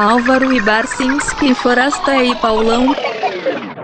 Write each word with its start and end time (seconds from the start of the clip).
Álvaro 0.00 0.50
e 0.50 0.62
Barcinski, 0.62 1.54
Forasta 1.54 2.24
e 2.24 2.34
Paulão. 2.36 2.86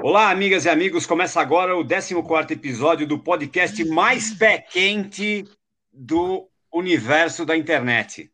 Olá, 0.02 0.30
amigas 0.30 0.64
e 0.64 0.70
amigos. 0.70 1.04
Começa 1.04 1.42
agora 1.42 1.76
o 1.76 1.86
14 1.86 2.54
episódio 2.54 3.06
do 3.06 3.18
podcast 3.18 3.84
mais 3.84 4.32
pé 4.32 4.56
quente 4.56 5.44
do 5.92 6.48
universo 6.72 7.44
da 7.44 7.54
internet. 7.54 8.32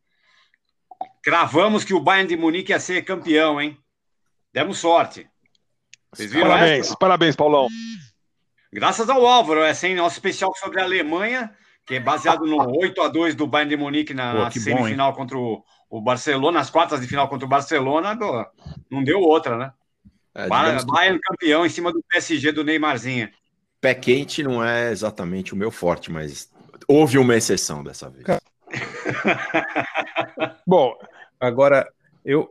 Cravamos 1.24 1.82
que 1.82 1.92
o 1.92 1.98
Bayern 1.98 2.28
de 2.28 2.36
Munique 2.36 2.70
ia 2.70 2.78
ser 2.78 3.02
campeão, 3.02 3.60
hein? 3.60 3.76
Demos 4.52 4.78
sorte. 4.78 5.28
Vocês 6.12 6.30
viram 6.30 6.50
parabéns, 6.50 6.86
essa? 6.86 6.96
parabéns, 6.96 7.34
Paulão. 7.34 7.66
Graças 8.72 9.10
ao 9.10 9.26
Álvaro, 9.26 9.60
é 9.60 9.74
sem 9.74 9.96
nosso 9.96 10.14
especial 10.14 10.54
sobre 10.54 10.80
a 10.80 10.84
Alemanha, 10.84 11.52
que 11.84 11.96
é 11.96 12.00
baseado 12.00 12.46
no 12.46 12.58
8 12.78 13.02
a 13.02 13.08
2 13.08 13.34
do 13.34 13.48
Bayern 13.48 13.70
de 13.70 13.76
Munique 13.76 14.14
na 14.14 14.44
Pô, 14.44 14.50
semifinal 14.52 15.10
bom, 15.10 15.18
contra 15.18 15.36
o, 15.36 15.64
o, 15.92 16.00
Barcelona, 16.00 16.58
nas 16.58 16.70
quartas 16.70 17.02
de 17.02 17.06
final 17.06 17.28
contra 17.28 17.44
o 17.44 17.48
Barcelona, 17.48 18.18
não 18.90 19.04
deu 19.04 19.20
outra, 19.20 19.58
né? 19.58 19.72
É, 20.34 20.48
Bayern 20.48 21.18
que... 21.18 21.28
campeão 21.28 21.66
em 21.66 21.68
cima 21.68 21.92
do 21.92 22.02
PSG 22.08 22.50
do 22.50 22.64
Neymarzinho. 22.64 23.28
Pé 23.78 23.94
quente 23.94 24.42
não 24.42 24.64
é 24.64 24.90
exatamente 24.90 25.52
o 25.52 25.56
meu 25.56 25.70
forte, 25.70 26.10
mas 26.10 26.50
houve 26.88 27.18
uma 27.18 27.36
exceção 27.36 27.84
dessa 27.84 28.08
vez. 28.08 28.24
Bom, 30.66 30.96
agora 31.38 31.86
eu, 32.24 32.48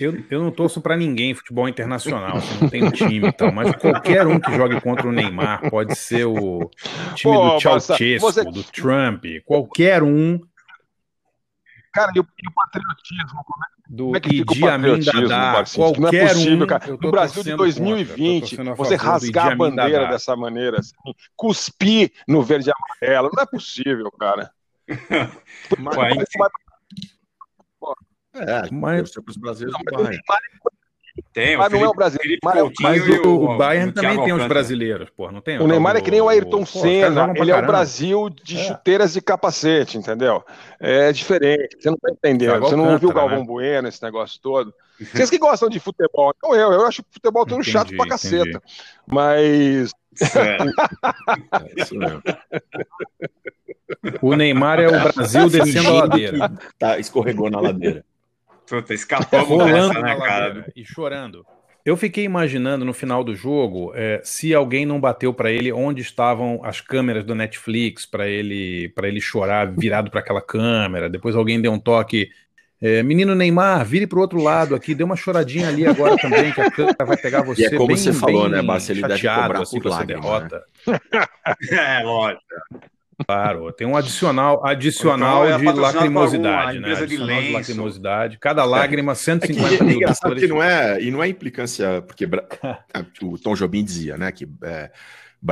eu, 0.00 0.24
eu 0.30 0.42
não 0.42 0.50
torço 0.50 0.80
para 0.80 0.96
ninguém 0.96 1.32
em 1.32 1.34
futebol 1.34 1.68
internacional, 1.68 2.38
assim, 2.38 2.58
não 2.58 2.70
tem 2.70 2.90
time 2.90 3.28
e 3.28 3.32
tal, 3.32 3.52
mas 3.52 3.76
qualquer 3.76 4.26
um 4.26 4.40
que 4.40 4.54
jogue 4.54 4.80
contra 4.80 5.06
o 5.06 5.12
Neymar, 5.12 5.68
pode 5.68 5.94
ser 5.94 6.24
o 6.24 6.70
time 7.14 7.34
Pô, 7.34 7.50
do 7.50 7.60
Ceausescu, 7.60 8.20
você... 8.20 8.44
do 8.44 8.64
Trump, 8.64 9.26
qualquer 9.44 10.02
um. 10.02 10.40
Cara, 11.96 12.12
e 12.14 12.20
o, 12.20 12.22
e 12.22 12.48
o 12.48 12.52
patriotismo, 12.52 13.42
como 13.46 13.64
é, 13.64 13.68
do 13.88 14.04
como 14.04 14.16
é 14.18 14.20
que 14.20 14.36
Idi 14.36 14.68
Amin 14.68 15.00
Dada, 15.26 15.64
qualquer 15.74 16.00
não 16.00 16.08
é 16.08 16.28
possível, 16.28 16.64
um, 16.64 16.66
cara. 16.66 16.86
No 17.00 17.10
Brasil 17.10 17.42
de 17.42 17.56
2020, 17.56 18.56
contra, 18.58 18.74
você 18.74 18.96
rasgar 18.96 19.52
a 19.52 19.56
bandeira 19.56 20.06
dessa 20.08 20.36
maneira, 20.36 20.80
assim, 20.80 20.92
cuspir 21.34 22.12
no 22.28 22.42
verde 22.42 22.68
e 22.68 22.72
amarelo, 22.72 23.30
não 23.34 23.42
é 23.42 23.46
possível, 23.46 24.10
cara. 24.10 24.52
mas, 25.78 25.96
mas, 25.96 26.28
mas, 27.80 28.46
é, 28.46 28.70
mas 28.70 29.10
os 29.26 29.36
brasileiros 29.38 29.80
não, 29.90 30.02
mas 30.02 30.18
tem, 31.36 31.54
mas 31.54 31.70
não 31.70 31.84
é 31.84 31.88
o 31.88 31.92
brasileiro. 31.92 32.40
Mas 32.42 33.06
o, 33.06 33.28
o, 33.28 33.44
o 33.44 33.56
Bayern 33.58 33.92
também 33.92 34.24
tem 34.24 34.32
os 34.32 34.46
brasileiros, 34.46 35.10
pô, 35.10 35.30
não 35.30 35.42
tem? 35.42 35.58
O 35.58 35.66
Neymar 35.66 35.94
é 35.94 36.00
que 36.00 36.10
nem 36.10 36.22
o 36.22 36.30
Ayrton 36.30 36.64
Senna, 36.64 37.34
ele 37.36 37.50
é 37.50 37.56
o 37.56 37.66
Brasil 37.66 38.30
de 38.30 38.56
é. 38.56 38.64
chuteiras 38.64 39.16
e 39.16 39.20
capacete, 39.20 39.98
entendeu? 39.98 40.42
É 40.80 41.12
diferente, 41.12 41.76
você 41.78 41.90
não 41.90 41.98
tá 41.98 42.10
entendendo, 42.10 42.60
você 42.60 42.74
não 42.74 42.96
viu 42.96 43.10
o 43.10 43.12
Galvão 43.12 43.40
né? 43.40 43.44
Bueno, 43.44 43.86
esse 43.86 44.02
negócio 44.02 44.40
todo. 44.40 44.72
Vocês 44.98 45.28
que 45.28 45.36
gostam 45.36 45.68
de 45.68 45.78
futebol, 45.78 46.32
então 46.34 46.54
eu, 46.54 46.72
eu 46.72 46.86
acho 46.86 47.04
futebol 47.10 47.44
tão 47.44 47.58
entendi, 47.58 47.70
chato 47.70 47.94
pra 47.94 48.08
caceta. 48.08 48.48
Entendi. 48.48 48.62
Mas. 49.06 49.92
É. 50.34 51.82
isso 51.82 51.94
mesmo. 51.94 52.22
O 54.22 54.34
Neymar 54.34 54.80
é 54.80 54.88
o 54.88 55.12
Brasil 55.12 55.50
descendo 55.50 55.90
a 55.90 55.92
ladeira. 55.92 56.52
Tá, 56.78 56.98
escorregou 56.98 57.50
na 57.50 57.60
ladeira. 57.60 58.02
Puta, 58.68 58.94
escapamos 58.94 59.48
Rolando 59.48 59.88
dessa, 59.88 60.00
né, 60.00 60.16
cara? 60.16 60.72
E 60.74 60.84
chorando. 60.84 61.46
Eu 61.86 61.96
fiquei 61.96 62.24
imaginando 62.24 62.84
no 62.84 62.92
final 62.92 63.22
do 63.22 63.32
jogo 63.32 63.92
é, 63.94 64.20
se 64.24 64.52
alguém 64.52 64.84
não 64.84 65.00
bateu 65.00 65.32
para 65.32 65.52
ele 65.52 65.72
onde 65.72 66.02
estavam 66.02 66.60
as 66.64 66.80
câmeras 66.80 67.24
do 67.24 67.32
Netflix 67.32 68.04
para 68.04 68.26
ele 68.26 68.88
para 68.88 69.06
ele 69.06 69.20
chorar 69.20 69.70
virado 69.70 70.10
para 70.10 70.18
aquela 70.18 70.42
câmera. 70.42 71.08
Depois 71.08 71.36
alguém 71.36 71.60
deu 71.60 71.70
um 71.70 71.78
toque. 71.78 72.28
É, 72.82 73.04
menino 73.04 73.36
Neymar, 73.36 73.86
vire 73.86 74.06
para 74.06 74.18
o 74.18 74.20
outro 74.20 74.42
lado 74.42 74.74
aqui, 74.74 74.96
dê 74.96 75.04
uma 75.04 75.16
choradinha 75.16 75.68
ali 75.68 75.86
agora 75.86 76.16
também, 76.18 76.52
que 76.52 76.60
a 76.60 76.70
câmera 76.70 77.06
vai 77.06 77.16
pegar 77.16 77.42
você. 77.42 77.62
E 77.62 77.66
é 77.66 77.70
como 77.70 77.86
bem, 77.86 77.96
você 77.96 78.12
falou, 78.12 78.48
né, 78.48 78.60
Barça? 78.60 78.90
Ele 78.92 79.02
deve 79.02 79.28
cobrar 79.28 79.62
assim, 79.62 79.80
por 79.80 79.90
lágrima, 79.90 80.20
derrota. 80.20 80.64
Né? 80.86 80.98
é, 81.70 82.02
lógico. 82.02 82.42
Claro, 83.24 83.72
tem 83.72 83.86
um 83.86 83.96
adicional, 83.96 84.64
adicional 84.66 85.48
é 85.48 85.56
de 85.56 85.64
lacrimosidade, 85.64 86.78
né? 86.78 86.92
Adicional 86.92 87.40
de, 87.40 87.46
de 87.46 87.52
lacrimosidade. 87.52 88.38
Cada 88.38 88.62
lágrima, 88.64 89.14
150 89.14 89.74
é 89.74 89.78
que, 89.78 89.84
mil 89.84 90.00
é 90.06 90.34
que 90.34 90.46
não 90.46 90.62
é 90.62 91.00
E 91.00 91.10
não 91.10 91.22
é 91.22 91.28
implicância, 91.28 92.02
porque 92.02 92.28
o 93.22 93.38
Tom 93.38 93.54
Jobim 93.54 93.82
dizia, 93.82 94.18
né, 94.18 94.30
que 94.30 94.46
é, 94.62 94.90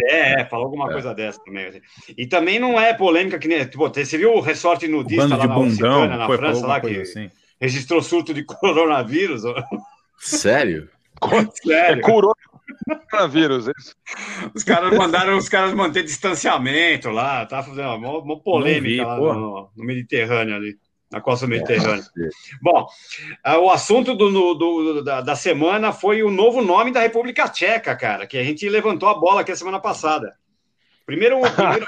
É, 0.05 0.41
é 0.41 0.45
falou 0.45 0.65
alguma 0.65 0.89
é. 0.89 0.93
coisa 0.93 1.11
dessa 1.15 1.43
também. 1.43 1.65
Assim. 1.65 1.81
E 2.15 2.27
também 2.27 2.59
não 2.59 2.79
é 2.79 2.93
polêmica 2.93 3.39
que 3.39 3.47
nem. 3.47 3.65
Tipo, 3.65 3.89
você 3.89 4.15
viu 4.15 4.35
o 4.35 4.39
ressorte 4.39 4.87
nudista 4.87 5.35
lá 5.35 5.37
na 5.37 5.47
bundão, 5.47 6.07
na 6.07 6.27
foi, 6.27 6.37
França, 6.37 6.67
lá 6.67 6.79
que 6.79 7.01
assim. 7.01 7.31
registrou 7.59 8.03
surto 8.03 8.31
de 8.31 8.43
coronavírus? 8.45 9.41
Sério? 10.19 10.87
Sério. 11.63 11.99
É 11.99 12.01
curou 12.01 12.35
Coronavírus, 13.09 13.67
isso. 13.67 13.95
Os 14.53 14.63
caras 14.63 14.95
mandaram 14.97 15.38
os 15.38 15.50
caras 15.50 15.73
manter 15.73 16.03
distanciamento 16.03 17.09
lá, 17.09 17.45
tá 17.45 17.63
fazendo 17.63 17.89
uma, 17.95 18.19
uma 18.19 18.39
polêmica 18.39 18.89
vi, 18.89 19.01
lá 19.01 19.17
no, 19.17 19.69
no, 19.75 19.83
Mediterrâneo 19.83 20.55
ali, 20.55 20.77
na 21.11 21.22
costa 21.22 21.47
Mediterrânea. 21.47 22.03
Bom, 22.61 22.88
ah, 23.44 23.57
o 23.59 23.69
assunto 23.69 24.16
do, 24.16 24.53
do 24.53 25.03
da, 25.03 25.22
da, 25.22 25.35
semana 25.35 25.91
foi 25.91 26.23
o 26.23 26.31
novo 26.31 26.61
nome 26.61 26.91
da 26.91 27.01
República 27.01 27.47
Tcheca, 27.47 27.95
cara, 27.95 28.27
que 28.27 28.38
a 28.38 28.44
gente 28.44 28.67
levantou 28.69 29.09
a 29.09 29.16
bola 29.16 29.41
aqui 29.41 29.51
a 29.51 29.56
semana 29.56 29.79
passada. 29.79 30.33
Primeiro, 31.06 31.39
primeiro 31.39 31.85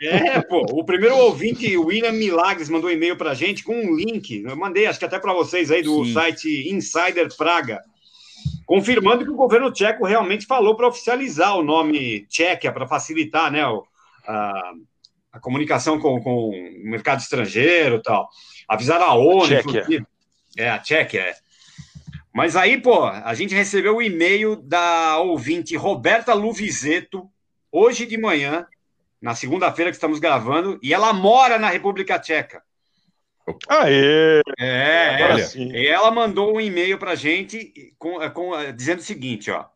é, 0.00 0.36
é, 0.36 0.40
pô, 0.40 0.64
o 0.72 0.84
primeiro 0.84 1.16
ouvinte, 1.18 1.76
William 1.76 2.12
Milagres, 2.12 2.70
mandou 2.70 2.88
um 2.88 2.92
e-mail 2.92 3.14
pra 3.14 3.34
gente 3.34 3.62
com 3.62 3.74
um 3.74 3.94
link. 3.94 4.42
Eu 4.42 4.56
mandei, 4.56 4.86
acho 4.86 4.98
que 4.98 5.04
até 5.04 5.18
para 5.18 5.34
vocês 5.34 5.70
aí 5.70 5.82
do 5.82 6.02
Sim. 6.06 6.12
site 6.14 6.72
Insider 6.72 7.28
Praga 7.36 7.82
confirmando 8.66 9.24
que 9.24 9.30
o 9.30 9.36
governo 9.36 9.72
tcheco 9.72 10.06
realmente 10.06 10.46
falou 10.46 10.76
para 10.76 10.88
oficializar 10.88 11.56
o 11.56 11.62
nome 11.62 12.26
Tchequia, 12.26 12.72
para 12.72 12.86
facilitar 12.86 13.50
né, 13.50 13.62
a, 14.26 14.72
a 15.32 15.40
comunicação 15.40 15.98
com, 15.98 16.20
com, 16.20 16.48
o 16.48 16.52
mercado 16.84 17.20
estrangeiro 17.20 17.96
e 17.96 18.02
tal. 18.02 18.28
Avisaram 18.68 19.04
a 19.04 19.14
ONU. 19.14 19.46
Tchequia. 19.46 20.06
É, 20.56 20.70
a 20.70 20.78
Tchequia, 20.78 21.20
é. 21.20 21.34
Mas 22.32 22.56
aí, 22.56 22.80
pô, 22.80 23.04
a 23.04 23.32
gente 23.34 23.54
recebeu 23.54 23.96
o 23.96 24.02
e-mail 24.02 24.56
da 24.56 25.18
ouvinte 25.18 25.76
Roberta 25.76 26.34
Luvizeto, 26.34 27.30
hoje 27.70 28.06
de 28.06 28.18
manhã, 28.18 28.66
na 29.22 29.36
segunda-feira 29.36 29.90
que 29.90 29.96
estamos 29.96 30.18
gravando, 30.18 30.78
e 30.82 30.92
ela 30.92 31.12
mora 31.12 31.58
na 31.58 31.70
República 31.70 32.18
Tcheca. 32.18 32.62
Aê! 33.68 34.40
É, 34.58 35.20
ela, 35.20 35.40
e 35.56 35.86
ela 35.86 36.10
mandou 36.10 36.56
um 36.56 36.60
e-mail 36.60 36.98
para 36.98 37.12
a 37.12 37.16
gente 37.16 37.72
com, 37.98 38.18
com, 38.30 38.52
dizendo 38.74 39.00
o 39.00 39.02
seguinte, 39.02 39.50
ó. 39.50 39.66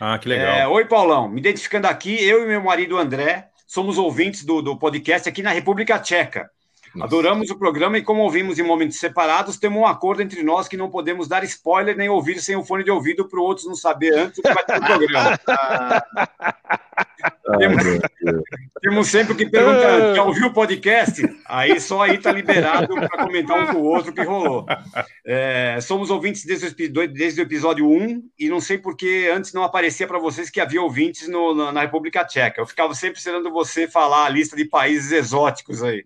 Ah, 0.00 0.18
que 0.18 0.28
legal. 0.28 0.54
É, 0.54 0.68
Oi, 0.68 0.84
Paulão, 0.84 1.28
me 1.28 1.40
identificando 1.40 1.88
aqui, 1.88 2.22
eu 2.24 2.44
e 2.44 2.46
meu 2.46 2.62
marido 2.62 2.96
André 2.96 3.48
somos 3.66 3.98
ouvintes 3.98 4.44
do, 4.44 4.62
do 4.62 4.78
podcast 4.78 5.28
aqui 5.28 5.42
na 5.42 5.50
República 5.50 5.98
Tcheca. 5.98 6.48
Nossa. 6.94 7.06
Adoramos 7.06 7.50
o 7.50 7.58
programa 7.58 7.98
e, 7.98 8.02
como 8.02 8.22
ouvimos 8.22 8.58
em 8.58 8.62
momentos 8.62 8.98
separados, 8.98 9.58
temos 9.58 9.80
um 9.80 9.86
acordo 9.86 10.22
entre 10.22 10.42
nós 10.42 10.68
que 10.68 10.76
não 10.76 10.88
podemos 10.88 11.28
dar 11.28 11.44
spoiler 11.44 11.96
nem 11.96 12.08
ouvir 12.08 12.40
sem 12.40 12.56
o 12.56 12.64
fone 12.64 12.82
de 12.82 12.90
ouvido 12.90 13.28
para 13.28 13.38
o 13.38 13.42
outro 13.42 13.66
não 13.66 13.74
saber 13.74 14.14
antes 14.14 14.36
do 14.36 14.42
que 14.42 14.54
vai 14.54 14.64
ter 14.64 14.78
o 14.78 14.86
programa. 14.86 15.38
temos, 17.58 17.84
temos, 18.80 19.08
sempre 19.08 19.34
que 19.34 19.46
perguntar, 19.46 20.14
já 20.14 20.22
ouviu 20.22 20.48
o 20.48 20.52
podcast? 20.52 21.22
Aí 21.46 21.80
só 21.80 22.02
aí 22.02 22.18
tá 22.18 22.30
liberado 22.32 22.94
para 22.94 23.24
comentar 23.24 23.58
um 23.58 23.66
com 23.72 23.78
o 23.78 23.84
outro 23.84 24.10
o 24.10 24.14
que 24.14 24.22
rolou. 24.22 24.66
É, 25.24 25.78
somos 25.80 26.10
ouvintes 26.10 26.44
desde 26.44 26.66
o, 26.66 27.08
desde 27.08 27.40
o 27.40 27.42
episódio 27.42 27.88
1 27.88 28.22
e 28.38 28.48
não 28.48 28.60
sei 28.60 28.78
porque 28.78 29.30
antes 29.32 29.52
não 29.52 29.62
aparecia 29.62 30.06
para 30.06 30.18
vocês 30.18 30.50
que 30.50 30.60
havia 30.60 30.82
ouvintes 30.82 31.28
no, 31.28 31.54
na, 31.54 31.72
na, 31.72 31.80
República 31.80 32.24
Tcheca. 32.24 32.60
Eu 32.60 32.66
ficava 32.66 32.94
sempre 32.94 33.18
esperando 33.18 33.50
você 33.50 33.88
falar 33.88 34.26
a 34.26 34.30
lista 34.30 34.56
de 34.56 34.64
países 34.64 35.12
exóticos 35.12 35.82
aí. 35.82 36.04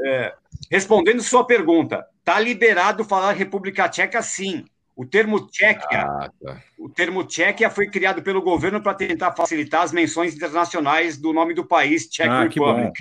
É, 0.00 0.32
respondendo 0.70 1.20
sua 1.22 1.44
pergunta, 1.44 2.06
tá 2.24 2.38
liberado 2.38 3.04
falar 3.04 3.32
República 3.32 3.88
Tcheca 3.88 4.22
sim. 4.22 4.64
O 4.98 5.06
termo 5.06 5.46
Tchequia, 5.46 6.02
ah, 6.02 6.28
tá. 6.44 6.60
o 6.76 6.88
termo 6.88 7.22
Tchequia 7.22 7.70
foi 7.70 7.88
criado 7.88 8.20
pelo 8.20 8.42
governo 8.42 8.82
para 8.82 8.94
tentar 8.94 9.30
facilitar 9.30 9.82
as 9.82 9.92
menções 9.92 10.34
internacionais 10.34 11.16
do 11.16 11.32
nome 11.32 11.54
do 11.54 11.64
país, 11.64 12.08
Czech 12.08 12.28
ah, 12.28 12.42
Republic. 12.42 13.00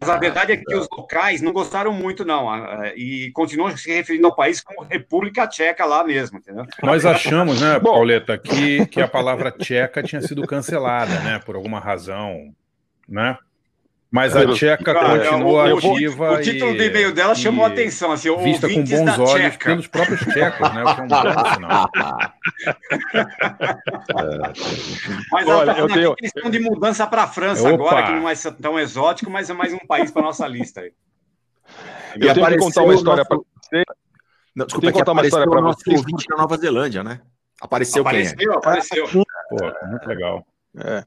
Mas 0.00 0.08
a 0.08 0.16
verdade 0.16 0.52
é 0.52 0.56
que 0.56 0.74
os 0.74 0.88
locais 0.90 1.42
não 1.42 1.52
gostaram 1.52 1.92
muito, 1.92 2.24
não, 2.24 2.48
e 2.96 3.30
continuam 3.34 3.76
se 3.76 3.92
referindo 3.92 4.26
ao 4.26 4.34
país 4.34 4.62
como 4.62 4.88
República 4.88 5.46
Tcheca 5.46 5.84
lá 5.84 6.02
mesmo, 6.02 6.38
entendeu? 6.38 6.64
Nós 6.82 7.04
achamos, 7.04 7.60
né, 7.60 7.78
Pauleta, 7.78 8.38
que, 8.38 8.86
que 8.86 9.00
a 9.02 9.06
palavra 9.06 9.52
tcheca 9.52 10.02
tinha 10.02 10.22
sido 10.22 10.46
cancelada, 10.46 11.20
né, 11.20 11.38
por 11.44 11.56
alguma 11.56 11.78
razão, 11.78 12.54
né? 13.06 13.36
Mas 14.12 14.36
a 14.36 14.46
tcheca 14.46 14.94
continua 14.94 15.72
ativa. 15.72 16.32
O, 16.32 16.40
título 16.42 16.76
do 16.76 16.82
e-mail 16.82 17.14
dela 17.14 17.34
chamou 17.34 17.64
a 17.64 17.68
atenção, 17.68 18.12
assim, 18.12 18.28
vista 18.42 18.68
com 18.68 18.84
bons 18.84 19.18
olhos 19.18 19.32
tcheca. 19.32 19.70
pelos 19.70 19.86
próprios 19.86 20.20
tchecos, 20.20 20.74
né? 20.74 20.84
O 20.84 20.94
que 20.94 21.00
é 21.00 21.04
um 21.04 21.08
bom 21.08 21.22
sinal. 21.54 21.90
mas 25.32 25.48
Olha, 25.48 25.70
ela 25.70 25.88
tá 25.88 25.94
tenho... 25.94 26.14
questão 26.14 26.50
de 26.50 26.58
mudança 26.60 27.06
para 27.06 27.22
a 27.22 27.26
França 27.26 27.62
Opa. 27.62 27.72
agora, 27.72 28.02
que 28.02 28.12
não 28.12 28.28
é 28.28 28.34
tão 28.60 28.78
exótico, 28.78 29.30
mas 29.30 29.48
é 29.48 29.54
mais 29.54 29.72
um 29.72 29.78
país 29.78 30.10
para 30.10 30.20
nossa 30.20 30.46
lista. 30.46 30.82
Aí. 30.82 30.92
Eu 32.20 32.30
e 32.30 32.34
tenho 32.34 32.46
que 32.46 32.58
contar 32.58 32.82
uma 32.82 32.94
história 32.94 33.24
para 33.24 33.38
você. 33.38 33.84
Não, 34.54 34.66
desculpa, 34.66 34.92
que 34.92 34.98
contar 34.98 35.12
uma 35.12 35.24
história 35.24 35.48
para 35.48 35.60
você. 35.62 35.90
ouvinte 35.90 36.26
da 36.28 36.36
Nova 36.36 36.58
Zelândia, 36.58 37.02
né? 37.02 37.22
Apareceu, 37.62 38.02
apareceu 38.02 38.36
quem? 38.36 38.46
É? 38.46 38.54
Apareceu, 38.54 39.06
apareceu. 39.06 39.26
Pô, 39.48 39.88
muito 39.88 40.06
legal. 40.06 40.46
É. 40.76 41.02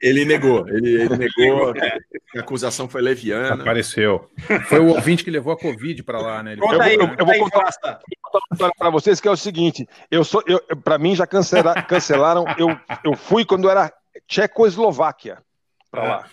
Ele 0.00 0.24
negou, 0.24 0.68
ele, 0.68 1.02
ele 1.02 1.16
negou, 1.16 1.72
a 2.36 2.40
acusação 2.40 2.88
foi 2.88 3.02
leviana. 3.02 3.62
Apareceu. 3.62 4.30
Foi 4.66 4.78
o 4.78 4.88
ouvinte 4.88 5.24
que 5.24 5.30
levou 5.30 5.52
a 5.52 5.58
Covid 5.58 6.02
para 6.02 6.20
lá, 6.20 6.42
né? 6.42 6.52
Ele 6.52 6.60
eu, 6.62 6.82
aí, 6.82 6.94
eu, 6.94 7.08
eu, 7.18 7.26
vou 7.26 7.38
contar 7.38 7.58
uma 7.60 7.68
história 7.68 8.74
para 8.78 8.90
vocês 8.90 9.20
que 9.20 9.28
é 9.28 9.30
o 9.30 9.36
seguinte: 9.36 9.86
eu 10.10 10.24
sou, 10.24 10.42
eu, 10.46 10.60
para 10.82 10.98
mim 10.98 11.16
já 11.16 11.26
cancela, 11.26 11.80
cancelaram. 11.82 12.44
Eu, 12.58 12.78
eu 13.04 13.16
fui 13.16 13.44
quando 13.44 13.70
era 13.70 13.92
Tchecoslováquia 14.26 15.38
para 15.90 16.02
lá. 16.02 16.26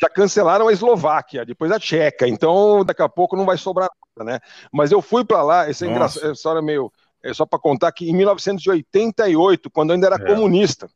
Já 0.00 0.08
cancelaram 0.08 0.68
a 0.68 0.72
Eslováquia, 0.72 1.44
depois 1.44 1.72
a 1.72 1.78
Tcheca. 1.78 2.28
Então 2.28 2.84
daqui 2.84 3.02
a 3.02 3.08
pouco 3.08 3.36
não 3.36 3.44
vai 3.44 3.56
sobrar 3.56 3.88
nada, 4.16 4.32
né? 4.32 4.38
Mas 4.72 4.92
eu 4.92 5.02
fui 5.02 5.24
para 5.24 5.42
lá. 5.42 5.68
Essa, 5.68 5.84
é 5.84 5.88
engraçado, 5.90 6.22
essa 6.22 6.32
história 6.32 6.60
é 6.60 6.62
meio 6.62 6.92
é 7.22 7.34
só 7.34 7.44
para 7.44 7.58
contar 7.58 7.92
que 7.92 8.08
em 8.08 8.14
1988, 8.14 9.70
quando 9.70 9.90
eu 9.90 9.94
ainda 9.94 10.06
era 10.06 10.16
é. 10.16 10.26
comunista, 10.26 10.88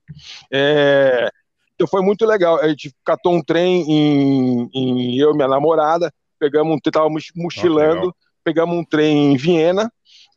é, 0.52 1.30
então 1.74 1.86
foi 1.86 2.02
muito 2.02 2.24
legal. 2.24 2.58
A 2.60 2.68
gente 2.68 2.94
catou 3.04 3.34
um 3.34 3.42
trem 3.42 3.82
em, 3.90 4.70
em 4.72 5.18
eu 5.18 5.32
e 5.32 5.34
minha 5.34 5.48
namorada, 5.48 6.12
pegamos 6.38 6.74
um, 6.74 6.78
estávamos 6.84 7.26
mochilando, 7.34 8.08
oh, 8.08 8.14
pegamos 8.42 8.76
um 8.76 8.84
trem 8.84 9.32
em 9.32 9.36
Viena, 9.36 9.90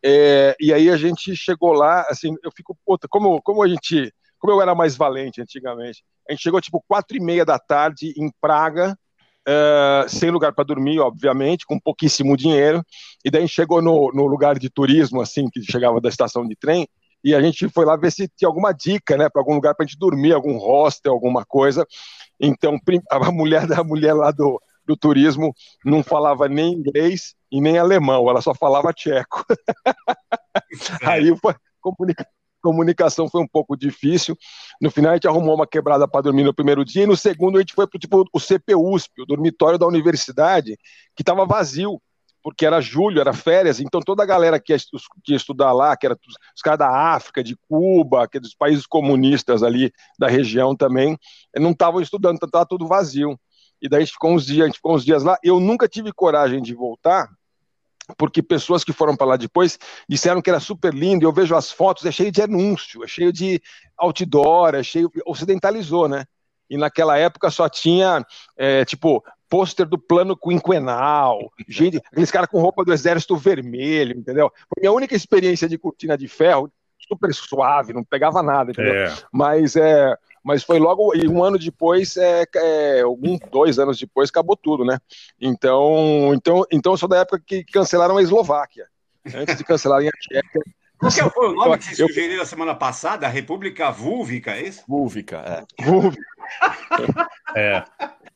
é, 0.04 0.56
e 0.60 0.74
aí 0.74 0.90
a 0.90 0.98
gente 0.98 1.36
chegou 1.36 1.74
lá, 1.74 2.06
assim, 2.10 2.36
eu 2.44 2.52
fico, 2.56 2.78
puta, 2.86 3.08
como, 3.08 3.42
como 3.42 3.64
a 3.64 3.68
gente, 3.68 4.14
como 4.40 4.54
eu 4.54 4.62
era 4.62 4.76
mais 4.76 4.96
valente 4.96 5.42
antigamente, 5.42 6.04
a 6.28 6.34
gente 6.34 6.44
chegou 6.44 6.62
tipo 6.62 6.84
quatro 6.88 7.18
e 7.18 7.20
meia 7.20 7.46
da 7.46 7.58
tarde 7.58 8.14
em 8.18 8.32
Praga, 8.40 8.98
uh, 9.48 10.10
sem 10.10 10.30
lugar 10.30 10.54
para 10.54 10.66
dormir, 10.66 11.00
obviamente, 11.00 11.66
com 11.66 11.80
pouquíssimo 11.80 12.36
dinheiro. 12.36 12.84
E 13.24 13.32
daí 13.32 13.48
chegou 13.48 13.82
no, 13.82 14.12
no 14.14 14.28
lugar 14.28 14.60
de 14.60 14.70
turismo, 14.70 15.22
assim, 15.22 15.50
que 15.50 15.62
chegava 15.64 16.02
da 16.02 16.10
estação 16.10 16.46
de 16.46 16.56
trem, 16.56 16.88
e 17.24 17.34
a 17.34 17.42
gente 17.42 17.68
foi 17.70 17.86
lá 17.86 17.96
ver 17.98 18.12
se 18.12 18.28
tinha 18.28 18.48
alguma 18.48 18.72
dica, 18.72 19.18
né, 19.18 19.28
para 19.30 19.42
algum 19.42 19.56
lugar 19.56 19.74
para 19.74 19.84
a 19.84 19.88
gente 19.88 19.98
dormir, 19.98 20.34
algum 20.34 20.58
hostel, 20.58 21.14
alguma 21.14 21.44
coisa. 21.44 21.86
Então, 22.40 22.78
a 23.10 23.32
mulher 23.32 23.66
da 23.66 23.84
mulher 23.84 24.14
lá 24.14 24.32
do, 24.32 24.62
do 24.86 24.96
turismo 24.96 25.54
não 25.84 26.04
falava 26.04 26.48
nem 26.48 26.74
inglês 26.74 27.36
e 27.52 27.60
nem 27.60 27.78
alemão, 27.78 28.30
ela 28.30 28.42
só 28.42 28.54
falava 28.54 28.94
tcheco. 28.94 29.44
Aí 31.04 31.36
foi 31.38 31.56
comunicação 32.68 33.30
foi 33.30 33.42
um 33.42 33.48
pouco 33.48 33.78
difícil. 33.78 34.38
No 34.82 34.92
final, 34.92 35.12
a 35.12 35.16
gente 35.16 35.28
arrumou 35.28 35.56
uma 35.56 35.66
quebrada 35.66 36.06
para 36.06 36.22
dormir 36.22 36.44
no 36.44 36.54
primeiro 36.54 36.84
dia, 36.84 37.04
e 37.04 37.08
no 37.08 37.16
segundo, 37.16 37.58
a 37.58 37.62
gente 37.62 37.74
foi 37.74 37.88
para 37.88 37.98
tipo, 37.98 38.26
o 38.34 38.40
CPUSP, 38.40 39.22
o 39.22 39.26
dormitório 39.26 39.80
da 39.80 39.88
universidade, 39.88 40.78
que 41.16 41.22
estava 41.22 41.46
vazio, 41.46 42.02
porque 42.44 42.66
era 42.66 42.82
julho, 42.82 43.22
era 43.22 43.32
férias, 43.32 43.80
então 43.80 44.02
toda 44.02 44.24
a 44.24 44.26
galera 44.26 44.60
que 44.60 44.74
ia, 44.74 44.78
que 45.24 45.32
ia 45.32 45.38
estudar 45.38 45.72
lá, 45.72 45.96
que 45.96 46.06
era 46.06 46.16
os, 46.16 46.62
caras 46.62 46.80
da 46.80 46.90
África, 47.14 47.42
de 47.42 47.56
Cuba, 47.70 48.28
que 48.28 48.38
é 48.38 48.42
dos 48.42 48.54
países 48.54 48.86
comunistas 48.86 49.64
ali 49.64 49.92
da 50.20 50.28
região 50.28 50.76
também, 50.76 51.18
não 51.56 51.72
estavam 51.72 52.02
estudando, 52.02 52.36
estava 52.36 52.50
então 52.50 52.66
tudo 52.66 52.86
vazio. 52.86 53.40
E 53.82 53.88
daí 53.88 54.06
ficou 54.06 54.34
uns 54.34 54.46
dias, 54.46 54.76
ficou 54.76 54.96
uns 54.96 55.06
dias 55.06 55.24
lá. 55.24 55.38
Eu 55.44 55.60
nunca 55.60 55.88
tive 55.88 56.12
coragem 56.12 56.62
de 56.62 56.74
voltar, 56.74 57.30
porque 58.16 58.42
pessoas 58.42 58.84
que 58.84 58.94
foram 58.94 59.16
para 59.16 59.28
lá 59.28 59.38
depois 59.38 59.78
disseram 60.08 60.42
que 60.42 60.50
era 60.50 60.60
super 60.60 60.94
lindo, 60.94 61.24
e 61.24 61.26
eu 61.26 61.34
vejo 61.34 61.56
as 61.56 61.72
fotos, 61.72 62.06
é 62.06 62.12
cheio 62.12 62.32
de 62.32 62.42
anúncio, 62.42 63.04
é 63.04 63.08
cheio 63.08 63.34
de 63.34 63.62
outdoor, 63.98 64.76
é 64.76 64.84
cheio, 64.84 65.12
ocidentalizou, 65.26 66.08
né? 66.08 66.26
E 66.70 66.78
naquela 66.78 67.18
época 67.18 67.50
só 67.50 67.68
tinha, 67.68 68.26
é, 68.56 68.86
tipo, 68.86 69.24
pôster 69.50 69.86
do 69.86 69.98
plano 69.98 70.38
quinquenal, 70.38 71.52
gente, 71.68 71.98
aqueles 72.12 72.32
caras 72.32 72.50
com 72.50 72.62
roupa 72.62 72.84
do 72.84 72.94
exército 72.94 73.36
vermelho, 73.36 74.18
entendeu? 74.18 74.52
Foi 74.70 74.82
minha 74.82 74.92
única 74.92 75.16
experiência 75.16 75.68
de 75.68 75.78
cortina 75.78 76.18
de 76.18 76.28
ferro, 76.28 76.72
super 77.08 77.34
suave, 77.34 77.94
não 77.94 78.04
pegava 78.04 78.44
nada, 78.44 78.72
entendeu? 78.72 78.94
É. 78.94 79.16
Mas 79.32 79.76
é, 79.76 80.14
mas 80.48 80.64
foi 80.64 80.80
logo 80.80 81.14
e 81.14 81.28
um 81.28 81.44
ano 81.44 81.60
depois, 81.60 82.16
é, 82.16 82.46
é, 82.56 83.06
um, 83.06 83.38
dois 83.52 83.78
anos 83.78 84.00
depois, 84.00 84.30
acabou 84.30 84.56
tudo, 84.56 84.86
né? 84.86 84.98
Então, 85.42 86.34
então, 86.34 86.66
então 86.72 86.94
eu 86.94 86.98
sou 86.98 87.10
da 87.10 87.18
época 87.18 87.44
que 87.46 87.66
cancelaram 87.66 88.16
a 88.16 88.22
Eslováquia, 88.22 88.88
antes 89.36 89.58
de 89.58 89.66
cancelarem 89.66 90.08
a 90.08 90.12
Tchequia. 90.12 90.42
Qual 90.98 91.12
que 91.12 91.30
foi 91.32 91.50
o 91.50 91.54
nome 91.54 91.78
que 91.78 91.94
você 91.94 92.02
eu, 92.02 92.08
sugeriu 92.08 92.38
na 92.38 92.46
semana 92.46 92.74
passada? 92.74 93.28
A 93.28 93.30
República 93.30 93.92
Vúlvica, 93.92 94.52
é 94.52 94.64
isso? 94.64 94.84
Vúlvica, 94.88 95.66
é. 95.80 95.84
Vúlvica. 95.84 96.24
é. 97.54 97.84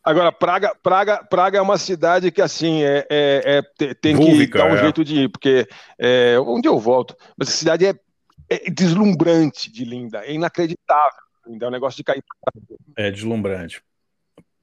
Agora, 0.03 0.33
Praga, 0.33 0.75
Praga, 0.83 1.23
Praga 1.23 1.59
é 1.59 1.61
uma 1.61 1.77
cidade 1.77 2.29
que, 2.29 2.41
assim, 2.41 2.83
é, 2.83 3.07
é, 3.09 3.63
é 3.79 3.93
tem 3.93 4.15
Vúlvica, 4.15 4.51
que 4.51 4.65
dar 4.65 4.69
um 4.69 4.75
é. 4.75 4.81
jeito 4.81 5.01
de 5.05 5.15
ir, 5.15 5.29
porque 5.29 5.65
é, 5.97 6.37
onde 6.41 6.67
eu 6.67 6.77
volto, 6.77 7.15
mas 7.37 7.47
a 7.47 7.51
cidade 7.51 7.85
é, 7.85 7.95
é 8.49 8.69
deslumbrante 8.69 9.71
de 9.71 9.85
linda, 9.85 10.25
é 10.25 10.33
inacreditável. 10.33 11.30
Ainda 11.47 11.65
é 11.65 11.69
um 11.69 11.71
negócio 11.71 11.97
de 11.97 12.03
cair. 12.03 12.23
É 12.95 13.11
deslumbrante. 13.11 13.83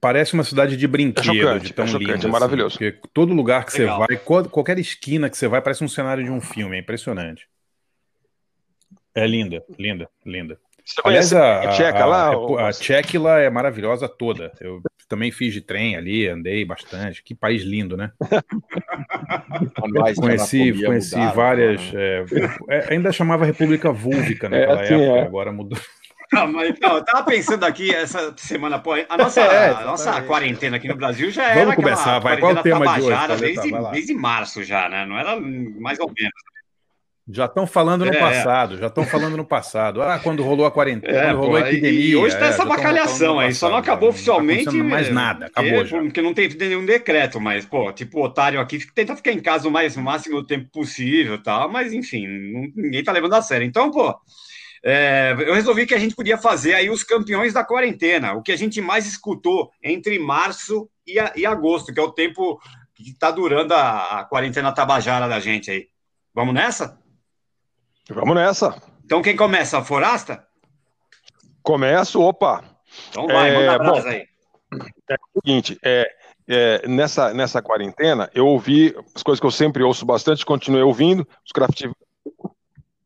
Parece 0.01 0.33
uma 0.33 0.45
cidade 0.45 0.77
de 0.77 0.87
brinquedo, 0.87 1.19
é 1.19 1.41
chocante, 1.41 1.65
de 1.65 1.73
tão 1.73 1.85
é 1.85 1.87
chocante, 1.89 2.11
lindo, 2.11 2.27
é 2.27 2.29
maravilhoso. 2.29 2.77
Assim, 2.77 2.91
porque 2.91 3.09
todo 3.13 3.33
lugar 3.33 3.65
que 3.65 3.77
Legal. 3.77 3.99
você 3.99 4.15
vai, 4.15 4.43
qualquer 4.49 4.79
esquina 4.79 5.29
que 5.29 5.37
você 5.37 5.47
vai, 5.47 5.61
parece 5.61 5.83
um 5.83 5.89
cenário 5.89 6.23
de 6.23 6.31
um 6.31 6.39
filme, 6.39 6.77
é 6.77 6.79
impressionante. 6.79 7.49
É 9.13 9.27
linda, 9.27 9.63
linda, 9.77 10.09
linda. 10.25 10.57
Você 10.85 11.01
Aliás, 11.03 11.33
a, 11.33 11.63
a, 11.63 11.67
Tcheca 11.69 12.05
lá? 12.05 12.29
A, 12.29 12.69
a 12.69 12.71
Tcheca 12.71 13.19
lá 13.19 13.39
é 13.39 13.49
maravilhosa 13.49 14.07
toda. 14.07 14.53
Eu 14.59 14.81
também 15.09 15.31
fiz 15.31 15.53
de 15.53 15.61
trem 15.61 15.95
ali, 15.95 16.27
andei 16.27 16.63
bastante. 16.63 17.21
Que 17.21 17.35
país 17.35 17.63
lindo, 17.63 17.97
né? 17.97 18.11
conheci 20.15 20.83
conheci 20.83 21.15
várias. 21.35 21.81
É, 21.93 22.25
é, 22.69 22.93
ainda 22.93 23.11
chamava 23.11 23.45
República 23.45 23.91
Vúlvica 23.91 24.47
naquela 24.49 24.81
é, 24.81 24.83
assim, 24.83 24.93
época, 24.93 25.25
agora 25.25 25.51
mudou. 25.51 25.77
Não, 26.31 26.51
mas, 26.51 26.75
não, 26.79 26.97
eu 26.97 27.03
tava 27.03 27.23
pensando 27.23 27.63
aqui 27.63 27.93
essa 27.93 28.33
semana, 28.37 28.77
pô, 28.77 28.93
a 28.93 29.17
nossa, 29.17 29.41
é, 29.41 29.69
a 29.71 29.85
nossa 29.85 30.21
quarentena 30.21 30.77
aqui 30.77 30.87
no 30.87 30.95
Brasil 30.95 31.31
já 31.31 31.49
era 31.49 31.61
Vamos 31.61 31.75
começar, 31.75 32.19
vai. 32.19 32.37
Qual 32.37 32.55
é 32.55 32.59
o 32.59 32.63
tema 32.63 32.95
de 32.95 33.01
hoje? 33.01 33.37
Desde, 33.39 33.91
desde 33.91 34.13
março 34.13 34.63
já, 34.63 34.87
né? 34.87 35.05
Não 35.05 35.17
era 35.17 35.39
mais 35.39 35.99
ou 35.99 36.07
menos. 36.07 36.33
Já 37.31 37.45
estão 37.45 37.67
falando 37.67 38.05
no 38.05 38.11
é, 38.11 38.19
passado, 38.19 38.77
já 38.77 38.87
estão 38.87 39.05
falando 39.05 39.37
no 39.37 39.45
passado. 39.45 40.01
Ah, 40.01 40.17
quando 40.17 40.41
rolou 40.41 40.65
a 40.65 40.71
quarentena, 40.71 41.15
é, 41.15 41.25
quando 41.27 41.37
rolou 41.37 41.57
a 41.57 41.61
epidemia. 41.61 41.99
E 41.99 42.15
hoje 42.15 42.33
está 42.33 42.47
é, 42.47 42.49
essa 42.49 42.65
bacalhação 42.65 43.39
aí, 43.39 43.53
só 43.53 43.69
não 43.69 43.77
acabou 43.77 44.09
oficialmente. 44.09 44.65
Não 44.65 44.79
tá 44.79 44.83
mais 44.83 45.13
nada, 45.13 45.45
acabou 45.45 45.73
porque, 45.73 45.89
já. 45.89 46.01
Porque 46.01 46.21
não 46.23 46.33
tem 46.33 46.49
nenhum 46.49 46.83
decreto, 46.83 47.39
mas, 47.39 47.65
pô, 47.65 47.91
tipo, 47.91 48.19
o 48.19 48.23
otário 48.23 48.59
aqui 48.59 48.79
tenta 48.95 49.15
ficar 49.15 49.31
em 49.31 49.39
casa 49.39 49.67
o 49.67 49.71
mais 49.71 49.95
máximo 49.95 50.43
tempo 50.43 50.69
possível 50.71 51.35
e 51.35 51.43
tal, 51.43 51.71
mas 51.71 51.93
enfim, 51.93 52.25
ninguém 52.75 53.03
tá 53.03 53.11
levando 53.11 53.35
a 53.35 53.43
sério. 53.43 53.65
Então, 53.65 53.91
pô, 53.91 54.15
é, 54.83 55.35
eu 55.37 55.53
resolvi 55.53 55.85
que 55.85 55.93
a 55.93 55.99
gente 55.99 56.15
podia 56.15 56.37
fazer 56.37 56.73
aí 56.73 56.89
os 56.89 57.03
campeões 57.03 57.53
da 57.53 57.63
quarentena, 57.63 58.33
o 58.33 58.41
que 58.41 58.51
a 58.51 58.57
gente 58.57 58.81
mais 58.81 59.05
escutou 59.05 59.71
entre 59.83 60.17
março 60.19 60.89
e, 61.05 61.19
a, 61.19 61.33
e 61.35 61.45
agosto, 61.45 61.93
que 61.93 61.99
é 61.99 62.03
o 62.03 62.11
tempo 62.11 62.59
que 62.95 63.11
está 63.11 63.31
durando 63.31 63.73
a, 63.73 64.19
a, 64.19 64.23
quarentena 64.25 64.71
tabajara 64.71 65.27
da 65.27 65.39
gente 65.39 65.69
aí. 65.71 65.87
Vamos 66.33 66.53
nessa? 66.53 66.99
Vamos 68.09 68.35
nessa. 68.35 68.81
Então 69.03 69.21
quem 69.21 69.35
começa? 69.35 69.77
A 69.77 69.83
Forasta? 69.83 70.45
Começo, 71.61 72.21
opa. 72.21 72.63
Então 73.09 73.27
vai, 73.27 73.49
é, 73.49 73.77
manda 73.77 73.91
bom, 73.91 74.07
aí. 74.07 74.27
É 75.09 75.15
o 75.15 75.41
seguinte, 75.41 75.77
é, 75.83 76.09
é, 76.47 76.87
nessa, 76.87 77.33
nessa 77.33 77.61
quarentena, 77.61 78.29
eu 78.33 78.47
ouvi 78.47 78.95
as 79.15 79.23
coisas 79.23 79.39
que 79.39 79.45
eu 79.45 79.51
sempre 79.51 79.83
ouço 79.83 80.05
bastante, 80.05 80.45
continuei 80.45 80.83
ouvindo, 80.83 81.27
os 81.45 81.51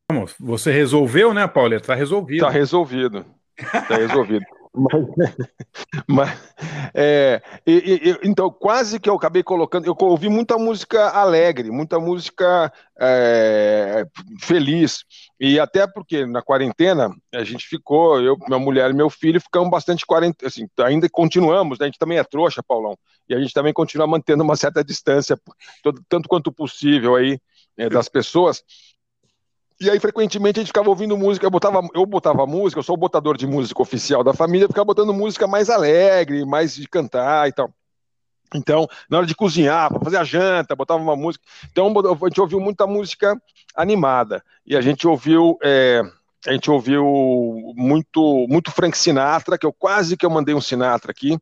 craft. 0.09 0.35
Você 0.39 0.71
resolveu, 0.71 1.33
né, 1.33 1.47
Paulo? 1.47 1.73
Está 1.75 1.95
resolvido. 1.95 2.45
Está 2.45 2.49
resolvido. 2.49 3.25
Está 3.57 3.95
resolvido. 3.95 4.45
Mas, 4.75 5.05
mas 6.07 6.53
é, 6.95 7.39
e, 7.65 7.71
e, 7.71 8.27
então, 8.27 8.49
quase 8.49 8.99
que 8.99 9.07
eu 9.07 9.13
acabei 9.13 9.43
colocando. 9.43 9.85
Eu 9.85 9.95
ouvi 9.99 10.29
muita 10.29 10.57
música 10.57 11.09
alegre, 11.09 11.69
muita 11.69 11.99
música 11.99 12.73
é, 12.99 14.03
feliz. 14.39 15.05
E 15.39 15.59
até 15.59 15.85
porque 15.85 16.25
na 16.25 16.41
quarentena 16.41 17.13
a 17.33 17.43
gente 17.43 17.67
ficou, 17.67 18.19
eu, 18.19 18.35
minha 18.47 18.59
mulher 18.59 18.89
e 18.89 18.93
meu 18.93 19.09
filho 19.11 19.39
ficamos 19.39 19.69
bastante 19.69 20.05
quarentena. 20.07 20.47
Assim, 20.47 20.67
ainda 20.79 21.07
continuamos, 21.07 21.77
né? 21.77 21.85
a 21.85 21.87
gente 21.87 21.99
também 21.99 22.17
é 22.17 22.23
trouxa, 22.23 22.63
Paulão. 22.63 22.97
E 23.29 23.35
a 23.35 23.39
gente 23.39 23.53
também 23.53 23.73
continua 23.73 24.07
mantendo 24.07 24.43
uma 24.43 24.55
certa 24.55 24.83
distância, 24.83 25.39
tanto 26.09 26.27
quanto 26.27 26.51
possível 26.51 27.15
aí, 27.15 27.39
é, 27.77 27.89
das 27.89 28.09
pessoas. 28.09 28.63
E 29.79 29.89
aí, 29.89 29.99
frequentemente, 29.99 30.59
a 30.59 30.61
gente 30.61 30.67
ficava 30.67 30.89
ouvindo 30.89 31.17
música, 31.17 31.45
eu 31.45 31.51
botava, 31.51 31.81
eu 31.93 32.05
botava 32.05 32.45
música, 32.45 32.79
eu 32.79 32.83
sou 32.83 32.95
o 32.95 32.99
botador 32.99 33.35
de 33.37 33.47
música 33.47 33.81
oficial 33.81 34.23
da 34.23 34.33
família, 34.33 34.67
ficava 34.67 34.85
botando 34.85 35.13
música 35.13 35.47
mais 35.47 35.69
alegre, 35.69 36.45
mais 36.45 36.75
de 36.75 36.87
cantar 36.87 37.49
e 37.49 37.51
tal. 37.51 37.69
Então, 38.55 38.87
na 39.09 39.17
hora 39.17 39.25
de 39.25 39.35
cozinhar, 39.35 39.89
para 39.89 39.99
fazer 39.99 40.17
a 40.17 40.23
janta, 40.23 40.75
botava 40.75 41.01
uma 41.01 41.15
música. 41.15 41.43
Então, 41.71 41.91
a 41.91 42.27
gente 42.27 42.41
ouviu 42.41 42.59
muita 42.59 42.85
música 42.85 43.35
animada. 43.75 44.43
E 44.65 44.77
a 44.77 44.81
gente 44.81 45.07
ouviu. 45.07 45.57
É, 45.63 46.01
a 46.45 46.51
gente 46.51 46.69
ouviu 46.69 47.05
muito, 47.75 48.45
muito 48.49 48.69
Frank 48.69 48.97
Sinatra, 48.97 49.57
que 49.57 49.65
eu 49.65 49.71
quase 49.71 50.17
que 50.17 50.25
eu 50.25 50.29
mandei 50.29 50.53
um 50.53 50.59
Sinatra 50.59 51.11
aqui. 51.11 51.37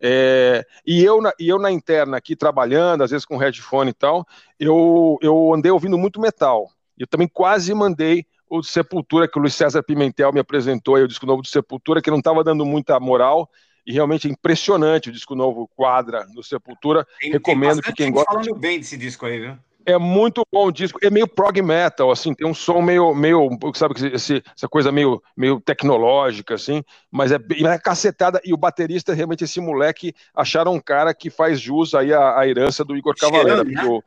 É, 0.00 0.64
e, 0.86 1.02
eu 1.02 1.20
na, 1.20 1.32
e 1.38 1.48
eu 1.48 1.58
na 1.58 1.70
interna 1.70 2.16
aqui, 2.16 2.36
trabalhando, 2.36 3.02
às 3.02 3.10
vezes 3.10 3.26
com 3.26 3.36
headphone 3.36 3.90
e 3.90 3.94
tal, 3.94 4.24
eu, 4.58 5.18
eu 5.20 5.52
andei 5.52 5.72
ouvindo 5.72 5.98
muito 5.98 6.20
metal. 6.20 6.70
Eu 6.98 7.06
também 7.06 7.28
quase 7.28 7.72
mandei 7.74 8.26
o 8.48 8.60
de 8.60 8.68
Sepultura, 8.68 9.28
que 9.28 9.38
o 9.38 9.40
Luiz 9.40 9.54
César 9.54 9.82
Pimentel 9.82 10.32
me 10.32 10.40
apresentou, 10.40 10.94
aí, 10.94 11.02
o 11.02 11.08
disco 11.08 11.26
novo 11.26 11.42
de 11.42 11.48
Sepultura, 11.48 12.00
que 12.00 12.10
não 12.10 12.18
estava 12.18 12.44
dando 12.44 12.64
muita 12.64 12.98
moral, 13.00 13.50
e 13.86 13.92
realmente 13.92 14.28
é 14.28 14.30
impressionante 14.30 15.10
o 15.10 15.12
disco 15.12 15.34
novo 15.34 15.68
Quadra 15.76 16.26
do 16.34 16.42
Sepultura. 16.42 17.06
Tem, 17.20 17.32
Recomendo 17.32 17.80
tem 17.80 17.92
que 17.92 17.92
quem 17.92 18.12
gosta. 18.12 18.32
falando 18.32 18.54
bem 18.54 18.78
desse 18.78 18.96
disco 18.96 19.26
aí, 19.26 19.40
viu? 19.40 19.58
É 19.88 19.96
muito 19.98 20.44
bom 20.52 20.66
o 20.66 20.72
disco, 20.72 20.98
é 21.00 21.08
meio 21.08 21.28
prog 21.28 21.62
metal, 21.62 22.10
assim, 22.10 22.34
tem 22.34 22.44
um 22.44 22.52
som 22.52 22.82
meio, 22.82 23.14
meio 23.14 23.48
sabe, 23.72 23.94
esse, 24.12 24.42
essa 24.56 24.68
coisa 24.68 24.90
meio, 24.90 25.22
meio 25.36 25.60
tecnológica, 25.60 26.54
assim, 26.54 26.82
mas 27.08 27.30
é, 27.30 27.36
é 27.36 27.78
cacetada, 27.78 28.40
e 28.44 28.52
o 28.52 28.56
baterista, 28.56 29.14
realmente, 29.14 29.44
esse 29.44 29.60
moleque, 29.60 30.12
acharam 30.34 30.74
um 30.74 30.80
cara 30.80 31.14
que 31.14 31.30
faz 31.30 31.60
jus 31.60 31.94
aí 31.94 32.12
à, 32.12 32.36
à 32.36 32.48
herança 32.48 32.84
do 32.84 32.96
Igor 32.96 33.14
Cavaleira, 33.16 33.62
né? 33.62 33.84
o, 33.84 34.02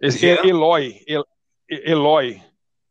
esse, 0.00 0.24
é 0.24 0.46
Eloy, 0.46 1.00
Eloy. 1.68 2.40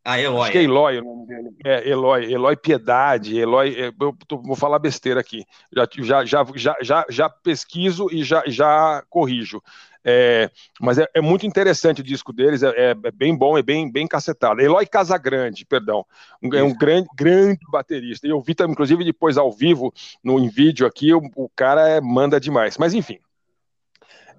Ah, 0.04 0.20
Eloy. 0.20 0.42
Acho 0.42 0.52
que 0.52 0.58
é 0.58 0.62
Eloy 0.62 0.98
o 0.98 1.04
nome 1.04 1.26
dele. 1.26 1.50
É, 1.64 1.88
Eloy, 1.88 2.32
Eloy 2.32 2.56
Piedade, 2.56 3.36
Eloy. 3.36 3.74
É, 3.74 3.88
eu 3.88 4.16
tô, 4.28 4.38
vou 4.38 4.54
falar 4.54 4.78
besteira 4.78 5.20
aqui. 5.20 5.44
Já, 5.74 6.24
já, 6.24 6.44
já, 6.54 6.76
já, 6.80 7.06
já 7.08 7.28
pesquiso 7.28 8.08
e 8.12 8.22
já, 8.22 8.44
já 8.46 9.02
corrijo. 9.10 9.60
É, 10.08 10.48
mas 10.80 10.98
é, 10.98 11.08
é, 11.12 11.20
muito 11.20 11.44
interessante 11.44 12.00
o 12.00 12.04
disco 12.04 12.32
deles, 12.32 12.62
é, 12.62 12.68
é, 12.68 12.90
é, 12.90 13.10
bem 13.10 13.36
bom, 13.36 13.58
é 13.58 13.62
bem, 13.62 13.90
bem 13.90 14.06
cacetado. 14.06 14.60
Eloy 14.60 14.86
Casagrande, 14.86 15.66
perdão, 15.66 16.06
um, 16.40 16.54
é 16.54 16.62
um 16.62 16.72
grande, 16.72 17.08
grande 17.16 17.58
baterista. 17.68 18.24
E 18.24 18.30
eu 18.30 18.40
vi, 18.40 18.54
inclusive, 18.68 19.04
depois 19.04 19.36
ao 19.36 19.50
vivo, 19.50 19.92
no 20.22 20.38
em 20.38 20.48
vídeo 20.48 20.86
aqui, 20.86 21.12
o, 21.12 21.20
o 21.34 21.48
cara 21.56 21.88
é, 21.88 22.00
manda 22.00 22.38
demais. 22.38 22.78
Mas 22.78 22.94
enfim, 22.94 23.18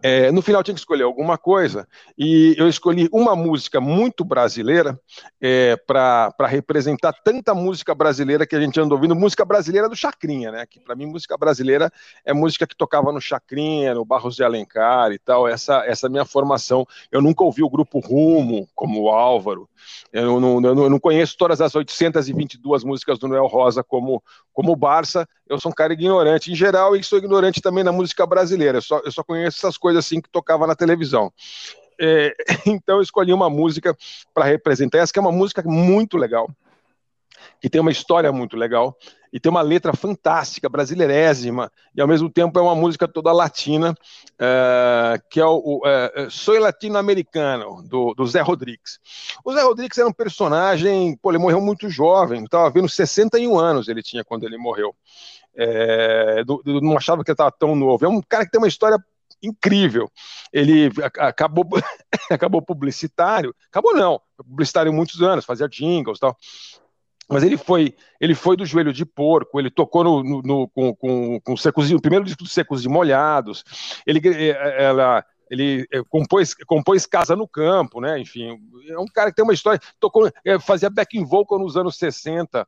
é, 0.02 0.32
no 0.32 0.42
final 0.42 0.62
tinha 0.64 0.76
que 0.76 0.80
escolher 0.80 1.04
alguma 1.04 1.38
coisa, 1.38 1.88
e 2.18 2.56
eu 2.58 2.68
escolhi 2.68 3.10
uma 3.12 3.36
música 3.36 3.82
muito 3.82 4.24
brasileira 4.24 5.00
é, 5.42 5.76
para 5.76 6.48
representar 6.48 7.14
tanta 7.14 7.54
música 7.54 7.96
brasileira 7.96 8.46
que 8.46 8.56
a 8.56 8.62
gente 8.62 8.80
anda 8.80 8.94
ouvindo, 8.94 9.16
música 9.16 9.44
brasileira 9.44 9.90
do 9.90 9.96
Chacrinha, 9.96 10.52
né? 10.52 10.66
Que 10.66 10.80
para 10.80 10.96
mim 10.96 11.06
música 11.06 11.38
brasileira 11.38 11.92
é 12.24 12.34
música 12.34 12.68
que 12.68 12.76
tocava 12.76 13.12
no 13.12 13.20
Chacrinha, 13.20 13.96
no 13.96 14.06
Barros 14.06 14.36
de 14.36 14.44
Alencar 14.44 15.12
e 15.12 15.20
tal, 15.20 15.48
essa, 15.48 15.84
essa 15.86 16.08
minha 16.08 16.26
formação. 16.26 16.86
Eu 17.12 17.22
nunca 17.22 17.44
ouvi 17.44 17.64
o 17.64 17.70
grupo 17.70 18.00
Rumo, 18.00 18.68
como 18.76 19.04
o 19.04 19.10
Álvaro, 19.10 19.68
eu 20.12 20.40
não, 20.40 20.62
eu 20.62 20.90
não 20.90 21.00
conheço 21.00 21.36
todas 21.38 21.62
as 21.62 21.76
822 21.76 22.84
músicas 22.84 23.20
do 23.20 23.28
Noel 23.28 23.48
Rosa 23.48 23.84
como, 23.84 24.24
como 24.54 24.76
Barça, 24.76 25.28
eu 25.48 25.60
sou 25.60 25.72
um 25.72 25.76
cara 25.76 25.94
ignorante. 25.94 26.52
Em 26.52 26.56
geral 26.56 26.96
e 26.96 27.04
sou 27.04 27.18
ignorante 27.18 27.62
também 27.62 27.84
na 27.84 27.92
música 27.92 28.26
brasileira, 28.26 28.78
eu 28.78 28.82
só, 28.82 29.00
eu 29.00 29.12
só 29.12 29.24
conheço 29.24 29.58
essas 29.58 29.78
coisas 29.78 30.06
assim 30.06 30.22
que 30.22 30.30
tocava 30.30 30.68
na 30.68 30.76
televisão. 30.76 31.32
É, 32.00 32.34
então 32.66 32.98
eu 32.98 33.02
escolhi 33.02 33.34
uma 33.34 33.50
música 33.50 33.96
para 34.34 34.46
representar. 34.46 35.00
Essa, 35.00 35.12
que 35.12 35.20
é 35.20 35.22
uma 35.22 35.32
música 35.32 35.62
muito 35.66 36.18
legal, 36.18 36.50
que 37.62 37.70
tem 37.70 37.82
uma 37.82 37.92
história 37.92 38.32
muito 38.32 38.56
legal 38.56 38.98
e 39.32 39.40
tem 39.40 39.50
uma 39.50 39.62
letra 39.62 39.94
fantástica, 39.94 40.70
brasileirésima, 40.70 41.72
e 41.96 42.02
ao 42.02 42.08
mesmo 42.08 42.30
tempo 42.30 42.58
é 42.58 42.62
uma 42.62 42.76
música 42.76 43.08
toda 43.08 43.32
latina, 43.32 43.92
uh, 43.92 45.22
que 45.30 45.40
é 45.40 45.46
o, 45.46 45.62
o 45.64 45.82
uh, 45.86 46.32
Soy 46.32 46.60
Latino-Americano, 46.60 47.84
do, 47.84 48.14
do, 48.14 48.26
Zé 48.26 48.42
Rodrigues. 48.42 49.00
O 49.44 49.54
Zé 49.54 49.62
Rodrigues 49.62 49.98
era 49.98 50.08
um 50.08 50.14
personagem, 50.14 51.18
pô, 51.22 51.32
ele 51.32 51.38
morreu 51.38 51.62
muito 51.62 51.90
jovem, 51.90 52.44
estava 52.44 52.70
vendo 52.70 52.90
61 52.90 53.60
anos 53.60 53.88
ele 53.88 54.02
tinha 54.02 54.24
quando 54.24 54.46
ele 54.46 54.58
morreu. 54.58 54.96
É, 55.56 56.44
do, 56.44 56.62
do, 56.64 56.82
não 56.82 56.96
achava 56.96 57.24
que 57.24 57.32
ele 57.32 57.34
estava 57.34 57.52
tão 57.52 57.76
novo. 57.76 58.06
É 58.06 58.08
um 58.08 58.22
cara 58.22 58.46
que 58.46 58.52
tem 58.52 58.62
uma 58.62 58.68
história 58.68 58.98
incrível. 59.42 60.10
Ele 60.54 60.90
acabou, 61.18 61.66
acabou 62.30 62.62
publicitário, 62.62 63.56
acabou 63.70 63.96
não, 63.96 64.22
publicitário 64.38 64.94
muitos 64.94 65.22
anos, 65.22 65.46
fazia 65.46 65.68
jingles 65.68 66.18
e 66.18 66.22
tal. 66.22 66.38
Mas 67.30 67.44
ele 67.44 67.58
foi, 67.58 67.94
ele 68.22 68.34
foi 68.34 68.56
do 68.56 68.66
joelho 68.66 68.94
de 68.94 69.06
porco, 69.06 69.60
ele 69.60 69.70
tocou 69.70 70.04
no, 70.04 70.24
no, 70.24 70.42
no 70.42 70.68
com, 70.70 70.96
com, 70.96 71.40
com 71.42 71.58
secos, 71.58 71.92
o 71.92 72.02
primeiro 72.02 72.24
disco 72.24 72.44
dos 72.44 72.54
secos 72.54 72.86
e 72.86 72.90
molhados. 72.90 73.64
Ele, 74.06 74.22
eh, 74.30 74.50
eh, 74.50 74.84
ela, 74.86 75.26
ele 75.52 75.86
eh, 75.92 76.02
compôs, 76.10 76.54
compôs 76.66 77.06
Casa 77.06 77.36
no 77.36 77.48
Campo, 77.48 78.00
né? 78.00 78.18
Enfim, 78.18 78.58
é 78.88 78.98
um 78.98 79.08
cara 79.08 79.30
que 79.30 79.36
tem 79.36 79.44
uma 79.44 79.54
história. 79.54 79.80
Tocou, 80.00 80.32
fazia 80.62 80.90
backing 80.90 81.26
vocal 81.26 81.60
nos 81.60 81.76
anos 81.76 81.98
60 81.98 82.62
uh, 82.62 82.66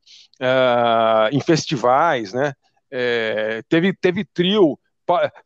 em 1.31 1.39
festivais, 1.39 2.33
né? 2.33 2.53
É, 2.91 3.61
teve, 3.69 3.93
teve 3.93 4.25
trio 4.25 4.77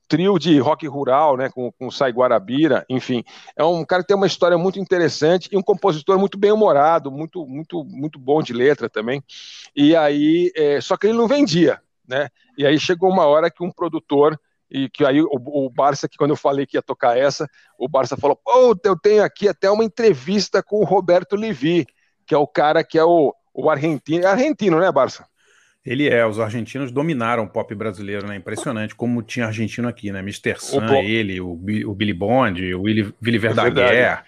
trio 0.08 0.38
de 0.38 0.60
rock 0.60 0.88
rural, 0.88 1.38
né, 1.38 1.50
com, 1.50 1.72
com 1.72 1.92
Sai 1.92 2.12
Guarabira, 2.12 2.86
enfim, 2.90 3.24
é 3.56 3.64
um 3.64 3.86
cara 3.86 4.02
que 4.02 4.08
tem 4.08 4.18
uma 4.18 4.28
história 4.28 4.58
muito 4.58 4.80
interessante 4.80 5.50
e 5.52 5.58
um 5.58 5.62
compositor 5.62 6.20
muito 6.20 6.38
bem 6.38 6.52
humorado, 6.52 7.12
muito, 7.12 7.46
muito, 7.46 7.84
muito 7.84 8.20
bom 8.20 8.42
de 8.42 8.54
letra 8.54 8.90
também. 8.90 9.24
E 9.76 9.96
aí, 9.96 10.52
é, 10.56 10.82
só 10.82 10.98
que 10.98 11.08
ele 11.08 11.18
não 11.18 11.28
vendia, 11.28 11.82
né? 12.08 12.30
E 12.58 12.66
aí 12.66 12.80
chegou 12.80 13.10
uma 13.10 13.26
hora 13.26 13.50
que 13.50 13.64
um 13.64 13.72
produtor 13.72 14.40
e 14.70 14.90
que 14.90 15.06
aí 15.06 15.22
o, 15.22 15.30
o 15.32 15.70
Barça, 15.70 16.10
que 16.10 16.18
quando 16.18 16.32
eu 16.32 16.36
falei 16.36 16.66
que 16.66 16.78
ia 16.78 16.82
tocar 16.82 17.18
essa, 17.18 17.48
o 17.78 17.88
Barça 17.88 18.18
falou: 18.18 18.40
"Oh, 18.46 18.74
eu 18.84 19.00
tenho 19.00 19.24
aqui 19.24 19.48
até 19.48 19.70
uma 19.70 19.84
entrevista 19.84 20.64
com 20.64 20.78
o 20.82 20.84
Roberto 20.84 21.36
Levi, 21.36 21.86
que 22.26 22.34
é 22.34 22.38
o 22.38 22.48
cara 22.48 22.84
que 22.84 22.98
é 22.98 23.04
o, 23.04 23.34
o 23.54 23.70
argentino, 23.70 24.26
é 24.26 24.28
argentino, 24.28 24.80
né, 24.80 24.92
Barça? 24.92 25.26
Ele 25.86 26.08
é, 26.08 26.26
os 26.26 26.40
argentinos 26.40 26.92
dominaram 26.92 27.44
o 27.44 27.50
pop 27.50 27.76
brasileiro, 27.76 28.26
né? 28.26 28.38
Impressionante 28.38 28.96
como 28.96 29.22
tinha 29.22 29.48
argentino 29.48 29.88
aqui, 29.88 30.12
né? 30.12 30.20
Mr. 30.20 30.56
Sun, 30.58 30.86
o 30.86 30.96
ele, 30.96 31.42
o, 31.42 31.52
o, 31.52 31.94
Billy 31.94 32.14
Bond, 32.14 32.74
o 32.74 32.84
Willy 32.84 33.14
é 33.22 33.38
Verdaguer, 33.38 33.84
é 33.84 34.24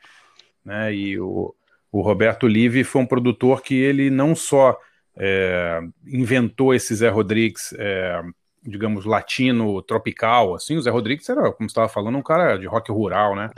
né? 0.66 0.94
E 0.94 1.18
o, 1.18 1.56
o 1.92 2.02
Roberto 2.02 2.46
Live 2.46 2.84
foi 2.84 3.02
um 3.02 3.06
produtor 3.06 3.62
que 3.62 3.74
ele 3.74 4.10
não 4.10 4.36
só 4.36 4.78
é, 5.18 5.80
inventou 6.06 6.74
esse 6.74 6.94
Zé 6.94 7.08
Rodrigues, 7.08 7.74
é, 7.78 8.22
digamos, 8.62 9.06
latino, 9.06 9.82
tropical, 9.82 10.56
assim, 10.56 10.76
o 10.76 10.82
Zé 10.82 10.90
Rodrigues 10.90 11.30
era, 11.30 11.44
como 11.54 11.70
você 11.70 11.74
estava 11.74 11.88
falando, 11.88 12.18
um 12.18 12.24
cara 12.24 12.58
de 12.58 12.66
rock 12.66 12.92
rural, 12.92 13.34
né? 13.34 13.50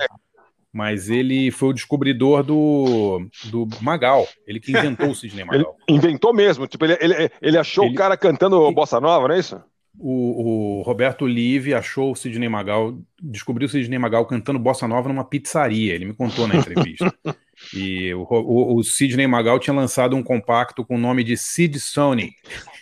Mas 0.77 1.09
ele 1.09 1.49
foi 1.49 1.69
o 1.69 1.73
descobridor 1.73 2.43
do, 2.43 3.27
do 3.45 3.67
Magal, 3.81 4.27
ele 4.45 4.59
que 4.59 4.71
inventou 4.71 5.09
o 5.09 5.15
Sidney 5.17 5.43
Magal. 5.43 5.75
Ele 5.87 5.97
inventou 5.97 6.31
mesmo, 6.31 6.67
tipo, 6.67 6.85
ele, 6.85 6.95
ele, 7.01 7.31
ele 7.41 7.57
achou 7.57 7.85
ele, 7.85 7.95
o 7.95 7.97
cara 7.97 8.15
cantando 8.15 8.63
ele, 8.63 8.75
Bossa 8.75 9.01
Nova, 9.01 9.27
não 9.27 9.33
é 9.33 9.39
isso? 9.39 9.59
O, 9.97 10.81
o, 10.81 10.81
Roberto 10.83 11.25
Live 11.25 11.73
achou 11.73 12.11
o 12.11 12.15
Sidney 12.15 12.47
Magal, 12.47 12.95
descobriu 13.19 13.65
o 13.65 13.69
Sidney 13.69 13.97
Magal 13.97 14.23
cantando 14.27 14.59
Bossa 14.59 14.87
Nova 14.87 15.09
numa 15.09 15.25
pizzaria, 15.25 15.95
ele 15.95 16.05
me 16.05 16.13
contou 16.13 16.47
na 16.47 16.57
entrevista. 16.57 17.11
e 17.73 18.13
o, 18.13 18.21
o, 18.29 18.75
o, 18.77 18.83
Sidney 18.83 19.25
Magal 19.25 19.57
tinha 19.57 19.75
lançado 19.75 20.15
um 20.15 20.21
compacto 20.21 20.85
com 20.85 20.93
o 20.93 20.99
nome 20.99 21.23
de 21.23 21.35
Sid 21.35 21.79
Sony, 21.79 22.33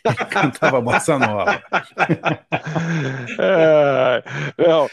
cantava 0.30 0.82
Bossa 0.82 1.18
Nova. 1.18 1.64
é, 3.40 4.24
não. 4.68 4.90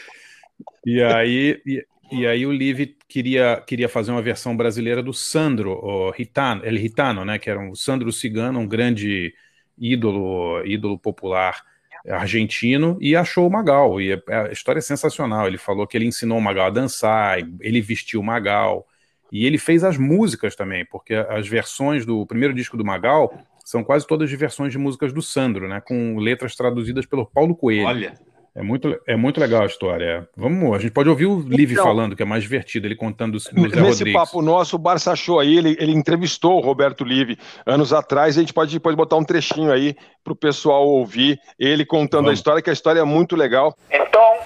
E 0.85 1.01
aí, 1.01 1.61
e, 1.65 1.85
e 2.11 2.27
aí 2.27 2.45
o 2.45 2.51
Liv 2.51 2.95
queria, 3.07 3.63
queria 3.65 3.89
fazer 3.89 4.11
uma 4.11 4.21
versão 4.21 4.55
brasileira 4.55 5.01
do 5.01 5.13
Sandro, 5.13 5.71
o 5.83 6.13
Hitano, 6.17 6.63
El 6.65 6.77
Hitano, 6.77 7.25
né, 7.25 7.39
que 7.39 7.49
era 7.49 7.59
um 7.59 7.73
Sandro 7.75 8.11
Cigano, 8.11 8.59
um 8.59 8.67
grande 8.67 9.33
ídolo, 9.77 10.63
ídolo 10.65 10.97
popular 10.99 11.63
argentino, 12.09 12.97
e 12.99 13.15
achou 13.15 13.47
o 13.47 13.51
Magal. 13.51 14.01
E 14.01 14.13
a 14.13 14.51
história 14.51 14.79
é 14.79 14.81
sensacional. 14.81 15.47
Ele 15.47 15.57
falou 15.57 15.87
que 15.87 15.95
ele 15.97 16.05
ensinou 16.05 16.37
o 16.37 16.41
Magal 16.41 16.67
a 16.67 16.69
dançar, 16.69 17.39
ele 17.61 17.81
vestiu 17.81 18.19
o 18.19 18.23
Magal, 18.23 18.85
e 19.31 19.45
ele 19.45 19.57
fez 19.57 19.83
as 19.83 19.97
músicas 19.97 20.55
também, 20.55 20.85
porque 20.85 21.15
as 21.15 21.47
versões 21.47 22.05
do 22.05 22.25
primeiro 22.25 22.53
disco 22.53 22.77
do 22.77 22.85
Magal 22.85 23.33
são 23.65 23.83
quase 23.83 24.05
todas 24.05 24.29
de 24.29 24.35
versões 24.35 24.71
de 24.71 24.77
músicas 24.77 25.13
do 25.13 25.21
Sandro, 25.21 25.67
né? 25.67 25.81
Com 25.81 26.17
letras 26.19 26.55
traduzidas 26.55 27.05
pelo 27.05 27.25
Paulo 27.25 27.55
Coelho. 27.55 27.87
Olha. 27.87 28.13
É 28.55 28.61
muito, 28.61 29.01
é 29.07 29.15
muito 29.15 29.39
legal 29.39 29.63
a 29.63 29.65
história. 29.65 30.27
Vamos, 30.37 30.75
a 30.75 30.79
gente 30.79 30.91
pode 30.91 31.09
ouvir 31.09 31.25
o 31.25 31.37
Live 31.37 31.73
então, 31.73 31.83
falando, 31.83 32.15
que 32.15 32.21
é 32.21 32.25
mais 32.25 32.43
divertido, 32.43 32.85
ele 32.85 32.95
contando 32.95 33.31
do, 33.31 33.37
Nesse 33.37 33.79
Rodrigues. 33.79 34.13
papo 34.13 34.43
nosso, 34.43 34.75
o 34.75 34.79
Barça 34.79 35.11
achou 35.11 35.39
aí, 35.39 35.57
ele, 35.57 35.75
ele 35.79 35.91
entrevistou 35.91 36.57
o 36.57 36.61
Roberto 36.61 37.03
Live 37.03 37.37
anos 37.65 37.91
atrás, 37.91 38.37
a 38.37 38.41
gente 38.41 38.53
pode 38.53 38.71
depois 38.71 38.95
botar 38.95 39.15
um 39.15 39.23
trechinho 39.23 39.71
aí 39.71 39.95
para 40.23 40.33
o 40.33 40.35
pessoal 40.35 40.87
ouvir 40.87 41.39
ele 41.57 41.83
contando 41.83 42.25
Vamos. 42.25 42.31
a 42.31 42.33
história, 42.35 42.61
que 42.61 42.69
a 42.69 42.73
história 42.73 42.99
é 42.99 43.03
muito 43.03 43.35
legal. 43.35 43.75
Então, 43.89 44.37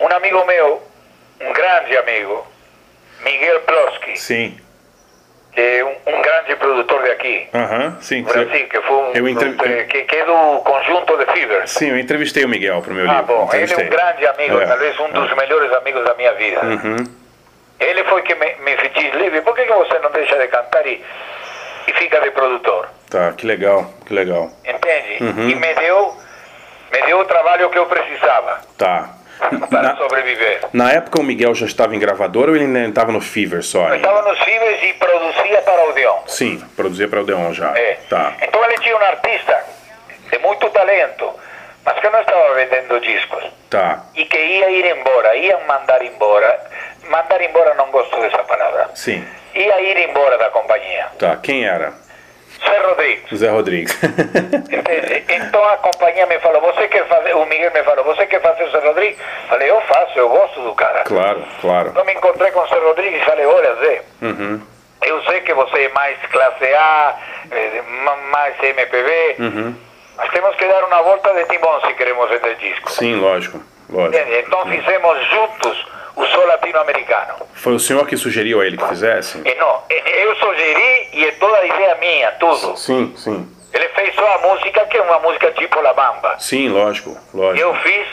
um 0.00 0.06
amigo 0.06 0.46
meu, 0.46 0.80
um 1.40 1.52
grande 1.52 1.96
amigo, 1.96 2.46
Miguel 3.24 3.60
Plosky. 3.62 4.16
Sim 4.16 4.54
é 5.54 5.84
um, 5.84 5.90
um, 5.90 6.21
grande 6.32 6.56
produtor 6.56 7.02
de 7.02 7.10
aqui. 7.10 7.48
Aham, 7.52 7.96
sim. 8.00 8.22
Brasil, 8.22 8.68
que 8.68 8.80
foi 8.80 8.96
um, 8.96 9.12
eu 9.12 9.28
entre... 9.28 9.52
que, 9.86 10.02
que, 10.04 10.16
é 10.16 10.24
do 10.24 10.60
conjunto 10.62 11.16
de 11.18 11.26
Fever. 11.26 11.68
Sim, 11.68 11.90
eu 11.90 11.98
entrevistei 11.98 12.44
o 12.44 12.48
Miguel 12.48 12.80
para 12.80 12.92
o 12.92 12.94
meu 12.94 13.10
ah, 13.10 13.18
livro. 13.18 13.34
Ah, 13.34 13.36
bom, 13.38 13.50
ele 13.52 13.72
é 13.72 13.76
um 13.76 13.88
grande 13.88 14.26
amigo, 14.26 14.60
é. 14.60 14.66
talvez 14.66 14.98
um 15.00 15.10
dos 15.10 15.30
é. 15.30 15.34
melhores 15.34 15.72
amigos 15.72 16.04
da 16.04 16.14
minha 16.14 16.32
vida. 16.32 16.60
Uhum. 16.64 16.96
Ele 17.78 18.04
foi 18.04 18.22
que 18.22 18.34
me, 18.34 18.54
me 18.64 18.76
disse, 18.76 19.16
Livre, 19.16 19.42
por 19.42 19.54
que, 19.54 19.64
que 19.64 19.72
você 19.72 19.98
não 19.98 20.10
deixa 20.10 20.36
de 20.38 20.48
cantar 20.48 20.86
e, 20.86 21.02
e 21.86 21.92
fica 21.94 22.20
de 22.20 22.30
produtor? 22.30 22.88
Tá, 23.10 23.32
que 23.32 23.46
legal, 23.46 23.92
que 24.06 24.14
legal. 24.14 24.50
Entende? 24.64 25.22
Uhum. 25.22 25.50
E 25.50 25.54
me 25.54 25.74
deu, 25.74 26.16
me 26.92 27.02
deu 27.02 27.18
o 27.18 27.24
trabalho 27.24 27.68
que 27.68 27.78
eu 27.78 27.86
precisava. 27.86 28.60
Tá 28.78 29.21
para 29.68 29.82
na, 29.82 29.96
sobreviver. 29.96 30.60
Na 30.72 30.92
época 30.92 31.20
o 31.20 31.22
Miguel 31.22 31.54
já 31.54 31.66
estava 31.66 31.94
em 31.94 31.98
gravador 31.98 32.48
ou 32.48 32.56
ele 32.56 32.64
ainda 32.64 32.88
estava 32.88 33.12
no 33.12 33.20
Fever 33.20 33.62
só? 33.62 33.88
Ele 33.88 33.96
estava 33.96 34.22
nos 34.22 34.38
Fever 34.40 34.84
e 34.84 34.92
produzia 34.94 35.62
para 35.62 35.84
o 35.84 35.90
Odeon. 35.90 36.18
Sim, 36.26 36.64
produzia 36.76 37.08
para 37.08 37.18
o 37.18 37.22
Odeon 37.22 37.52
já. 37.52 37.76
É. 37.76 37.98
Tá. 38.08 38.34
Então 38.42 38.64
ele 38.64 38.78
tinha 38.78 38.96
um 38.96 39.00
artista 39.00 39.64
de 40.30 40.38
muito 40.38 40.68
talento, 40.70 41.30
mas 41.84 41.98
que 41.98 42.08
não 42.08 42.20
estava 42.20 42.54
vendendo 42.54 43.00
discos. 43.00 43.44
Tá. 43.68 44.04
E 44.14 44.24
que 44.24 44.36
ia 44.36 44.70
ir 44.70 44.96
embora, 44.96 45.36
ia 45.36 45.58
mandar 45.66 46.04
embora. 46.04 46.60
Mandar 47.08 47.40
embora 47.40 47.74
não 47.74 47.90
gosto 47.90 48.20
dessa 48.20 48.42
palavra. 48.44 48.90
Sim. 48.94 49.26
Ia 49.54 49.80
ir 49.80 50.08
embora 50.08 50.38
da 50.38 50.50
companhia. 50.50 51.08
Tá, 51.18 51.36
quem 51.36 51.66
era? 51.66 51.92
Zé 52.64 52.78
Rodrigues. 52.78 53.38
Zé 53.38 53.48
Rodrigues. 53.50 53.98
então 55.28 55.64
a 55.64 55.76
companhia 55.78 56.26
me 56.26 56.38
falou, 56.40 56.60
você 56.60 56.88
quer 56.88 57.06
fazer, 57.06 57.34
o 57.34 57.44
Miguel 57.46 57.72
me 57.72 57.82
falou, 57.82 58.04
você 58.04 58.26
quer 58.26 58.40
fazer 58.40 58.64
o 58.64 58.70
Zé 58.70 58.78
Rodrigues? 58.78 59.18
Falei, 59.48 59.70
eu 59.70 59.80
faço, 59.82 60.18
eu 60.18 60.28
gosto 60.28 60.62
do 60.62 60.74
cara. 60.74 61.02
Claro, 61.04 61.42
claro. 61.60 61.88
Então 61.88 62.04
me 62.04 62.14
encontrei 62.14 62.50
com 62.52 62.60
o 62.60 62.66
Zé 62.66 62.78
Rodrigues 62.78 63.20
e 63.20 63.24
falei, 63.24 63.46
olha 63.46 63.74
Zé, 63.76 64.02
uhum. 64.22 64.60
eu 65.04 65.22
sei 65.24 65.40
que 65.40 65.54
você 65.54 65.84
é 65.84 65.88
mais 65.90 66.18
classe 66.30 66.64
A, 66.64 67.16
eh, 67.50 67.82
mais 68.30 68.62
MPB, 68.62 69.36
uhum. 69.38 69.74
mas 70.16 70.30
temos 70.30 70.54
que 70.56 70.66
dar 70.66 70.84
uma 70.84 71.02
volta 71.02 71.32
de 71.34 71.44
timão 71.46 71.80
se 71.80 71.94
queremos 71.94 72.30
vender 72.30 72.56
disco. 72.56 72.90
Sim, 72.90 73.16
lógico, 73.16 73.60
lógico. 73.90 74.28
Então 74.30 74.66
fizemos 74.66 75.28
juntos 75.28 76.01
o 76.16 76.26
Sol 76.26 76.46
Latino-Americano. 76.46 77.34
Foi 77.54 77.74
o 77.74 77.78
senhor 77.78 78.06
que 78.06 78.16
sugeriu 78.16 78.60
a 78.60 78.66
ele 78.66 78.76
que 78.76 78.88
fizesse? 78.88 79.38
E 79.44 79.54
não, 79.54 79.82
eu 79.88 80.34
sugeri 80.36 81.08
e 81.12 81.24
é 81.24 81.32
toda 81.32 81.56
a 81.56 81.64
ideia 81.64 81.94
minha, 81.96 82.32
tudo. 82.32 82.76
Sim, 82.76 83.12
sim. 83.16 83.48
Ele 83.72 83.88
fez 83.90 84.14
só 84.14 84.34
a 84.34 84.38
música, 84.38 84.84
que 84.86 84.98
é 84.98 85.02
uma 85.02 85.18
música 85.20 85.50
tipo 85.52 85.80
La 85.80 85.94
Bamba. 85.94 86.36
Sim, 86.38 86.68
lógico, 86.68 87.16
lógico. 87.32 87.66
Eu 87.66 87.74
fiz 87.76 88.06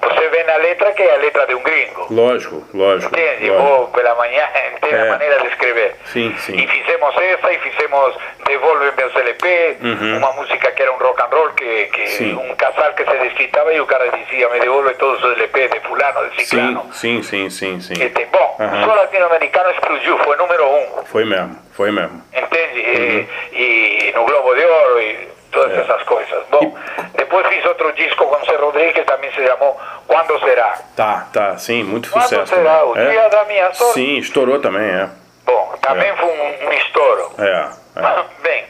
você 0.00 0.28
vê 0.28 0.42
na 0.44 0.56
letra 0.56 0.92
que 0.92 1.02
é 1.02 1.14
a 1.14 1.18
letra 1.18 1.46
de 1.46 1.54
um 1.54 1.62
gringo. 1.62 2.06
Lógico, 2.10 2.64
lógico. 2.72 3.14
Entende? 3.14 3.50
Lógico. 3.50 3.68
Ou 3.68 3.88
pela 3.88 4.14
manhã, 4.14 4.42
é. 4.82 5.00
a 5.00 5.04
maneira 5.12 5.40
de 5.40 5.46
escrever. 5.48 5.96
Sim, 6.06 6.34
sim. 6.38 6.56
E 6.56 6.66
fizemos 6.66 7.14
essa, 7.16 7.52
e 7.52 7.58
fizemos 7.58 8.16
Devolve 8.46 8.90
meus 8.96 9.14
LP, 9.14 9.76
uhum. 9.80 10.18
uma 10.18 10.32
música 10.32 10.72
que 10.72 10.82
era 10.82 10.92
um 10.92 10.96
rock 10.96 11.22
and 11.22 11.28
roll, 11.30 11.50
que, 11.50 11.84
que 11.86 12.24
um 12.32 12.54
casal 12.56 12.92
que 12.94 13.04
se 13.04 13.16
desquitava 13.18 13.72
e 13.72 13.80
o 13.80 13.86
cara 13.86 14.10
dizia, 14.10 14.48
me 14.48 14.58
devolve 14.58 14.92
todos 14.94 15.22
os 15.22 15.36
LP 15.38 15.68
de 15.68 15.80
fulano, 15.80 16.30
de 16.30 16.44
ciclano. 16.44 16.92
Sim, 16.92 17.22
sim, 17.22 17.48
sim, 17.48 17.80
sim. 17.80 17.94
sim. 17.94 18.02
Este, 18.02 18.24
bom, 18.26 18.56
uhum. 18.58 18.82
o 18.90 18.94
Latino-Americano 18.96 19.70
explodiu, 19.70 20.18
foi 20.18 20.36
número 20.36 20.66
um. 20.66 21.04
Foi 21.04 21.24
mesmo, 21.24 21.56
foi 21.72 21.92
mesmo. 21.92 22.22
Entende? 22.32 22.80
Uhum. 22.80 23.26
E, 23.52 24.08
e 24.08 24.12
no 24.16 24.24
Globo 24.24 24.54
de 24.54 24.64
Ouro 24.64 25.00
e 25.00 25.28
todas 25.50 25.76
é. 25.76 25.80
essas 25.80 26.02
coisas. 26.04 26.44
Bom, 26.50 26.74
depois 27.14 27.46
fiz 27.46 27.64
outro 27.64 27.92
disco 27.92 28.24
com 28.26 28.44
Zé 28.44 28.56
Rodrigues 28.56 28.94
que 28.94 29.02
também 29.02 29.30
se 29.32 29.46
chamou 29.46 29.78
Quando 30.06 30.38
Será. 30.40 30.78
Tá, 30.96 31.28
tá, 31.32 31.58
sim, 31.58 31.82
muito 31.82 32.10
Quando 32.10 32.22
sucesso. 32.24 32.52
Quando 32.52 32.62
Será? 32.62 32.84
O 32.84 32.96
é? 32.96 33.10
Dia 33.10 33.28
da 33.28 33.44
Minha 33.44 33.72
Sorte? 33.72 33.94
Sim, 33.94 34.18
estourou 34.18 34.60
também, 34.60 34.82
é. 34.82 35.08
Bom, 35.44 35.74
também 35.82 36.08
é. 36.08 36.16
foi 36.16 36.28
um, 36.28 36.68
um, 36.68 36.72
estouro. 36.72 37.32
É. 37.38 37.68
é. 37.96 38.24
Bem, 38.42 38.64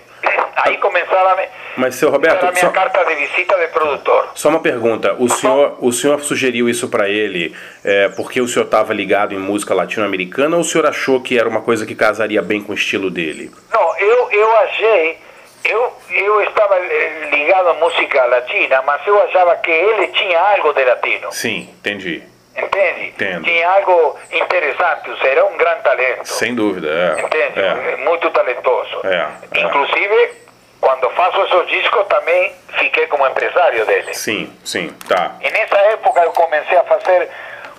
aí 0.56 0.76
começaram 0.78 1.30
a 1.30 1.36
me... 1.36 1.42
Mas, 1.76 1.94
seu 1.94 2.10
Roberto, 2.10 2.44
a 2.44 2.52
minha 2.52 2.66
só... 2.66 2.70
carta 2.70 3.04
de 3.04 3.14
visita 3.14 3.56
de 3.58 3.68
produtor. 3.68 4.30
Só 4.34 4.48
uma 4.48 4.60
pergunta: 4.60 5.14
o 5.18 5.28
senhor, 5.28 5.76
o 5.80 5.92
senhor 5.92 6.20
sugeriu 6.20 6.68
isso 6.68 6.88
para 6.88 7.08
ele 7.08 7.54
é, 7.84 8.08
porque 8.08 8.40
o 8.40 8.48
senhor 8.48 8.64
estava 8.64 8.92
ligado 8.92 9.32
em 9.32 9.38
música 9.38 9.72
latino-americana 9.72 10.56
ou 10.56 10.62
o 10.62 10.64
senhor 10.64 10.86
achou 10.86 11.20
que 11.20 11.38
era 11.38 11.48
uma 11.48 11.62
coisa 11.62 11.86
que 11.86 11.94
casaria 11.94 12.42
bem 12.42 12.60
com 12.60 12.72
o 12.72 12.74
estilo 12.74 13.10
dele? 13.10 13.50
Não, 13.72 13.98
eu, 13.98 14.30
eu 14.30 14.56
achei 14.58 15.18
eu, 15.64 15.92
eu 16.10 16.42
estava 16.42 16.76
eh, 16.78 17.28
ligado 17.30 17.68
à 17.68 17.74
música 17.74 18.24
latina, 18.24 18.82
mas 18.82 19.06
eu 19.06 19.22
achava 19.22 19.56
que 19.56 19.70
ele 19.70 20.08
tinha 20.08 20.38
algo 20.38 20.72
de 20.72 20.84
latino. 20.84 21.32
Sim, 21.32 21.68
entendi. 21.78 22.22
Entende? 22.56 23.08
Entendo. 23.08 23.44
Tinha 23.44 23.70
algo 23.70 24.18
interessante, 24.32 25.18
será 25.20 25.44
um 25.46 25.56
grande 25.56 25.82
talento. 25.82 26.26
Sem 26.26 26.54
dúvida, 26.54 26.88
é. 26.88 27.20
Entende? 27.22 27.60
É. 27.60 27.96
Muito 27.96 28.30
talentoso. 28.30 29.00
É, 29.04 29.26
é. 29.52 29.60
Inclusive, 29.60 30.32
quando 30.80 31.08
faço 31.10 31.42
esse 31.44 31.66
disco, 31.66 32.04
também 32.04 32.52
fiquei 32.78 33.06
como 33.06 33.26
empresário 33.26 33.86
dele. 33.86 34.12
Sim, 34.14 34.52
sim, 34.64 34.92
tá. 35.08 35.36
E 35.40 35.50
nessa 35.50 35.76
época 35.76 36.20
eu 36.22 36.32
comecei 36.32 36.76
a 36.76 36.84
fazer 36.84 37.28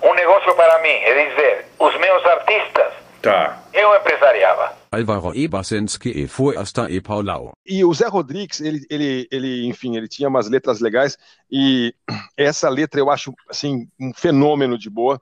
um 0.02 0.14
negócio 0.14 0.54
para 0.54 0.78
mim, 0.78 0.88
é 1.04 1.28
dizer, 1.28 1.66
os 1.78 1.94
meus 1.96 2.24
artistas, 2.26 2.92
tá. 3.20 3.56
eu 3.72 3.94
empresariava. 3.96 4.81
Álvaro 4.92 5.34
Ebersenski 5.34 6.10
e 6.10 6.28
Fuesta 6.28 6.90
e 6.90 7.00
Paulau. 7.00 7.52
E 7.66 7.82
o 7.82 7.94
Zé 7.94 8.06
Rodrigues, 8.08 8.60
ele, 8.60 8.84
ele, 8.90 9.26
ele, 9.30 9.66
enfim, 9.66 9.96
ele 9.96 10.06
tinha 10.06 10.28
umas 10.28 10.50
letras 10.50 10.80
legais 10.80 11.16
e 11.50 11.94
essa 12.36 12.68
letra 12.68 13.00
eu 13.00 13.10
acho, 13.10 13.32
assim, 13.48 13.88
um 13.98 14.12
fenômeno 14.14 14.76
de 14.76 14.90
boa. 14.90 15.18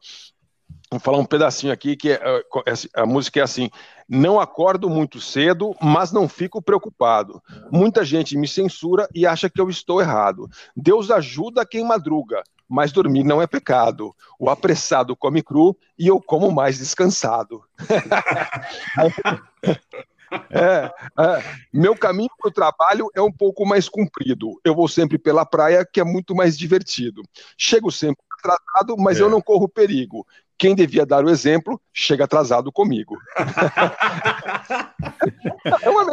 Vou 0.90 0.98
falar 0.98 1.18
um 1.18 1.24
pedacinho 1.24 1.72
aqui 1.72 1.94
que 1.94 2.10
é, 2.10 2.14
é, 2.14 2.72
a 2.94 3.06
música 3.06 3.38
é 3.38 3.42
assim: 3.44 3.70
não 4.10 4.40
acordo 4.40 4.90
muito 4.90 5.20
cedo, 5.20 5.72
mas 5.80 6.10
não 6.10 6.28
fico 6.28 6.60
preocupado. 6.60 7.40
Muita 7.70 8.04
gente 8.04 8.36
me 8.36 8.48
censura 8.48 9.08
e 9.14 9.24
acha 9.24 9.48
que 9.48 9.60
eu 9.60 9.70
estou 9.70 10.00
errado. 10.00 10.50
Deus 10.76 11.12
ajuda 11.12 11.64
quem 11.64 11.84
madruga, 11.84 12.42
mas 12.68 12.90
dormir 12.90 13.22
não 13.22 13.40
é 13.40 13.46
pecado. 13.46 14.12
O 14.36 14.50
apressado 14.50 15.14
come 15.14 15.44
cru 15.44 15.76
e 15.96 16.08
eu 16.08 16.20
como 16.20 16.50
mais 16.50 16.78
descansado. 16.78 17.62
É, 20.48 20.92
é, 21.18 21.42
meu 21.72 21.96
caminho 21.96 22.30
para 22.38 22.48
o 22.48 22.52
trabalho 22.52 23.10
é 23.16 23.20
um 23.20 23.32
pouco 23.32 23.66
mais 23.66 23.88
comprido. 23.88 24.60
Eu 24.64 24.76
vou 24.76 24.86
sempre 24.86 25.18
pela 25.18 25.44
praia, 25.44 25.84
que 25.84 25.98
é 25.98 26.04
muito 26.04 26.36
mais 26.36 26.56
divertido. 26.56 27.22
Chego 27.58 27.90
sempre 27.90 28.22
atrasado, 28.38 28.96
mas 28.96 29.18
é. 29.18 29.22
eu 29.22 29.28
não 29.28 29.40
corro 29.40 29.68
perigo 29.68 30.24
quem 30.60 30.74
devia 30.74 31.06
dar 31.06 31.24
o 31.24 31.30
exemplo 31.30 31.80
chega 31.90 32.24
atrasado 32.24 32.70
comigo. 32.70 33.16
é 35.82 35.88
uma. 35.88 36.04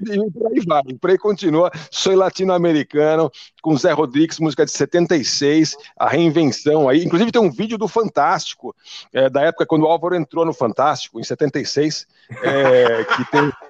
E 0.00 0.30
por 0.30 0.46
aí 0.46 0.60
vai, 0.64 0.82
por 1.00 1.10
aí 1.10 1.18
continua. 1.18 1.72
Sou 1.90 2.14
latino-americano, 2.14 3.28
com 3.60 3.76
Zé 3.76 3.90
Rodrigues, 3.90 4.38
música 4.38 4.64
de 4.64 4.70
76, 4.70 5.76
a 5.98 6.08
reinvenção 6.08 6.88
aí. 6.88 7.04
Inclusive 7.04 7.32
tem 7.32 7.42
um 7.42 7.50
vídeo 7.50 7.76
do 7.76 7.88
Fantástico, 7.88 8.72
é, 9.12 9.28
da 9.28 9.42
época 9.42 9.66
quando 9.66 9.82
o 9.82 9.88
Álvaro 9.88 10.14
entrou 10.14 10.46
no 10.46 10.54
Fantástico, 10.54 11.18
em 11.18 11.24
76, 11.24 12.06
é, 12.44 13.04
que 13.04 13.24
tem. 13.32 13.52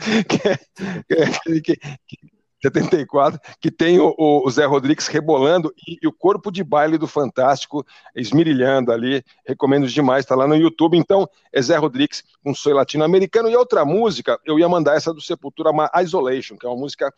que, 0.28 1.60
que, 1.60 1.76
que, 2.06 2.29
74, 2.62 3.40
que 3.60 3.70
tem 3.70 3.98
o, 3.98 4.14
o, 4.18 4.50
Zé 4.50 4.66
Rodrigues 4.66 5.06
rebolando 5.06 5.72
e, 5.86 5.98
e, 6.02 6.06
o 6.06 6.12
corpo 6.12 6.50
de 6.50 6.62
baile 6.62 6.98
do 6.98 7.06
Fantástico 7.06 7.84
esmirilhando 8.14 8.92
ali. 8.92 9.24
Recomendo 9.46 9.86
demais, 9.86 10.24
está 10.24 10.34
lá 10.34 10.46
no 10.46 10.56
YouTube. 10.56 10.96
Então, 10.96 11.28
é 11.52 11.62
Zé 11.62 11.76
Rodrigues 11.76 12.22
com 12.44 12.54
Soy 12.54 12.72
Latino-Americano. 12.72 13.48
E 13.48 13.56
outra 13.56 13.84
música, 13.84 14.38
eu 14.44 14.58
ia 14.58 14.68
mandar 14.68 14.96
essa 14.96 15.12
do 15.12 15.20
Sepultura, 15.20 15.70
uma 15.70 15.90
Isolation, 16.02 16.56
que 16.56 16.66
é 16.66 16.68
uma 16.68 16.78
música 16.78 17.12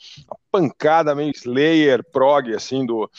pancada, 0.50 1.14
meio 1.14 1.32
Slayer, 1.32 2.04
prog, 2.10 2.54
assim, 2.54 2.86
do, 2.86 3.10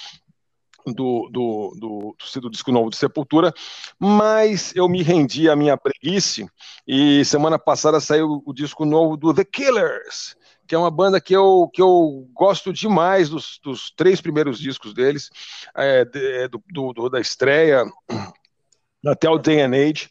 do, 0.86 1.30
do, 1.32 1.74
do, 1.80 2.16
do, 2.42 2.50
disco 2.50 2.72
novo 2.72 2.90
de 2.90 2.98
Sepultura, 2.98 3.54
mas 3.98 4.74
eu 4.76 4.90
me 4.90 5.02
rendi 5.02 5.50
à 5.50 5.56
minha 5.56 5.78
preguiça 5.78 6.46
e 6.88 7.24
semana 7.24 7.58
passada 7.58 8.00
saiu 8.00 8.44
o 8.46 8.54
disco 8.54 8.84
novo 8.84 9.16
do 9.16 9.34
The 9.34 9.46
Killers, 9.46 10.36
que 10.68 10.76
é 10.76 10.78
uma 10.78 10.92
banda 10.92 11.20
que 11.20 11.36
eu, 11.36 11.70
que 11.74 11.82
eu 11.82 12.28
gosto 12.34 12.72
demais 12.72 13.30
dos, 13.30 13.60
dos 13.64 13.92
três 13.92 14.22
primeiros 14.22 14.60
discos 14.60 14.94
deles, 14.94 15.30
é, 15.76 16.06
de, 16.06 16.48
do, 16.48 16.64
do, 16.72 16.94
do, 16.94 17.10
da 17.10 17.20
estreia 17.20 17.86
até 19.06 19.30
o 19.30 19.38
Day 19.38 19.62
and 19.62 19.74
Age 19.74 20.10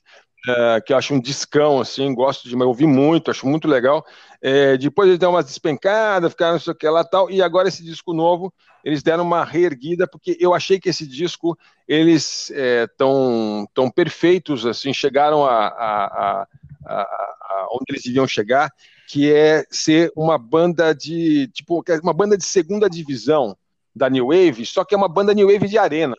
é, 0.48 0.80
que 0.80 0.92
eu 0.92 0.96
acho 0.96 1.14
um 1.14 1.20
discão, 1.20 1.80
assim, 1.80 2.12
gosto 2.14 2.48
de 2.48 2.56
ouvir 2.56 2.86
muito, 2.86 3.30
acho 3.30 3.46
muito 3.46 3.68
legal. 3.68 4.04
É, 4.40 4.76
depois 4.76 5.08
eles 5.08 5.18
deram 5.18 5.34
umas 5.34 5.46
despencadas, 5.46 6.32
ficaram 6.32 6.54
não 6.54 6.60
sei 6.60 6.72
o 6.72 6.76
que 6.76 6.88
lá 6.88 7.04
tal, 7.04 7.30
e 7.30 7.40
agora 7.40 7.68
esse 7.68 7.84
disco 7.84 8.12
novo, 8.12 8.52
eles 8.84 9.02
deram 9.02 9.22
uma 9.22 9.44
reerguida, 9.44 10.06
porque 10.08 10.36
eu 10.40 10.52
achei 10.52 10.80
que 10.80 10.88
esse 10.88 11.06
disco, 11.06 11.56
eles 11.86 12.50
é, 12.56 12.88
tão 12.96 13.90
perfeitos, 13.94 14.66
assim, 14.66 14.92
chegaram 14.92 15.44
a, 15.44 15.68
a, 15.68 16.46
a, 16.86 17.02
a, 17.02 17.68
onde 17.70 17.84
eles 17.90 18.02
deviam 18.02 18.26
chegar, 18.26 18.68
que 19.12 19.30
é 19.30 19.66
ser 19.70 20.10
uma 20.16 20.38
banda 20.38 20.94
de, 20.94 21.46
tipo, 21.48 21.84
é 21.86 22.00
uma 22.02 22.14
banda 22.14 22.34
de 22.34 22.46
segunda 22.46 22.88
divisão 22.88 23.54
da 23.94 24.08
New 24.08 24.28
Wave, 24.28 24.64
só 24.64 24.86
que 24.86 24.94
é 24.94 24.96
uma 24.96 25.06
banda 25.06 25.34
New 25.34 25.52
Wave 25.52 25.68
de 25.68 25.76
arena. 25.76 26.16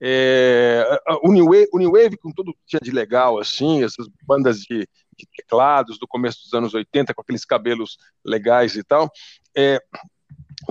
É, 0.00 0.98
o, 1.22 1.30
New 1.30 1.44
Wave, 1.44 1.68
o 1.74 1.78
New 1.78 1.92
Wave, 1.92 2.16
com 2.16 2.32
tudo 2.32 2.54
que 2.54 2.60
tinha 2.68 2.80
de 2.82 2.90
legal, 2.90 3.38
assim, 3.38 3.84
essas 3.84 4.08
bandas 4.26 4.60
de, 4.60 4.88
de, 5.14 5.26
teclados 5.36 5.98
do 5.98 6.08
começo 6.08 6.42
dos 6.42 6.54
anos 6.54 6.72
80, 6.72 7.12
com 7.12 7.20
aqueles 7.20 7.44
cabelos 7.44 7.98
legais 8.24 8.76
e 8.76 8.82
tal, 8.82 9.10
é, 9.54 9.78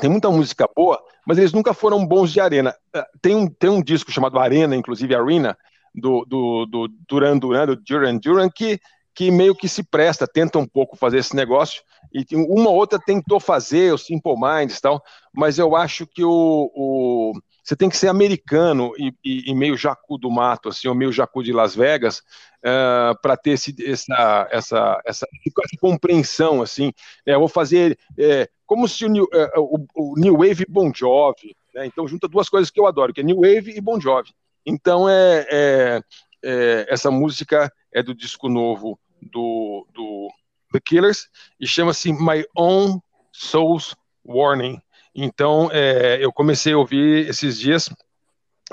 tem 0.01 0.09
muita 0.09 0.31
música 0.31 0.67
boa, 0.75 0.99
mas 1.27 1.37
eles 1.37 1.53
nunca 1.53 1.75
foram 1.75 2.03
bons 2.07 2.33
de 2.33 2.39
arena. 2.39 2.75
É, 2.91 3.05
tem 3.21 3.35
um, 3.35 3.47
tem 3.47 3.69
um 3.69 3.83
disco 3.83 4.11
chamado 4.11 4.39
Arena, 4.39 4.75
inclusive 4.75 5.13
Arena, 5.13 5.55
do, 5.93 6.25
do, 6.25 6.65
do 6.65 6.87
Duran 7.07 7.37
Duran, 7.37 7.67
do 7.67 7.75
Duran 7.75 8.17
Duran, 8.17 8.49
que, 8.49 8.79
que 9.15 9.31
meio 9.31 9.55
que 9.55 9.69
se 9.69 9.81
presta, 9.81 10.27
tenta 10.27 10.59
um 10.59 10.67
pouco 10.67 10.97
fazer 10.97 11.19
esse 11.19 11.35
negócio, 11.35 11.81
e 12.13 12.25
uma 12.35 12.69
outra 12.69 12.99
tentou 12.99 13.39
fazer, 13.39 13.93
o 13.93 13.97
Simple 13.97 14.35
Minds 14.35 14.77
e 14.77 14.81
tal, 14.81 15.01
mas 15.33 15.57
eu 15.57 15.75
acho 15.75 16.05
que 16.05 16.23
o, 16.23 16.71
o 16.75 17.33
você 17.65 17.75
tem 17.75 17.89
que 17.89 17.97
ser 17.97 18.09
americano 18.09 18.93
e, 18.95 19.11
e, 19.23 19.49
e, 19.49 19.55
meio 19.55 19.75
jacu 19.75 20.19
do 20.19 20.29
mato, 20.29 20.69
assim, 20.69 20.87
ou 20.87 20.93
meio 20.93 21.11
jacu 21.11 21.41
de 21.41 21.51
Las 21.51 21.75
Vegas, 21.75 22.19
uh, 22.19 22.21
eh, 22.63 23.13
para 23.23 23.35
ter 23.35 23.51
esse, 23.51 23.75
essa, 23.83 24.47
essa, 24.51 25.01
essa, 25.03 25.25
essa, 25.25 25.77
compreensão, 25.81 26.61
assim. 26.61 26.93
Né? 27.25 27.33
Eu 27.33 27.39
vou 27.39 27.47
fazer 27.47 27.97
é, 28.19 28.47
como 28.67 28.87
se 28.87 29.03
o 29.03 29.09
New, 29.09 29.23
uh, 29.23 29.59
o, 29.59 29.83
o 29.95 30.13
New 30.15 30.33
Wave 30.37 30.61
e 30.61 30.71
Bon 30.71 30.91
Jovi, 30.93 31.55
né? 31.73 31.87
então 31.87 32.07
junta 32.07 32.27
duas 32.27 32.49
coisas 32.49 32.69
que 32.69 32.79
eu 32.79 32.85
adoro, 32.85 33.11
que 33.11 33.21
é 33.21 33.23
New 33.23 33.37
Wave 33.37 33.75
e 33.75 33.81
Bon 33.81 33.99
Jovi. 33.99 34.29
Então 34.63 35.09
é, 35.09 35.47
é, 35.49 36.01
é 36.43 36.85
essa 36.87 37.09
música 37.09 37.71
é 37.91 38.03
do 38.03 38.13
disco 38.13 38.47
novo 38.47 38.99
do, 39.31 39.87
do 39.93 40.29
The 40.71 40.79
Killers 40.79 41.27
e 41.59 41.67
chama-se 41.67 42.11
My 42.13 42.45
Own 42.55 43.01
Soul's 43.31 43.95
Warning. 44.23 44.81
Então, 45.13 45.69
é, 45.71 46.17
eu 46.19 46.31
comecei 46.31 46.73
a 46.73 46.77
ouvir 46.77 47.27
esses 47.29 47.59
dias 47.59 47.89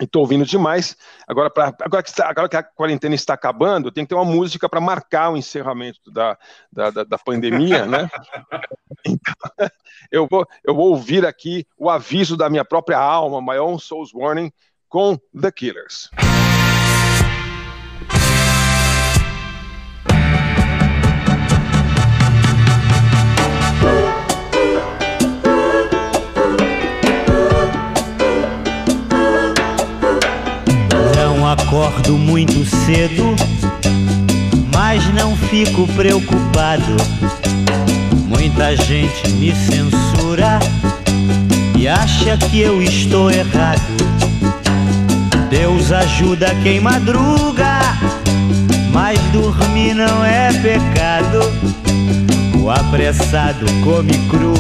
e 0.01 0.05
estou 0.05 0.23
ouvindo 0.23 0.45
demais. 0.45 0.97
Agora, 1.29 1.51
pra, 1.51 1.75
agora, 1.81 2.03
que 2.03 2.09
está, 2.09 2.29
agora, 2.29 2.49
que 2.49 2.57
a 2.57 2.63
quarentena 2.63 3.15
está 3.15 3.35
acabando, 3.35 3.93
tem 3.93 4.05
que 4.05 4.09
ter 4.09 4.15
uma 4.15 4.25
música 4.25 4.69
para 4.69 4.81
marcar 4.81 5.31
o 5.31 5.37
encerramento 5.37 6.11
da, 6.11 6.39
da, 6.73 6.91
da, 6.91 7.05
da 7.05 7.19
pandemia, 7.19 7.87
né? 7.87 8.09
Então, 9.05 9.35
eu 10.13 10.29
vou, 10.29 10.47
eu 10.63 10.77
vou 10.77 10.91
ouvir 10.91 11.27
aqui 11.27 11.67
o 11.77 11.91
aviso 11.91 12.37
da 12.37 12.49
minha 12.49 12.65
própria 12.65 12.99
alma, 12.99 13.43
My 13.43 13.59
Own 13.59 13.77
Soul's 13.77 14.15
Warning, 14.15 14.53
com 14.89 15.19
The 15.39 15.51
Killers. 15.51 16.09
Cedo, 32.93 33.35
mas 34.75 35.03
não 35.15 35.35
fico 35.35 35.87
preocupado. 35.95 36.97
Muita 38.29 38.77
gente 38.77 39.31
me 39.33 39.55
censura 39.55 40.59
e 41.79 41.89
acha 41.89 42.37
que 42.37 42.61
eu 42.61 42.83
estou 42.83 43.31
errado. 43.31 43.81
Deus 45.49 45.91
ajuda 45.91 46.55
quem 46.63 46.81
madruga, 46.81 47.81
mas 48.93 49.19
dormir 49.33 49.95
não 49.95 50.23
é 50.23 50.53
pecado. 50.53 51.41
O 52.63 52.71
apressado 52.71 53.65
come 53.83 54.13
cru 54.29 54.53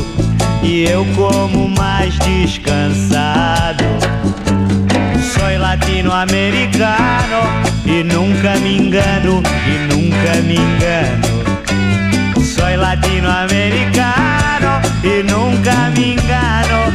e 0.62 0.84
eu 0.84 1.04
como 1.14 1.68
mais 1.68 2.18
descansado 2.20 4.11
soy 5.42 5.58
latinoamericano 5.58 7.40
y 7.84 8.04
nunca 8.04 8.54
me 8.62 8.76
engano, 8.76 9.42
y 9.66 9.72
nunca 9.92 10.34
me 10.46 10.54
engano. 10.54 11.26
Soy 12.40 12.76
latinoamericano 12.76 14.80
e 15.02 15.24
nunca 15.24 15.90
me 15.96 16.12
engano. 16.12 16.94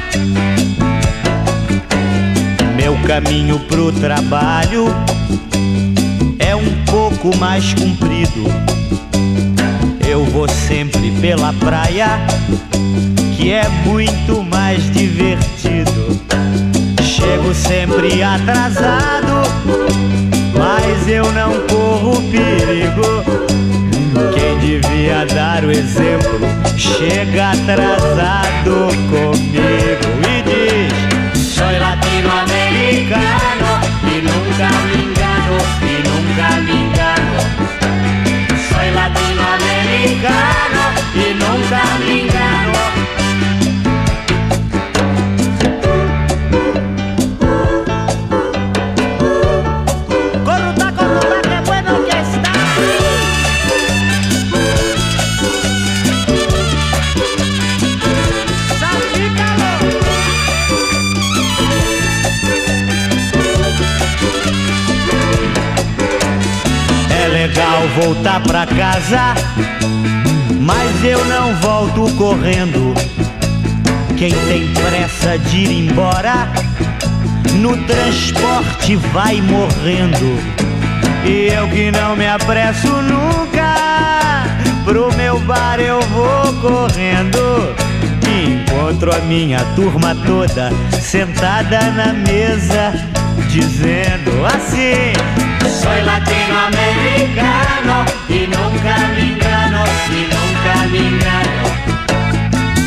Meu 2.77 2.95
caminho 3.05 3.59
pro 3.67 3.91
trabalho 3.91 4.95
é 6.39 6.55
um 6.55 6.85
pouco 6.85 7.35
mais 7.37 7.73
comprido. 7.73 8.45
Eu 10.07 10.23
vou 10.23 10.47
sempre 10.47 11.11
pela 11.19 11.51
praia, 11.53 12.17
que 13.35 13.51
é 13.51 13.67
muito 13.85 14.41
mais 14.41 14.89
divertido. 14.93 16.17
Chego 17.17 17.49
sempre 17.51 18.21
atrasado, 18.21 19.41
mas 20.55 21.07
eu 21.07 21.31
não 21.31 21.65
corro 21.65 22.21
perigo. 22.29 23.23
Quem 24.35 24.59
devia 24.59 25.25
dar 25.25 25.63
o 25.63 25.71
exemplo 25.71 26.39
chega 26.77 27.53
atrasado 27.53 28.89
comigo 29.09 30.05
e 30.29 30.43
diz: 30.43 30.93
Sou 31.41 31.65
latino-americano 31.65 33.81
e 34.03 34.21
nunca 34.21 34.69
me 34.85 34.97
engano, 35.01 35.57
e 35.81 36.05
nunca 36.07 36.47
me 36.61 36.85
engano. 36.85 37.41
Sou 38.69 38.87
latino-americano 38.93 40.83
e 41.15 41.33
nunca 41.33 41.81
me 41.97 42.21
engano. 42.21 42.46
Voltar 67.97 68.39
pra 68.43 68.67
casa, 68.67 69.33
mas 70.59 71.03
eu 71.03 71.23
não 71.25 71.55
volto 71.55 72.13
correndo. 72.15 72.93
Quem 74.15 74.31
tem 74.31 74.71
pressa 74.73 75.37
de 75.39 75.57
ir 75.57 75.89
embora, 75.89 76.47
no 77.55 77.75
transporte 77.85 78.95
vai 78.95 79.41
morrendo. 79.41 80.39
E 81.25 81.47
eu 81.51 81.67
que 81.69 81.91
não 81.91 82.15
me 82.15 82.27
apresso 82.27 82.87
nunca, 82.87 84.43
pro 84.85 85.11
meu 85.15 85.39
bar 85.39 85.79
eu 85.79 85.99
vou 85.99 86.53
correndo. 86.61 87.75
encontro 88.27 89.15
a 89.15 89.19
minha 89.21 89.59
turma 89.75 90.15
toda 90.25 90.71
sentada 91.01 91.81
na 91.91 92.13
mesa, 92.13 92.93
dizendo 93.49 94.45
assim. 94.45 95.46
Soy 95.69 96.01
latinoamericano 96.01 98.05
y 98.29 98.47
nunca 98.47 98.95
me 99.13 99.21
engano, 99.33 99.83
y 100.09 100.21
nunca 100.33 100.73
me 100.91 100.99
engano. 101.09 101.63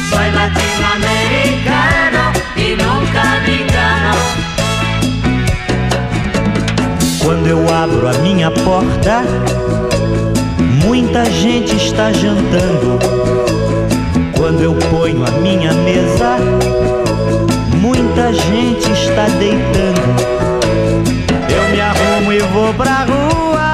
Soy 0.09 0.29
latinoamericano 0.31 2.23
y 2.57 2.59
nunca 2.83 3.23
me 3.45 3.53
engano. 3.63 4.15
Quando 7.23 7.47
eu 7.49 7.63
abro 7.69 8.09
a 8.09 8.15
minha 8.23 8.51
porta, 8.51 9.25
muita 10.83 11.27
gente 11.27 11.77
está 11.77 12.11
jantando. 12.13 12.99
Quando 14.39 14.63
eu 14.63 14.75
ponho 14.91 15.27
a 15.27 15.31
minha 15.43 15.75
mesa, 15.75 16.39
muita 17.77 18.33
gente 18.33 18.91
está 18.91 19.27
deitando 19.39 20.40
me 21.71 21.81
arrumo 21.81 22.33
e 22.33 22.39
vou 22.41 22.75
pra 22.75 23.05
rua. 23.05 23.73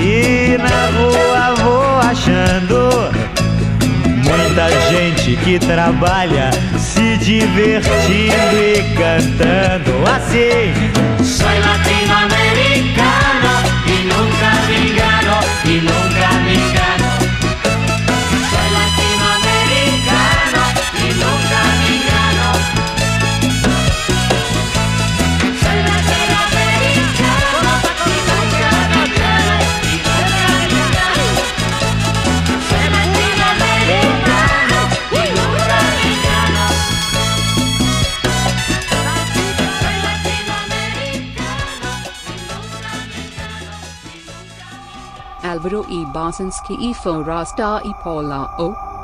E 0.00 0.56
na 0.58 0.86
rua 0.96 1.54
vou 1.62 1.98
achando 1.98 3.10
muita 4.24 4.68
gente 4.90 5.36
que 5.44 5.58
trabalha 5.58 6.50
se 6.78 7.16
divertindo 7.18 8.56
e 8.56 8.82
cantando 8.94 9.92
assim. 10.08 10.72
Sou 11.22 11.46
latino-americano. 11.46 12.97
Euro 45.68 45.84
i 45.88 46.06
Basanski 46.06 46.76
i 46.80 46.94
Forasta 46.94 47.80
i 47.84 47.92
Pola 48.02 48.48
o. 48.58 48.97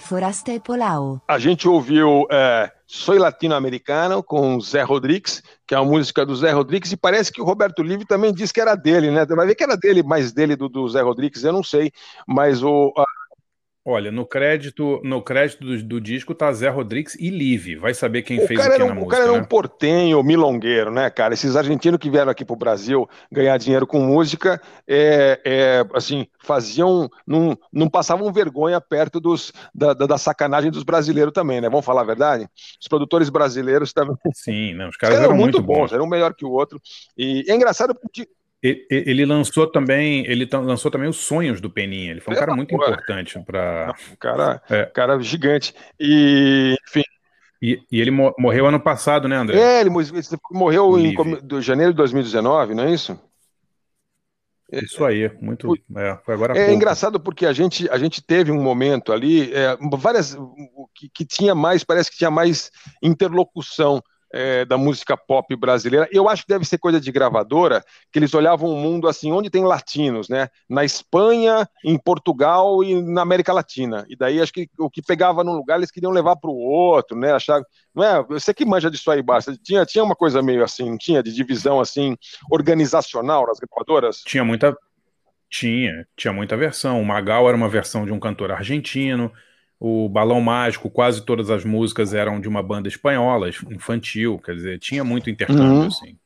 Forasta 0.00 0.52
e 0.52 0.60
Polau. 0.60 1.20
A 1.26 1.38
gente 1.38 1.68
ouviu 1.68 2.26
é, 2.30 2.70
Soy 2.86 3.18
Latino-Americano 3.18 4.22
com 4.22 4.60
Zé 4.60 4.82
Rodrigues, 4.82 5.42
que 5.66 5.74
é 5.74 5.80
uma 5.80 5.90
música 5.90 6.24
do 6.24 6.36
Zé 6.36 6.52
Rodrigues, 6.52 6.92
e 6.92 6.96
parece 6.96 7.32
que 7.32 7.40
o 7.40 7.44
Roberto 7.44 7.82
Livre 7.82 8.06
também 8.06 8.32
disse 8.32 8.52
que 8.52 8.60
era 8.60 8.76
dele, 8.76 9.10
né? 9.10 9.26
Vai 9.26 9.46
ver 9.48 9.54
que 9.56 9.64
era 9.64 9.76
dele, 9.76 10.02
mais 10.02 10.32
dele 10.32 10.54
do, 10.54 10.68
do 10.68 10.88
Zé 10.88 11.02
Rodrigues, 11.02 11.42
eu 11.42 11.52
não 11.52 11.62
sei, 11.62 11.90
mas 12.26 12.62
o. 12.62 12.92
A... 12.96 13.04
Olha, 13.84 14.12
no 14.12 14.26
crédito, 14.26 15.00
no 15.02 15.22
crédito 15.22 15.64
do, 15.64 15.82
do, 15.82 16.00
disco 16.00 16.34
tá 16.34 16.52
Zé 16.52 16.68
Rodrigues 16.68 17.14
e 17.18 17.30
Live. 17.30 17.76
Vai 17.76 17.94
saber 17.94 18.20
quem 18.20 18.38
o 18.38 18.46
fez 18.46 18.60
o 18.60 18.62
que 18.62 18.78
na 18.78 18.84
o 18.84 18.88
música. 18.88 19.04
O 19.04 19.08
cara 19.08 19.24
era 19.24 19.32
né? 19.32 19.38
um 19.38 19.44
portenho, 19.44 20.22
milongueiro, 20.22 20.90
né, 20.90 21.08
cara? 21.08 21.32
Esses 21.32 21.56
argentinos 21.56 21.98
que 21.98 22.10
vieram 22.10 22.30
aqui 22.30 22.44
pro 22.44 22.54
Brasil 22.54 23.08
ganhar 23.32 23.56
dinheiro 23.56 23.86
com 23.86 24.00
música, 24.00 24.60
é, 24.86 25.40
é, 25.42 25.86
assim, 25.94 26.26
faziam. 26.38 27.08
Não, 27.26 27.58
não 27.72 27.88
passavam 27.88 28.30
vergonha 28.30 28.78
perto 28.78 29.20
dos, 29.20 29.52
da, 29.74 29.94
da, 29.94 30.06
da, 30.06 30.18
sacanagem 30.18 30.70
dos 30.70 30.82
brasileiros 30.82 31.32
também, 31.32 31.60
né? 31.60 31.70
Vamos 31.70 31.86
falar 31.86 32.02
a 32.02 32.04
verdade? 32.04 32.46
Os 32.78 32.88
produtores 32.88 33.30
brasileiros 33.30 33.92
também. 33.94 34.16
Sim, 34.34 34.74
não, 34.74 34.90
os 34.90 34.96
caras, 34.96 35.14
os 35.16 35.18
caras 35.18 35.18
eram, 35.20 35.24
eram, 35.30 35.36
muito 35.36 35.62
bons, 35.62 35.76
bons, 35.78 35.92
eram 35.92 36.04
um 36.04 36.08
melhor 36.08 36.34
que 36.34 36.44
o 36.44 36.50
outro. 36.50 36.78
E 37.16 37.44
é 37.48 37.54
engraçado 37.54 37.94
porque 37.94 38.28
ele 38.62 39.24
lançou 39.24 39.66
também, 39.66 40.26
ele 40.26 40.48
lançou 40.52 40.90
também 40.90 41.08
os 41.08 41.18
sonhos 41.18 41.60
do 41.60 41.70
Peninha. 41.70 42.10
Ele 42.10 42.20
foi 42.20 42.34
um 42.34 42.36
é, 42.36 42.40
cara 42.40 42.56
muito 42.56 42.76
pô, 42.76 42.82
importante 42.82 43.38
para. 43.40 43.94
Um 44.12 44.16
cara, 44.16 44.62
é. 44.68 44.84
cara 44.86 45.20
gigante. 45.20 45.74
E, 45.98 46.76
enfim. 46.88 47.04
E, 47.62 47.80
e, 47.90 48.00
ele 48.00 48.10
morreu 48.10 48.66
ano 48.66 48.80
passado, 48.80 49.28
né, 49.28 49.36
André? 49.36 49.58
É, 49.58 49.80
ele 49.80 49.90
morreu 50.50 50.98
em 50.98 51.14
do 51.42 51.60
janeiro 51.60 51.92
de 51.92 51.96
2019, 51.96 52.74
não 52.74 52.84
é 52.84 52.92
isso? 52.92 53.18
Isso 54.70 55.04
aí, 55.04 55.30
muito. 55.40 55.74
É, 55.96 56.18
foi 56.24 56.34
agora. 56.34 56.52
É 56.52 56.66
pouco. 56.66 56.72
engraçado 56.72 57.18
porque 57.18 57.46
a 57.46 57.52
gente, 57.52 57.88
a 57.90 57.96
gente 57.96 58.20
teve 58.20 58.52
um 58.52 58.62
momento 58.62 59.12
ali, 59.12 59.52
é, 59.52 59.76
várias 59.96 60.36
que, 60.94 61.08
que 61.08 61.24
tinha 61.24 61.54
mais, 61.54 61.82
parece 61.82 62.10
que 62.10 62.18
tinha 62.18 62.30
mais 62.30 62.70
interlocução 63.02 64.02
é, 64.32 64.64
da 64.64 64.76
música 64.76 65.16
pop 65.16 65.54
brasileira. 65.56 66.08
Eu 66.12 66.28
acho 66.28 66.42
que 66.42 66.48
deve 66.48 66.64
ser 66.64 66.78
coisa 66.78 67.00
de 67.00 67.10
gravadora, 67.10 67.82
que 68.12 68.18
eles 68.18 68.34
olhavam 68.34 68.70
o 68.70 68.76
mundo 68.76 69.08
assim, 69.08 69.32
onde 69.32 69.50
tem 69.50 69.64
latinos, 69.64 70.28
né? 70.28 70.48
Na 70.68 70.84
Espanha, 70.84 71.68
em 71.84 71.98
Portugal 71.98 72.82
e 72.84 73.00
na 73.00 73.22
América 73.22 73.52
Latina. 73.52 74.04
E 74.08 74.16
daí 74.16 74.40
acho 74.40 74.52
que 74.52 74.68
o 74.78 74.90
que 74.90 75.02
pegava 75.02 75.42
num 75.42 75.54
lugar 75.54 75.76
eles 75.78 75.90
queriam 75.90 76.12
levar 76.12 76.36
para 76.36 76.50
o 76.50 76.56
outro, 76.56 77.16
né? 77.16 77.32
Achar, 77.32 77.62
não 77.94 78.04
é? 78.04 78.22
Você 78.24 78.52
que 78.52 78.64
manja 78.64 78.90
disso 78.90 79.10
aí, 79.10 79.22
basta. 79.22 79.56
Tinha, 79.62 79.84
tinha 79.84 80.04
uma 80.04 80.16
coisa 80.16 80.42
meio 80.42 80.62
assim, 80.62 80.96
tinha 80.96 81.22
de 81.22 81.32
divisão 81.32 81.80
assim 81.80 82.16
organizacional 82.50 83.46
nas 83.46 83.58
gravadoras. 83.58 84.22
Tinha 84.24 84.44
muita 84.44 84.76
tinha, 85.50 86.06
tinha 86.14 86.32
muita 86.32 86.56
versão. 86.56 87.00
O 87.00 87.04
Magal 87.04 87.48
era 87.48 87.56
uma 87.56 87.68
versão 87.68 88.04
de 88.04 88.12
um 88.12 88.20
cantor 88.20 88.52
argentino. 88.52 89.32
O 89.80 90.08
Balão 90.08 90.40
Mágico, 90.40 90.90
quase 90.90 91.24
todas 91.24 91.50
as 91.50 91.64
músicas 91.64 92.12
eram 92.12 92.40
de 92.40 92.48
uma 92.48 92.62
banda 92.62 92.88
espanhola, 92.88 93.48
infantil, 93.70 94.38
quer 94.38 94.54
dizer, 94.54 94.78
tinha 94.78 95.04
muito 95.04 95.30
intercâmbio, 95.30 95.64
uhum. 95.64 95.86
assim. 95.86 96.16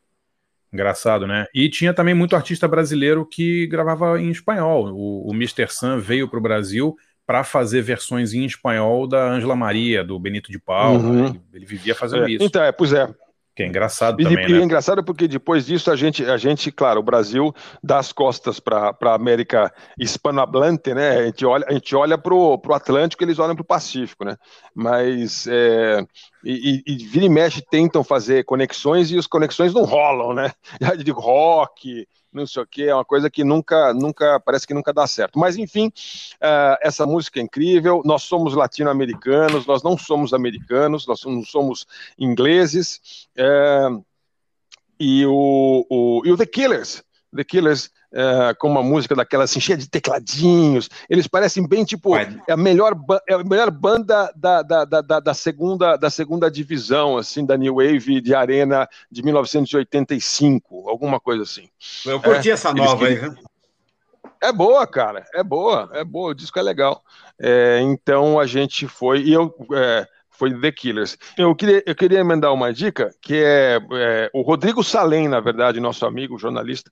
Engraçado, 0.73 1.27
né? 1.27 1.47
E 1.55 1.69
tinha 1.69 1.93
também 1.93 2.15
muito 2.15 2.35
artista 2.35 2.67
brasileiro 2.67 3.27
que 3.27 3.67
gravava 3.67 4.19
em 4.19 4.31
espanhol. 4.31 4.91
O, 4.95 5.31
o 5.31 5.35
Mr. 5.35 5.69
Sam 5.69 5.99
veio 5.99 6.27
para 6.27 6.38
o 6.38 6.43
Brasil 6.43 6.97
para 7.27 7.45
fazer 7.45 7.83
versões 7.83 8.33
em 8.33 8.45
espanhol 8.45 9.07
da 9.07 9.31
Angela 9.31 9.55
Maria, 9.55 10.03
do 10.03 10.19
Benito 10.19 10.51
de 10.51 10.59
Paula. 10.59 10.99
Uhum. 10.99 11.27
Ele, 11.27 11.41
ele, 11.53 11.67
vivia 11.67 11.95
fazendo 11.95 12.27
é, 12.27 12.31
isso. 12.31 12.45
Então, 12.45 12.62
é, 12.62 12.73
pois 12.73 12.93
é. 12.93 13.07
Que 13.55 13.62
é 13.62 13.67
engraçado 13.67 14.19
e, 14.19 14.25
também, 14.25 14.47
e 14.47 14.53
né? 14.53 14.61
é 14.61 14.62
engraçado 14.62 15.05
porque 15.05 15.29
depois 15.29 15.67
disso 15.67 15.91
a 15.91 15.97
gente, 15.97 16.25
a 16.25 16.38
gente 16.38 16.73
claro, 16.73 17.01
o 17.01 17.03
Brasil 17.03 17.55
dá 17.83 17.99
as 17.99 18.11
costas 18.11 18.59
para 18.59 18.97
a 18.99 19.15
América 19.15 19.71
hispanohablante, 19.99 20.95
né? 20.95 21.19
A 21.19 21.25
gente 21.27 21.45
olha, 21.45 21.67
a 21.69 21.73
gente 21.73 21.95
olha 21.95 22.17
para 22.17 22.35
o 22.35 22.61
Atlântico, 22.73 23.23
eles 23.23 23.38
olham 23.38 23.55
para 23.55 23.62
o 23.62 23.67
Pacífico, 23.67 24.25
né? 24.25 24.37
Mas 24.75 25.47
é, 25.47 26.03
e, 26.43 26.83
e, 26.87 26.95
e 26.95 26.97
vira 27.05 27.27
e 27.27 27.29
mexe 27.29 27.62
tentam 27.62 28.03
fazer 28.03 28.45
conexões 28.45 29.11
e 29.11 29.19
as 29.19 29.27
conexões 29.27 29.75
não 29.75 29.85
rolam, 29.85 30.33
né? 30.33 30.51
Já 30.81 30.95
digo 30.95 31.21
rock, 31.21 32.09
não 32.33 32.47
sei 32.47 32.62
o 32.62 32.66
que, 32.66 32.85
é 32.85 32.95
uma 32.95 33.05
coisa 33.05 33.31
que 33.31 33.45
nunca, 33.45 33.92
nunca, 33.92 34.40
parece 34.40 34.66
que 34.66 34.75
nunca 34.75 34.92
dá 34.92 35.07
certo. 35.07 35.38
Mas 35.38 35.57
enfim, 35.57 35.88
uh, 35.88 36.79
essa 36.81 37.07
música 37.07 37.38
é 37.38 37.42
incrível. 37.42 38.03
Nós 38.05 38.23
somos 38.23 38.55
latino-americanos, 38.55 39.66
nós 39.66 39.83
não 39.83 39.99
somos 39.99 40.33
americanos, 40.33 41.07
nós 41.07 41.23
não 41.25 41.45
somos 41.45 41.87
ingleses. 42.18 43.29
Uh, 43.37 44.05
e, 44.99 45.27
o, 45.27 45.87
o, 45.90 46.23
e 46.25 46.33
o 46.33 46.37
The 46.37 46.47
Killers, 46.47 47.03
The 47.35 47.45
Killers 47.45 47.90
uh, 48.12 48.57
com 48.59 48.68
uma 48.68 48.83
música 48.83 49.14
daquela 49.14 49.44
assim, 49.44 49.61
cheia 49.61 49.77
de 49.77 49.88
tecladinhos. 49.88 50.88
Eles 51.09 51.27
parecem 51.27 51.66
bem 51.66 51.85
tipo 51.85 52.16
é 52.16 52.29
a 52.48 52.57
melhor, 52.57 52.94
é 53.29 53.35
a 53.35 53.38
melhor 53.38 53.70
banda 53.70 54.33
da, 54.37 54.62
da, 54.62 54.85
da, 54.85 55.20
da, 55.20 55.35
segunda, 55.35 55.96
da 55.96 56.11
segunda 56.11 56.51
divisão, 56.51 57.16
assim, 57.16 57.44
da 57.44 57.57
New 57.57 57.77
Wave 57.77 58.20
de 58.20 58.35
Arena 58.35 58.88
de 59.11 59.22
1985, 59.22 60.88
alguma 60.88 61.18
coisa 61.18 61.42
assim. 61.42 61.68
Eu 62.05 62.20
curti 62.20 62.51
é, 62.51 62.53
essa 62.53 62.72
nova 62.72 63.07
aí, 63.07 63.20
né? 63.20 63.35
É 64.42 64.51
boa, 64.51 64.85
cara, 64.87 65.25
é 65.33 65.42
boa, 65.42 65.88
é 65.92 66.05
boa, 66.05 66.31
o 66.31 66.35
disco 66.35 66.59
é 66.59 66.62
legal. 66.62 67.03
É, 67.38 67.81
então 67.81 68.40
a 68.40 68.46
gente 68.46 68.88
foi, 68.88 69.22
e 69.22 69.33
eu. 69.33 69.55
É, 69.75 70.07
foi 70.42 70.53
The 70.59 70.72
Killers. 70.72 71.16
Eu 71.38 71.55
queria, 71.55 71.85
eu 71.87 71.94
queria 71.94 72.18
emendar 72.18 72.53
uma 72.53 72.72
dica, 72.72 73.14
que 73.20 73.35
é, 73.37 73.79
é, 73.92 74.31
o 74.35 74.42
Rodrigo 74.42 74.83
Salem, 74.83 75.29
na 75.29 75.38
verdade, 75.38 75.79
nosso 75.79 76.05
amigo 76.05 76.37
jornalista, 76.37 76.90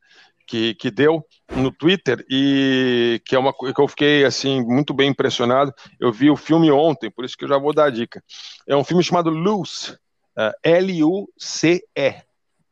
que, 0.50 0.74
que 0.74 0.90
deu 0.90 1.24
no 1.54 1.70
Twitter 1.70 2.26
e 2.28 3.22
que 3.24 3.36
é 3.36 3.38
uma 3.38 3.52
que 3.52 3.80
eu 3.80 3.86
fiquei 3.86 4.24
assim 4.24 4.60
muito 4.60 4.92
bem 4.92 5.10
impressionado. 5.10 5.72
Eu 5.98 6.12
vi 6.12 6.28
o 6.28 6.36
filme 6.36 6.72
ontem, 6.72 7.08
por 7.08 7.24
isso 7.24 7.36
que 7.36 7.44
eu 7.44 7.48
já 7.48 7.56
vou 7.56 7.72
dar 7.72 7.84
a 7.84 7.90
dica. 7.90 8.20
É 8.66 8.74
um 8.74 8.82
filme 8.82 9.04
chamado 9.04 9.30
Luce, 9.30 9.92
uh, 9.92 10.52
L-U-C-E. 10.64 12.10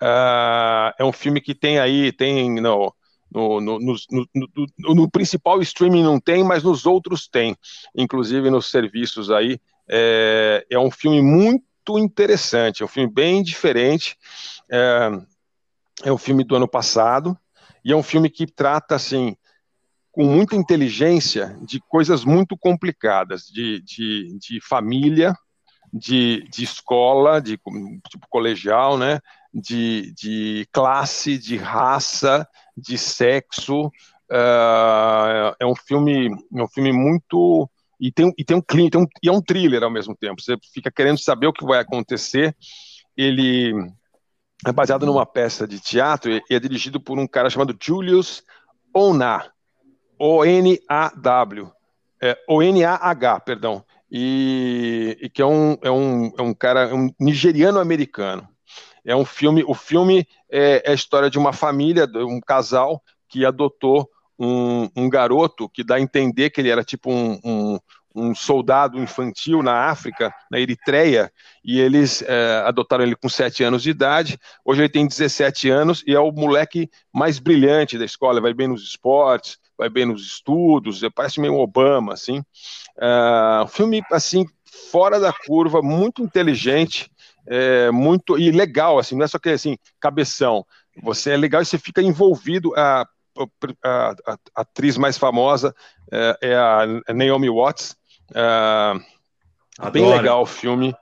Uh, 0.03 0.91
é 0.99 1.05
um 1.05 1.13
filme 1.13 1.41
que 1.41 1.55
tem 1.55 1.79
aí, 1.79 2.11
tem 2.11 2.61
no, 2.61 2.93
no, 3.33 3.61
no, 3.61 3.79
no, 3.79 3.97
no, 4.35 4.95
no 4.95 5.11
principal 5.11 5.63
streaming 5.63 6.03
não 6.03 6.19
tem, 6.19 6.43
mas 6.43 6.65
nos 6.65 6.85
outros 6.85 7.29
tem, 7.29 7.57
inclusive 7.95 8.51
nos 8.51 8.69
serviços 8.73 9.31
aí. 9.31 9.61
É, 9.89 10.67
é 10.69 10.79
um 10.79 10.91
filme 10.91 11.23
muito 11.23 11.97
interessante, 11.97 12.83
é 12.83 12.85
um 12.85 12.89
filme 12.89 13.11
bem 13.11 13.41
diferente. 13.41 14.17
É, 14.69 15.11
é 16.05 16.13
um 16.13 16.19
filme 16.19 16.45
do 16.45 16.55
ano 16.55 16.69
passado, 16.69 17.37
e 17.85 17.93
é 17.93 17.97
um 17.97 18.03
filme 18.03 18.29
que 18.29 18.47
trata, 18.47 18.95
assim, 18.95 19.37
com 20.13 20.25
muita 20.25 20.57
inteligência 20.57 21.57
de 21.63 21.81
coisas 21.81 22.25
muito 22.25 22.57
complicadas, 22.57 23.45
de, 23.45 23.81
de, 23.83 24.39
de 24.39 24.61
família, 24.61 25.35
de, 25.93 26.45
de 26.51 26.65
escola, 26.65 27.41
de 27.41 27.59
tipo 28.11 28.27
colegial, 28.29 28.99
né? 28.99 29.21
De, 29.53 30.13
de 30.15 30.67
classe, 30.73 31.39
de 31.39 31.57
raça, 31.57 32.47
de 32.77 32.99
sexo. 32.99 33.87
Uh, 34.31 35.55
é 35.59 35.67
um 35.67 35.75
filme, 35.75 36.29
é 36.55 36.63
um 36.63 36.69
filme 36.69 36.93
muito 36.93 37.69
e 38.01 38.13
tem, 38.13 38.33
e 38.39 38.45
tem 38.45 38.57
um 38.57 38.61
clima, 38.61 38.91
tem 38.91 39.01
um, 39.01 39.07
e 39.23 39.29
é 39.29 39.33
um 39.33 39.43
thriller 39.43 39.83
ao 39.83 39.91
mesmo 39.91 40.15
tempo. 40.17 40.41
Você 40.41 40.57
fica 40.73 40.91
querendo 40.91 41.19
saber 41.19 41.47
o 41.47 41.53
que 41.53 41.65
vai 41.65 41.81
acontecer. 41.81 42.55
Ele 43.17 43.73
é 44.67 44.73
baseado 44.73 45.07
numa 45.07 45.25
peça 45.25 45.67
de 45.67 45.79
teatro 45.79 46.31
e 46.31 46.43
é 46.51 46.59
dirigido 46.59 47.01
por 47.01 47.19
um 47.19 47.27
cara 47.27 47.51
chamado 47.51 47.77
Julius 47.81 48.43
Ona, 48.95 49.45
O-N-A-W, 50.19 51.71
é, 52.21 52.37
O-N-A-H, 52.49 53.41
perdão, 53.41 53.85
e, 54.11 55.17
e, 55.21 55.29
que 55.29 55.43
é 55.43 55.47
um, 55.47 55.77
é 55.83 55.91
um, 55.91 56.33
é 56.37 56.43
um 56.43 56.55
cara, 56.55 56.95
um 56.95 57.11
nigeriano-americano. 57.21 58.49
É 59.05 59.15
um 59.15 59.25
filme, 59.25 59.63
o 59.67 59.75
filme 59.75 60.27
é, 60.51 60.83
é, 60.85 60.91
a 60.91 60.95
história 60.95 61.31
de 61.31 61.39
uma 61.39 61.53
família, 61.53 62.07
de 62.07 62.19
um 62.19 62.41
casal 62.41 63.03
que 63.29 63.45
adotou 63.45 64.09
um, 64.39 64.89
um, 64.97 65.09
garoto 65.09 65.69
que 65.69 65.85
dá 65.85 65.97
a 65.97 66.01
entender 66.01 66.51
que 66.51 66.61
ele 66.61 66.71
era 66.71 66.85
tipo 66.85 67.11
um, 67.11 67.39
um, 67.45 67.79
um 68.15 68.35
soldado 68.35 68.99
infantil 68.99 69.63
na 69.63 69.91
África, 69.91 70.35
na 70.51 70.59
Eritreia, 70.59 71.31
e 71.65 71.81
eles 71.81 72.23
é, 72.23 72.63
adotaram 72.65 73.05
ele 73.05 73.15
com 73.15 73.29
7 73.29 73.63
anos 73.63 73.83
de 73.83 73.91
idade. 73.91 74.39
Hoje 74.65 74.83
ele 74.83 74.89
tem 74.89 75.07
17 75.07 75.69
anos 75.71 76.03
e 76.07 76.15
é 76.15 76.21
o 76.21 76.33
moleque 76.33 76.91
mais 77.13 77.39
brilhante 77.39 77.99
da 77.99 78.05
escola, 78.05 78.41
vai 78.41 78.55
bem 78.55 78.69
nos 78.69 78.83
esportes, 78.83 79.59
vai 79.77 79.89
bem 79.89 80.07
nos 80.07 80.27
estudos, 80.27 81.01
parece 81.15 81.41
meio 81.41 81.55
Obama, 81.55 82.15
assim. 82.15 82.39
Uh, 82.97 83.65
um 83.65 83.69
filme, 83.69 84.03
assim, 84.11 84.45
fora 84.91 85.21
da 85.21 85.33
curva, 85.33 85.81
muito 85.81 86.23
inteligente, 86.23 87.11
é, 87.47 87.91
muito 87.91 88.39
e 88.39 88.51
legal, 88.51 88.99
assim, 88.99 89.17
não 89.17 89.25
é 89.25 89.29
só 89.29 89.39
que 89.39 89.49
assim, 89.49 89.77
cabeção. 90.01 90.67
Você 91.03 91.31
é 91.31 91.37
legal 91.37 91.63
e 91.63 91.65
você 91.65 91.79
fica 91.79 92.03
envolvido. 92.03 92.75
A, 92.77 93.07
a, 93.85 94.15
a, 94.27 94.39
atriz 94.57 94.97
mais 94.97 95.19
famosa 95.19 95.75
é, 96.11 96.39
é 96.43 96.55
a 96.57 97.15
Naomi 97.15 97.49
Watts, 97.51 97.97
Uh, 98.31 99.91
bem 99.91 100.07
legal 100.07 100.43
o 100.43 100.47
filme. 100.47 100.95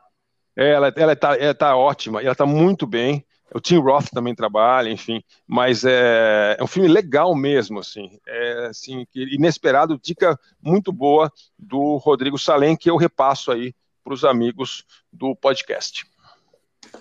É, 0.57 0.71
ela, 0.71 0.93
ela, 0.97 1.17
tá, 1.17 1.37
ela 1.37 1.55
tá 1.55 1.77
ótima, 1.77 2.23
ela 2.23 2.35
tá 2.35 2.47
muito 2.47 2.87
bem. 2.87 3.25
O 3.55 3.61
Tim 3.61 3.79
Roth 3.79 4.11
também 4.13 4.35
trabalha, 4.35 4.91
enfim, 4.91 5.23
mas 5.47 5.85
é, 5.85 6.57
é 6.59 6.65
um 6.65 6.67
filme 6.67 6.89
legal 6.89 7.33
mesmo, 7.35 7.79
assim, 7.79 8.19
é, 8.27 8.67
assim, 8.67 9.07
inesperado, 9.15 10.01
dica 10.03 10.39
muito 10.61 10.93
boa 10.93 11.33
do 11.57 11.97
Rodrigo 11.97 12.37
Salem, 12.39 12.77
que 12.77 12.91
eu 12.91 12.97
repasso 12.97 13.53
aí 13.53 13.73
para 14.03 14.13
os 14.13 14.25
amigos 14.25 14.85
do 15.13 15.35
podcast. 15.37 16.05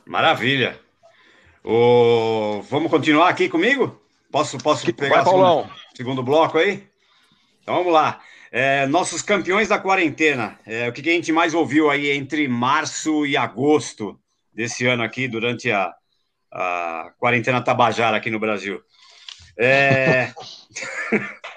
Maravilha. 0.05 0.79
O... 1.63 2.61
Vamos 2.69 2.91
continuar 2.91 3.29
aqui 3.29 3.49
comigo? 3.49 3.99
Posso, 4.35 4.57
posso 4.57 4.93
pegar 4.93 5.21
o 5.21 5.25
segundo, 5.25 5.75
segundo, 5.95 6.21
bloco 6.21 6.57
aí? 6.57 6.85
Então 7.61 7.75
vamos 7.75 7.93
lá. 7.93 8.19
É, 8.51 8.85
nossos 8.85 9.21
campeões 9.21 9.69
da 9.69 9.79
quarentena. 9.79 10.59
É, 10.65 10.89
o 10.89 10.91
que, 10.91 11.01
que 11.01 11.09
a 11.09 11.13
gente 11.13 11.31
mais 11.31 11.53
ouviu 11.53 11.89
aí 11.89 12.11
entre 12.11 12.45
março 12.45 13.25
e 13.25 13.37
agosto 13.37 14.19
desse 14.53 14.85
ano 14.85 15.03
aqui, 15.03 15.25
durante 15.29 15.71
a, 15.71 15.89
a 16.51 17.13
quarentena 17.17 17.61
tabajara 17.61 18.17
aqui 18.17 18.29
no 18.29 18.37
Brasil? 18.37 18.81
É... 19.57 20.33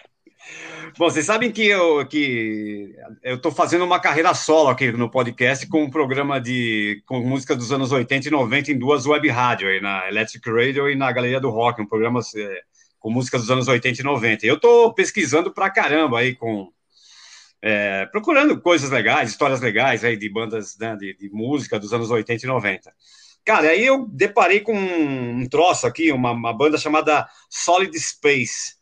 Bom, 0.97 1.11
vocês 1.11 1.26
sabem 1.26 1.51
que 1.51 1.66
eu 1.66 2.07
que 2.07 2.95
eu 3.22 3.36
estou 3.36 3.51
fazendo 3.51 3.84
uma 3.84 4.01
carreira 4.01 4.32
solo 4.32 4.68
aqui 4.68 4.93
no 4.93 5.11
podcast 5.11 5.66
com 5.66 5.82
um 5.82 5.91
programa 5.91 6.41
de 6.41 7.03
com 7.05 7.20
música 7.20 7.57
dos 7.57 7.72
anos 7.72 7.91
80 7.91 8.28
e 8.28 8.30
90 8.30 8.72
em 8.72 8.78
duas 8.78 9.05
web 9.05 9.28
rádio 9.28 9.68
aí 9.68 9.80
na 9.80 10.09
Electric 10.09 10.49
Radio 10.49 10.89
e 10.89 10.95
na 10.95 11.11
Galeria 11.11 11.41
do 11.41 11.51
Rock, 11.51 11.82
um 11.82 11.86
programa 11.86 12.20
é, 12.36 12.61
com 12.99 13.11
música 13.11 13.39
dos 13.39 13.51
anos 13.51 13.66
80 13.66 14.01
e 14.01 14.05
90. 14.05 14.47
Eu 14.47 14.55
estou 14.55 14.95
pesquisando 14.95 15.53
pra 15.53 15.68
caramba 15.68 16.20
aí 16.20 16.34
com 16.34 16.72
é, 17.61 18.07
procurando 18.07 18.61
coisas 18.61 18.91
legais, 18.91 19.30
histórias 19.30 19.61
legais 19.61 20.05
aí 20.05 20.16
de 20.16 20.28
bandas 20.28 20.78
né, 20.78 20.97
de, 20.97 21.16
de, 21.16 21.28
música 21.30 21.78
dos 21.78 21.93
anos 21.93 22.11
80 22.11 22.45
e 22.45 22.49
90. 22.49 22.95
Cara, 23.45 23.68
aí 23.68 23.84
eu 23.84 24.07
deparei 24.07 24.61
com 24.61 24.76
um 24.76 25.47
troço 25.49 25.86
aqui, 25.86 26.12
uma, 26.12 26.30
uma 26.30 26.53
banda 26.53 26.78
chamada 26.78 27.26
Solid 27.51 27.99
Space 27.99 28.77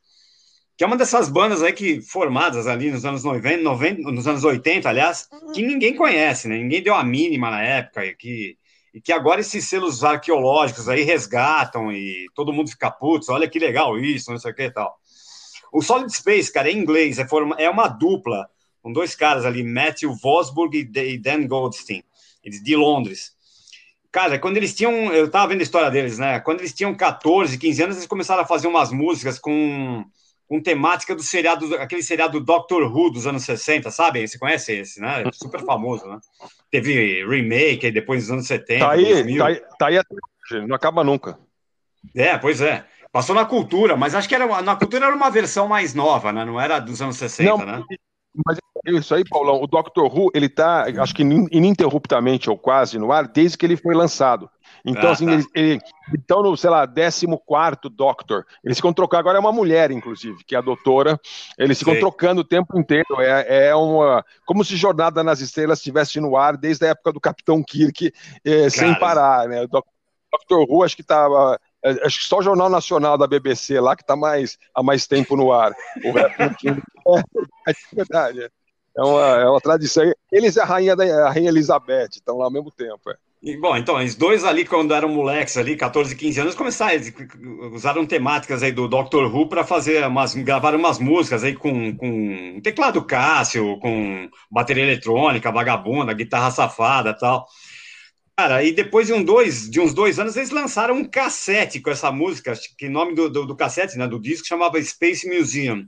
que 0.76 0.84
é 0.84 0.86
uma 0.86 0.96
dessas 0.96 1.28
bandas 1.28 1.62
aí 1.62 1.72
que 1.72 2.02
formadas 2.02 2.66
ali 2.66 2.90
nos 2.90 3.04
anos 3.04 3.24
90, 3.24 3.62
90 3.62 4.12
nos 4.12 4.26
anos 4.26 4.44
80, 4.44 4.88
aliás, 4.88 5.28
que 5.54 5.62
ninguém 5.62 5.94
conhece, 5.94 6.48
né? 6.48 6.58
Ninguém 6.58 6.82
deu 6.82 6.94
a 6.94 7.02
mínima 7.02 7.50
na 7.50 7.62
época 7.62 8.04
e 8.04 8.14
que, 8.14 8.58
e 8.92 9.00
que 9.00 9.10
agora 9.10 9.40
esses 9.40 9.64
selos 9.64 10.04
arqueológicos 10.04 10.88
aí 10.88 11.02
resgatam 11.02 11.90
e 11.90 12.26
todo 12.34 12.52
mundo 12.52 12.68
fica 12.68 12.90
putz, 12.90 13.30
olha 13.30 13.48
que 13.48 13.58
legal 13.58 13.98
isso, 13.98 14.30
não 14.30 14.38
sei 14.38 14.52
o 14.52 14.54
que 14.54 14.64
e 14.64 14.70
tal. 14.70 14.98
O 15.72 15.80
Solid 15.80 16.14
Space, 16.14 16.52
cara, 16.52 16.70
em 16.70 16.76
inglês, 16.76 17.18
é, 17.18 17.26
forma, 17.26 17.56
é 17.58 17.70
uma 17.70 17.88
dupla 17.88 18.46
com 18.82 18.92
dois 18.92 19.14
caras 19.16 19.44
ali, 19.46 19.64
Matthew 19.64 20.14
Vosburg 20.14 20.76
e 20.78 21.18
Dan 21.18 21.46
Goldstein, 21.46 22.04
eles 22.44 22.62
de 22.62 22.76
Londres. 22.76 23.34
Cara, 24.12 24.38
quando 24.38 24.58
eles 24.58 24.74
tinham, 24.74 25.12
eu 25.12 25.30
tava 25.30 25.48
vendo 25.48 25.60
a 25.60 25.62
história 25.64 25.90
deles, 25.90 26.18
né? 26.18 26.38
Quando 26.40 26.60
eles 26.60 26.72
tinham 26.72 26.94
14, 26.94 27.58
15 27.58 27.82
anos, 27.82 27.96
eles 27.96 28.06
começaram 28.06 28.42
a 28.42 28.46
fazer 28.46 28.68
umas 28.68 28.92
músicas 28.92 29.38
com 29.38 30.04
com 30.48 30.62
temática 30.62 31.14
do 31.14 31.22
seriado, 31.22 31.74
aquele 31.76 32.02
seriado 32.02 32.40
Doctor 32.40 32.82
Who 32.84 33.10
dos 33.10 33.26
anos 33.26 33.44
60, 33.44 33.90
sabe? 33.90 34.26
Você 34.26 34.38
conhece 34.38 34.72
esse, 34.72 35.00
né? 35.00 35.24
É 35.26 35.32
super 35.32 35.64
famoso, 35.64 36.06
né? 36.06 36.18
Teve 36.70 37.26
remake 37.26 37.90
depois 37.90 38.22
dos 38.22 38.32
anos 38.32 38.46
70. 38.46 38.84
Tá 38.84 38.92
aí, 38.92 39.38
tá 39.38 39.46
aí, 39.46 39.62
tá 39.78 39.86
aí 39.88 39.98
até 39.98 40.16
não 40.66 40.76
acaba 40.76 41.02
nunca. 41.02 41.38
É, 42.14 42.38
pois 42.38 42.60
é. 42.60 42.84
Passou 43.10 43.34
na 43.34 43.44
cultura, 43.44 43.96
mas 43.96 44.14
acho 44.14 44.28
que 44.28 44.34
era 44.34 44.62
na 44.62 44.76
cultura 44.76 45.06
era 45.06 45.16
uma 45.16 45.30
versão 45.30 45.66
mais 45.66 45.94
nova, 45.94 46.32
né? 46.32 46.44
Não 46.44 46.60
era 46.60 46.78
dos 46.78 47.00
anos 47.00 47.16
60, 47.16 47.50
não, 47.50 47.66
né? 47.66 47.82
Mas 48.44 48.58
isso 48.86 49.14
aí, 49.14 49.24
Paulão, 49.24 49.60
o 49.60 49.66
Doctor 49.66 50.04
Who, 50.04 50.30
ele 50.34 50.48
tá, 50.48 50.84
acho 51.00 51.14
que 51.14 51.22
ininterruptamente 51.22 52.50
ou 52.50 52.58
quase 52.58 52.98
no 52.98 53.10
ar 53.10 53.26
desde 53.26 53.56
que 53.56 53.64
ele 53.64 53.76
foi 53.76 53.94
lançado. 53.94 54.50
Então, 54.86 55.10
ah, 55.10 55.12
assim, 55.12 55.26
tá. 55.26 55.32
eles, 55.32 55.46
ele, 55.54 55.80
então, 56.14 56.42
no, 56.42 56.56
sei 56.56 56.70
lá, 56.70 56.86
14 56.86 57.26
Doctor, 57.90 58.46
eles 58.64 58.78
ficam 58.78 58.92
trocando, 58.92 59.20
agora 59.20 59.38
é 59.38 59.40
uma 59.40 59.52
mulher, 59.52 59.90
inclusive, 59.90 60.44
que 60.44 60.54
é 60.54 60.58
a 60.58 60.62
doutora, 60.62 61.20
eles 61.58 61.78
ficam 61.78 61.94
Sei. 61.94 62.00
trocando 62.00 62.42
o 62.42 62.44
tempo 62.44 62.78
inteiro, 62.78 63.20
é, 63.20 63.68
é 63.68 63.74
uma, 63.74 64.24
como 64.44 64.64
se 64.64 64.76
Jornada 64.76 65.24
nas 65.24 65.40
Estrelas 65.40 65.78
estivesse 65.78 66.20
no 66.20 66.36
ar 66.36 66.56
desde 66.56 66.86
a 66.86 66.90
época 66.90 67.12
do 67.12 67.20
Capitão 67.20 67.62
Kirk, 67.62 68.12
é, 68.44 68.70
sem 68.70 68.94
parar, 68.98 69.48
né, 69.48 69.62
o 69.62 69.66
Doctor 69.66 70.66
Who 70.68 70.84
acho 70.84 70.94
que 70.94 71.02
estava 71.02 71.58
é, 71.86 72.04
acho 72.04 72.18
que 72.18 72.26
só 72.26 72.38
o 72.38 72.42
Jornal 72.42 72.68
Nacional 72.68 73.16
da 73.16 73.28
BBC 73.28 73.80
lá 73.80 73.94
que 73.94 74.02
está 74.02 74.16
mais, 74.16 74.58
há 74.74 74.82
mais 74.82 75.06
tempo 75.06 75.36
no 75.36 75.52
ar. 75.52 75.72
O 76.04 76.10
resto 76.10 76.42
é, 77.66 77.70
é 77.70 77.74
verdade. 77.92 78.50
É 78.96 79.02
uma, 79.02 79.26
é 79.40 79.48
uma 79.48 79.60
tradição. 79.60 80.04
Eles 80.32 80.56
e 80.56 80.60
a 80.60 80.64
rainha, 80.64 80.96
da, 80.96 81.04
a 81.26 81.30
rainha 81.30 81.50
Elizabeth 81.50 82.08
estão 82.12 82.38
lá 82.38 82.46
ao 82.46 82.50
mesmo 82.50 82.72
tempo. 82.72 83.10
É. 83.10 83.16
E, 83.46 83.56
bom, 83.56 83.76
então, 83.76 84.02
os 84.02 84.16
dois 84.16 84.42
ali, 84.42 84.64
quando 84.64 84.92
eram 84.92 85.08
moleques 85.08 85.56
ali, 85.56 85.76
14, 85.76 86.16
15 86.16 86.40
anos, 86.40 86.54
começaram, 86.56 87.00
usaram 87.72 88.04
temáticas 88.04 88.60
aí 88.60 88.72
do 88.72 88.88
Doctor 88.88 89.32
Who 89.32 89.48
para 89.48 89.62
fazer 89.62 90.04
umas, 90.04 90.34
gravar 90.34 90.74
umas 90.74 90.98
músicas 90.98 91.44
aí 91.44 91.54
com, 91.54 91.96
com 91.96 92.60
teclado 92.60 93.04
Cássio, 93.04 93.78
com 93.78 94.28
bateria 94.50 94.82
eletrônica, 94.82 95.52
vagabunda, 95.52 96.12
guitarra 96.12 96.50
safada 96.50 97.14
tal. 97.16 97.46
Cara, 98.36 98.64
e 98.64 98.72
depois 98.72 99.06
de, 99.06 99.12
um 99.12 99.22
dois, 99.22 99.70
de 99.70 99.78
uns 99.78 99.94
dois 99.94 100.18
anos, 100.18 100.36
eles 100.36 100.50
lançaram 100.50 100.96
um 100.96 101.04
cassete 101.04 101.78
com 101.78 101.90
essa 101.90 102.10
música, 102.10 102.52
que 102.76 102.88
nome 102.88 103.14
do, 103.14 103.30
do, 103.30 103.46
do 103.46 103.54
cassete, 103.54 103.96
né, 103.96 104.08
do 104.08 104.20
disco, 104.20 104.44
chamava 104.44 104.82
Space 104.82 105.24
Museum. 105.24 105.86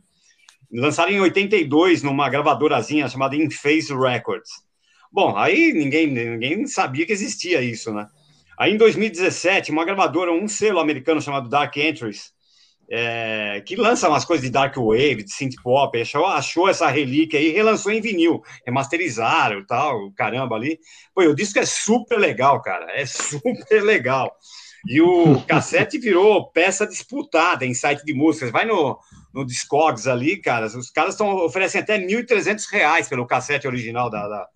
Lançaram 0.73 1.11
em 1.11 1.19
82 1.19 2.05
numa 2.05 2.29
gravadorazinha 2.31 3.09
chamada 3.09 3.35
Inface 3.35 3.93
Records. 3.93 4.68
Bom, 5.13 5.37
aí 5.37 5.73
ninguém, 5.73 6.07
ninguém 6.07 6.67
sabia 6.67 7.07
que 7.07 7.13
existia 7.13 7.63
isso, 7.63 7.93
né? 7.93 8.07
Aí 8.59 8.73
em 8.73 8.77
2017, 8.77 9.71
uma 9.71 9.85
gravadora, 9.85 10.33
um 10.33 10.49
selo 10.49 10.81
americano 10.81 11.21
chamado 11.21 11.49
Dark 11.49 11.77
Entries, 11.77 12.33
é, 12.91 13.63
que 13.67 13.77
lança 13.77 14.09
umas 14.09 14.25
coisas 14.25 14.45
de 14.45 14.51
dark 14.51 14.75
wave, 14.77 15.23
de 15.23 15.33
synth 15.33 15.57
pop, 15.63 16.01
achou, 16.01 16.25
achou 16.25 16.69
essa 16.69 16.89
relíquia 16.89 17.39
aí, 17.39 17.51
relançou 17.51 17.93
em 17.93 18.01
vinil, 18.01 18.43
remasterizaram 18.67 19.65
tal, 19.67 20.11
caramba 20.13 20.57
ali. 20.57 20.79
Pô, 21.15 21.23
o 21.23 21.35
disco 21.35 21.59
é 21.59 21.67
super 21.67 22.19
legal, 22.19 22.61
cara, 22.63 22.91
é 22.99 23.05
super 23.07 23.83
legal. 23.83 24.35
E 24.87 25.03
o 25.03 25.41
cassete 25.43 25.99
virou 25.99 26.51
peça 26.51 26.87
disputada 26.87 27.67
em 27.67 27.75
site 27.75 28.05
de 28.05 28.15
músicas. 28.15 28.51
Vai 28.51 28.65
no, 28.65 28.99
no 29.35 29.45
Discogs 29.45 30.07
ali, 30.07 30.41
cara, 30.41 30.67
os 30.67 30.91
caras 30.91 31.17
tão, 31.17 31.37
oferecem 31.45 31.81
até 31.81 31.97
R$ 31.97 32.07
1.300 32.07 33.09
pelo 33.09 33.27
cassete 33.27 33.67
original 33.67 34.09
da, 34.09 34.27
da 34.27 34.49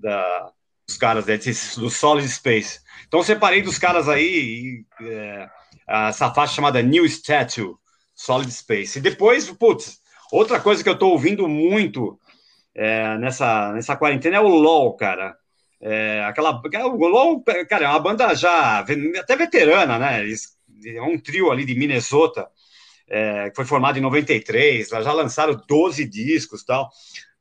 da, 0.00 0.52
dos 0.86 0.96
caras 0.96 1.26
né, 1.26 1.36
do 1.36 1.90
Solid 1.90 2.28
Space. 2.28 2.80
Então, 3.06 3.22
separei 3.22 3.62
dos 3.62 3.78
caras 3.78 4.08
aí 4.08 4.84
é, 5.00 5.48
essa 5.86 6.32
faixa 6.32 6.54
chamada 6.54 6.82
New 6.82 7.06
Statue, 7.06 7.74
Solid 8.14 8.50
Space. 8.50 8.98
E 8.98 9.02
depois, 9.02 9.50
putz, 9.50 10.00
outra 10.32 10.60
coisa 10.60 10.82
que 10.82 10.88
eu 10.88 10.94
estou 10.94 11.12
ouvindo 11.12 11.48
muito 11.48 12.18
é, 12.74 13.16
nessa, 13.18 13.72
nessa 13.72 13.96
quarentena 13.96 14.36
é 14.36 14.40
o 14.40 14.48
LOL, 14.48 14.94
cara. 14.96 15.36
É, 15.80 16.24
aquela, 16.24 16.60
o 16.60 17.06
LOL, 17.06 17.42
cara, 17.68 17.84
é 17.84 17.88
uma 17.88 17.98
banda 17.98 18.34
já 18.34 18.80
até 18.80 19.36
veterana, 19.36 19.98
né? 19.98 20.24
É 20.86 21.02
um 21.02 21.18
trio 21.18 21.50
ali 21.50 21.64
de 21.64 21.74
Minnesota, 21.74 22.48
é, 23.08 23.50
que 23.50 23.56
foi 23.56 23.64
formado 23.64 23.98
em 23.98 24.02
93, 24.02 24.88
já 24.88 25.12
lançaram 25.12 25.60
12 25.66 26.04
discos 26.04 26.64
tal 26.64 26.90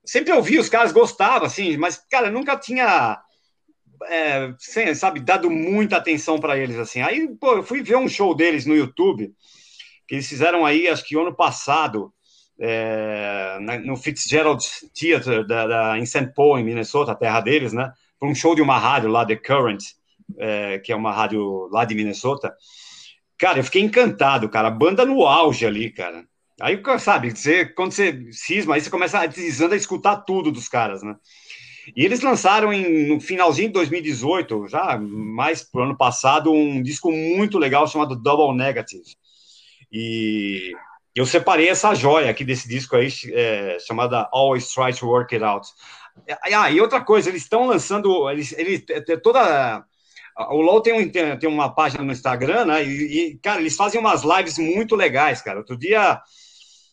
sempre 0.09 0.33
ouvi 0.33 0.57
os 0.57 0.67
caras, 0.67 0.91
gostava, 0.91 1.45
assim, 1.45 1.77
mas, 1.77 1.97
cara, 2.09 2.31
nunca 2.31 2.57
tinha, 2.57 3.19
é, 4.07 4.51
sem, 4.57 4.93
sabe, 4.95 5.19
dado 5.19 5.51
muita 5.51 5.97
atenção 5.97 6.39
para 6.39 6.57
eles, 6.57 6.77
assim. 6.77 7.01
Aí, 7.01 7.27
pô, 7.39 7.57
eu 7.57 7.63
fui 7.63 7.83
ver 7.83 7.95
um 7.95 8.09
show 8.09 8.33
deles 8.33 8.65
no 8.65 8.75
YouTube, 8.75 9.31
que 10.07 10.15
eles 10.15 10.27
fizeram 10.27 10.65
aí, 10.65 10.87
acho 10.87 11.05
que 11.05 11.15
ano 11.15 11.35
passado, 11.35 12.11
é, 12.59 13.57
no 13.85 13.95
Fitzgerald 13.95 14.65
Theater 14.99 15.45
da, 15.45 15.67
da, 15.67 15.99
em 15.99 16.05
St. 16.05 16.33
Paul, 16.35 16.57
em 16.57 16.63
Minnesota, 16.63 17.11
a 17.11 17.15
terra 17.15 17.39
deles, 17.39 17.71
né? 17.71 17.93
Foi 18.19 18.27
um 18.27 18.35
show 18.35 18.55
de 18.55 18.61
uma 18.61 18.79
rádio 18.79 19.09
lá, 19.09 19.25
The 19.25 19.35
Current, 19.35 19.83
é, 20.37 20.79
que 20.79 20.91
é 20.91 20.95
uma 20.95 21.13
rádio 21.13 21.69
lá 21.71 21.85
de 21.85 21.93
Minnesota. 21.93 22.53
Cara, 23.37 23.59
eu 23.59 23.63
fiquei 23.63 23.81
encantado, 23.81 24.49
cara. 24.49 24.69
Banda 24.69 25.05
no 25.05 25.25
auge 25.25 25.65
ali, 25.65 25.89
cara. 25.91 26.25
Aí, 26.61 26.81
sabe, 26.99 27.31
você, 27.31 27.65
quando 27.65 27.91
você 27.91 28.27
cisma, 28.31 28.75
aí 28.75 28.81
você 28.81 28.89
começa 28.89 29.19
a, 29.19 29.21
a 29.21 29.75
escutar 29.75 30.17
tudo 30.17 30.51
dos 30.51 30.67
caras, 30.67 31.01
né? 31.01 31.15
E 31.95 32.05
eles 32.05 32.21
lançaram 32.21 32.71
em, 32.71 33.07
no 33.07 33.19
finalzinho 33.19 33.69
de 33.69 33.73
2018, 33.73 34.67
já 34.67 34.97
mais 34.97 35.63
pro 35.63 35.83
ano 35.83 35.97
passado, 35.97 36.51
um 36.51 36.81
disco 36.81 37.11
muito 37.11 37.57
legal 37.57 37.87
chamado 37.87 38.15
Double 38.15 38.55
Negative. 38.55 39.03
E 39.91 40.71
eu 41.15 41.25
separei 41.25 41.69
essa 41.69 41.95
joia 41.95 42.29
aqui 42.29 42.43
desse 42.43 42.67
disco 42.67 42.95
aí, 42.95 43.09
é, 43.31 43.77
chamada 43.79 44.29
Always 44.31 44.69
Try 44.69 44.93
to 44.93 45.07
Work 45.07 45.33
It 45.33 45.43
Out. 45.43 45.67
Ah, 46.53 46.69
e 46.69 46.81
outra 46.81 47.01
coisa, 47.01 47.29
eles 47.29 47.43
estão 47.43 47.65
lançando, 47.65 48.29
eles, 48.29 48.51
eles 48.51 48.83
toda 49.23 49.83
o 50.47 50.61
LOL 50.61 50.81
tem, 50.81 50.93
um, 50.93 51.09
tem, 51.09 51.49
uma 51.49 51.73
página 51.73 52.03
no 52.03 52.11
Instagram, 52.11 52.65
né? 52.65 52.83
E, 52.83 53.31
e, 53.31 53.37
cara, 53.39 53.59
eles 53.59 53.75
fazem 53.75 53.99
umas 53.99 54.23
lives 54.23 54.57
muito 54.57 54.95
legais, 54.95 55.41
cara. 55.41 55.59
Outro 55.59 55.77
dia 55.77 56.21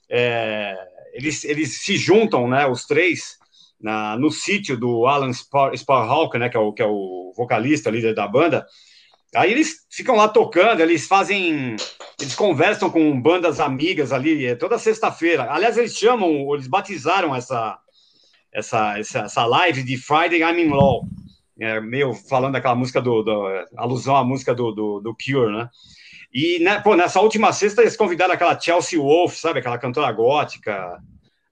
é, 0.09 0.77
eles, 1.13 1.45
eles 1.45 1.83
se 1.83 1.97
juntam, 1.97 2.49
né, 2.49 2.67
os 2.67 2.85
três, 2.85 3.37
na, 3.81 4.17
no 4.17 4.31
sítio 4.31 4.77
do 4.77 5.07
Alan 5.07 5.33
Sparhawk, 5.33 6.39
né, 6.39 6.49
que 6.49 6.57
é, 6.57 6.61
o, 6.61 6.73
que 6.73 6.83
é 6.83 6.87
o 6.87 7.33
vocalista, 7.37 7.91
líder 7.91 8.15
da 8.15 8.27
banda, 8.27 8.67
Aí 9.35 9.53
eles 9.53 9.87
ficam 9.91 10.17
lá 10.17 10.29
tocando, 10.29 10.81
eles 10.81 11.07
fazem. 11.07 11.77
Eles 12.19 12.35
conversam 12.35 12.89
com 12.89 13.21
bandas 13.21 13.61
amigas 13.61 14.11
ali, 14.11 14.47
é 14.47 14.55
toda 14.55 14.79
sexta-feira. 14.79 15.53
Aliás, 15.53 15.77
eles 15.77 15.95
chamam, 15.95 16.55
eles 16.55 16.67
batizaram 16.67 17.35
essa, 17.35 17.79
essa, 18.51 18.99
essa, 18.99 19.19
essa 19.21 19.45
live 19.45 19.83
de 19.83 19.99
Friday 19.99 20.41
I'm 20.41 20.59
in 20.59 20.71
Law. 20.71 21.07
É, 21.61 21.81
meio 21.81 22.15
falando 22.15 22.55
daquela 22.55 22.75
música 22.75 23.01
do, 23.01 23.23
do 23.23 23.47
alusão 23.77 24.17
à 24.17 24.25
música 24.25 24.55
do, 24.55 24.73
do, 24.73 25.01
do 25.01 25.15
Cure, 25.15 25.53
né? 25.53 25.69
E 26.33 26.59
né, 26.59 26.81
pô, 26.81 26.95
nessa 26.95 27.21
última 27.21 27.53
sexta 27.53 27.83
eles 27.83 27.97
convidaram 27.97 28.35
aquela 28.35 28.59
Chelsea 28.59 28.99
Wolf, 28.99 29.37
sabe? 29.37 29.61
Aquela 29.61 29.79
cantora 29.79 30.11
gótica, 30.13 31.01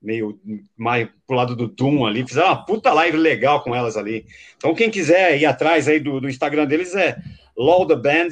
meio 0.02 0.38
mais 0.76 1.08
pro 1.26 1.36
lado 1.36 1.56
do 1.56 1.66
Doom 1.66 2.04
ali. 2.06 2.26
Fizeram 2.26 2.48
uma 2.48 2.64
puta 2.64 2.92
live 2.92 3.16
legal 3.16 3.62
com 3.62 3.74
elas 3.74 3.96
ali. 3.96 4.26
Então, 4.56 4.74
quem 4.74 4.90
quiser 4.90 5.38
ir 5.40 5.46
atrás 5.46 5.88
aí 5.88 5.98
do, 5.98 6.20
do 6.20 6.28
Instagram 6.28 6.66
deles 6.66 6.94
é 6.94 7.16
Law 7.56 7.86
the 7.86 7.96
Band. 7.96 8.28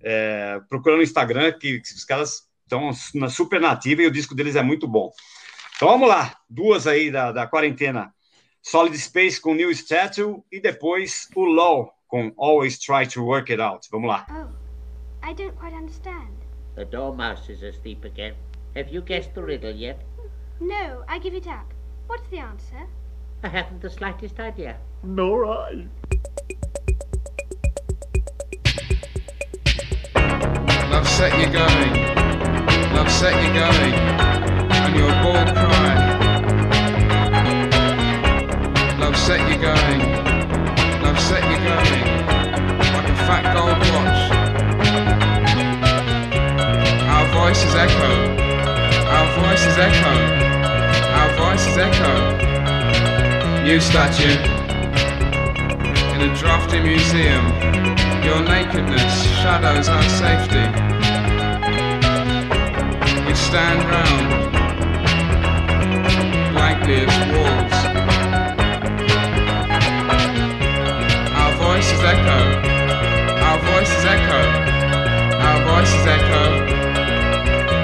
É, 0.00 0.60
procura 0.68 0.96
no 0.96 1.02
Instagram, 1.02 1.52
que, 1.52 1.80
que 1.80 1.92
os 1.92 2.04
caras 2.04 2.48
estão 2.62 2.90
na 3.14 3.28
super 3.28 3.60
nativa 3.60 4.02
e 4.02 4.06
o 4.06 4.12
disco 4.12 4.34
deles 4.34 4.54
é 4.54 4.62
muito 4.62 4.86
bom. 4.86 5.10
Então 5.76 5.88
vamos 5.88 6.08
lá, 6.08 6.36
duas 6.48 6.86
aí 6.86 7.10
da, 7.10 7.32
da 7.32 7.46
quarentena. 7.46 8.12
Solid 8.62 8.96
Space 8.98 9.40
com 9.40 9.54
New 9.54 9.72
Statue 9.74 10.42
e 10.52 10.60
depois 10.60 11.28
o 11.34 11.44
Law 11.44 11.92
com 12.06 12.32
Always 12.36 12.78
Try 12.78 13.06
to 13.06 13.24
Work 13.24 13.52
It 13.52 13.62
Out. 13.62 13.88
Vamos 13.90 14.08
lá. 14.08 14.26
Oh, 14.28 14.57
I 15.28 15.34
don't 15.34 15.58
quite 15.58 15.74
understand. 15.74 16.38
The 16.74 16.86
Dormouse 16.86 17.50
is 17.50 17.62
asleep 17.62 18.02
again. 18.06 18.32
Have 18.74 18.88
you 18.88 19.02
guessed 19.02 19.34
the 19.34 19.42
riddle 19.42 19.74
yet? 19.74 20.00
No, 20.58 21.04
I 21.06 21.18
give 21.18 21.34
it 21.34 21.46
up. 21.46 21.70
What's 22.06 22.26
the 22.30 22.38
answer? 22.38 22.86
I 23.42 23.48
haven't 23.48 23.82
the 23.82 23.90
slightest 23.90 24.40
idea. 24.40 24.78
Nor 25.02 25.44
I. 25.44 25.86
Love 30.90 31.06
set 31.06 31.38
you 31.38 31.52
going, 31.52 31.92
love 32.94 33.10
set 33.12 33.34
you 33.44 33.52
going, 33.52 33.94
and 34.80 34.96
your 34.96 35.12
bold 35.22 35.54
cry. 35.54 36.16
Love 38.98 39.14
set 39.14 39.40
you 39.50 39.60
going, 39.60 40.00
love 41.02 41.20
set 41.20 41.44
you 41.50 41.58
going, 41.68 42.06
like 42.94 43.10
a 43.10 43.16
fat 43.28 43.52
gold 43.54 43.78
watch. 43.92 44.37
Voices 47.48 47.74
echo, 47.76 48.12
our 49.08 49.26
voices 49.40 49.78
echo, 49.78 50.14
our 51.18 51.30
voices 51.38 51.78
echo. 51.78 52.14
New 53.64 53.80
statue 53.80 54.36
in 56.12 56.20
a 56.28 56.34
drafty 56.36 56.78
museum. 56.78 57.44
Your 58.22 58.42
nakedness 58.42 59.24
shadows 59.40 59.88
our 59.88 60.08
safety. 60.22 60.66
We 63.26 63.34
stand 63.34 63.80
round, 63.94 64.28
blankly 66.52 66.96
as 67.06 67.16
walls. 67.32 67.76
Our 71.40 71.52
voices 71.64 72.00
echo, 72.12 72.40
our 73.48 73.58
voices 73.72 74.04
echo, 74.04 74.42
our 75.46 75.58
voices 75.64 76.06
echo. 76.06 76.87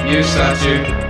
New 0.05 0.23
statue. 0.23 1.04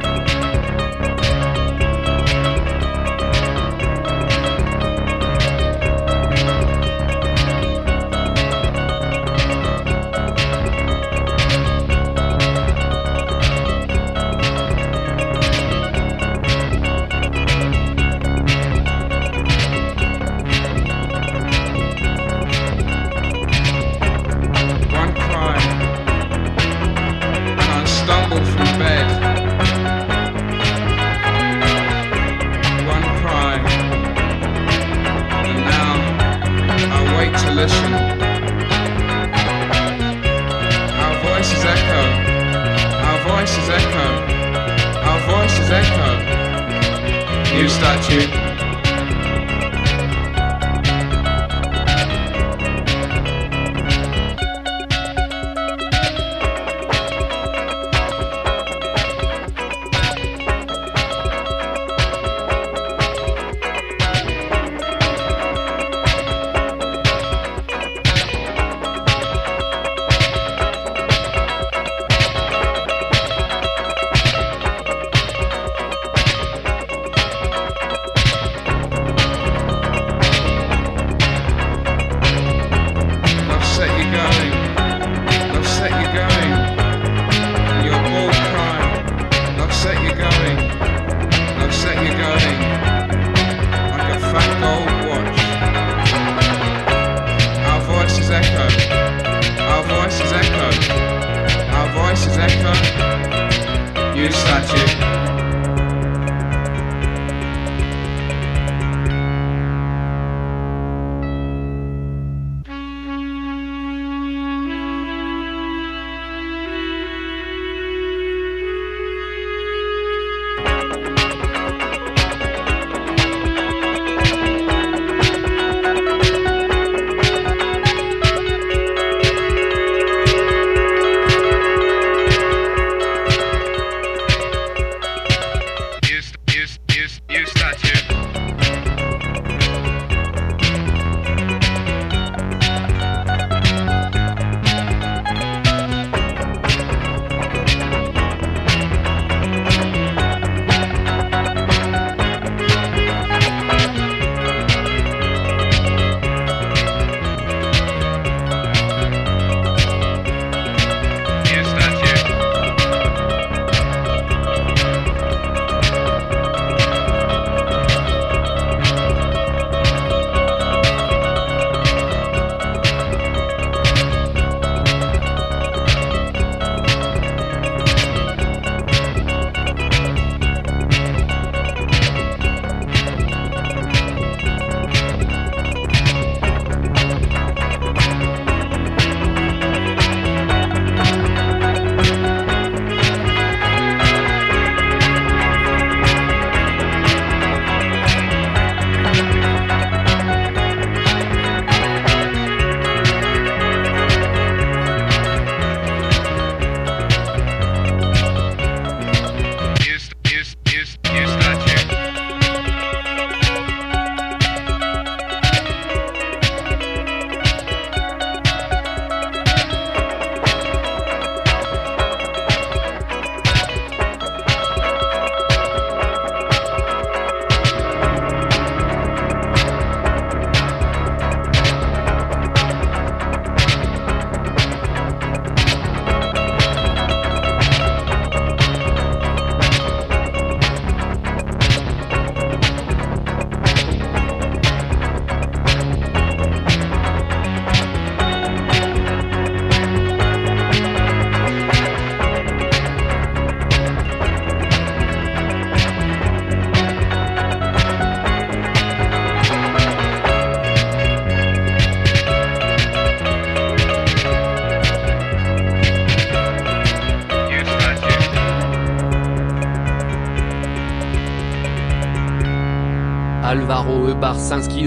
macie 104.54 105.13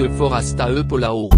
Forasta 0.10 0.70
E 0.70 0.84
Polao. 0.84 1.30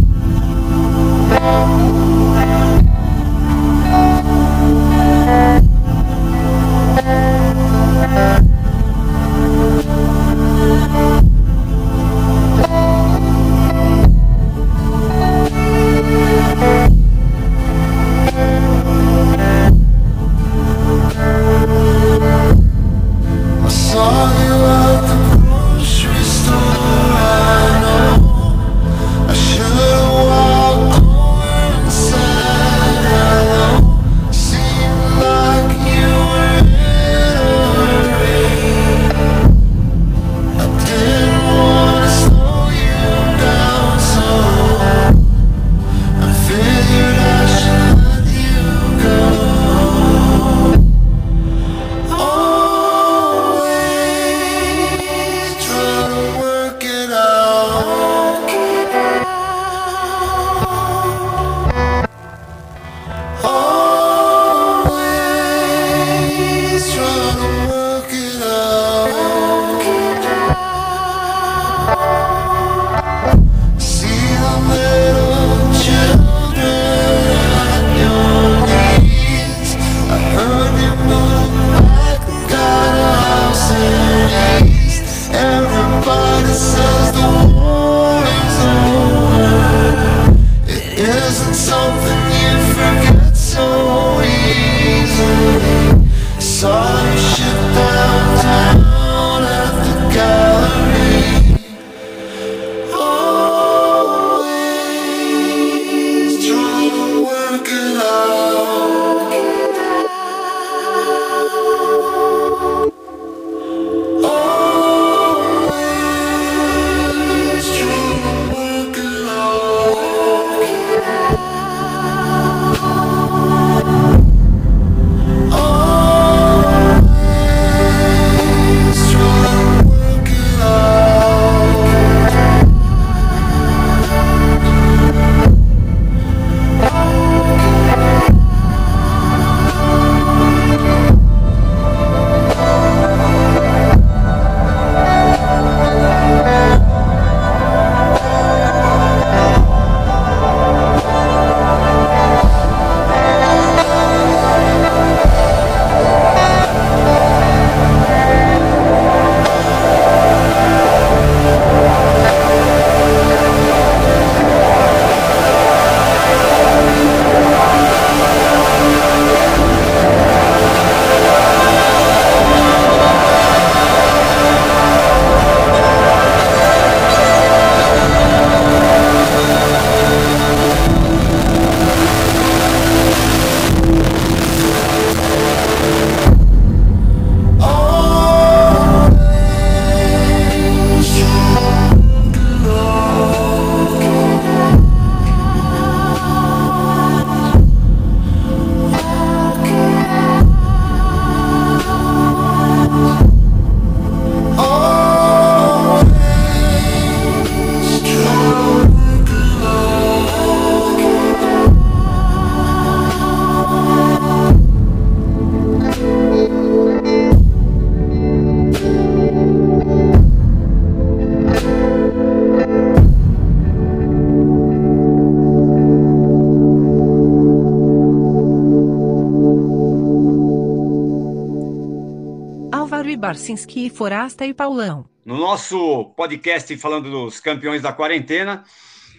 Álvaro 233.29 233.29
Ibarcinski, 233.29 233.89
Forasta 233.91 234.45
e 234.45 234.53
Paulão. 234.53 235.07
No 235.23 235.37
nosso 235.37 236.05
podcast 236.15 236.75
falando 236.77 237.11
dos 237.11 237.39
campeões 237.39 237.81
da 237.81 237.93
quarentena, 237.93 238.63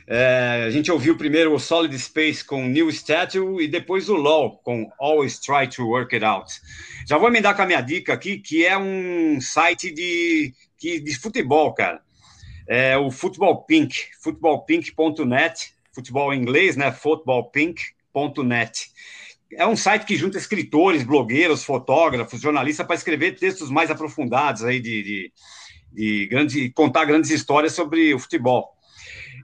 é, 0.05 0.65
a 0.67 0.71
gente 0.71 0.91
ouviu 0.91 1.17
primeiro 1.17 1.55
o 1.55 1.61
Solid 1.61 1.97
Space 1.97 2.45
com 2.45 2.67
New 2.67 2.91
Statue 2.91 3.63
e 3.63 3.69
depois 3.69 4.09
o 4.09 4.17
LOL 4.17 4.59
com 4.65 4.91
Always 4.99 5.39
Try 5.39 5.69
to 5.69 5.87
Work 5.87 6.17
It 6.17 6.25
Out. 6.25 6.53
Já 7.07 7.19
vou 7.19 7.29
emendar 7.29 7.55
com 7.55 7.63
a 7.63 7.67
minha 7.67 7.81
dica 7.81 8.13
aqui, 8.13 8.39
que 8.39 8.67
é 8.67 8.77
um 8.77 9.41
site 9.41 9.93
de, 9.93 10.53
que, 10.77 10.99
de 10.99 11.17
futebol, 11.17 11.73
cara. 11.73 12.03
É 12.67 12.97
o 12.97 13.13
Futebol 13.13 13.65
Pink, 13.65 13.95
futebolpink.net, 14.21 15.73
futebol 15.93 16.35
em 16.35 16.41
inglês, 16.41 16.77
né? 16.77 16.91
Footballpink.net. 16.91 18.90
É 19.53 19.67
um 19.67 19.77
site 19.77 20.05
que 20.05 20.17
junta 20.17 20.39
escritores, 20.39 21.03
blogueiros, 21.03 21.65
fotógrafos, 21.65 22.41
jornalistas 22.41 22.87
para 22.87 22.97
escrever 22.97 23.37
textos 23.37 23.71
mais 23.71 23.91
aprofundados 23.91 24.65
aí 24.65 24.81
de, 24.81 25.03
de, 25.03 25.33
de 25.93 26.27
grande, 26.27 26.71
contar 26.71 27.05
grandes 27.05 27.31
histórias 27.31 27.73
sobre 27.73 28.15
o 28.15 28.19
futebol 28.19 28.77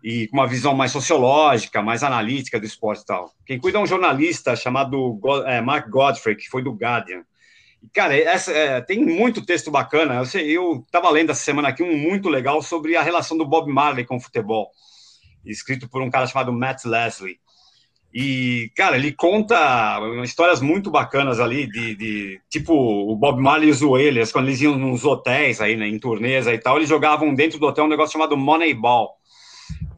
e 0.02 0.28
com 0.28 0.36
uma 0.36 0.46
visão 0.46 0.74
mais 0.74 0.92
sociológica, 0.92 1.82
mais 1.82 2.02
analítica 2.02 2.60
do 2.60 2.66
esporte 2.66 3.02
e 3.02 3.06
tal. 3.06 3.34
Quem 3.44 3.58
cuida 3.58 3.78
é 3.78 3.80
um 3.80 3.86
jornalista 3.86 4.54
chamado 4.54 5.20
é, 5.46 5.60
Mark 5.60 5.88
Godfrey, 5.88 6.36
que 6.36 6.48
foi 6.48 6.62
do 6.62 6.72
Guardian. 6.72 7.24
E, 7.82 7.88
cara, 7.88 8.16
essa, 8.16 8.52
é, 8.52 8.80
tem 8.80 9.04
muito 9.04 9.44
texto 9.44 9.70
bacana. 9.70 10.22
Eu 10.34 10.84
estava 10.86 11.10
lendo 11.10 11.30
essa 11.30 11.42
semana 11.42 11.68
aqui 11.68 11.82
um 11.82 11.96
muito 11.96 12.28
legal 12.28 12.62
sobre 12.62 12.96
a 12.96 13.02
relação 13.02 13.36
do 13.36 13.44
Bob 13.44 13.72
Marley 13.72 14.04
com 14.04 14.16
o 14.16 14.20
futebol, 14.20 14.70
escrito 15.44 15.88
por 15.88 16.00
um 16.02 16.10
cara 16.10 16.26
chamado 16.26 16.52
Matt 16.52 16.84
Leslie. 16.84 17.40
E, 18.12 18.70
cara, 18.74 18.96
ele 18.96 19.12
conta 19.12 20.00
histórias 20.24 20.60
muito 20.60 20.90
bacanas 20.90 21.38
ali, 21.38 21.66
de, 21.66 21.94
de 21.96 22.40
tipo 22.48 22.72
o 22.72 23.14
Bob 23.14 23.40
Marley 23.40 23.68
e 23.68 23.72
os 23.72 23.82
Wailers, 23.82 24.32
quando 24.32 24.48
eles 24.48 24.60
iam 24.60 24.78
nos 24.78 25.04
hotéis 25.04 25.60
aí, 25.60 25.76
né, 25.76 25.86
em 25.86 25.98
turnês 25.98 26.46
e 26.46 26.58
tal, 26.58 26.76
eles 26.76 26.88
jogavam 26.88 27.34
dentro 27.34 27.58
do 27.58 27.66
hotel 27.66 27.84
um 27.84 27.88
negócio 27.88 28.14
chamado 28.14 28.36
Moneyball, 28.36 29.10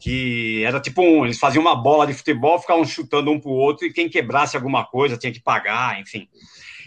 que 0.00 0.64
era 0.64 0.80
tipo 0.80 1.00
um, 1.00 1.24
eles 1.24 1.38
faziam 1.38 1.60
uma 1.60 1.76
bola 1.76 2.06
de 2.06 2.14
futebol, 2.14 2.58
ficavam 2.58 2.84
chutando 2.84 3.30
um 3.30 3.38
pro 3.38 3.50
outro 3.50 3.86
e 3.86 3.92
quem 3.92 4.08
quebrasse 4.08 4.56
alguma 4.56 4.84
coisa 4.84 5.16
tinha 5.16 5.32
que 5.32 5.40
pagar, 5.40 6.00
enfim. 6.00 6.28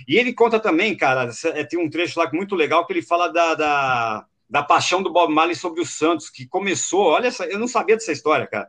E 0.07 0.17
ele 0.17 0.33
conta 0.33 0.59
também, 0.59 0.97
cara, 0.97 1.29
é, 1.53 1.63
tem 1.63 1.79
um 1.79 1.89
trecho 1.89 2.19
lá 2.19 2.29
muito 2.33 2.55
legal 2.55 2.85
que 2.85 2.91
ele 2.91 3.01
fala 3.01 3.31
da, 3.31 3.55
da, 3.55 4.25
da 4.49 4.63
paixão 4.63 5.01
do 5.01 5.13
Bob 5.13 5.33
Marley 5.33 5.55
sobre 5.55 5.79
o 5.79 5.85
Santos, 5.85 6.29
que 6.29 6.45
começou, 6.45 7.05
olha, 7.05 7.29
eu 7.49 7.59
não 7.59 7.67
sabia 7.69 7.95
dessa 7.95 8.11
história, 8.11 8.47
cara 8.47 8.67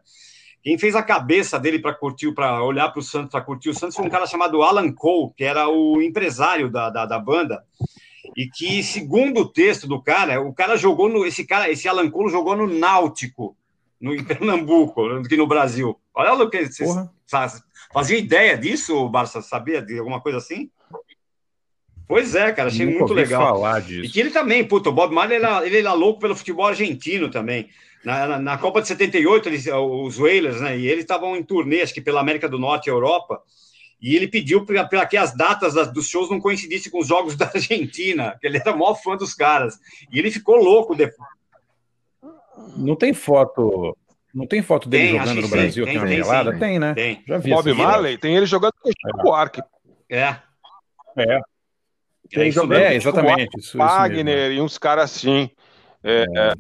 quem 0.63 0.79
fez 0.79 0.95
a 0.95 1.03
cabeça 1.03 1.59
dele 1.59 1.81
para 1.81 1.93
curtir, 1.93 2.33
para 2.33 2.63
olhar 2.63 2.89
para 2.91 3.01
o 3.01 3.03
Santos, 3.03 3.31
para 3.31 3.41
curtir 3.41 3.71
o 3.71 3.75
Santos, 3.75 3.97
foi 3.97 4.07
um 4.07 4.11
cara 4.11 4.27
chamado 4.27 4.63
Alan 4.63 4.93
Cole, 4.93 5.33
que 5.37 5.43
era 5.43 5.69
o 5.69 6.01
empresário 6.01 6.71
da, 6.71 6.89
da, 6.89 7.05
da, 7.05 7.19
banda, 7.19 7.65
e 8.37 8.47
que, 8.47 8.83
segundo 8.83 9.41
o 9.41 9.49
texto 9.49 9.89
do 9.89 10.01
cara, 10.01 10.41
o 10.41 10.55
cara 10.55 10.77
jogou 10.77 11.09
no. 11.09 11.27
Esse 11.27 11.45
cara, 11.45 11.69
esse 11.69 11.89
Alan 11.89 12.09
Cole 12.09 12.31
jogou 12.31 12.57
no 12.57 12.69
Náutico, 12.69 13.57
no, 14.01 14.15
em 14.15 14.23
Pernambuco, 14.25 15.05
aqui 15.07 15.37
no 15.37 15.49
Brasil. 15.49 15.99
Olha 16.15 16.33
o 16.35 16.49
que 16.49 16.65
vocês 16.65 16.89
fazia 17.93 18.17
ideia 18.17 18.57
disso, 18.57 19.09
Barça? 19.09 19.43
Sabia 19.43 19.83
de 19.83 19.99
alguma 19.99 20.21
coisa 20.21 20.39
assim? 20.39 20.71
Pois 22.07 22.35
é, 22.35 22.53
cara, 22.53 22.69
achei 22.69 22.87
muito 22.87 23.13
legal. 23.13 23.55
Falar 23.55 23.81
disso. 23.81 24.05
E 24.05 24.09
que 24.09 24.21
ele 24.21 24.31
também, 24.31 24.63
puto, 24.63 24.91
o 24.91 24.93
Bob 24.93 25.15
Marley, 25.15 25.39
ele 25.39 25.47
era, 25.47 25.67
ele 25.67 25.79
era 25.79 25.93
louco 25.93 26.21
pelo 26.21 26.37
futebol 26.37 26.67
argentino 26.67 27.31
também. 27.31 27.69
Na, 28.05 28.27
na, 28.27 28.39
na, 28.39 28.59
Copa 28.59 28.81
de 28.81 28.89
78, 28.89 29.49
eles, 29.49 29.67
os 29.67 30.19
Whalers, 30.19 30.61
né? 30.61 30.77
E 30.79 30.87
eles 30.87 31.05
estavam 31.05 31.37
em 31.37 31.43
turnê, 31.43 31.83
acho 31.83 31.95
que 31.95 32.01
pela 32.01 32.21
América 32.21 32.49
do 32.49 32.59
Norte 32.59 32.87
e 32.87 32.91
Europa. 32.91 33.41
E 34.01 34.17
ele 34.17 34.27
pediu 34.27 34.67
para 34.67 35.07
que 35.07 35.17
as 35.17 35.37
datas 35.37 35.75
das, 35.75 35.93
dos 35.93 36.09
shows 36.09 36.29
não 36.29 36.41
coincidissem 36.41 36.91
com 36.91 36.99
os 36.99 37.07
jogos 37.07 37.37
da 37.39 37.47
Argentina, 37.55 38.37
que 38.41 38.47
ele 38.47 38.59
era 38.59 38.77
maior 38.77 38.95
fã 38.95 39.17
dos 39.17 39.33
caras. 39.33 39.79
E 40.13 40.19
ele 40.19 40.31
ficou 40.31 40.57
louco 40.57 40.97
depois. 40.97 41.29
Não 42.77 42.97
tem 42.97 43.13
foto. 43.13 43.97
Não 44.35 44.47
tem 44.47 44.63
foto 44.63 44.89
dele 44.89 45.11
tem, 45.11 45.19
jogando 45.19 45.43
no 45.43 45.49
Brasil 45.49 45.85
tem, 45.85 46.01
tem, 46.01 46.19
na 46.21 46.45
tem, 46.45 46.59
tem, 46.59 46.79
né? 46.79 46.95
Tem. 46.95 47.23
Já 47.29 47.39
vi. 47.39 47.51
Bob 47.51 47.73
Marley, 47.75 48.19
tem 48.19 48.35
ele 48.35 48.47
jogando 48.47 48.73
com 48.81 48.89
o 48.89 48.93
Chico 48.93 49.23
Buarque. 49.23 49.63
É. 50.09 50.37
É. 51.17 51.41
Tem 52.31 52.49
é, 52.49 52.51
jogando 52.51 52.81
é, 52.81 52.95
exatamente. 52.95 53.59
Isso, 53.59 53.77
Wagner 53.77 54.51
isso 54.51 54.59
e 54.59 54.63
uns 54.63 54.79
caras 54.79 55.05
assim. 55.05 55.51
É, 56.03 56.25
é. 56.35 56.53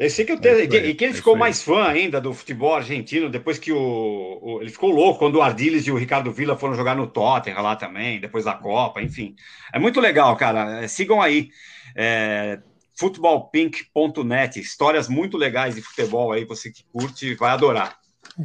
Eu 0.00 0.08
sei 0.08 0.24
que, 0.24 0.32
eu 0.32 0.40
te... 0.40 0.48
é 0.48 0.64
e 0.64 0.94
que 0.94 1.04
ele 1.04 1.12
é 1.12 1.14
ficou 1.14 1.36
mais 1.36 1.62
fã 1.62 1.84
ainda 1.84 2.22
do 2.22 2.32
futebol 2.32 2.74
argentino 2.74 3.28
depois 3.28 3.58
que 3.58 3.70
o, 3.70 4.38
o, 4.40 4.62
ele 4.62 4.70
ficou 4.70 4.88
louco 4.88 5.18
quando 5.18 5.34
o 5.34 5.42
Ardiles 5.42 5.86
e 5.86 5.92
o 5.92 5.94
Ricardo 5.94 6.32
Villa 6.32 6.56
foram 6.56 6.74
jogar 6.74 6.96
no 6.96 7.06
Tottenham 7.06 7.60
lá 7.60 7.76
também, 7.76 8.18
depois 8.18 8.46
da 8.46 8.54
Copa, 8.54 9.02
enfim. 9.02 9.36
É 9.70 9.78
muito 9.78 10.00
legal, 10.00 10.34
cara. 10.38 10.82
É, 10.82 10.88
sigam 10.88 11.20
aí. 11.20 11.50
É, 11.94 12.60
futebolpink.net, 12.98 14.58
histórias 14.58 15.06
muito 15.06 15.36
legais 15.36 15.74
de 15.74 15.82
futebol 15.82 16.32
aí, 16.32 16.46
você 16.46 16.70
que 16.70 16.82
curte 16.90 17.34
vai 17.34 17.50
adorar. 17.50 17.98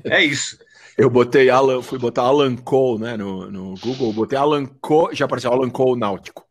É 0.03 0.21
isso. 0.21 0.57
Eu 0.97 1.09
botei 1.09 1.49
Alan, 1.49 1.81
fui 1.81 1.97
botar 1.97 2.23
Alan 2.23 2.57
Cole, 2.57 3.01
né, 3.01 3.15
no, 3.15 3.49
no 3.49 3.75
Google, 3.79 4.11
botei 4.11 4.37
Alan 4.37 4.65
Cole, 4.81 5.15
já 5.15 5.23
apareceu 5.23 5.53
Alan 5.53 5.69
Cole 5.69 5.99
Náutico. 6.01 6.45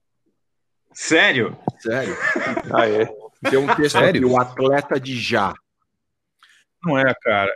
Sério? 0.94 1.55
Sério. 1.78 2.16
Ah, 2.72 2.88
é. 2.88 3.24
Tem 3.49 3.59
um 3.59 3.66
texto 3.74 3.99
Sério? 3.99 4.26
aqui, 4.26 4.34
o 4.34 4.40
atleta 4.40 4.99
de 4.99 5.18
já. 5.20 5.55
Não 6.82 6.99
é, 6.99 7.14
cara. 7.22 7.53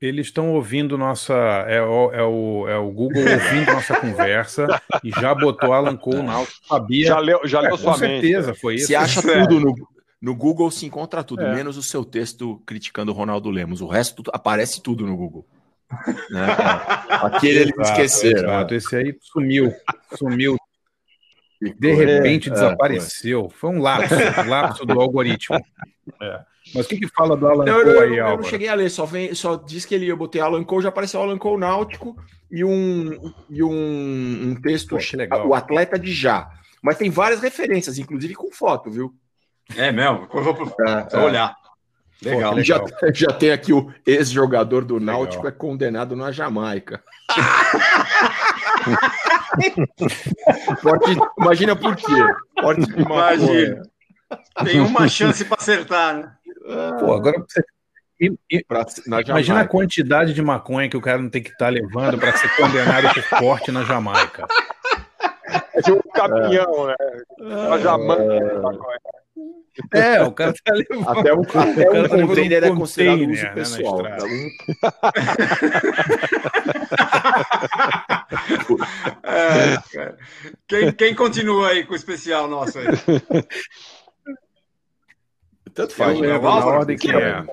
Eles 0.00 0.26
estão 0.26 0.52
ouvindo 0.54 0.96
nossa. 0.96 1.34
É 1.66 1.82
o, 1.82 2.12
é, 2.12 2.22
o, 2.22 2.68
é 2.68 2.76
o 2.76 2.90
Google 2.90 3.22
ouvindo 3.22 3.72
nossa 3.72 3.98
conversa 3.98 4.66
e 5.02 5.10
já 5.10 5.34
botou 5.34 5.72
Alan 5.72 5.96
Cole 5.96 6.22
na 6.22 6.44
sabia. 6.68 7.06
Já 7.08 7.18
leu, 7.18 7.40
já 7.44 7.60
leu 7.60 7.74
é, 7.74 7.78
sua 7.78 7.92
Com 7.92 7.98
certeza, 7.98 8.54
foi 8.54 8.76
isso. 8.76 8.86
Se 8.86 8.94
acha 8.94 9.20
tudo 9.22 9.58
no, 9.58 9.74
no 10.22 10.36
Google, 10.36 10.70
se 10.70 10.86
encontra 10.86 11.24
tudo, 11.24 11.42
é. 11.42 11.54
menos 11.54 11.76
o 11.76 11.82
seu 11.82 12.04
texto 12.04 12.62
criticando 12.64 13.10
o 13.10 13.14
Ronaldo 13.14 13.50
Lemos. 13.50 13.80
O 13.80 13.88
resto 13.88 14.22
aparece 14.32 14.80
tudo 14.82 15.06
no 15.06 15.16
Google. 15.16 15.46
Né? 16.30 16.46
Aquele 17.08 17.60
eles 17.60 17.74
esqueceram. 17.78 18.50
Exato. 18.50 18.74
Esse 18.74 18.96
aí 18.96 19.16
sumiu. 19.22 19.72
Sumiu 20.14 20.58
de 21.60 21.92
repente 21.92 22.48
é, 22.48 22.52
desapareceu. 22.52 23.48
É, 23.50 23.54
foi 23.54 23.70
um 23.70 23.80
lapso, 23.80 24.14
um 24.14 24.48
lapso 24.48 24.86
do 24.86 25.00
algoritmo. 25.00 25.58
É. 26.22 26.40
Mas 26.74 26.86
o 26.86 26.88
que, 26.88 27.00
que 27.00 27.08
fala 27.08 27.36
do 27.36 27.46
Alan 27.46 27.66
não, 27.66 27.84
Cole 27.84 27.98
aí, 27.98 28.16
Eu 28.16 28.38
não 28.38 28.42
cheguei 28.42 28.66
a 28.66 28.74
ler, 28.74 28.90
só, 28.90 29.04
vem, 29.04 29.34
só 29.34 29.56
diz 29.56 29.84
que 29.84 29.94
ele, 29.94 30.06
eu 30.06 30.16
botei 30.16 30.40
Alan 30.40 30.64
Cole, 30.64 30.82
já 30.82 30.88
apareceu 30.88 31.20
Alan 31.20 31.36
Cole 31.36 31.60
Náutico 31.60 32.16
e 32.50 32.64
um, 32.64 33.32
e 33.48 33.62
um, 33.62 34.50
um 34.50 34.60
texto, 34.60 34.90
Poxa, 34.90 35.18
legal. 35.18 35.46
o 35.46 35.54
atleta 35.54 35.98
de 35.98 36.12
já. 36.12 36.50
Mas 36.82 36.96
tem 36.96 37.10
várias 37.10 37.40
referências, 37.40 37.98
inclusive 37.98 38.34
com 38.34 38.50
foto, 38.50 38.90
viu? 38.90 39.14
É 39.76 39.92
mesmo? 39.92 40.26
Vou, 40.32 40.54
vou, 40.54 40.74
é, 40.86 41.06
é. 41.12 41.18
olhar. 41.18 41.54
Legal. 42.22 42.54
Pô, 42.54 42.62
já, 42.62 42.82
já 43.14 43.28
tem 43.28 43.50
aqui 43.50 43.72
o 43.72 43.92
ex-jogador 44.06 44.84
do 44.84 44.98
Náutico 44.98 45.44
legal. 45.44 45.56
é 45.56 45.60
condenado 45.60 46.16
na 46.16 46.32
Jamaica. 46.32 47.02
Pode, 50.82 51.16
imagina 51.38 51.76
por 51.76 51.96
quê. 51.96 52.12
Pode 52.60 52.80
imagina. 52.92 53.82
Tem 54.64 54.80
uma 54.80 55.08
chance 55.08 55.44
para 55.44 55.58
acertar, 55.58 56.16
né? 56.16 56.32
Pô, 57.00 57.12
agora 57.12 57.38
você. 57.38 57.62
E, 58.20 58.36
e, 58.50 58.64
pra, 58.64 58.84
imagina 59.06 59.60
a 59.60 59.66
quantidade 59.66 60.34
de 60.34 60.42
maconha 60.42 60.88
que 60.88 60.96
o 60.96 61.00
cara 61.00 61.18
não 61.18 61.30
tem 61.30 61.42
que 61.42 61.50
estar 61.50 61.66
tá 61.66 61.70
levando 61.70 62.18
para 62.18 62.36
ser 62.36 62.48
condenado 62.56 63.14
por 63.14 63.38
porte 63.38 63.70
na 63.70 63.84
Jamaica. 63.84 64.46
É 65.72 65.80
tipo 65.80 66.02
um 66.04 66.10
caminhão, 66.10 66.86
né? 66.88 66.96
Na 67.38 67.78
Jamaica. 67.78 68.22
É, 68.22 69.27
o 70.26 70.32
cara 70.32 70.52
tá 70.64 70.74
levando. 70.74 71.08
Até 71.08 71.32
um, 71.32 71.42
até 71.42 71.90
um 71.90 72.08
tá 72.08 72.26
container 72.26 72.64
um 72.64 72.66
é 72.66 72.76
considerado 72.76 73.20
uso 73.30 73.42
né, 73.42 73.50
pessoal. 73.54 74.02
Tá 74.02 74.16
é, 79.22 79.78
quem, 80.66 80.92
quem 80.92 81.14
continua 81.14 81.68
aí 81.68 81.84
com 81.84 81.92
o 81.92 81.96
especial 81.96 82.48
nosso 82.48 82.78
aí? 82.78 82.86
Tanto 85.74 85.94
faz, 85.94 86.18
né? 86.20 86.36
ordem 86.36 86.96
que 86.96 87.10
é. 87.10 87.44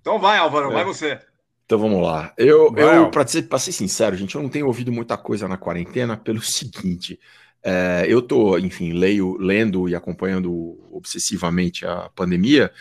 Então 0.00 0.18
vai, 0.18 0.38
Álvaro, 0.38 0.70
é. 0.70 0.74
vai 0.74 0.84
você. 0.84 1.18
Então 1.66 1.78
vamos 1.78 2.02
lá. 2.02 2.32
Eu, 2.36 2.74
eu 2.76 3.10
para 3.10 3.26
ser, 3.26 3.46
ser 3.58 3.72
sincero, 3.72 4.16
gente, 4.16 4.34
eu 4.34 4.42
não 4.42 4.48
tenho 4.48 4.66
ouvido 4.66 4.90
muita 4.90 5.16
coisa 5.16 5.46
na 5.46 5.58
quarentena 5.58 6.16
pelo 6.16 6.40
seguinte. 6.40 7.20
É, 7.62 8.06
eu 8.08 8.20
estou, 8.20 8.58
enfim, 8.58 8.92
leio, 8.92 9.36
lendo 9.36 9.88
e 9.88 9.94
acompanhando 9.94 10.78
obsessivamente 10.90 11.84
a 11.86 12.08
pandemia, 12.14 12.72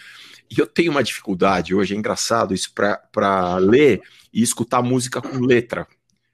e 0.50 0.60
eu 0.60 0.66
tenho 0.66 0.92
uma 0.92 1.04
dificuldade 1.04 1.76
hoje, 1.76 1.94
é 1.94 1.98
engraçado 1.98 2.54
isso, 2.54 2.74
para 2.74 3.58
ler 3.58 4.02
e 4.34 4.42
escutar 4.42 4.82
música 4.82 5.22
com 5.22 5.40
letra. 5.40 5.88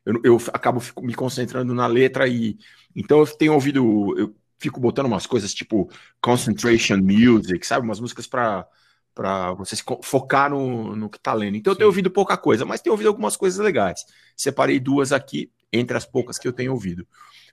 Eu, 0.06 0.22
eu 0.24 0.42
acabo 0.54 0.80
fico, 0.80 1.04
me 1.04 1.14
concentrando 1.14 1.74
na 1.74 1.88
letra 1.88 2.28
e. 2.28 2.58
Então 2.96 3.20
eu 3.20 3.28
tenho 3.28 3.54
ouvido. 3.54 4.18
Eu 4.18 4.36
fico 4.58 4.80
botando 4.80 5.08
umas 5.08 5.26
coisas 5.26 5.54
tipo 5.54 5.90
concentration 6.22 6.98
music, 6.98 7.66
sabe? 7.66 7.86
Umas 7.86 8.00
músicas 8.00 8.28
para 8.28 8.68
para 9.14 9.54
você 9.54 9.78
focar 10.04 10.50
no, 10.50 10.94
no 10.94 11.10
que 11.10 11.18
está 11.18 11.34
lendo. 11.34 11.56
Então 11.56 11.72
Sim. 11.72 11.76
eu 11.76 11.78
tenho 11.78 11.88
ouvido 11.88 12.12
pouca 12.12 12.36
coisa, 12.36 12.66
mas 12.66 12.82
tenho 12.82 12.94
ouvido 12.94 13.08
algumas 13.08 13.38
coisas 13.38 13.58
legais. 13.64 14.06
Separei 14.36 14.78
duas 14.78 15.14
aqui, 15.14 15.50
entre 15.72 15.96
as 15.96 16.06
poucas 16.06 16.38
que 16.38 16.46
eu 16.46 16.52
tenho 16.52 16.74
ouvido. 16.74 17.08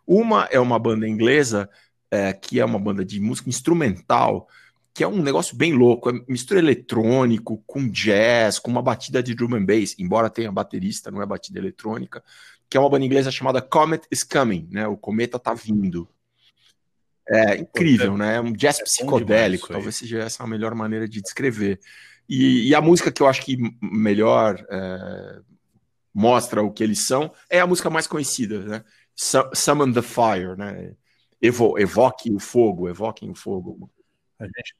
Uma 0.06 0.48
é 0.50 0.58
uma 0.58 0.78
banda 0.78 1.08
inglesa, 1.08 1.68
é, 2.10 2.32
que 2.32 2.60
é 2.60 2.64
uma 2.64 2.78
banda 2.78 3.04
de 3.04 3.20
música 3.20 3.48
instrumental, 3.48 4.48
que 4.94 5.02
é 5.02 5.08
um 5.08 5.22
negócio 5.22 5.56
bem 5.56 5.72
louco, 5.72 6.10
é 6.10 6.12
mistura 6.28 6.60
eletrônico 6.60 7.62
com 7.66 7.88
jazz, 7.88 8.58
com 8.58 8.70
uma 8.70 8.82
batida 8.82 9.22
de 9.22 9.34
drum 9.34 9.54
and 9.54 9.64
bass, 9.64 9.94
embora 9.98 10.28
tenha 10.28 10.52
baterista, 10.52 11.10
não 11.10 11.22
é 11.22 11.26
batida 11.26 11.58
eletrônica, 11.58 12.22
que 12.68 12.76
é 12.76 12.80
uma 12.80 12.90
banda 12.90 13.04
inglesa 13.04 13.30
chamada 13.30 13.62
Comet 13.62 14.06
is 14.10 14.22
Coming, 14.22 14.68
né? 14.70 14.86
O 14.86 14.96
cometa 14.96 15.38
tá 15.38 15.54
vindo. 15.54 16.08
É 17.28 17.56
incrível, 17.56 18.16
né? 18.16 18.36
É 18.36 18.40
um 18.40 18.52
jazz 18.52 18.80
é 18.80 18.82
psicodélico, 18.82 19.68
talvez 19.68 19.96
seja 19.96 20.18
essa 20.18 20.42
a 20.42 20.46
melhor 20.46 20.74
maneira 20.74 21.08
de 21.08 21.22
descrever. 21.22 21.80
E, 22.28 22.68
e 22.68 22.74
a 22.74 22.80
música 22.80 23.10
que 23.10 23.22
eu 23.22 23.28
acho 23.28 23.42
que 23.42 23.56
melhor 23.80 24.64
é, 24.70 25.40
mostra 26.12 26.62
o 26.62 26.70
que 26.70 26.82
eles 26.82 27.06
são 27.06 27.32
é 27.48 27.60
a 27.60 27.66
música 27.66 27.88
mais 27.88 28.06
conhecida, 28.06 28.60
né? 28.60 28.84
Summon 29.54 29.92
the 29.92 30.02
Fire, 30.02 30.56
né? 30.56 30.94
Evo, 31.40 31.78
evoque 31.78 32.32
o 32.32 32.38
fogo, 32.38 32.88
evoquem 32.88 33.30
o 33.30 33.34
fogo. 33.34 33.90
A 34.38 34.44
gente, 34.44 34.74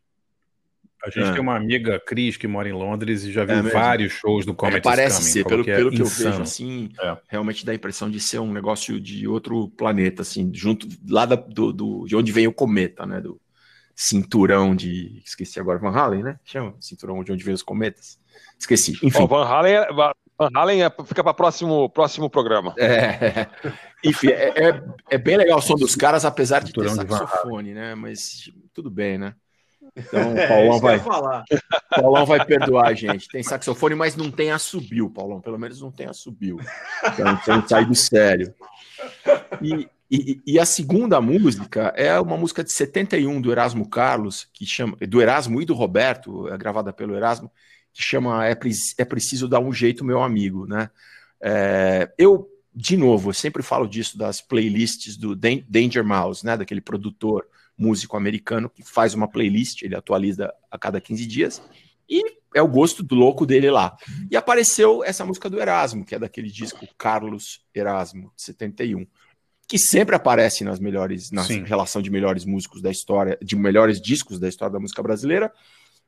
a 1.05 1.11
gente 1.11 1.28
é. 1.28 1.32
tem 1.32 1.40
uma 1.40 1.57
amiga, 1.57 2.01
Cris, 2.01 2.36
que 2.36 2.47
mora 2.47 2.68
em 2.68 2.72
Londres 2.72 3.24
e 3.24 3.32
já 3.32 3.45
viu 3.45 3.57
é 3.57 3.62
vários 3.62 4.12
shows 4.12 4.47
do 4.47 4.55
Comet 4.55 4.78
é, 4.78 4.80
Parece 4.80 5.22
ser, 5.22 5.45
pelo, 5.45 5.64
que, 5.64 5.70
é 5.70 5.76
pelo 5.76 5.90
que 5.90 6.01
eu 6.01 6.07
vejo, 6.07 6.43
assim, 6.43 6.90
é. 7.01 7.16
realmente 7.28 7.66
dá 7.66 7.72
a 7.72 7.74
impressão 7.74 8.11
de 8.11 8.20
ser 8.20 8.38
um 8.38 8.53
negócio 8.53 9.01
de 9.01 9.26
outro 9.26 9.68
planeta, 9.70 10.22
assim, 10.22 10.51
junto 10.55 10.86
lá 11.09 11.26
da, 11.26 11.36
do, 11.36 11.72
do, 11.72 12.07
de 12.07 12.14
onde 12.14 12.30
vem 12.30 12.47
o 12.47 12.53
cometa, 12.53 13.05
né? 13.05 13.20
Do 13.20 13.40
cinturão 13.95 14.74
de. 14.74 15.20
Esqueci 15.24 15.59
agora, 15.59 15.78
Van 15.78 15.90
Halen, 15.90 16.22
né? 16.22 16.40
Chama 16.45 16.74
cinturão 16.80 17.22
de 17.24 17.32
onde 17.32 17.45
vem 17.45 17.55
os 17.55 17.62
cometas. 17.62 18.18
Esqueci. 18.59 18.93
Enfim. 19.03 19.22
Oh, 19.22 19.26
Van 19.26 19.45
Halen, 19.45 19.74
Van 20.43 20.51
Halen 20.55 20.82
é, 20.82 20.90
fica 21.05 21.22
para 21.22 21.34
próximo 21.34 21.88
próximo 21.90 22.28
programa. 22.28 22.74
É, 22.76 23.47
enfim, 24.05 24.28
é, 24.28 24.68
é, 24.68 24.82
é, 25.11 25.18
bem 25.18 25.36
legal 25.36 25.59
o 25.59 25.62
som 25.62 25.74
dos 25.74 25.95
caras, 25.95 26.24
apesar 26.24 26.64
de 26.64 26.72
ter 26.72 26.88
saxofone, 26.90 27.72
né? 27.72 27.95
Mas 27.95 28.51
tudo 28.74 28.90
bem, 28.90 29.18
né? 29.18 29.34
Então, 29.97 30.20
é, 30.36 30.47
Paulão 30.49 30.80
vai, 30.80 31.01
Paulão 31.95 32.26
vai 32.26 32.45
perdoar 32.45 32.88
a 32.88 32.95
gente. 32.95 33.28
Tem 33.28 33.43
saxofone, 33.43 33.95
mas 33.95 34.16
não 34.16 34.30
tem 34.30 34.51
assobio, 34.51 35.09
Paulão. 35.09 35.40
Pelo 35.40 35.59
menos 35.59 35.80
não 35.80 35.93
tem 35.93 36.07
assobio. 36.07 36.59
Então, 37.12 37.32
então 37.32 37.68
sai 37.68 37.84
do 37.84 37.95
sério. 37.95 38.53
E, 39.61 39.88
e, 40.11 40.43
e, 40.47 40.59
a 40.59 40.66
segunda 40.66 41.20
música 41.20 41.93
é 41.97 42.18
uma 42.20 42.36
música 42.36 42.62
de 42.62 42.70
71 42.70 43.40
do 43.40 43.51
Erasmo 43.51 43.88
Carlos, 43.88 44.49
que 44.53 44.66
chama 44.66 44.97
do 45.09 45.22
Erasmo 45.22 45.62
e 45.62 45.64
do 45.64 45.74
Roberto, 45.74 46.49
é 46.49 46.59
gravada 46.59 46.93
pelo 46.93 47.16
Erasmo, 47.16 47.51
que 47.93 48.03
chama 48.03 48.47
É, 48.47 48.57
é 48.99 49.05
Preciso 49.05 49.49
Dar 49.49 49.61
um 49.61 49.72
Jeito, 49.72 50.05
Meu 50.05 50.22
Amigo, 50.22 50.66
né? 50.66 50.90
É, 51.40 52.11
eu, 52.16 52.49
de 52.74 52.97
novo, 52.97 53.30
eu 53.30 53.34
sempre 53.34 53.62
falo 53.62 53.86
disso 53.86 54.16
das 54.16 54.40
playlists 54.40 55.16
do 55.16 55.34
Danger 55.34 56.05
Mouse, 56.05 56.45
né? 56.45 56.57
Daquele 56.57 56.80
produtor 56.80 57.47
músico 57.76 58.16
americano 58.16 58.70
que 58.70 58.82
faz 58.82 59.14
uma 59.14 59.28
playlist, 59.28 59.82
ele 59.82 59.97
atualiza 59.97 60.53
a 60.70 60.78
cada 60.78 61.01
15 61.01 61.26
dias, 61.26 61.62
e 62.09 62.22
é 62.55 62.62
o 62.62 62.68
gosto 62.68 63.03
do 63.03 63.14
louco 63.14 63.47
dele 63.47 63.70
lá. 63.70 63.97
E 64.30 64.36
apareceu 64.36 65.03
essa 65.03 65.24
música 65.24 65.49
do 65.49 65.61
Erasmo, 65.61 66.05
que 66.05 66.14
é 66.14 66.18
daquele 66.18 66.51
disco 66.51 66.86
Carlos 66.97 67.64
Erasmo, 67.74 68.32
de 68.36 68.43
71, 68.43 69.07
que 69.66 69.78
sempre 69.78 70.14
aparece 70.14 70.64
nas 70.64 70.78
melhores, 70.78 71.30
na 71.30 71.45
Sim. 71.45 71.64
relação 71.64 72.03
de 72.03 72.11
melhores 72.11 72.45
músicos 72.45 72.82
da 72.82 72.90
história, 72.90 73.38
de 73.43 73.57
melhores 73.57 74.01
discos 74.01 74.38
da 74.38 74.49
história 74.49 74.72
da 74.72 74.80
música 74.80 75.03
brasileira, 75.03 75.51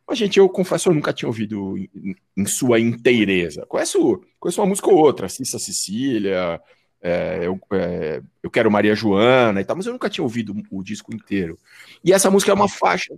mas, 0.07 0.19
gente, 0.19 0.39
eu 0.39 0.49
confesso, 0.49 0.89
eu 0.89 0.95
nunca 0.95 1.13
tinha 1.13 1.29
ouvido 1.29 1.79
em, 1.79 2.15
em 2.37 2.47
sua 2.47 2.79
inteireza. 2.79 3.65
Conheço, 3.67 4.23
conheço 4.39 4.61
uma 4.61 4.69
música 4.69 4.89
ou 4.89 4.97
outra, 4.97 5.29
Cissa 5.29 5.59
Cecília, 5.59 6.61
é, 7.01 7.41
eu, 7.43 7.61
é, 7.73 8.23
eu 8.43 8.51
Quero 8.51 8.71
Maria 8.71 8.95
Joana 8.95 9.61
e 9.61 9.65
tal, 9.65 9.77
mas 9.77 9.87
eu 9.87 9.93
nunca 9.93 10.09
tinha 10.09 10.25
ouvido 10.25 10.55
o 10.71 10.83
disco 10.83 11.15
inteiro. 11.15 11.59
E 12.03 12.13
essa 12.13 12.31
música 12.31 12.51
é 12.51 12.55
uma 12.55 12.69
faixa. 12.69 13.15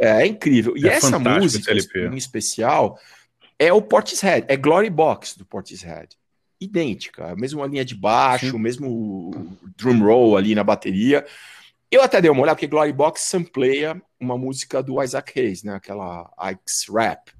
É, 0.00 0.22
é 0.22 0.26
incrível. 0.26 0.76
E 0.76 0.86
é 0.86 0.92
essa 0.92 1.18
música, 1.18 1.72
em 1.72 2.16
especial, 2.16 2.98
é 3.58 3.72
o 3.72 3.80
Portishead, 3.80 4.46
é 4.48 4.56
Glory 4.56 4.90
Box 4.90 5.38
do 5.38 5.44
Portishead. 5.46 6.08
Idêntica, 6.60 7.32
a 7.32 7.36
mesma 7.36 7.66
linha 7.66 7.84
de 7.84 7.94
baixo, 7.94 8.56
o 8.56 8.58
mesmo 8.58 9.30
drum 9.76 10.02
roll 10.02 10.36
ali 10.36 10.54
na 10.54 10.64
bateria. 10.64 11.24
Eu 11.94 12.02
até 12.02 12.20
dei 12.20 12.28
uma 12.28 12.42
olhada, 12.42 12.56
porque 12.56 12.66
Glory 12.66 12.92
Box 12.92 13.28
sampleia 13.28 14.02
uma 14.18 14.36
música 14.36 14.82
do 14.82 15.00
Isaac 15.00 15.38
Hayes, 15.38 15.62
né? 15.62 15.76
Aquela 15.76 16.28
Ike's 16.40 16.92
Rap. 16.92 17.30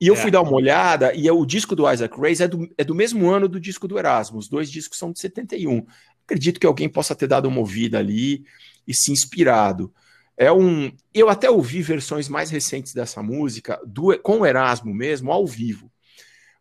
E 0.00 0.08
eu 0.08 0.14
é. 0.14 0.16
fui 0.16 0.32
dar 0.32 0.42
uma 0.42 0.52
olhada, 0.52 1.14
e 1.14 1.28
é, 1.28 1.32
o 1.32 1.46
disco 1.46 1.76
do 1.76 1.88
Isaac 1.88 2.12
Hayes 2.20 2.40
é 2.40 2.48
do, 2.48 2.68
é 2.76 2.82
do 2.82 2.92
mesmo 2.92 3.30
ano 3.30 3.48
do 3.48 3.60
disco 3.60 3.86
do 3.86 3.96
Erasmo. 3.96 4.36
Os 4.36 4.48
dois 4.48 4.68
discos 4.68 4.98
são 4.98 5.12
de 5.12 5.20
71. 5.20 5.86
Acredito 6.24 6.58
que 6.58 6.66
alguém 6.66 6.88
possa 6.88 7.14
ter 7.14 7.28
dado 7.28 7.46
uma 7.46 7.60
ouvida 7.60 8.00
ali 8.00 8.44
e 8.84 8.92
se 8.92 9.12
inspirado. 9.12 9.94
É 10.36 10.50
um. 10.50 10.90
Eu 11.14 11.28
até 11.28 11.48
ouvi 11.48 11.80
versões 11.80 12.28
mais 12.28 12.50
recentes 12.50 12.92
dessa 12.92 13.22
música, 13.22 13.80
do, 13.86 14.18
com 14.18 14.40
o 14.40 14.46
Erasmo 14.46 14.92
mesmo, 14.92 15.30
ao 15.30 15.46
vivo. 15.46 15.88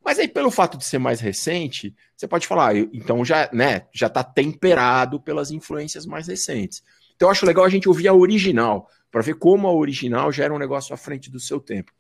Mas 0.06 0.20
aí, 0.20 0.28
pelo 0.28 0.52
fato 0.52 0.78
de 0.78 0.86
ser 0.86 1.00
mais 1.00 1.20
recente, 1.20 1.96
você 2.16 2.28
pode 2.28 2.46
falar, 2.46 2.76
então 2.76 3.26
já, 3.26 3.50
né, 3.52 3.88
já 3.92 4.06
está 4.06 4.24
temperado 4.24 5.20
pelas 5.20 5.50
influências 5.50 6.06
mais 6.06 6.28
recentes. 6.28 6.84
Então 7.24 7.30
eu 7.30 7.32
acho 7.32 7.46
legal 7.46 7.64
a 7.64 7.70
gente 7.70 7.88
ouvir 7.88 8.10
a 8.10 8.14
original, 8.14 8.90
para 9.10 9.22
ver 9.22 9.36
como 9.36 9.66
a 9.66 9.72
original 9.72 10.30
já 10.30 10.44
era 10.44 10.54
um 10.54 10.60
negócio 10.60 10.94
à 10.94 10.98
frente 10.98 11.32
do 11.32 11.40
seu 11.40 11.58
tempo. 11.58 11.94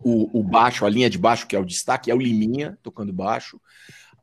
O, 0.00 0.40
o, 0.40 0.42
baixo, 0.42 0.84
a 0.84 0.90
linha 0.90 1.08
de 1.08 1.16
baixo, 1.16 1.46
que 1.46 1.54
é 1.54 1.58
o 1.58 1.64
destaque, 1.64 2.10
é 2.10 2.14
o 2.16 2.18
Liminha 2.18 2.76
tocando 2.82 3.12
baixo. 3.12 3.60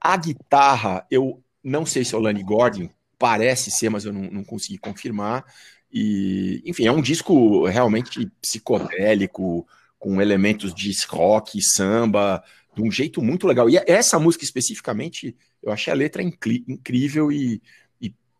A 0.01 0.17
guitarra, 0.17 1.07
eu 1.09 1.41
não 1.63 1.85
sei 1.85 2.03
se 2.03 2.13
é 2.13 2.17
o 2.17 2.21
Lani 2.21 2.43
Gordon, 2.43 2.89
parece 3.17 3.71
ser, 3.71 3.87
mas 3.87 4.03
eu 4.03 4.11
não, 4.11 4.23
não 4.23 4.43
consegui 4.43 4.77
confirmar. 4.77 5.45
E, 5.89 6.61
enfim, 6.65 6.87
é 6.87 6.91
um 6.91 7.01
disco 7.01 7.65
realmente 7.65 8.29
psicodélico, 8.41 9.65
com 9.97 10.21
elementos 10.21 10.73
de 10.73 10.91
rock, 11.07 11.61
samba, 11.61 12.43
de 12.75 12.81
um 12.81 12.91
jeito 12.91 13.21
muito 13.21 13.47
legal. 13.47 13.69
E 13.69 13.77
essa 13.87 14.19
música 14.19 14.43
especificamente, 14.43 15.37
eu 15.63 15.71
achei 15.71 15.93
a 15.93 15.95
letra 15.95 16.21
incrível 16.21 17.31
e 17.31 17.61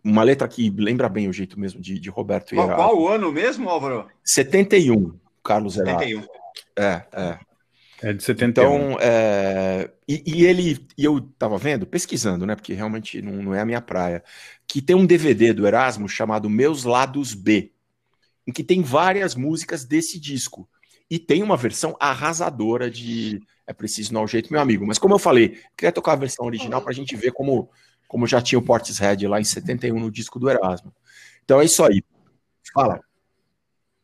uma 0.04 0.24
letra 0.24 0.48
que 0.48 0.70
lembra 0.70 1.08
bem 1.08 1.28
o 1.28 1.34
jeito 1.34 1.60
mesmo 1.60 1.82
de, 1.82 2.00
de 2.00 2.10
Roberto 2.10 2.56
qual, 2.56 2.76
qual 2.76 3.00
o 3.00 3.08
ano 3.08 3.32
mesmo, 3.32 3.70
Álvaro? 3.70 4.08
71, 4.24 5.14
Carlos 5.44 5.78
Herrera. 5.78 6.00
71. 6.00 6.24
É, 6.78 7.06
é. 7.12 7.40
É 8.04 8.14
de 8.14 8.24
71. 8.24 8.50
Então, 8.50 8.98
é, 9.00 9.92
e, 10.08 10.24
e, 10.26 10.46
ele, 10.46 10.88
e 10.98 11.06
eu 11.06 11.22
tava 11.38 11.58
vendo, 11.60 11.86
pesquisando, 11.86 12.48
né, 12.48 12.56
porque 12.56 12.74
realmente 12.74 13.22
não, 13.22 13.44
não 13.44 13.56
é 13.56 13.62
a 13.62 13.66
minha 13.66 13.80
praia, 13.80 14.24
que 14.68 14.82
tem 14.82 14.96
um 14.96 15.06
DVD 15.06 15.54
do 15.54 15.68
Erasmo 15.68 16.10
chamado 16.10 16.50
Meus 16.50 16.84
Lados 16.84 17.36
B, 17.36 17.72
em 18.48 18.52
que 18.52 18.64
tem 18.64 18.82
várias 18.82 19.36
músicas 19.36 19.86
desse 19.86 20.20
disco. 20.20 20.68
E 21.10 21.20
tem 21.20 21.44
uma 21.44 21.58
versão 21.58 21.96
arrasadora 22.00 22.90
de 22.90 23.40
É 23.68 23.74
Preciso 23.74 24.14
Não 24.14 24.26
Jeito, 24.26 24.52
meu 24.52 24.62
amigo. 24.62 24.88
Mas 24.88 24.98
como 24.98 25.14
eu 25.14 25.20
falei, 25.20 25.60
queria 25.78 25.92
tocar 25.92 26.14
a 26.14 26.16
versão 26.16 26.46
original 26.46 26.82
para 26.82 26.92
a 26.92 26.96
gente 26.96 27.16
ver 27.18 27.34
como 27.34 27.70
como 28.12 28.28
já 28.28 28.42
tinha 28.42 28.60
o 28.60 28.62
Portishead 28.62 29.26
lá 29.26 29.40
em 29.40 29.44
71 29.46 29.98
no 29.98 30.12
disco 30.12 30.38
do 30.38 30.50
Erasmo. 30.50 30.94
Então 31.46 31.62
é 31.62 31.64
isso 31.64 31.82
aí. 31.82 32.04
Fala. 32.74 33.00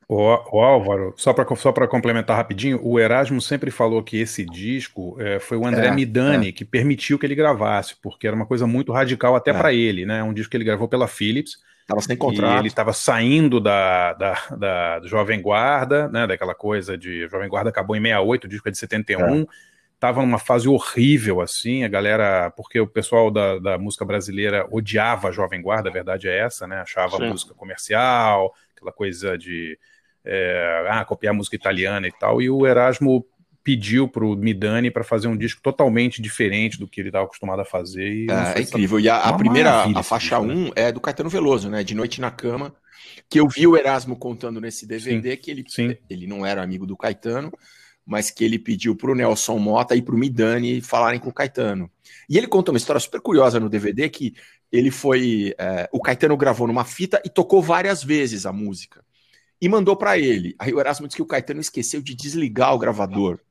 O, 0.07 0.15
o 0.15 0.61
Álvaro, 0.61 1.13
só 1.17 1.33
para 1.33 1.45
só 1.57 1.73
complementar 1.73 2.37
rapidinho, 2.37 2.79
o 2.81 2.97
Erasmo 2.97 3.41
sempre 3.41 3.69
falou 3.69 4.01
que 4.01 4.15
esse 4.15 4.45
disco 4.45 5.17
é, 5.19 5.39
foi 5.39 5.57
o 5.57 5.67
André 5.67 5.87
é, 5.87 5.91
Midani 5.91 6.47
é. 6.47 6.51
que 6.53 6.63
permitiu 6.63 7.19
que 7.19 7.25
ele 7.25 7.35
gravasse, 7.35 7.97
porque 8.01 8.25
era 8.25 8.33
uma 8.33 8.45
coisa 8.45 8.65
muito 8.65 8.93
radical 8.93 9.35
até 9.35 9.51
é. 9.51 9.53
para 9.53 9.73
ele, 9.73 10.05
né? 10.05 10.23
Um 10.23 10.33
disco 10.33 10.51
que 10.51 10.55
ele 10.55 10.63
gravou 10.63 10.87
pela 10.87 11.09
Philips. 11.09 11.57
Tava 11.85 11.99
sem 11.99 12.15
contrato. 12.15 12.59
ele 12.59 12.69
estava 12.69 12.93
saindo 12.93 13.59
da, 13.59 14.13
da, 14.13 14.33
da, 14.57 15.01
Jovem 15.03 15.41
Guarda, 15.41 16.07
né? 16.07 16.25
Daquela 16.25 16.55
coisa 16.55 16.97
de 16.97 17.27
Jovem 17.27 17.49
Guarda 17.49 17.69
acabou 17.69 17.93
em 17.93 18.01
68, 18.01 18.45
o 18.45 18.47
disco 18.47 18.69
é 18.69 18.71
de 18.71 18.77
71 18.77 19.45
tava 19.99 20.21
numa 20.21 20.39
fase 20.39 20.67
horrível, 20.67 21.41
assim, 21.41 21.83
a 21.83 21.87
galera, 21.87 22.51
porque 22.51 22.79
o 22.79 22.87
pessoal 22.87 23.31
da, 23.31 23.57
da 23.57 23.77
música 23.77 24.05
brasileira 24.05 24.67
odiava 24.71 25.29
a 25.29 25.31
Jovem 25.31 25.61
Guarda, 25.61 25.89
a 25.89 25.93
verdade 25.93 26.27
é 26.27 26.37
essa, 26.37 26.67
né? 26.67 26.81
Achava 26.81 27.17
Sim. 27.17 27.29
música 27.29 27.53
comercial, 27.53 28.53
aquela 28.75 28.91
coisa 28.91 29.37
de 29.37 29.77
é, 30.23 30.85
ah, 30.89 31.03
copiar 31.03 31.33
música 31.33 31.55
italiana 31.55 32.07
e 32.07 32.11
tal, 32.11 32.41
e 32.41 32.49
o 32.49 32.67
Erasmo 32.67 33.25
pediu 33.63 34.07
para 34.07 34.23
o 34.23 34.33
Midani 34.33 34.89
para 34.89 35.03
fazer 35.03 35.27
um 35.27 35.35
disco 35.35 35.61
totalmente 35.61 36.21
diferente 36.21 36.79
do 36.79 36.87
que 36.87 37.01
ele 37.01 37.09
estava 37.09 37.25
acostumado 37.25 37.59
a 37.59 37.65
fazer. 37.65 38.25
é, 38.29 38.59
é 38.59 38.61
incrível. 38.61 38.97
E 38.97 39.09
a, 39.09 39.17
a 39.17 39.33
primeira, 39.33 39.83
a 39.83 40.03
faixa 40.03 40.39
1 40.39 40.49
um 40.49 40.71
é 40.73 40.89
do 40.89 41.01
Caetano 41.01 41.29
Veloso, 41.29 41.69
né? 41.69 41.83
De 41.83 41.93
Noite 41.93 42.21
na 42.21 42.31
Cama, 42.31 42.73
que 43.29 43.39
eu 43.39 43.47
vi 43.49 43.67
o 43.67 43.75
Erasmo 43.75 44.15
contando 44.15 44.61
nesse 44.61 44.87
DVD 44.87 45.31
Sim. 45.31 45.37
que 45.37 45.51
ele, 45.51 45.65
Sim. 45.67 45.97
ele 46.09 46.27
não 46.27 46.45
era 46.45 46.63
amigo 46.63 46.85
do 46.85 46.95
Caetano, 46.95 47.51
mas 48.07 48.31
que 48.31 48.45
ele 48.45 48.57
pediu 48.57 48.95
para 48.95 49.11
o 49.11 49.15
Nelson 49.15 49.59
Mota 49.59 49.93
e 49.93 50.01
para 50.01 50.15
o 50.15 50.17
Midani 50.17 50.79
falarem 50.79 51.19
com 51.19 51.29
o 51.29 51.33
Caetano. 51.33 51.91
E 52.29 52.37
ele 52.37 52.47
conta 52.47 52.71
uma 52.71 52.77
história 52.77 53.01
super 53.01 53.19
curiosa 53.19 53.59
no 53.59 53.69
DVD 53.69 54.07
que 54.09 54.33
ele 54.71 54.89
foi. 54.89 55.53
É, 55.57 55.89
o 55.91 56.01
Caetano 56.01 56.37
gravou 56.37 56.67
numa 56.67 56.85
fita 56.85 57.21
e 57.25 57.29
tocou 57.29 57.61
várias 57.61 58.01
vezes 58.01 58.45
a 58.45 58.53
música. 58.53 59.03
E 59.61 59.67
mandou 59.67 59.97
para 59.97 60.17
ele. 60.17 60.55
Aí 60.57 60.73
o 60.73 60.79
Erasmo 60.79 61.05
disse 61.05 61.17
que 61.17 61.21
o 61.21 61.27
Caetano 61.27 61.59
esqueceu 61.59 62.01
de 62.01 62.15
desligar 62.15 62.73
o 62.73 62.79
gravador. 62.79 63.41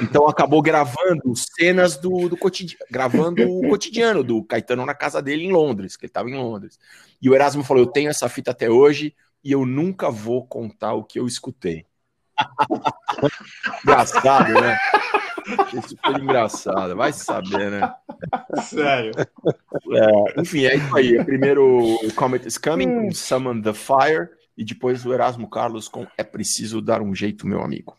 Então 0.00 0.26
acabou 0.26 0.60
gravando 0.60 1.32
cenas 1.36 1.96
do, 1.96 2.28
do 2.28 2.36
cotidiano, 2.36 2.84
gravando 2.90 3.48
o 3.48 3.68
cotidiano 3.68 4.24
do 4.24 4.42
Caetano 4.42 4.84
na 4.84 4.94
casa 4.94 5.22
dele 5.22 5.44
em 5.44 5.52
Londres, 5.52 5.96
que 5.96 6.04
ele 6.04 6.10
estava 6.10 6.28
em 6.28 6.34
Londres. 6.34 6.80
E 7.22 7.30
o 7.30 7.34
Erasmo 7.34 7.62
falou: 7.62 7.84
Eu 7.84 7.90
tenho 7.90 8.10
essa 8.10 8.28
fita 8.28 8.50
até 8.50 8.68
hoje 8.68 9.14
e 9.44 9.52
eu 9.52 9.64
nunca 9.64 10.10
vou 10.10 10.44
contar 10.44 10.94
o 10.94 11.04
que 11.04 11.18
eu 11.20 11.28
escutei. 11.28 11.86
Engraçado, 13.82 14.52
né? 14.52 14.78
Isso 15.74 15.96
foi 16.02 16.14
engraçado, 16.14 16.96
vai 16.96 17.12
saber, 17.12 17.70
né? 17.70 17.94
Sério. 18.62 19.12
É, 19.16 20.40
enfim, 20.40 20.64
é 20.64 20.76
isso 20.76 20.96
aí. 20.96 21.24
Primeiro 21.24 21.96
o 22.02 22.12
Comet 22.14 22.46
is 22.46 22.56
Coming 22.56 22.86
com 22.86 23.12
Summon 23.12 23.60
the 23.60 23.74
Fire 23.74 24.30
e 24.56 24.64
depois 24.64 25.04
o 25.04 25.12
Erasmo 25.12 25.48
Carlos 25.48 25.88
com 25.88 26.06
É 26.16 26.24
Preciso 26.24 26.80
Dar 26.80 27.02
um 27.02 27.14
Jeito, 27.14 27.46
meu 27.46 27.62
amigo. 27.62 27.96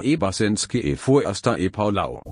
Alvaro 0.00 0.04
Ebersenski 0.04 0.78
e 0.78 0.96
Forster 0.96 1.60
e 1.60 1.68
Paulau. 1.70 2.22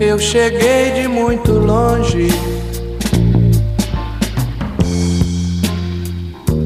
Eu 0.00 0.18
cheguei 0.18 0.92
de 0.92 1.08
muito 1.08 1.52
longe 1.52 2.28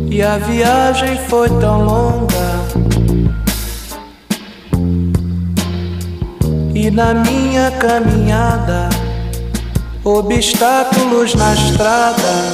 e 0.08 0.22
a 0.22 0.38
viagem 0.38 1.18
foi 1.28 1.48
tão 1.60 1.84
longa. 1.84 2.63
E 6.84 6.90
na 6.90 7.14
minha 7.14 7.70
caminhada, 7.70 8.90
obstáculos 10.04 11.34
na 11.34 11.54
estrada, 11.54 12.52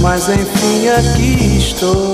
mas 0.00 0.28
enfim 0.28 0.88
aqui 0.90 1.58
estou. 1.58 2.12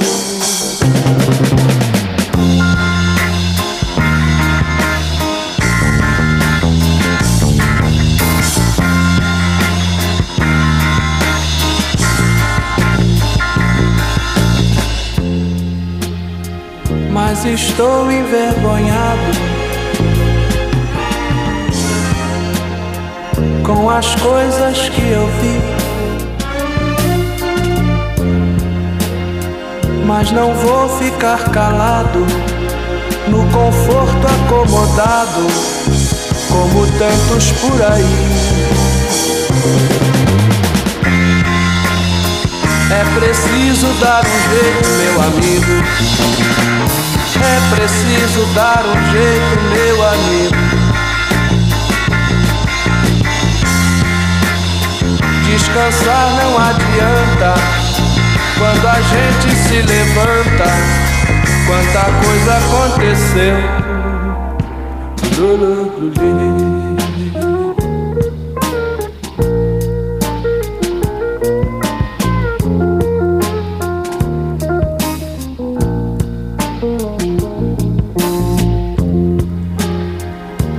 mas 17.13 17.45
estou 17.45 18.11
envergonhado 18.11 19.54
com 23.65 23.89
as 23.89 24.15
coisas 24.17 24.91
que 24.91 25.01
eu 25.01 25.27
vi. 25.41 25.61
Mas 30.07 30.31
não 30.31 30.53
vou 30.55 30.89
ficar 30.99 31.51
calado 31.51 32.27
no 33.29 33.43
conforto 33.51 34.27
acomodado, 34.27 35.47
como 36.49 36.87
tantos 36.99 37.53
por 37.53 37.83
aí. 37.83 38.05
É 42.91 43.19
preciso 43.19 43.87
dar 44.01 44.23
um 44.25 44.41
jeito, 44.51 44.89
meu 44.99 45.23
amigo. 45.23 45.85
É 47.41 47.75
preciso 47.75 48.45
dar 48.55 48.85
um 48.85 49.11
jeito, 49.11 49.63
meu 49.73 50.07
amigo. 50.07 50.64
Descansar 55.75 56.31
não 56.37 56.57
adianta 56.57 57.55
quando 58.57 58.87
a 58.87 59.01
gente 59.01 59.57
se 59.57 59.83
levanta. 59.83 60.71
Quanta 61.67 62.05
coisa 62.25 62.59
aconteceu. 62.59 63.85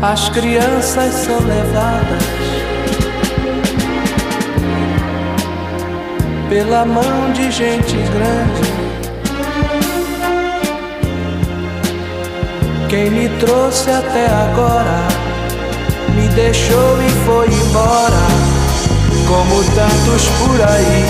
as 0.01 0.29
crianças 0.29 1.13
são 1.13 1.39
levadas 1.39 2.44
pela 6.55 6.85
mão 6.85 7.33
de 7.33 7.51
gente 7.51 7.97
grande. 8.13 8.63
Quem 12.87 13.11
me 13.11 13.27
trouxe 13.39 13.89
até 13.89 14.25
agora 14.27 15.05
me 16.15 16.29
deixou 16.29 16.97
e 17.03 17.09
foi 17.25 17.47
embora, 17.47 18.23
como 19.27 19.61
tantos 19.75 20.29
por 20.39 20.61
aí. 20.61 21.03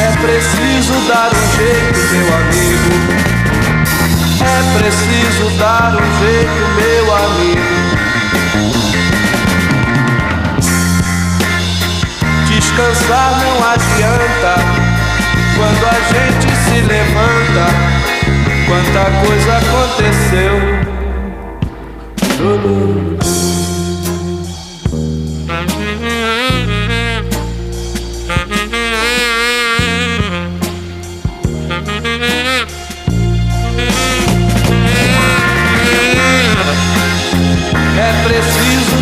É 0.00 0.10
preciso 0.24 0.94
dar 1.08 1.30
um 1.30 1.46
jeito, 1.58 1.98
meu 2.14 2.28
amigo. 2.36 2.92
É 4.40 4.78
preciso 4.78 5.58
dar 5.58 5.92
um 5.92 6.20
jeito, 6.20 6.62
meu 6.80 7.14
amigo. 7.14 7.85
Descansar 12.76 13.40
não 13.40 13.56
adianta 13.70 14.54
quando 15.56 15.84
a 15.86 15.96
gente 16.12 16.54
se 16.54 16.78
levanta. 16.82 17.72
Quanta 18.66 19.04
coisa 19.26 19.56
aconteceu. 19.56 20.76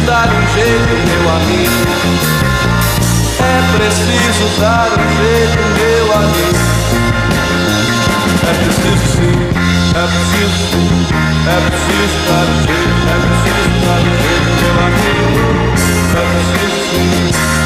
dar 0.06 0.28
um 0.28 0.54
jeito, 0.54 0.94
meu 1.06 1.30
amigo. 1.30 2.33
É 3.44 3.60
preciso 3.76 4.46
dar 4.60 4.88
um 4.88 5.04
jeito, 5.16 5.60
meu 5.76 6.06
amigo. 6.16 6.62
É 8.42 8.52
preciso 8.54 9.06
sim, 9.14 9.36
é 9.94 10.04
preciso 10.12 10.58
sim, 10.70 10.88
é 11.46 11.56
preciso 11.68 12.18
dar 12.26 12.44
um 12.44 12.58
jeito, 12.64 12.96
é 13.04 13.16
preciso 13.20 13.72
dar 13.84 14.00
um 14.00 14.16
jeito, 14.22 14.50
meu 14.60 14.74
amigo. 14.84 15.28
É 16.14 16.24
preciso 16.30 16.78
sim, 16.88 17.12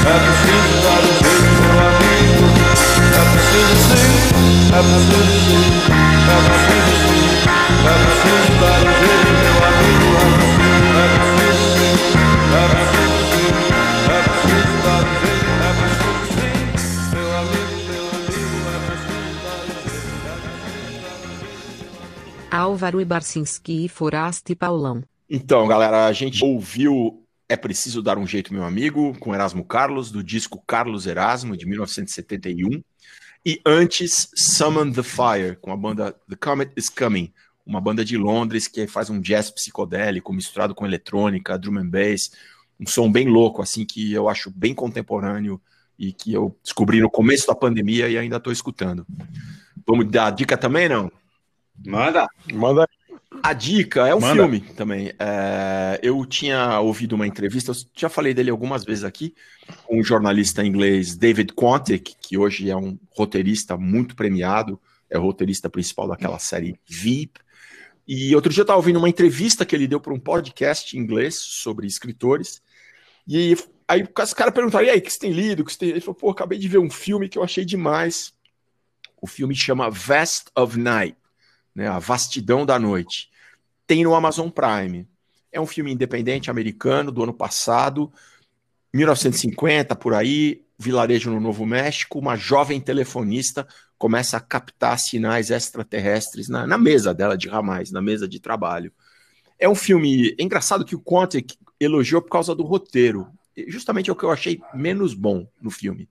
é 0.04 0.16
preciso 0.18 0.74
dar 0.82 0.98
um 0.98 1.14
jeito, 1.18 1.50
meu 1.62 1.78
amigo. 1.88 2.46
É 3.08 3.24
preciso 3.32 3.76
sim, 3.88 4.12
é 4.68 4.80
preciso 4.82 5.32
sim, 5.46 5.66
é 6.28 6.38
preciso 6.46 6.92
sim, 7.06 7.22
é 7.84 7.96
preciso 8.02 8.52
dar 8.60 8.78
um 8.78 8.90
jeito, 8.98 9.47
Álvaro 22.78 23.00
Ibarcinski 23.00 23.86
e 23.86 23.88
Forasta 23.88 24.52
e 24.52 24.54
Paulão. 24.54 25.02
Então, 25.28 25.66
galera, 25.66 26.06
a 26.06 26.12
gente 26.12 26.44
ouviu 26.44 27.24
É 27.48 27.56
Preciso 27.56 28.00
Dar 28.00 28.16
um 28.16 28.24
Jeito, 28.24 28.54
meu 28.54 28.62
amigo, 28.62 29.18
com 29.18 29.34
Erasmo 29.34 29.64
Carlos, 29.64 30.12
do 30.12 30.22
disco 30.22 30.62
Carlos 30.64 31.04
Erasmo, 31.04 31.56
de 31.56 31.66
1971. 31.66 32.80
E 33.44 33.60
antes, 33.66 34.30
Summon 34.36 34.92
the 34.92 35.02
Fire, 35.02 35.56
com 35.60 35.72
a 35.72 35.76
banda 35.76 36.12
The 36.28 36.36
Comet 36.36 36.70
is 36.76 36.88
Coming, 36.88 37.32
uma 37.66 37.80
banda 37.80 38.04
de 38.04 38.16
Londres 38.16 38.68
que 38.68 38.86
faz 38.86 39.10
um 39.10 39.20
jazz 39.20 39.50
psicodélico 39.50 40.32
misturado 40.32 40.72
com 40.72 40.86
eletrônica, 40.86 41.58
drum 41.58 41.78
and 41.78 41.88
bass, 41.88 42.30
um 42.78 42.86
som 42.86 43.10
bem 43.10 43.26
louco, 43.26 43.60
assim, 43.60 43.84
que 43.84 44.12
eu 44.12 44.28
acho 44.28 44.52
bem 44.52 44.72
contemporâneo 44.72 45.60
e 45.98 46.12
que 46.12 46.32
eu 46.32 46.56
descobri 46.62 47.00
no 47.00 47.10
começo 47.10 47.48
da 47.48 47.56
pandemia 47.56 48.08
e 48.08 48.16
ainda 48.16 48.36
estou 48.36 48.52
escutando. 48.52 49.04
Vamos 49.84 50.08
dar 50.08 50.30
dica 50.30 50.56
também, 50.56 50.88
não? 50.88 51.10
Manda. 51.86 52.28
Manda. 52.52 52.88
A 53.42 53.52
dica 53.52 54.06
é 54.08 54.14
um 54.14 54.20
Manda. 54.20 54.34
filme 54.34 54.60
também. 54.60 55.12
É, 55.18 56.00
eu 56.02 56.24
tinha 56.24 56.80
ouvido 56.80 57.14
uma 57.14 57.26
entrevista, 57.26 57.72
eu 57.72 57.76
já 57.94 58.08
falei 58.08 58.34
dele 58.34 58.50
algumas 58.50 58.84
vezes 58.84 59.04
aqui, 59.04 59.34
com 59.84 60.00
um 60.00 60.02
jornalista 60.02 60.64
inglês, 60.64 61.16
David 61.16 61.52
Quantick, 61.52 62.16
que 62.20 62.38
hoje 62.38 62.70
é 62.70 62.76
um 62.76 62.98
roteirista 63.10 63.76
muito 63.76 64.16
premiado, 64.16 64.80
é 65.10 65.18
o 65.18 65.22
roteirista 65.22 65.68
principal 65.68 66.08
daquela 66.08 66.38
série 66.38 66.78
VIP. 66.86 67.40
E 68.06 68.34
outro 68.34 68.50
dia 68.50 68.62
eu 68.62 68.64
estava 68.64 68.78
ouvindo 68.78 68.98
uma 68.98 69.08
entrevista 69.08 69.66
que 69.66 69.76
ele 69.76 69.86
deu 69.86 70.00
para 70.00 70.14
um 70.14 70.18
podcast 70.18 70.96
em 70.96 71.00
inglês 71.00 71.34
sobre 71.34 71.86
escritores. 71.86 72.62
E 73.26 73.54
aí 73.86 74.08
os 74.18 74.32
caras 74.32 74.54
perguntaram: 74.54 74.86
e 74.86 74.90
aí, 74.90 74.98
o 74.98 75.02
que 75.02 75.12
você 75.12 75.18
tem 75.18 75.32
lido? 75.32 75.62
Que 75.62 75.70
você 75.70 75.78
tem... 75.78 75.88
Ele 75.90 76.00
falou: 76.00 76.14
pô, 76.14 76.30
acabei 76.30 76.58
de 76.58 76.66
ver 76.66 76.78
um 76.78 76.90
filme 76.90 77.28
que 77.28 77.36
eu 77.36 77.44
achei 77.44 77.66
demais. 77.66 78.32
O 79.20 79.26
filme 79.26 79.54
chama 79.54 79.90
Vast 79.90 80.46
of 80.56 80.78
Night, 80.78 81.17
né? 81.78 81.86
A 81.86 82.00
Vastidão 82.00 82.66
da 82.66 82.76
Noite. 82.76 83.30
Tem 83.86 84.02
no 84.02 84.14
Amazon 84.14 84.50
Prime. 84.50 85.08
É 85.52 85.60
um 85.60 85.66
filme 85.66 85.92
independente 85.92 86.50
americano 86.50 87.12
do 87.12 87.22
ano 87.22 87.32
passado, 87.32 88.12
1950 88.92 89.94
por 89.94 90.12
aí, 90.12 90.64
vilarejo 90.76 91.30
no 91.30 91.40
Novo 91.40 91.64
México, 91.64 92.18
uma 92.18 92.36
jovem 92.36 92.80
telefonista 92.80 93.66
começa 93.96 94.36
a 94.36 94.40
captar 94.40 94.98
sinais 94.98 95.50
extraterrestres 95.50 96.48
na, 96.48 96.66
na 96.66 96.76
mesa 96.76 97.14
dela 97.14 97.36
de 97.36 97.48
ramais, 97.48 97.90
na 97.90 98.02
mesa 98.02 98.28
de 98.28 98.40
trabalho. 98.40 98.92
É 99.58 99.68
um 99.68 99.74
filme 99.74 100.34
é 100.38 100.42
engraçado 100.42 100.84
que 100.84 100.96
o 100.96 101.00
Quantic 101.00 101.56
elogiou 101.78 102.20
por 102.20 102.30
causa 102.30 102.54
do 102.54 102.64
roteiro. 102.64 103.28
Justamente 103.68 104.10
é 104.10 104.12
o 104.12 104.16
que 104.16 104.24
eu 104.24 104.30
achei 104.30 104.60
menos 104.74 105.14
bom 105.14 105.48
no 105.60 105.70
filme. 105.70 106.08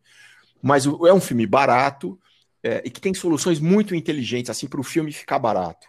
Mas 0.62 0.86
é 0.86 1.14
um 1.14 1.22
filme 1.22 1.46
barato 1.46 2.20
é, 2.68 2.82
e 2.84 2.90
que 2.90 3.00
tem 3.00 3.14
soluções 3.14 3.62
muito 3.62 3.96
inteligentes 3.96 4.50
assim 4.50 4.68
para 4.68 4.82
o 4.82 4.84
filme 4.84 5.14
ficar 5.14 5.40
barato. 5.40 5.88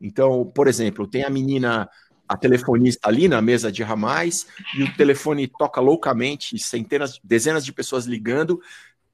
Então, 0.00 0.44
por 0.52 0.66
exemplo, 0.66 1.06
tem 1.06 1.22
a 1.22 1.30
menina, 1.30 1.88
a 2.28 2.36
telefonista 2.36 3.08
ali 3.08 3.28
na 3.28 3.40
mesa 3.40 3.70
de 3.70 3.84
ramais 3.84 4.46
e 4.76 4.82
o 4.82 4.96
telefone 4.96 5.46
toca 5.46 5.80
loucamente, 5.80 6.58
centenas, 6.58 7.20
dezenas 7.22 7.64
de 7.64 7.72
pessoas 7.72 8.06
ligando. 8.06 8.60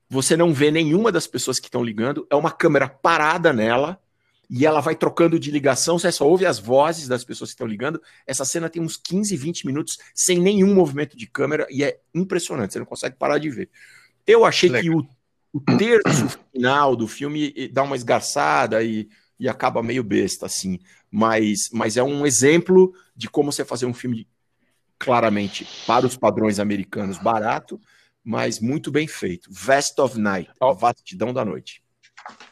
Você 0.08 0.36
não 0.36 0.54
vê 0.54 0.70
nenhuma 0.70 1.12
das 1.12 1.26
pessoas 1.26 1.60
que 1.60 1.66
estão 1.66 1.84
ligando. 1.84 2.26
É 2.30 2.34
uma 2.34 2.50
câmera 2.50 2.88
parada 2.88 3.52
nela 3.52 4.00
e 4.48 4.64
ela 4.64 4.80
vai 4.80 4.96
trocando 4.96 5.38
de 5.38 5.50
ligação, 5.50 5.98
você 5.98 6.10
só 6.12 6.26
ouve 6.26 6.44
as 6.44 6.58
vozes 6.58 7.08
das 7.08 7.24
pessoas 7.24 7.50
que 7.50 7.54
estão 7.54 7.66
ligando. 7.66 8.00
Essa 8.26 8.44
cena 8.44 8.68
tem 8.68 8.82
uns 8.82 8.96
15, 8.96 9.36
20 9.36 9.66
minutos 9.66 9.98
sem 10.14 10.38
nenhum 10.38 10.74
movimento 10.74 11.16
de 11.16 11.26
câmera 11.26 11.66
e 11.70 11.84
é 11.84 12.00
impressionante, 12.14 12.72
você 12.72 12.78
não 12.78 12.86
consegue 12.86 13.16
parar 13.16 13.38
de 13.38 13.50
ver. 13.50 13.70
Eu 14.26 14.44
achei 14.44 14.68
Legal. 14.68 14.82
que 14.82 14.90
o, 14.98 15.08
o, 15.52 15.60
terço 15.60 16.38
final 16.52 16.96
do 16.96 17.06
filme 17.06 17.52
dá 17.72 17.82
uma 17.82 17.96
esgarçada 17.96 18.82
e, 18.82 19.08
e 19.38 19.48
acaba 19.48 19.82
meio 19.82 20.02
besta, 20.02 20.46
assim, 20.46 20.78
mas, 21.10 21.68
mas 21.72 21.96
é 21.96 22.02
um 22.02 22.26
exemplo 22.26 22.92
de 23.14 23.28
como 23.28 23.52
você 23.52 23.64
fazer 23.64 23.86
um 23.86 23.94
filme 23.94 24.26
claramente 24.98 25.66
para 25.86 26.06
os 26.06 26.16
padrões 26.16 26.58
americanos 26.58 27.18
barato, 27.18 27.80
mas 28.24 28.60
muito 28.60 28.90
bem 28.90 29.06
feito. 29.08 29.50
Vast 29.50 30.00
of 30.00 30.18
Night, 30.18 30.50
a 30.60 30.72
vastidão 30.72 31.32
da 31.32 31.44
noite. 31.44 31.82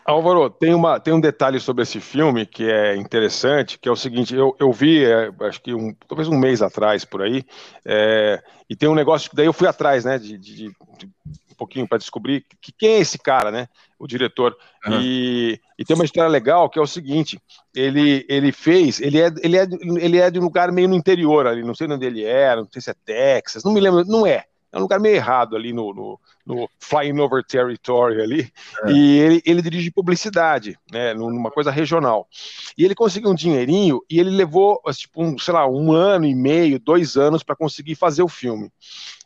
Álvaro, 0.05 0.51
tem, 0.51 0.75
uma, 0.75 0.99
tem 0.99 1.15
um 1.15 1.21
detalhe 1.21 1.61
sobre 1.61 1.85
esse 1.85 2.01
filme 2.01 2.45
que 2.45 2.69
é 2.69 2.97
interessante, 2.97 3.79
que 3.79 3.89
é 3.89 3.93
o 3.93 3.97
seguinte, 3.97 4.35
eu, 4.35 4.57
eu 4.59 4.73
vi, 4.73 5.05
é, 5.05 5.31
acho 5.43 5.63
que 5.63 5.73
um, 5.73 5.95
talvez 6.09 6.29
um 6.29 6.37
mês 6.37 6.61
atrás, 6.61 7.05
por 7.05 7.23
aí, 7.23 7.45
é, 7.85 8.43
e 8.69 8.75
tem 8.75 8.89
um 8.89 8.95
negócio 8.95 9.31
que 9.31 9.37
daí 9.37 9.47
eu 9.47 9.53
fui 9.53 9.69
atrás, 9.69 10.05
né, 10.05 10.19
de, 10.19 10.37
de, 10.37 10.69
de 10.99 11.11
pouquinho 11.61 11.87
para 11.87 11.99
descobrir 11.99 12.47
que, 12.61 12.73
quem 12.73 12.95
é 12.95 12.99
esse 12.99 13.19
cara, 13.19 13.51
né, 13.51 13.69
o 13.99 14.07
diretor, 14.07 14.57
uhum. 14.87 14.99
e, 15.01 15.61
e 15.78 15.85
tem 15.85 15.95
uma 15.95 16.07
história 16.07 16.31
legal 16.31 16.70
que 16.70 16.78
é 16.78 16.82
o 16.82 16.87
seguinte, 16.87 17.39
ele, 17.74 18.24
ele 18.28 18.51
fez, 18.51 19.01
ele 19.01 19.20
é, 19.20 19.31
ele, 19.43 19.59
é, 19.59 19.66
ele 20.01 20.19
é 20.19 20.31
de 20.31 20.39
um 20.39 20.45
lugar 20.45 20.73
meio 20.73 20.89
no 20.89 20.95
interior 20.95 21.47
ali, 21.47 21.62
não 21.62 21.74
sei 21.74 21.87
onde 21.87 22.07
ele 22.07 22.24
era, 22.24 22.62
não 22.62 22.69
sei 22.73 22.81
se 22.81 22.91
é 22.91 22.95
Texas, 23.05 23.62
não 23.62 23.73
me 23.73 23.81
lembro, 23.81 24.05
não 24.07 24.27
é, 24.27 24.47
é 24.73 24.78
um 24.78 24.82
lugar 24.82 25.01
meio 25.01 25.16
errado 25.16 25.57
ali 25.57 25.73
no, 25.73 25.93
no, 25.93 26.20
no 26.47 26.69
Flying 26.78 27.19
Over 27.19 27.45
Territory 27.45 28.23
ali, 28.23 28.53
é. 28.85 28.93
e 28.93 29.19
ele, 29.19 29.43
ele 29.45 29.62
dirige 29.62 29.91
publicidade, 29.91 30.78
né, 30.91 31.12
numa 31.12 31.51
coisa 31.51 31.70
regional. 31.70 32.28
E 32.78 32.85
ele 32.85 32.95
conseguiu 32.95 33.31
um 33.31 33.35
dinheirinho 33.35 34.01
e 34.09 34.20
ele 34.20 34.31
levou, 34.31 34.81
tipo, 34.93 35.23
um, 35.23 35.37
sei 35.39 35.55
lá, 35.55 35.69
um 35.69 35.93
ano 35.93 36.24
e 36.24 36.35
meio, 36.35 36.78
dois 36.78 37.16
anos 37.16 37.43
para 37.43 37.57
conseguir 37.57 37.97
fazer 37.97 38.23
o 38.23 38.28
filme. 38.28 38.70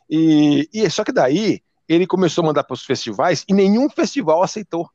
E, 0.09 0.67
e 0.73 0.89
só 0.89 1.03
que 1.03 1.11
daí 1.11 1.61
ele 1.87 2.07
começou 2.07 2.43
a 2.43 2.47
mandar 2.47 2.63
para 2.63 2.73
os 2.73 2.83
festivais 2.83 3.45
e 3.47 3.53
nenhum 3.53 3.89
festival 3.89 4.43
aceitou. 4.43 4.89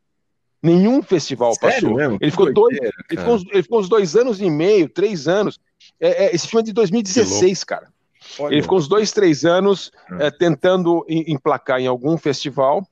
Nenhum 0.63 1.03
festival 1.03 1.55
Sério 1.55 1.75
passou. 1.75 1.97
Mesmo? 1.97 2.19
Ele 2.21 2.31
ficou, 2.31 2.53
dois, 2.53 2.77
ele, 2.77 2.93
ficou 3.09 3.35
uns, 3.35 3.45
ele 3.51 3.63
ficou 3.63 3.81
uns 3.81 3.89
dois 3.89 4.17
anos 4.17 4.41
e 4.41 4.51
meio, 4.51 4.89
três 4.89 5.27
anos. 5.27 5.59
É, 5.99 6.27
é, 6.27 6.35
esse 6.35 6.47
filme 6.47 6.63
é 6.63 6.67
de 6.67 6.73
2016, 6.73 7.65
cara. 7.65 7.89
Olha. 8.39 8.55
Ele 8.55 8.63
ficou 8.63 8.79
uns 8.79 8.87
dois, 8.87 9.11
três 9.13 9.45
anos 9.45 9.91
é, 10.19 10.31
tentando 10.31 11.05
emplacar 11.09 11.81
em 11.81 11.87
algum 11.87 12.19
festival. 12.19 12.87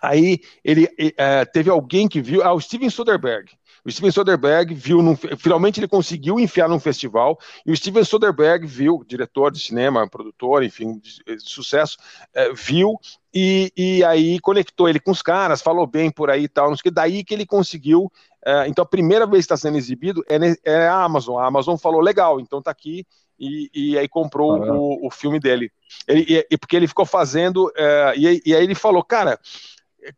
Aí 0.00 0.40
ele 0.64 0.88
é, 1.16 1.44
teve 1.44 1.70
alguém 1.70 2.08
que 2.08 2.20
viu, 2.20 2.42
ah, 2.42 2.52
o 2.52 2.60
Steven 2.60 2.90
Soderbergh. 2.90 3.52
O 3.84 3.90
Steven 3.90 4.10
Soderbergh 4.10 4.74
viu, 4.74 5.02
num, 5.02 5.16
finalmente 5.16 5.80
ele 5.80 5.88
conseguiu 5.88 6.38
enfiar 6.38 6.68
num 6.68 6.78
festival, 6.78 7.38
e 7.66 7.72
o 7.72 7.76
Steven 7.76 8.04
Soderbergh 8.04 8.64
viu, 8.66 9.02
diretor 9.06 9.50
de 9.50 9.58
cinema, 9.58 10.08
produtor, 10.08 10.62
enfim, 10.62 10.98
de, 10.98 11.36
de 11.36 11.50
sucesso, 11.50 11.96
é, 12.32 12.52
viu 12.52 12.98
e, 13.34 13.72
e, 13.76 14.04
aí 14.04 14.38
conectou 14.40 14.88
ele 14.88 15.00
com 15.00 15.10
os 15.10 15.22
caras, 15.22 15.62
falou 15.62 15.86
bem 15.86 16.10
por 16.10 16.30
aí 16.30 16.44
e 16.44 16.48
tal, 16.48 16.68
não 16.68 16.76
sei 16.76 16.84
que, 16.84 16.90
daí 16.90 17.24
que 17.24 17.32
ele 17.32 17.46
conseguiu. 17.46 18.12
É, 18.44 18.68
então 18.68 18.82
a 18.82 18.86
primeira 18.86 19.26
vez 19.26 19.46
que 19.46 19.52
está 19.52 19.56
sendo 19.56 19.78
exibido 19.78 20.22
é, 20.28 20.36
é, 20.64 20.86
a 20.86 21.02
Amazon. 21.02 21.38
A 21.38 21.46
Amazon 21.46 21.76
falou 21.76 22.00
legal, 22.00 22.38
então 22.40 22.60
tá 22.60 22.70
aqui 22.70 23.06
e, 23.38 23.70
e 23.74 23.98
aí 23.98 24.08
comprou 24.08 24.62
ah, 24.62 24.72
o, 24.74 25.06
o, 25.06 25.10
filme 25.10 25.40
dele. 25.40 25.72
Ele, 26.06 26.46
e, 26.50 26.58
porque 26.58 26.76
ele 26.76 26.86
ficou 26.86 27.06
fazendo, 27.06 27.72
é, 27.76 28.12
e, 28.16 28.42
e, 28.44 28.54
aí 28.54 28.62
ele 28.62 28.74
falou, 28.74 29.02
cara, 29.02 29.40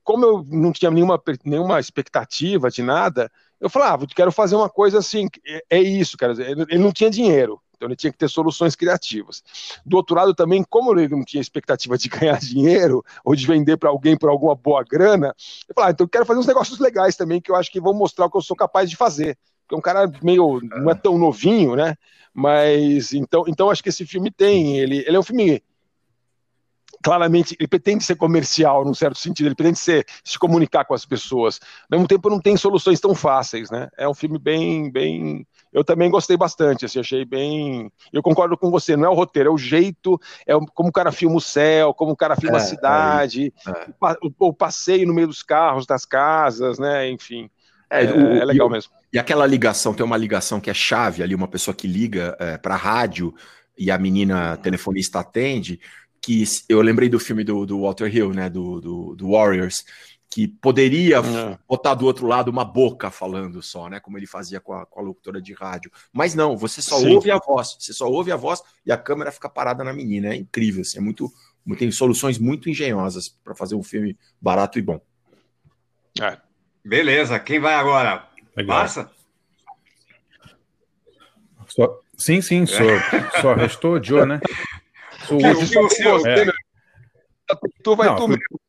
como 0.03 0.24
eu 0.24 0.47
não 0.49 0.73
tinha 0.73 0.91
nenhuma, 0.91 1.23
nenhuma 1.45 1.78
expectativa 1.78 2.70
de 2.70 2.82
nada, 2.82 3.31
eu 3.60 3.70
falava, 3.70 4.05
ah, 4.05 4.14
quero 4.14 4.32
fazer 4.32 4.56
uma 4.56 4.68
coisa 4.68 4.98
assim, 4.98 5.28
é, 5.47 5.62
é 5.70 5.82
isso, 5.82 6.16
cara. 6.16 6.35
Ele 6.39 6.78
não 6.78 6.93
tinha 6.93 7.10
dinheiro, 7.10 7.60
então 7.76 7.89
ele 7.89 7.97
tinha 7.97 8.12
que 8.12 8.18
ter 8.18 8.28
soluções 8.28 8.74
criativas. 8.74 9.43
Do 9.85 9.97
outro 9.97 10.16
lado 10.16 10.35
também, 10.35 10.64
como 10.68 10.93
ele 10.98 11.09
não 11.09 11.24
tinha 11.24 11.40
expectativa 11.40 11.97
de 11.97 12.09
ganhar 12.10 12.39
dinheiro 12.39 13.05
ou 13.24 13.35
de 13.35 13.47
vender 13.47 13.76
para 13.76 13.90
alguém 13.90 14.16
por 14.16 14.28
alguma 14.28 14.55
boa 14.55 14.82
grana, 14.82 15.35
eu 15.68 15.74
falava, 15.74 15.90
ah, 15.90 15.93
então 15.93 16.05
eu 16.05 16.09
quero 16.09 16.26
fazer 16.26 16.40
uns 16.40 16.47
negócios 16.47 16.78
legais 16.78 17.16
também 17.16 17.40
que 17.40 17.51
eu 17.51 17.56
acho 17.56 17.70
que 17.70 17.81
vão 17.81 17.94
mostrar 17.94 18.26
o 18.26 18.31
que 18.31 18.36
eu 18.36 18.43
sou 18.43 18.56
capaz 18.56 18.90
de 18.90 18.97
fazer. 18.97 19.39
Porque 19.62 19.74
é 19.74 19.78
um 19.78 19.82
cara 19.82 20.10
meio 20.22 20.60
não 20.62 20.90
é 20.90 20.94
tão 20.94 21.18
novinho, 21.18 21.74
né? 21.74 21.97
Mas 22.35 23.12
então, 23.14 23.44
então 23.47 23.70
acho 23.70 23.82
que 23.82 23.89
esse 23.89 24.05
filme 24.05 24.31
tem, 24.31 24.78
ele, 24.78 24.98
ele 25.06 25.16
é 25.16 25.20
um 25.20 25.22
filme 25.22 25.62
claramente, 27.05 27.55
ele 27.60 27.68
pretende 27.68 28.02
ser 28.02 28.16
comercial, 28.16 28.82
num 28.82 28.94
certo 28.94 29.18
sentido, 29.18 29.47
ele 29.47 29.55
pretende 29.55 29.78
ser, 29.78 30.06
se 30.24 30.39
comunicar 30.39 30.86
com 30.86 30.94
as 30.94 31.05
pessoas. 31.05 31.60
Ao 31.82 31.98
mesmo 31.98 32.09
tempo, 32.09 32.31
não 32.31 32.40
tem 32.40 32.56
soluções 32.56 32.98
tão 32.98 33.14
fáceis, 33.14 33.70
né? 33.70 33.90
É 33.98 34.09
um 34.09 34.14
filme 34.14 34.39
bem, 34.39 34.90
bem. 34.90 35.47
Eu 35.70 35.85
também 35.85 36.10
gostei 36.10 36.35
bastante, 36.35 36.86
assim, 36.86 36.98
achei 36.98 37.22
bem. 37.26 37.93
Eu 38.10 38.22
concordo 38.22 38.56
com 38.56 38.70
você, 38.70 38.97
não 38.97 39.05
é 39.05 39.09
o 39.10 39.14
roteiro, 39.14 39.51
é 39.51 39.52
o 39.52 39.59
jeito, 39.59 40.18
é 40.47 40.55
como 40.72 40.89
o 40.89 40.93
cara 40.93 41.12
filma 41.12 41.36
o 41.36 41.43
céu, 41.43 41.93
como 41.93 42.12
o 42.12 42.16
cara 42.16 42.36
filma 42.36 42.56
é, 42.56 42.60
a 42.62 42.64
cidade, 42.64 43.52
é, 43.66 43.70
é. 43.70 43.86
O, 44.22 44.48
o, 44.48 44.52
passeio 44.55 45.06
no 45.06 45.12
meio 45.12 45.26
dos 45.26 45.43
carros, 45.43 45.85
das 45.85 46.06
casas, 46.06 46.78
né? 46.78 47.10
Enfim. 47.10 47.51
É, 47.90 48.05
o, 48.05 48.36
é 48.40 48.44
legal 48.47 48.70
mesmo. 48.70 48.90
E 49.12 49.18
aquela 49.18 49.47
ligação, 49.47 49.93
tem 49.93 50.06
uma 50.06 50.16
ligação 50.16 50.59
que 50.59 50.70
é 50.70 50.74
chave 50.74 51.22
ali, 51.22 51.35
uma 51.35 51.48
pessoa 51.48 51.74
que 51.74 51.86
liga 51.86 52.35
é, 52.40 52.56
para 52.56 52.74
a 52.74 52.78
rádio 52.78 53.35
e 53.76 53.90
a 53.90 53.98
menina 53.98 54.56
telefonista 54.56 55.20
atende 55.20 55.78
que 56.25 56.43
eu 56.71 56.81
lembrei 56.81 57.11
do 57.11 57.21
filme 57.21 57.45
do, 57.45 57.67
do 57.67 57.83
Walter 57.83 58.15
Hill, 58.15 58.33
né, 58.33 58.49
do, 58.49 58.81
do, 58.81 59.15
do 59.15 59.33
Warriors, 59.33 59.85
que 60.31 60.49
poderia 60.49 61.19
é. 61.19 61.59
botar 61.69 61.93
do 61.93 62.07
outro 62.07 62.27
lado 62.27 62.51
uma 62.51 62.65
boca 62.65 63.11
falando 63.11 63.63
só, 63.63 63.91
né, 63.91 64.01
como 64.01 64.17
ele 64.17 64.27
fazia 64.27 64.59
com 64.59 64.73
a, 64.73 64.87
com 64.87 65.01
a 65.01 65.03
locutora 65.03 65.41
de 65.41 65.53
rádio. 65.53 65.93
Mas 66.11 66.35
não, 66.35 66.57
você 66.57 66.81
só 66.81 66.99
Sim. 66.99 67.15
ouve 67.15 67.31
a 67.31 67.37
voz, 67.37 67.77
você 67.79 67.93
só 67.93 68.09
ouve 68.09 68.33
a 68.33 68.37
voz 68.37 68.63
e 68.87 68.91
a 68.91 68.97
câmera 68.97 69.31
fica 69.31 69.51
parada 69.51 69.85
na 69.85 69.93
menina. 69.93 70.29
É 70.29 70.37
incrível, 70.37 70.81
assim, 70.81 70.97
é 70.97 71.01
muito, 71.03 71.31
tem 71.77 71.91
soluções 71.91 72.39
muito 72.39 72.71
engenhosas 72.71 73.29
para 73.29 73.55
fazer 73.55 73.75
um 73.75 73.83
filme 73.83 74.17
barato 74.41 74.79
e 74.79 74.83
bom. 74.83 74.99
É. 76.23 76.39
Beleza, 76.83 77.39
quem 77.39 77.61
vai 77.61 77.75
agora? 77.75 78.27
Legal. 78.57 78.79
Passa? 78.79 79.11
Só, 81.69 82.01
sim, 82.17 82.41
sim, 82.41 82.65
só, 82.65 82.83
só 83.43 83.55
restou 83.55 84.03
Joe, 84.03 84.25
né? 84.25 84.41
O 85.31 85.35
último, 85.35 86.29
é. 86.29 86.47
Tu 87.83 87.97
vai 87.97 88.09
Não, 88.09 88.17
tu. 88.17 88.61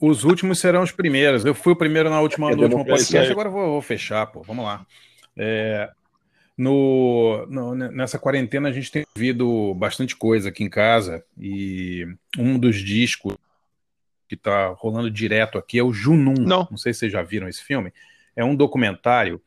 Os 0.00 0.24
últimos 0.24 0.58
serão 0.58 0.82
os 0.82 0.92
primeiros. 0.92 1.44
Eu 1.44 1.54
fui 1.54 1.72
o 1.72 1.76
primeiro 1.76 2.10
na 2.10 2.20
última, 2.20 2.50
no 2.50 2.62
último 2.62 2.84
podcast, 2.84 3.32
agora 3.32 3.48
vou, 3.48 3.72
vou, 3.72 3.82
fechar, 3.82 4.26
pô. 4.26 4.42
Vamos 4.42 4.64
lá. 4.64 4.86
É, 5.36 5.90
no, 6.56 7.46
no, 7.46 7.74
nessa 7.74 8.18
quarentena 8.18 8.68
a 8.68 8.72
gente 8.72 8.90
tem 8.90 9.06
ouvido 9.14 9.74
bastante 9.74 10.14
coisa 10.14 10.48
aqui 10.50 10.64
em 10.64 10.70
casa 10.70 11.24
e 11.38 12.06
um 12.38 12.58
dos 12.58 12.76
discos 12.76 13.36
que 14.28 14.34
está 14.34 14.68
rolando 14.68 15.10
direto 15.10 15.56
aqui 15.56 15.78
é 15.78 15.82
o 15.82 15.92
Junun. 15.92 16.34
Não. 16.38 16.66
Não 16.70 16.76
sei 16.76 16.92
se 16.92 17.00
vocês 17.00 17.12
já 17.12 17.22
viram 17.22 17.48
esse 17.48 17.62
filme. 17.62 17.92
É 18.34 18.44
um 18.44 18.54
documentário. 18.54 19.40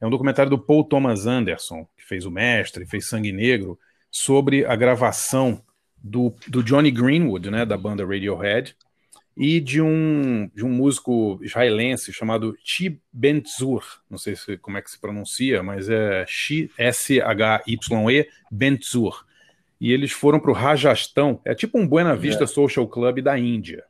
É 0.00 0.06
um 0.06 0.10
documentário 0.10 0.50
do 0.50 0.58
Paul 0.58 0.84
Thomas 0.84 1.26
Anderson, 1.26 1.86
que 1.96 2.04
fez 2.04 2.26
O 2.26 2.30
Mestre, 2.30 2.86
fez 2.86 3.08
Sangue 3.08 3.32
Negro, 3.32 3.78
sobre 4.14 4.64
a 4.64 4.76
gravação 4.76 5.60
do, 6.00 6.32
do 6.46 6.62
Johnny 6.62 6.92
Greenwood, 6.92 7.50
né, 7.50 7.66
da 7.66 7.76
banda 7.76 8.06
Radiohead, 8.06 8.76
e 9.36 9.58
de 9.58 9.82
um, 9.82 10.48
de 10.54 10.64
um 10.64 10.68
músico 10.68 11.40
israelense 11.42 12.12
chamado 12.12 12.56
Shi 12.62 13.00
Bentzur, 13.12 13.82
não 14.08 14.16
sei 14.16 14.36
se, 14.36 14.56
como 14.58 14.78
é 14.78 14.82
que 14.82 14.92
se 14.92 15.00
pronuncia, 15.00 15.64
mas 15.64 15.88
é 15.88 16.24
S-H-Y-E 16.78 18.28
Bentzur. 18.52 19.26
E 19.80 19.90
eles 19.90 20.12
foram 20.12 20.38
para 20.38 20.52
o 20.52 20.54
Rajastão, 20.54 21.40
é 21.44 21.52
tipo 21.52 21.76
um 21.76 21.84
Buena 21.84 22.14
Vista 22.14 22.44
é. 22.44 22.46
Social 22.46 22.86
Club 22.86 23.20
da 23.20 23.36
Índia. 23.36 23.82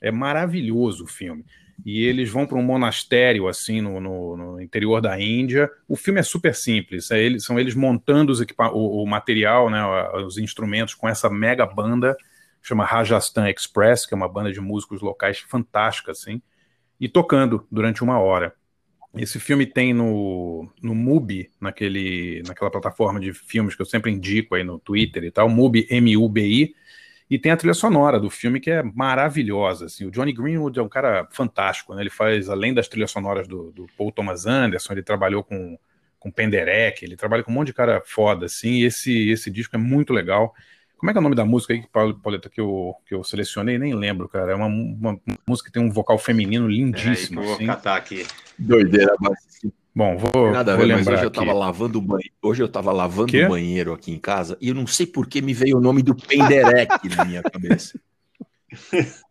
É 0.00 0.12
maravilhoso 0.12 1.04
o 1.04 1.08
filme 1.08 1.44
e 1.84 2.04
eles 2.04 2.30
vão 2.30 2.46
para 2.46 2.56
um 2.56 2.62
monastério 2.62 3.48
assim 3.48 3.80
no, 3.80 4.00
no, 4.00 4.36
no, 4.36 4.60
interior 4.60 5.00
da 5.00 5.20
Índia. 5.20 5.70
O 5.88 5.96
filme 5.96 6.20
é 6.20 6.22
super 6.22 6.54
simples, 6.54 7.10
é 7.10 7.38
são 7.38 7.58
eles 7.58 7.74
montando 7.74 8.32
o, 8.72 9.02
o, 9.02 9.06
material, 9.06 9.68
né, 9.68 9.82
os 10.24 10.38
instrumentos 10.38 10.94
com 10.94 11.08
essa 11.08 11.28
mega 11.28 11.66
banda 11.66 12.16
chama 12.62 12.84
Rajasthan 12.84 13.50
Express, 13.50 14.06
que 14.06 14.14
é 14.14 14.16
uma 14.16 14.28
banda 14.28 14.52
de 14.52 14.60
músicos 14.60 15.02
locais 15.02 15.40
fantástica 15.40 16.12
assim. 16.12 16.40
e 17.00 17.08
tocando 17.08 17.66
durante 17.70 18.04
uma 18.04 18.18
hora. 18.20 18.54
Esse 19.14 19.38
filme 19.38 19.66
tem 19.66 19.92
no, 19.92 20.66
no 20.82 20.94
MUBI, 20.94 21.50
naquele, 21.60 22.42
naquela 22.46 22.70
plataforma 22.70 23.20
de 23.20 23.34
filmes 23.34 23.74
que 23.74 23.82
eu 23.82 23.86
sempre 23.86 24.10
indico 24.10 24.54
aí 24.54 24.64
no 24.64 24.78
Twitter 24.78 25.24
e 25.24 25.30
tal, 25.30 25.50
MUBI, 25.50 25.86
M-U-B-I, 25.90 26.74
e 27.32 27.38
tem 27.38 27.50
a 27.50 27.56
trilha 27.56 27.72
sonora 27.72 28.20
do 28.20 28.28
filme 28.28 28.60
que 28.60 28.70
é 28.70 28.82
maravilhosa. 28.82 29.86
Assim. 29.86 30.04
O 30.04 30.10
Johnny 30.10 30.34
Greenwood 30.34 30.78
é 30.78 30.82
um 30.82 30.88
cara 30.88 31.26
fantástico, 31.30 31.94
né? 31.94 32.02
ele 32.02 32.10
faz, 32.10 32.50
além 32.50 32.74
das 32.74 32.88
trilhas 32.88 33.10
sonoras 33.10 33.48
do, 33.48 33.70
do 33.70 33.86
Paul 33.96 34.12
Thomas 34.12 34.44
Anderson, 34.44 34.92
ele 34.92 35.02
trabalhou 35.02 35.42
com, 35.42 35.78
com 36.18 36.30
Penderek, 36.30 37.02
ele 37.02 37.16
trabalha 37.16 37.42
com 37.42 37.50
um 37.50 37.54
monte 37.54 37.68
de 37.68 37.72
cara 37.72 38.02
foda, 38.04 38.44
assim, 38.44 38.72
e 38.72 38.84
esse, 38.84 39.30
esse 39.30 39.50
disco 39.50 39.74
é 39.74 39.78
muito 39.78 40.12
legal. 40.12 40.54
Como 40.98 41.08
é 41.08 41.14
que 41.14 41.16
é 41.16 41.20
o 41.20 41.22
nome 41.22 41.34
da 41.34 41.46
música 41.46 41.72
aí, 41.72 41.82
Pauleta, 41.90 42.50
que 42.50 42.60
eu, 42.60 42.94
que 43.06 43.14
eu 43.14 43.24
selecionei? 43.24 43.78
Nem 43.78 43.94
lembro, 43.94 44.28
cara. 44.28 44.52
É 44.52 44.54
uma, 44.54 44.66
uma, 44.66 45.18
música 45.48 45.70
que 45.70 45.72
tem 45.72 45.82
um 45.82 45.90
vocal 45.90 46.18
feminino 46.18 46.68
lindíssimo. 46.68 47.40
É, 47.40 47.44
vou 47.44 47.54
assim. 47.54 47.64
catar 47.64 47.96
aqui. 47.96 48.26
Doideira, 48.58 49.16
mas... 49.18 49.38
Bom, 49.94 50.16
vou, 50.16 50.50
Nada 50.50 50.74
vou 50.76 50.86
ver, 50.86 50.94
lembrar 50.96 51.14
hoje 51.14 51.24
eu 51.24 51.28
aqui. 51.28 51.38
tava 51.38 51.52
lavando 51.52 51.98
o 51.98 52.02
banheiro. 52.02 52.34
Hoje 52.42 52.62
eu 52.62 52.68
tava 52.68 52.92
lavando 52.92 53.36
o 53.36 53.48
banheiro 53.48 53.92
aqui 53.92 54.10
em 54.10 54.18
casa 54.18 54.56
e 54.60 54.68
eu 54.68 54.74
não 54.74 54.86
sei 54.86 55.06
por 55.06 55.26
que 55.26 55.42
me 55.42 55.52
veio 55.52 55.76
o 55.76 55.80
nome 55.80 56.02
do 56.02 56.14
Penderek 56.14 57.08
na 57.14 57.24
minha 57.24 57.42
cabeça. 57.42 57.98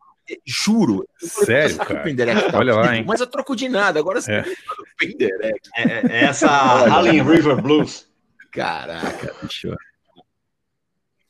Juro. 0.46 1.06
Sério, 1.20 1.78
cara? 1.78 2.52
Tá 2.52 2.58
Olha 2.60 2.76
lá, 2.76 2.96
hein? 2.96 3.04
Mas 3.08 3.20
eu 3.20 3.28
troco 3.28 3.56
de 3.56 3.68
nada. 3.68 4.00
Agora 4.00 4.22
você 4.22 4.32
É. 4.32 4.42
tá 4.44 4.50
falando 4.66 4.88
Penderek. 4.98 5.60
É, 5.76 5.84
é 5.84 6.24
essa 6.26 6.48
Harlem 6.48 7.24
River 7.24 7.62
Blues. 7.62 8.08
Caraca, 8.52 9.34
bicho. 9.42 9.76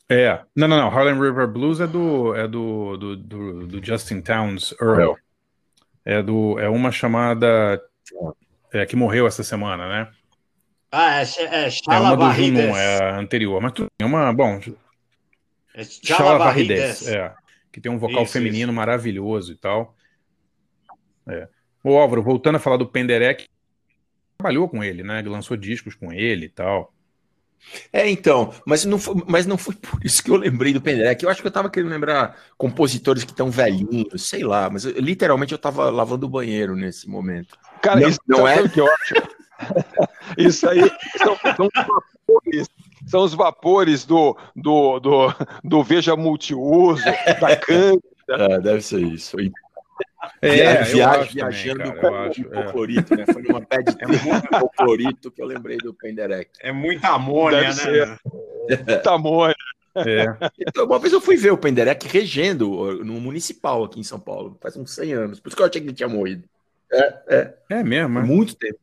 É. 0.08 0.40
Não, 0.54 0.68
não, 0.68 0.76
não. 0.76 0.88
Harlem 0.88 1.18
River 1.18 1.48
Blues 1.48 1.80
é 1.80 1.86
do, 1.86 2.34
é 2.34 2.46
do, 2.46 2.96
do, 2.98 3.16
do, 3.16 3.66
do 3.66 3.84
Justin 3.84 4.20
Towns 4.20 4.74
Earl. 4.80 5.14
É, 6.04 6.22
do, 6.22 6.58
é 6.58 6.68
uma 6.68 6.92
chamada. 6.92 7.82
É, 8.72 8.86
que 8.86 8.96
morreu 8.96 9.26
essa 9.26 9.42
semana, 9.42 9.88
né? 9.88 10.10
Ah, 10.90 11.20
é, 11.20 11.22
é 11.22 11.64
É 11.66 11.70
Chala 11.70 12.00
uma 12.00 12.16
do 12.16 12.18
Barrides. 12.18 12.60
é 12.76 12.98
a 13.04 13.18
anterior. 13.18 13.60
Mas 13.60 13.72
tudo 13.72 13.86
bem, 13.98 14.06
é 14.06 14.08
uma. 14.08 14.32
Bom, 14.32 14.60
É 15.74 15.84
Chala 15.84 16.16
Chala 16.18 16.38
Varrides, 16.38 16.78
Barrides. 16.80 17.08
é, 17.08 17.34
que 17.72 17.80
tem 17.80 17.90
um 17.90 17.98
vocal 17.98 18.22
Isso, 18.24 18.32
feminino 18.32 18.72
maravilhoso 18.72 19.52
e 19.52 19.56
tal. 19.56 19.96
É. 21.26 21.48
O 21.84 21.96
Álvaro, 21.96 22.22
voltando 22.22 22.56
a 22.56 22.60
falar 22.60 22.76
do 22.76 22.86
Penderek, 22.86 23.46
trabalhou 24.38 24.68
com 24.68 24.82
ele, 24.84 25.02
né? 25.02 25.22
Lançou 25.22 25.56
discos 25.56 25.94
com 25.94 26.12
ele 26.12 26.46
e 26.46 26.50
tal. 26.50 26.92
É, 27.92 28.08
então, 28.10 28.52
mas 28.66 28.84
não, 28.84 28.98
foi, 28.98 29.14
mas 29.28 29.46
não 29.46 29.56
foi 29.56 29.74
por 29.76 30.04
isso 30.04 30.22
que 30.22 30.30
eu 30.30 30.36
lembrei 30.36 30.72
do 30.72 30.80
Penderek. 30.80 31.22
Eu 31.24 31.30
acho 31.30 31.40
que 31.40 31.46
eu 31.46 31.52
tava 31.52 31.70
querendo 31.70 31.90
lembrar 31.90 32.36
compositores 32.58 33.22
que 33.24 33.30
estão 33.30 33.50
velhinhos, 33.50 34.28
sei 34.28 34.42
lá, 34.42 34.68
mas 34.68 34.84
eu- 34.84 34.92
literalmente 34.98 35.52
eu 35.52 35.58
tava 35.58 35.88
lavando 35.90 36.26
o 36.26 36.28
banheiro 36.28 36.74
nesse 36.74 37.08
momento. 37.08 37.56
Cara, 37.82 38.00
não, 38.00 38.08
isso 38.08 38.20
não 38.26 38.48
é? 38.48 38.60
o 38.60 38.70
que 38.70 38.80
acho? 38.80 39.14
Isso 40.38 40.68
aí 40.68 40.90
são, 41.18 41.36
são 41.56 41.66
os 41.66 41.86
vapores, 41.86 42.70
são 43.06 43.22
os 43.22 43.34
vapores 43.34 44.04
do, 44.04 44.36
do, 44.56 44.98
do, 44.98 45.34
do 45.62 45.84
Veja 45.84 46.16
Multiuso, 46.16 47.04
da 47.40 47.54
Cândida. 47.60 48.02
É, 48.28 48.60
deve 48.60 48.80
ser 48.80 49.00
isso. 49.00 49.36
É, 50.40 50.80
eu 50.80 50.84
viagem, 50.84 51.02
acho 51.02 51.36
também, 51.36 51.50
viajando 51.50 51.94
cara, 51.94 52.00
com 52.00 52.16
é. 52.16 52.30
hipoclorito, 52.30 53.16
né? 53.16 53.24
Foi 53.32 53.42
numa 53.42 53.60
trip 53.60 53.92
com 53.94 54.56
hipoclorito 54.56 55.30
que 55.30 55.42
eu 55.42 55.46
lembrei 55.46 55.76
do 55.76 55.94
Penderek. 55.94 56.50
É 56.60 56.72
muita 56.72 57.08
amônia, 57.08 57.60
Deve 57.60 57.90
né? 57.90 58.18
ser. 58.76 59.02
Tamanho. 59.02 59.54
É. 59.94 60.24
Então, 60.58 60.86
uma 60.86 60.98
vez 60.98 61.12
eu 61.12 61.20
fui 61.20 61.36
ver 61.36 61.52
o 61.52 61.58
Penderek 61.58 62.08
regendo 62.08 63.04
no 63.04 63.20
municipal 63.20 63.84
aqui 63.84 64.00
em 64.00 64.04
São 64.04 64.18
Paulo, 64.18 64.56
faz 64.60 64.76
uns 64.76 64.94
100 64.94 65.12
anos. 65.12 65.40
Por 65.40 65.48
isso 65.48 65.56
que 65.56 65.62
eu 65.62 65.66
achei 65.66 65.80
que 65.80 65.88
ele 65.88 65.94
tinha 65.94 66.08
morrido. 66.08 66.48
É, 66.92 67.22
é. 67.28 67.54
É 67.70 67.82
mesmo, 67.82 68.18
é? 68.18 68.22
Muito 68.22 68.54
tempo. 68.54 68.78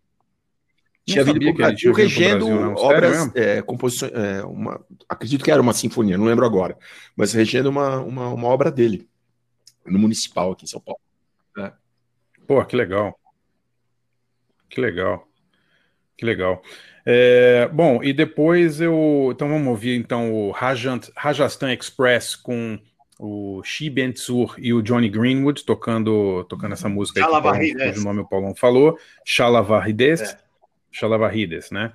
Tinha 1.06 1.24
vindo 1.24 1.38
ele 1.38 1.54
tinha 1.54 1.54
Brasil 1.54 1.94
regendo 1.94 2.46
Brasil, 2.46 2.74
obras, 2.76 3.36
é, 3.36 3.62
composições, 3.62 4.12
é, 4.14 4.44
uma, 4.44 4.86
acredito 5.08 5.44
que 5.44 5.52
era 5.52 5.62
uma 5.62 5.74
sinfonia, 5.74 6.18
não 6.18 6.26
lembro 6.26 6.46
agora, 6.46 6.78
mas 7.16 7.34
regendo 7.34 7.70
uma, 7.70 8.00
uma, 8.00 8.30
uma 8.30 8.48
obra 8.48 8.72
dele, 8.72 9.10
no 9.86 9.98
municipal 9.98 10.52
aqui 10.52 10.66
em 10.66 10.68
São 10.68 10.80
Paulo. 10.80 11.02
É. 11.58 11.72
Pô, 12.46 12.64
que 12.64 12.76
legal. 12.76 13.20
Que 14.70 14.80
legal. 14.80 15.28
Que 16.16 16.26
legal. 16.26 16.62
É, 17.06 17.68
bom, 17.70 18.04
e 18.04 18.14
depois 18.14 18.80
eu. 18.80 19.30
Então 19.32 19.50
vamos 19.50 19.68
ouvir 19.68 19.98
então 19.98 20.32
o 20.32 20.52
Rajant, 20.52 21.10
Rajasthan 21.16 21.74
Express 21.74 22.36
com 22.36 22.78
o 23.20 23.62
Shi 23.66 23.90
Ben-Tsur 23.90 24.56
e 24.58 24.74
o 24.74 24.82
Johnny 24.82 25.10
Greenwood 25.10 25.66
tocando, 25.66 26.46
tocando 26.46 26.72
essa 26.72 26.88
música 26.88 27.20
aí 27.20 27.92
cujo 27.92 28.06
nome 28.06 28.22
o 28.22 28.26
Paulão 28.26 28.56
falou, 28.56 28.98
Chalavarrides, 29.26 30.22
É. 30.22 30.38
Chalavarrides, 30.90 31.70
né? 31.70 31.92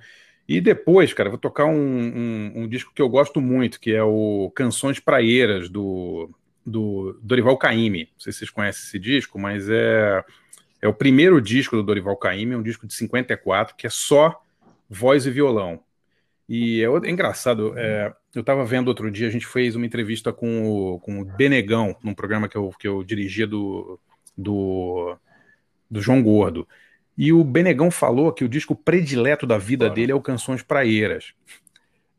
E 0.47 0.61
depois, 0.61 1.11
cara, 1.11 1.27
eu 1.27 1.31
vou 1.31 1.39
tocar 1.39 1.65
um, 1.65 1.73
um, 1.75 2.51
um 2.57 2.67
disco 2.67 2.93
que 2.93 3.01
eu 3.01 3.09
gosto 3.09 3.41
muito, 3.41 3.79
que 3.79 3.91
é 3.91 4.03
o 4.03 4.51
Canções 4.55 4.99
Praieiras, 4.99 5.67
do, 5.67 6.29
do 6.63 7.19
Dorival 7.23 7.57
Caymmi. 7.57 8.03
Não 8.13 8.19
sei 8.19 8.31
se 8.31 8.39
vocês 8.39 8.51
conhecem 8.51 8.83
esse 8.83 8.99
disco, 8.99 9.39
mas 9.39 9.67
é, 9.67 10.23
é 10.79 10.87
o 10.87 10.93
primeiro 10.93 11.41
disco 11.41 11.75
do 11.75 11.81
Dorival 11.81 12.15
Caymmi, 12.17 12.53
é 12.53 12.57
um 12.57 12.61
disco 12.61 12.85
de 12.85 12.93
54, 12.93 13.75
que 13.75 13.87
é 13.87 13.89
só 13.89 14.39
voz 14.87 15.25
e 15.25 15.31
violão. 15.31 15.79
E 16.47 16.83
é, 16.83 16.85
é 16.85 17.09
engraçado, 17.09 17.77
é, 17.77 18.13
eu 18.33 18.41
estava 18.41 18.63
vendo 18.63 18.87
outro 18.87 19.09
dia, 19.09 19.27
a 19.27 19.31
gente 19.31 19.47
fez 19.47 19.75
uma 19.75 19.85
entrevista 19.85 20.31
com 20.31 20.65
o, 20.67 20.99
com 20.99 21.21
o 21.21 21.25
Benegão, 21.25 21.95
num 22.03 22.13
programa 22.13 22.47
que 22.47 22.55
eu, 22.55 22.69
que 22.79 22.87
eu 22.87 23.03
dirigia 23.03 23.47
do, 23.47 23.99
do, 24.37 25.17
do 25.89 26.01
João 26.01 26.21
Gordo. 26.21 26.67
E 27.17 27.31
o 27.31 27.43
Benegão 27.43 27.89
falou 27.89 28.31
que 28.31 28.43
o 28.43 28.49
disco 28.49 28.75
predileto 28.75 29.47
da 29.47 29.57
vida 29.57 29.89
dele 29.89 30.11
é 30.11 30.15
o 30.15 30.21
Canções 30.21 30.61
Praieiras. 30.61 31.33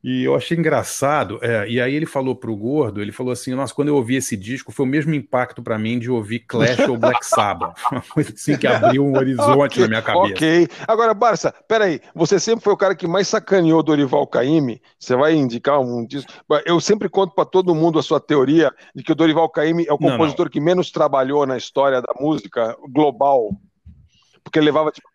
E 0.06 0.22
eu 0.22 0.36
achei 0.36 0.56
engraçado. 0.56 1.40
é, 1.42 1.68
e 1.68 1.80
aí 1.80 1.92
ele 1.92 2.06
falou 2.06 2.36
pro 2.36 2.54
Gordo, 2.54 3.02
ele 3.02 3.10
falou 3.10 3.32
assim: 3.32 3.52
Nossa, 3.56 3.74
quando 3.74 3.88
eu 3.88 3.96
ouvi 3.96 4.14
esse 4.14 4.36
disco, 4.36 4.70
foi 4.70 4.86
o 4.86 4.88
mesmo 4.88 5.12
impacto 5.12 5.60
para 5.64 5.76
mim 5.76 5.98
de 5.98 6.08
ouvir 6.08 6.46
Clash 6.46 6.78
ou 6.88 6.96
Black 6.96 7.26
Sabbath. 7.26 7.76
Uma 7.90 8.02
coisa 8.02 8.32
assim 8.32 8.56
que 8.56 8.68
abriu 8.68 9.04
um 9.04 9.16
horizonte 9.16 9.80
na 9.82 9.88
minha 9.88 10.02
cabeça. 10.02 10.32
Ok. 10.32 10.68
Agora, 10.86 11.12
Barça, 11.12 11.52
peraí. 11.66 12.00
Você 12.14 12.38
sempre 12.38 12.62
foi 12.62 12.72
o 12.72 12.76
cara 12.76 12.94
que 12.94 13.08
mais 13.08 13.26
sacaneou 13.26 13.82
Dorival 13.82 14.28
Caymmi. 14.28 14.80
Você 14.96 15.16
vai 15.16 15.34
indicar 15.34 15.80
um 15.80 16.06
disco. 16.06 16.32
Eu 16.64 16.80
sempre 16.80 17.08
conto 17.08 17.34
para 17.34 17.44
todo 17.44 17.74
mundo 17.74 17.98
a 17.98 18.02
sua 18.02 18.20
teoria 18.20 18.72
de 18.94 19.02
que 19.02 19.10
o 19.10 19.16
Dorival 19.16 19.50
Caymmi 19.50 19.86
é 19.88 19.92
o 19.92 19.98
Não, 20.00 20.10
compositor 20.10 20.48
que 20.48 20.60
menos 20.60 20.92
trabalhou 20.92 21.44
na 21.44 21.56
história 21.56 22.00
da 22.00 22.14
música 22.20 22.76
global. 22.92 23.50
Porque 24.44 24.60
ele 24.60 24.66
levava 24.66 24.92
tipo 24.92 25.08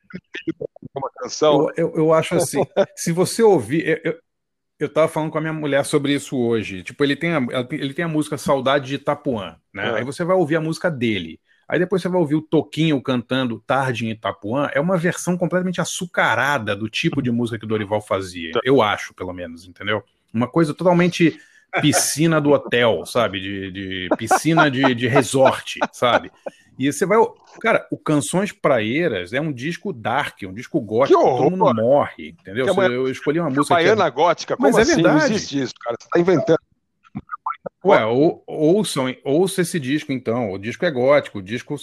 uma 0.93 1.09
canção. 1.15 1.69
Eu, 1.77 1.87
eu, 1.87 1.95
eu 1.95 2.13
acho 2.13 2.35
assim, 2.35 2.61
se 2.93 3.13
você 3.13 3.41
ouvir. 3.41 4.01
Eu, 4.03 4.19
eu, 4.83 4.89
tava 4.89 5.07
falando 5.07 5.31
com 5.31 5.37
a 5.37 5.41
minha 5.41 5.53
mulher 5.53 5.85
sobre 5.85 6.13
isso 6.13 6.37
hoje. 6.37 6.83
Tipo, 6.83 7.03
ele 7.03 7.15
tem 7.15 7.33
a, 7.33 7.41
ele 7.71 7.93
tem 7.93 8.05
a 8.05 8.07
música 8.07 8.37
Saudade 8.37 8.87
de 8.87 8.95
Itapuã, 8.95 9.55
né? 9.73 9.89
É. 9.89 9.95
Aí 9.97 10.03
você 10.03 10.23
vai 10.23 10.35
ouvir 10.35 10.55
a 10.55 10.61
música 10.61 10.89
dele. 10.89 11.39
Aí 11.67 11.79
depois 11.79 12.01
você 12.01 12.09
vai 12.09 12.19
ouvir 12.19 12.35
o 12.35 12.41
Toquinho 12.41 13.01
cantando 13.01 13.63
Tarde 13.65 14.05
em 14.05 14.09
Itapuã. 14.09 14.69
É 14.73 14.79
uma 14.79 14.97
versão 14.97 15.37
completamente 15.37 15.79
açucarada 15.79 16.75
do 16.75 16.89
tipo 16.89 17.21
de 17.21 17.31
música 17.31 17.57
que 17.57 17.63
o 17.63 17.67
Dorival 17.67 18.01
fazia. 18.01 18.51
Eu 18.63 18.81
acho, 18.81 19.13
pelo 19.13 19.31
menos, 19.31 19.65
entendeu? 19.65 20.03
Uma 20.33 20.49
coisa 20.49 20.73
totalmente 20.73 21.39
piscina 21.81 22.41
do 22.41 22.51
hotel, 22.51 23.05
sabe? 23.05 23.39
De, 23.39 23.71
de 23.71 24.09
piscina 24.17 24.69
de, 24.69 24.93
de 24.95 25.07
resort, 25.07 25.79
sabe? 25.93 26.31
E 26.79 26.91
você 26.91 27.05
vai. 27.05 27.17
Cara, 27.61 27.87
o 27.91 27.97
Canções 27.97 28.51
Praeiras 28.51 29.33
é 29.33 29.39
um 29.39 29.51
disco 29.53 29.93
dark, 29.93 30.39
um 30.43 30.53
disco 30.53 30.81
gótico, 30.81 31.19
Que 31.19 31.25
horror! 31.25 31.43
todo 31.43 31.51
mundo 31.57 31.73
morre, 31.75 32.29
entendeu? 32.29 32.65
Que 32.65 32.69
é 32.69 32.73
uma- 32.73 32.85
Eu 32.85 33.09
escolhi 33.09 33.39
uma 33.39 33.49
música. 33.49 33.75
que 33.75 33.81
é- 33.81 33.85
Baiana 33.85 34.09
gótica, 34.09 34.57
como 34.57 34.67
Mas 34.67 34.77
é 34.77 34.81
assim? 34.93 35.01
Não 35.01 35.11
verdade. 35.11 35.33
existe 35.33 35.61
isso, 35.61 35.73
cara. 35.79 35.95
Você 35.99 36.07
tá 36.09 36.19
inventando. 36.19 36.57
Ué, 37.83 38.05
ou, 38.05 38.43
ouçam, 38.47 39.15
ouça 39.23 39.61
esse 39.61 39.79
disco 39.79 40.11
então. 40.11 40.51
O 40.51 40.57
disco 40.57 40.85
é 40.85 40.91
gótico, 40.91 41.39
o 41.39 41.41
disco, 41.41 41.75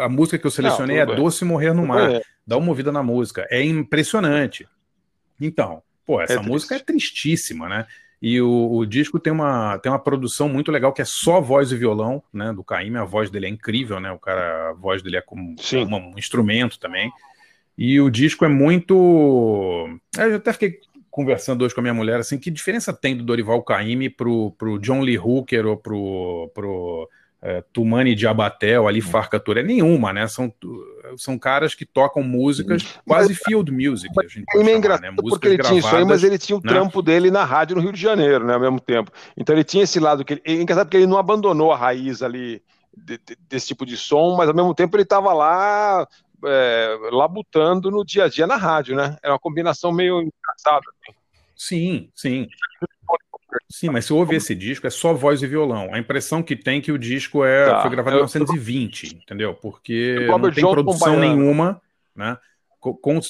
a 0.00 0.08
música 0.08 0.38
que 0.38 0.46
eu 0.46 0.50
selecionei 0.50 1.04
Não, 1.04 1.12
é. 1.12 1.16
Doce 1.16 1.44
Morrer 1.44 1.72
no 1.72 1.86
Mar. 1.86 2.20
Dá 2.46 2.56
uma 2.56 2.68
ouvida 2.68 2.92
na 2.92 3.02
música. 3.02 3.46
É 3.50 3.62
impressionante. 3.62 4.68
Então, 5.40 5.82
pô, 6.06 6.20
essa 6.20 6.34
É 6.34 6.38
música 6.38 6.76
é 6.76 6.78
tristíssima, 6.78 7.68
né? 7.68 7.86
E 8.26 8.40
o, 8.40 8.72
o 8.72 8.86
disco 8.86 9.20
tem 9.20 9.30
uma, 9.30 9.76
tem 9.80 9.92
uma 9.92 9.98
produção 9.98 10.48
muito 10.48 10.72
legal 10.72 10.94
que 10.94 11.02
é 11.02 11.04
só 11.04 11.42
voz 11.42 11.70
e 11.70 11.76
violão, 11.76 12.22
né? 12.32 12.54
Do 12.54 12.64
Caíme, 12.64 12.96
a 12.96 13.04
voz 13.04 13.28
dele 13.28 13.44
é 13.44 13.50
incrível, 13.50 14.00
né? 14.00 14.10
O 14.12 14.18
cara, 14.18 14.70
a 14.70 14.72
voz 14.72 15.02
dele 15.02 15.18
é 15.18 15.20
como 15.20 15.54
Sim. 15.58 15.84
uma- 15.84 15.98
um 15.98 16.14
instrumento 16.16 16.78
também. 16.78 17.12
E 17.76 18.00
o 18.00 18.08
disco 18.08 18.42
é 18.46 18.48
muito. 18.48 18.94
Eu 20.16 20.36
até 20.36 20.54
fiquei 20.54 20.78
conversando 21.10 21.66
hoje 21.66 21.74
com 21.74 21.80
a 21.80 21.82
minha 21.82 21.92
mulher 21.92 22.18
assim, 22.18 22.38
que 22.38 22.50
diferença 22.50 22.94
tem 22.94 23.14
do 23.14 23.22
Dorival 23.22 23.62
Caymmi 23.62 24.08
pro, 24.08 24.52
pro 24.52 24.78
John 24.78 25.02
Lee 25.02 25.18
Hooker 25.18 25.66
ou 25.66 25.76
pro, 25.76 26.50
pro 26.54 27.08
é, 27.44 27.62
Tumani 27.74 28.14
Diabaté 28.14 28.80
ou 28.80 28.88
Ali 28.88 29.02
Farka 29.02 29.38
Touré? 29.38 29.62
Nenhuma, 29.62 30.14
né? 30.14 30.26
São, 30.26 30.50
são 31.18 31.38
caras 31.38 31.74
que 31.74 31.84
tocam 31.84 32.22
músicas 32.22 32.82
quase 33.06 33.34
field 33.34 33.70
music, 33.70 34.10
a 34.18 34.22
gente 34.22 34.46
pode 34.46 34.64
Ele 34.64 34.70
é 34.70 34.76
engraçado 34.76 35.10
né? 35.10 35.16
porque 35.16 35.48
ele 35.48 35.58
tinha 35.58 35.78
isso 35.78 35.88
aí, 35.88 36.04
mas 36.04 36.22
gravadas, 36.22 36.24
ele 36.24 36.38
tinha 36.38 36.56
o 36.56 36.62
né? 36.64 36.72
trampo 36.72 37.02
dele 37.02 37.30
na 37.30 37.44
rádio 37.44 37.76
no 37.76 37.82
Rio 37.82 37.92
de 37.92 38.00
Janeiro, 38.00 38.46
né, 38.46 38.54
ao 38.54 38.60
mesmo 38.60 38.80
tempo. 38.80 39.12
Então 39.36 39.54
ele 39.54 39.62
tinha 39.62 39.84
esse 39.84 40.00
lado 40.00 40.24
que 40.24 40.32
ele, 40.32 40.42
é 40.42 40.54
engraçado 40.54 40.86
porque 40.86 40.96
ele 40.96 41.06
não 41.06 41.18
abandonou 41.18 41.70
a 41.70 41.76
raiz 41.76 42.22
ali 42.22 42.62
de, 42.96 43.18
de, 43.18 43.36
desse 43.46 43.66
tipo 43.66 43.84
de 43.84 43.98
som, 43.98 44.34
mas 44.36 44.48
ao 44.48 44.54
mesmo 44.54 44.74
tempo 44.74 44.96
ele 44.96 45.02
estava 45.02 45.34
lá 45.34 46.08
é, 46.46 46.96
labutando 47.12 47.90
no 47.90 48.04
dia 48.04 48.24
a 48.24 48.28
dia 48.28 48.46
na 48.46 48.56
rádio, 48.56 48.96
né? 48.96 49.18
Era 49.22 49.34
uma 49.34 49.38
combinação 49.38 49.92
meio 49.92 50.22
engraçada. 50.22 50.84
Assim. 51.02 51.18
Sim, 51.54 52.10
sim. 52.14 52.48
Sim, 53.68 53.90
mas 53.90 54.04
se 54.04 54.12
ouve 54.12 54.36
esse 54.36 54.54
disco, 54.54 54.86
é 54.86 54.90
só 54.90 55.12
voz 55.12 55.42
e 55.42 55.46
violão. 55.46 55.92
A 55.92 55.98
impressão 55.98 56.42
que 56.42 56.56
tem 56.56 56.78
é 56.78 56.80
que 56.80 56.92
o 56.92 56.98
disco 56.98 57.44
é, 57.44 57.66
tá. 57.66 57.82
foi 57.82 57.90
gravado 57.90 58.16
em 58.16 58.20
1920, 58.20 59.16
entendeu? 59.22 59.54
Porque 59.54 60.26
não 60.28 60.50
tem 60.50 60.64
produção 60.64 61.18
nenhuma, 61.18 61.80
né? 62.14 62.36
Com, 62.80 62.94
com... 62.94 63.20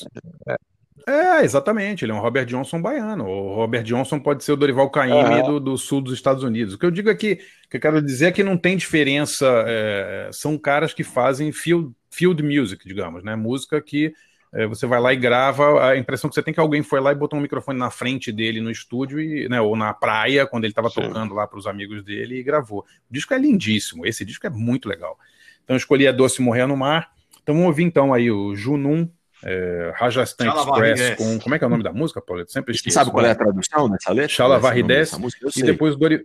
É, 1.07 1.45
exatamente. 1.45 2.05
Ele 2.05 2.13
é 2.13 2.15
um 2.15 2.21
Robert 2.21 2.47
Johnson 2.47 2.81
baiano. 2.81 3.27
O 3.27 3.55
Robert 3.55 3.83
Johnson 3.83 4.19
pode 4.19 4.43
ser 4.43 4.53
o 4.53 4.57
Dorival 4.57 4.91
Caymmi 4.91 5.43
do, 5.43 5.61
do, 5.61 5.77
sul 5.77 6.01
dos 6.01 6.15
Estados 6.15 6.43
Unidos. 6.43 6.75
O 6.75 6.79
que 6.79 6.87
eu 6.87 6.91
digo 6.91 7.11
aqui, 7.11 7.33
é 7.33 7.37
que 7.69 7.77
eu 7.77 7.81
quero 7.81 8.03
dizer 8.03 8.27
é 8.27 8.33
que 8.33 8.43
não 8.43 8.57
tem 8.57 8.77
diferença. 8.77 9.47
É, 9.67 10.31
são 10.33 10.57
caras 10.57 10.95
que 10.95 11.05
fazem 11.05 11.53
field, 11.53 11.93
field 12.11 12.43
music, 12.43 12.87
digamos, 12.87 13.23
né? 13.23 13.37
Música 13.37 13.81
que 13.81 14.13
é, 14.55 14.67
você 14.67 14.87
vai 14.87 15.01
lá 15.01 15.13
e 15.13 15.17
grava. 15.17 15.91
A 15.91 15.99
impressão 15.99 16.31
que 16.31 16.35
você 16.35 16.43
tem 16.43 16.53
é 16.53 16.55
que 16.55 16.61
alguém 16.61 16.83
foi 16.83 17.01
lá 17.01 17.11
e 17.11 17.15
botou 17.15 17.39
um 17.39 17.43
microfone 17.43 17.79
na 17.79 17.91
frente 17.91 18.31
dele 18.31 18.61
no 18.61 18.71
estúdio, 18.71 19.21
e, 19.21 19.49
né, 19.49 19.61
ou 19.61 19.77
na 19.77 19.93
praia, 19.93 20.47
quando 20.47 20.65
ele 20.65 20.71
estava 20.71 20.91
tocando 20.91 21.35
lá 21.35 21.47
para 21.47 21.59
os 21.59 21.67
amigos 21.67 22.05
dele 22.05 22.39
e 22.39 22.43
gravou. 22.43 22.81
O 23.11 23.13
disco 23.13 23.35
é 23.35 23.39
lindíssimo. 23.39 24.07
Esse 24.07 24.25
disco 24.25 24.47
é 24.47 24.51
muito 24.51 24.89
legal. 24.89 25.19
Então 25.65 25.75
eu 25.75 25.79
escolhi 25.79 26.07
a 26.07 26.13
Doce 26.13 26.41
Morrer 26.41 26.67
no 26.67 26.77
Mar. 26.77 27.11
Então 27.43 27.55
vamos 27.55 27.69
ouvir 27.69 27.83
então 27.83 28.15
aí 28.15 28.31
o 28.31 28.55
Junum 28.55 29.09
é, 29.43 29.93
Rajasthan 29.97 30.47
Express 30.47 31.17
com. 31.17 31.39
Como 31.41 31.55
é 31.55 31.59
que 31.59 31.65
é 31.65 31.67
o 31.67 31.71
nome 31.71 31.83
da 31.83 31.93
música, 31.93 32.23
Paulo? 32.23 32.49
Sempre 32.49 32.75
esqueço. 32.75 32.95
Sabe 32.95 33.11
qual 33.11 33.27
é 33.27 33.33
a 33.33 33.35
tradução 33.35 33.91
dessa 33.91 34.13
letra? 34.13 34.29
Chalavarrides. 34.29 35.13
E 35.57 35.63
depois 35.63 35.97
Dori. 35.97 36.25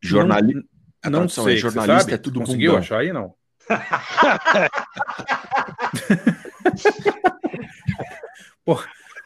Jornalista. 0.00 0.62
Não, 1.04 1.22
não 1.22 1.28
sei. 1.28 1.54
É 1.54 1.56
jornalista 1.56 2.14
é 2.14 2.18
tudo 2.18 2.40
Conseguiu 2.40 2.70
bundão. 2.70 2.82
achar 2.82 3.00
aí, 3.00 3.12
não? 3.12 3.34
Pô, 8.64 8.78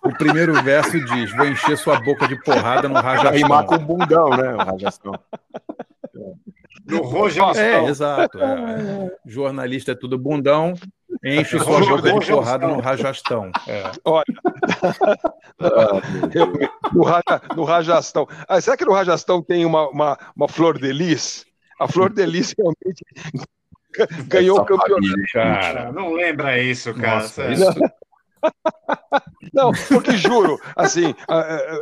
o 0.04 0.14
primeiro 0.14 0.62
verso 0.62 1.04
diz: 1.04 1.32
Vou 1.32 1.46
encher 1.46 1.76
sua 1.76 2.00
boca 2.00 2.28
de 2.28 2.40
porrada 2.42 2.88
no 2.88 2.94
rajastão. 2.94 3.32
Rimar 3.32 3.64
com 3.64 3.78
bundão, 3.78 4.30
né? 4.30 4.54
O 4.54 4.58
rajastão. 4.58 5.12
No 6.86 7.02
rojastão. 7.02 7.62
É, 7.62 7.84
exato. 7.84 8.38
É. 8.40 9.10
Jornalista 9.24 9.92
é 9.92 9.94
tudo 9.94 10.18
bundão, 10.18 10.74
enche 11.24 11.58
sua 11.58 11.80
boca 11.80 12.18
de 12.18 12.26
porrada 12.26 12.66
no 12.66 12.80
rajastão. 12.80 13.50
É. 13.66 13.90
Olha, 14.04 14.24
no, 16.92 17.04
raja, 17.04 17.42
no 17.56 17.64
rajastão. 17.64 18.28
Ah, 18.48 18.60
será 18.60 18.76
que 18.76 18.84
no 18.84 18.92
rajastão 18.92 19.42
tem 19.42 19.64
uma, 19.64 19.88
uma, 19.88 20.18
uma 20.34 20.48
flor 20.48 20.78
de 20.78 20.92
lis? 20.92 21.46
A 21.78 21.88
flor 21.88 22.12
de 22.12 22.26
lis 22.26 22.54
realmente 22.56 23.04
ganhou 24.26 24.56
Essa 24.56 24.62
o 24.62 24.66
campeonato. 24.66 25.22
Cara, 25.32 25.92
não 25.92 26.12
lembra 26.12 26.60
isso, 26.60 26.94
cara. 26.94 27.22
Nossa, 27.22 27.50
isso... 27.50 27.64
Não, 29.54 29.70
porque 29.88 30.16
juro, 30.16 30.60
assim, 30.74 31.14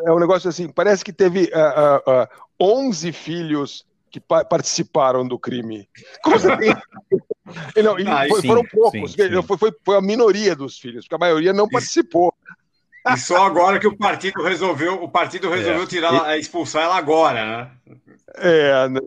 é 0.05 0.13
um 0.13 0.19
negócio 0.19 0.49
assim, 0.49 0.69
parece 0.69 1.05
que 1.05 1.13
teve 1.13 1.51
uh, 1.55 2.11
uh, 2.11 2.25
uh, 2.25 2.89
11 2.89 3.13
filhos 3.13 3.87
que 4.11 4.21
pa 4.21 4.45
participaram 4.45 5.27
do 5.27 5.39
crime. 5.39 5.89
Como 6.23 6.37
assim? 6.37 6.51
não, 7.83 7.97
ah, 8.13 8.27
foi, 8.29 8.41
sim, 8.41 8.49
foram 8.49 8.65
poucos, 8.65 9.13
sim, 9.13 9.23
sim. 9.23 9.43
Foi, 9.43 9.57
foi, 9.57 9.73
foi, 9.85 9.97
a 9.97 10.01
minoria 10.01 10.55
dos 10.55 10.79
filhos, 10.79 11.05
porque 11.05 11.15
a 11.15 11.27
maioria 11.27 11.53
não 11.53 11.69
participou. 11.69 12.35
E 13.09 13.17
só 13.17 13.47
agora 13.47 13.79
que 13.79 13.87
o 13.87 13.97
partido 13.97 14.43
resolveu, 14.43 15.03
o 15.03 15.09
partido 15.09 15.49
resolveu 15.49 15.85
é. 15.85 15.87
tirar, 15.87 16.39
expulsar 16.39 16.83
ela 16.83 16.97
agora, 16.97 17.47
né? 17.47 17.71
É, 18.37 18.89
né? 18.89 19.01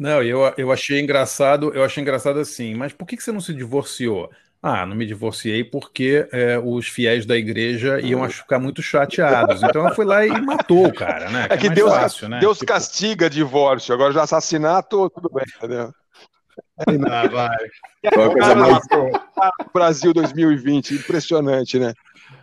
Não, 0.00 0.22
eu, 0.22 0.50
eu 0.56 0.72
achei 0.72 0.98
engraçado, 0.98 1.74
eu 1.74 1.84
achei 1.84 2.00
engraçado 2.00 2.40
assim, 2.40 2.74
mas 2.74 2.90
por 2.90 3.04
que, 3.04 3.18
que 3.18 3.22
você 3.22 3.30
não 3.30 3.40
se 3.40 3.52
divorciou? 3.52 4.30
Ah, 4.62 4.86
não 4.86 4.96
me 4.96 5.04
divorciei 5.04 5.62
porque 5.62 6.26
é, 6.32 6.58
os 6.58 6.88
fiéis 6.88 7.26
da 7.26 7.36
igreja 7.36 8.00
iam 8.00 8.26
ficar 8.30 8.58
muito 8.58 8.80
chateados. 8.80 9.62
Então 9.62 9.82
ela 9.82 9.94
foi 9.94 10.06
lá 10.06 10.24
e 10.24 10.30
matou 10.40 10.86
o 10.86 10.94
cara, 10.94 11.28
né? 11.28 11.48
Que 11.48 11.52
é 11.52 11.58
que 11.58 11.66
é 11.66 11.70
Deus, 11.70 11.92
fácil, 11.92 12.30
né? 12.30 12.40
Deus 12.40 12.56
tipo... 12.56 12.72
castiga 12.72 13.28
divórcio, 13.28 13.92
agora 13.92 14.10
já 14.10 14.22
assassinato, 14.22 15.10
tudo 15.10 15.30
bem, 15.34 15.44
entendeu? 15.54 15.92
Ah, 17.10 17.28
vai. 17.28 17.58
mais... 18.56 18.82
Brasil 19.72 20.14
2020, 20.14 20.94
impressionante, 20.94 21.78
né? 21.78 21.92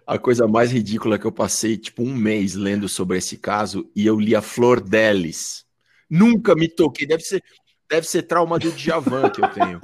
A 0.06 0.20
coisa 0.20 0.48
mais 0.48 0.72
ridícula 0.72 1.18
que 1.18 1.26
eu 1.26 1.32
passei, 1.32 1.76
tipo, 1.76 2.04
um 2.04 2.14
mês 2.14 2.54
lendo 2.54 2.88
sobre 2.88 3.18
esse 3.18 3.36
caso 3.36 3.90
e 3.96 4.06
eu 4.06 4.20
li 4.20 4.36
a 4.36 4.44
Flor 4.44 4.80
Delis 4.80 5.67
Nunca 6.10 6.56
me 6.56 6.68
toquei. 6.68 7.08
Deve 7.08 7.24
ser, 7.24 7.44
deve 7.90 8.08
ser 8.08 8.24
trauma 8.24 8.58
do 8.58 8.72
Djavan 8.72 9.30
que 9.30 9.44
eu 9.44 9.50
tenho. 9.50 9.80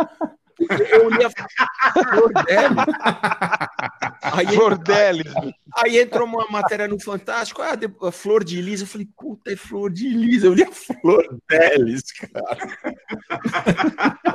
Eu 0.92 1.10
li 1.10 1.24
a 1.24 1.30
Flor 1.30 2.32
Delis. 2.46 2.86
Aí, 4.22 4.48
Flor 4.48 4.78
Delis. 4.78 5.34
Aí, 5.76 6.00
entrou 6.00 6.28
uma 6.28 6.48
matéria 6.50 6.88
no 6.88 7.00
Fantástico, 7.00 7.62
ah, 7.62 7.74
a 8.08 8.12
Flor 8.12 8.44
de 8.44 8.62
Lis. 8.62 8.82
Eu 8.82 8.88
falei, 8.88 9.08
puta, 9.18 9.52
é 9.52 9.56
Flor 9.56 9.92
de 9.92 10.08
Lis. 10.10 10.44
Eu 10.44 10.54
li 10.54 10.64
a 10.64 10.72
Flor 10.72 11.40
Delis, 11.50 12.04
cara. 12.14 12.58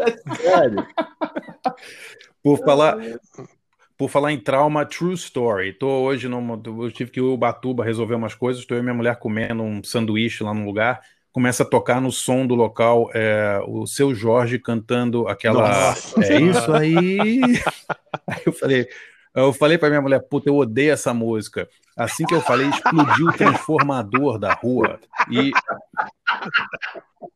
É 0.01 0.37
sério. 0.37 0.87
Por 2.43 2.59
falar, 2.59 2.97
por 3.97 4.09
falar 4.09 4.33
em 4.33 4.41
trauma, 4.41 4.85
true 4.85 5.15
story. 5.15 5.73
Tô 5.73 5.89
hoje 5.89 6.29
numa, 6.29 6.61
eu 6.65 6.91
tive 6.91 7.11
que 7.11 7.21
ir 7.21 7.23
Ubatuba 7.23 7.85
resolver 7.85 8.15
umas 8.15 8.35
coisas. 8.35 8.63
Estou 8.63 8.77
eu 8.77 8.81
e 8.81 8.85
minha 8.85 8.95
mulher 8.95 9.19
comendo 9.19 9.63
um 9.63 9.83
sanduíche 9.83 10.43
lá 10.43 10.53
no 10.53 10.65
lugar 10.65 11.01
começa 11.39 11.63
a 11.63 11.67
tocar 11.67 12.01
no 12.01 12.11
som 12.11 12.45
do 12.45 12.57
local 12.57 13.13
é, 13.15 13.61
o 13.65 13.87
seu 13.87 14.13
Jorge 14.13 14.59
cantando 14.59 15.29
aquela. 15.29 15.69
Nossa, 15.69 16.21
é 16.25 16.41
isso 16.41 16.73
aí. 16.73 17.39
aí 18.27 18.43
eu 18.45 18.53
falei. 18.53 18.89
Eu 19.33 19.53
falei 19.53 19.79
para 19.79 19.89
minha 19.89 20.03
mulher, 20.03 20.19
puta, 20.19 20.49
eu 20.49 20.57
odeio 20.57 20.93
essa 20.93 21.15
música. 21.15 21.69
Assim 21.97 22.25
que 22.25 22.35
eu 22.35 22.41
falei, 22.41 22.69
explodiu 22.69 23.29
o 23.29 23.33
transformador 23.33 24.37
da 24.37 24.53
rua 24.53 24.99
e, 25.31 25.53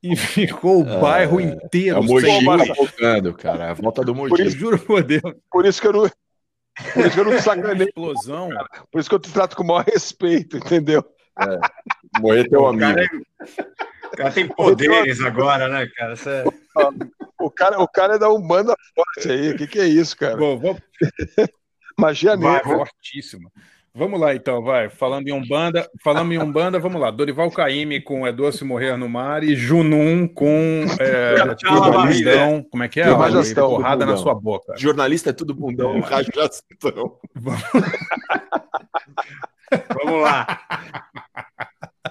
e 0.02 0.16
ficou 0.16 0.80
o 0.80 1.00
bairro 1.00 1.38
é, 1.38 1.44
inteiro. 1.44 1.98
A 1.98 2.02
Mogi 2.02 2.26
voltando, 2.74 3.32
cara. 3.34 3.70
A 3.70 3.74
volta 3.74 4.02
do 4.02 4.16
Mogi. 4.16 4.30
Por 4.30 4.40
isso, 4.40 4.58
juro 4.58 4.80
por 4.80 5.04
Deus. 5.04 5.22
Por 5.48 5.64
isso 5.64 5.80
que 5.80 5.86
eu 5.86 5.92
não, 5.92 6.00
por 6.00 7.06
isso 7.06 7.14
que 7.14 7.20
eu 7.20 7.24
não 7.24 7.38
sacanei. 7.38 7.86
Explosão. 7.86 8.48
Cara. 8.48 8.68
Por 8.90 9.00
isso 9.00 9.08
que 9.08 9.14
eu 9.14 9.20
te 9.20 9.30
trato 9.30 9.54
com 9.54 9.62
o 9.62 9.66
maior 9.66 9.84
respeito, 9.84 10.56
entendeu? 10.56 11.04
É. 11.38 12.20
Morrer 12.20 12.48
teu 12.48 12.66
amigo. 12.66 12.80
Cara, 12.80 13.08
o 14.12 14.16
cara 14.16 14.30
tem 14.30 14.46
poderes 14.46 15.20
agora, 15.20 15.68
né, 15.68 15.86
cara? 15.96 16.14
É... 16.26 16.44
O 17.40 17.50
cara, 17.50 17.80
o 17.80 17.88
cara 17.88 18.14
é 18.14 18.18
da 18.18 18.30
Umbanda 18.30 18.74
forte 18.94 19.30
aí. 19.30 19.50
O 19.50 19.56
que, 19.56 19.66
que 19.66 19.80
é 19.80 19.86
isso, 19.86 20.16
cara? 20.16 20.36
Bom, 20.36 20.58
vamos... 20.58 20.80
Magia 21.98 22.36
negra. 22.36 22.62
Fortíssimo. 22.62 23.50
Vamos 23.94 24.18
lá, 24.18 24.34
então, 24.34 24.62
vai. 24.62 24.88
Falando 24.88 25.28
em 25.28 25.32
Umbanda, 25.32 25.86
falando 26.02 26.32
em 26.32 26.38
Umbanda, 26.38 26.78
vamos 26.78 26.98
lá. 27.00 27.10
Dorival 27.10 27.50
Caymmi 27.50 28.00
com 28.00 28.26
É 28.26 28.32
Doce 28.32 28.64
Morrer 28.64 28.96
no 28.96 29.06
Mar 29.06 29.44
e 29.44 29.54
Junum 29.54 30.26
com 30.26 30.86
é, 30.98 31.36
Rajastão. 31.36 32.62
Como 32.70 32.82
é 32.82 32.88
que 32.88 33.00
é? 33.00 33.04
Rajastão, 33.04 33.68
porrada 33.68 34.06
na 34.06 34.16
sua 34.16 34.34
boca. 34.34 34.74
Jornalista 34.78 35.28
é 35.28 35.32
tudo 35.34 35.54
bundão, 35.54 35.96
é. 35.96 36.00
Rajastão. 36.00 37.18
Vamos 39.94 40.22
lá. 40.22 40.46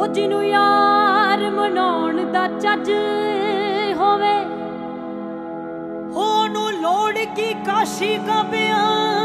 ਹੋ 0.00 0.06
ਜਿਹਨੂੰ 0.06 0.44
ਯਾਰ 0.44 1.50
ਮਨਾਉਣ 1.50 2.32
ਦਾ 2.32 2.46
ਚੱਜ 2.48 2.90
ਹੋਵੇ। 3.96 4.34
ਹੋ 6.14 6.46
ਨੂੰ 6.46 6.70
ਲੋੜ 6.72 7.18
ਕੀ 7.36 7.52
ਕਾਸ਼ੀ 7.66 8.16
ਕਾ 8.26 8.42
ਬਿਆਨ 8.42 9.19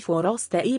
Foroste 0.00 0.62
i 0.64 0.78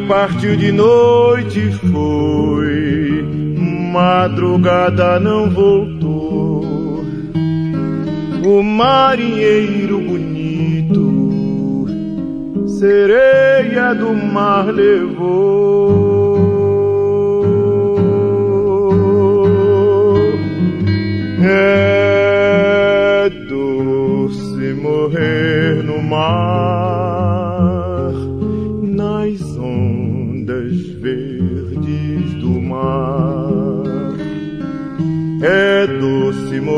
Partiu 0.00 0.56
de 0.56 0.72
noite 0.72 1.70
foi, 1.90 3.24
madrugada 3.92 5.20
não 5.20 5.48
voltou. 5.48 7.02
O 8.44 8.62
marinheiro 8.62 10.00
bonito, 10.00 11.86
sereia 12.66 13.94
do 13.94 14.12
mar 14.12 14.66
levou. 14.66 15.11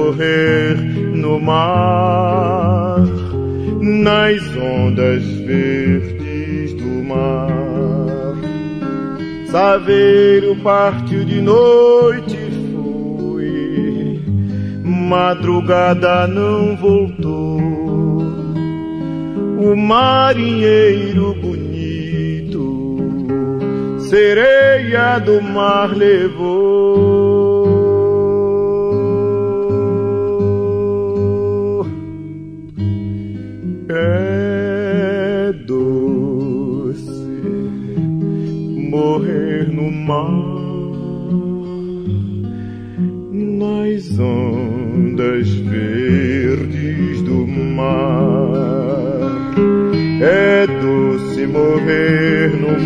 Doce 0.05 0.15
morrer 0.15 0.77
no 1.15 1.41
mar, 1.41 3.01
nas 3.81 4.43
ondas 4.57 5.25
verdes 5.25 6.75
do 6.75 7.05
mar. 7.05 7.49
Saveiro 9.51 10.57
partiu 10.57 11.25
de 11.25 11.41
noite 11.41 12.37
foi, 12.73 14.21
madrugada 14.83 16.27
não 16.27 16.77
voltou. 16.77 17.55
O 19.59 19.77
marinheiro 19.77 21.35
bonito, 21.41 22.99
sereia 24.01 25.19
do 25.19 25.41
mar 25.41 25.97
levou. 25.97 27.24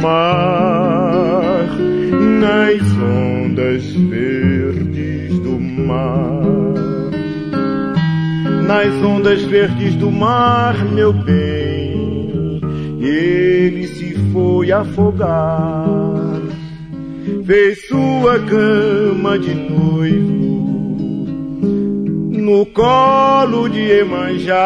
Mar, 0.00 1.68
nas 2.40 2.82
ondas 2.92 3.84
verdes 3.94 5.38
do 5.40 5.58
mar. 5.58 6.42
Nas 8.66 8.94
ondas 9.02 9.42
verdes 9.44 9.94
do 9.94 10.10
mar, 10.10 10.84
meu 10.84 11.12
bem, 11.12 12.60
ele 13.00 13.86
se 13.88 14.14
foi 14.32 14.70
afogar. 14.72 16.40
Fez 17.44 17.86
sua 17.88 18.38
cama 18.40 19.38
de 19.38 19.54
noivo 19.54 20.48
no 22.48 22.64
colo 22.66 23.68
de 23.68 23.90
Emanjá. 23.90 24.56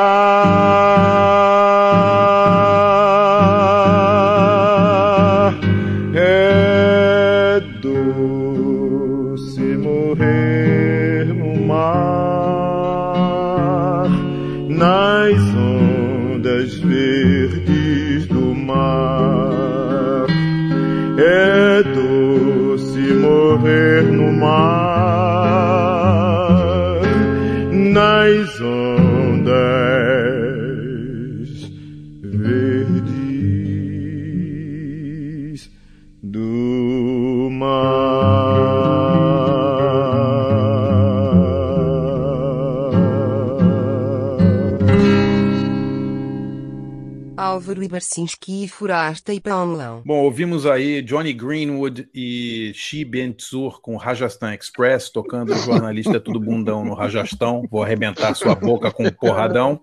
Álvaro 47.93 47.97
Ibarcinski 47.97 48.65
e 48.65 48.69
Furasta 48.69 49.35
e 49.35 49.41
Paumlão. 49.41 50.03
Bom, 50.05 50.23
ouvimos 50.23 50.65
aí 50.65 51.03
Johnny 51.03 51.33
Greenwood 51.33 52.09
e 52.15 52.73
Xi 52.75 53.05
Bentzur 53.05 53.81
com 53.81 53.97
Rajasthan 53.97 54.55
Express, 54.55 55.11
tocando 55.11 55.53
o 55.53 55.59
jornalista 55.59 56.19
Tudo 56.19 56.41
Bundão 56.41 56.85
no 56.85 56.95
Rajastão. 56.95 57.67
Vou 57.71 57.83
arrebentar 57.83 58.35
sua 58.35 58.55
boca 58.55 58.91
com 58.91 59.05
um 59.05 59.13
porradão. 59.13 59.81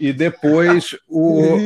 E 0.00 0.12
depois 0.12 0.96
o, 1.08 1.58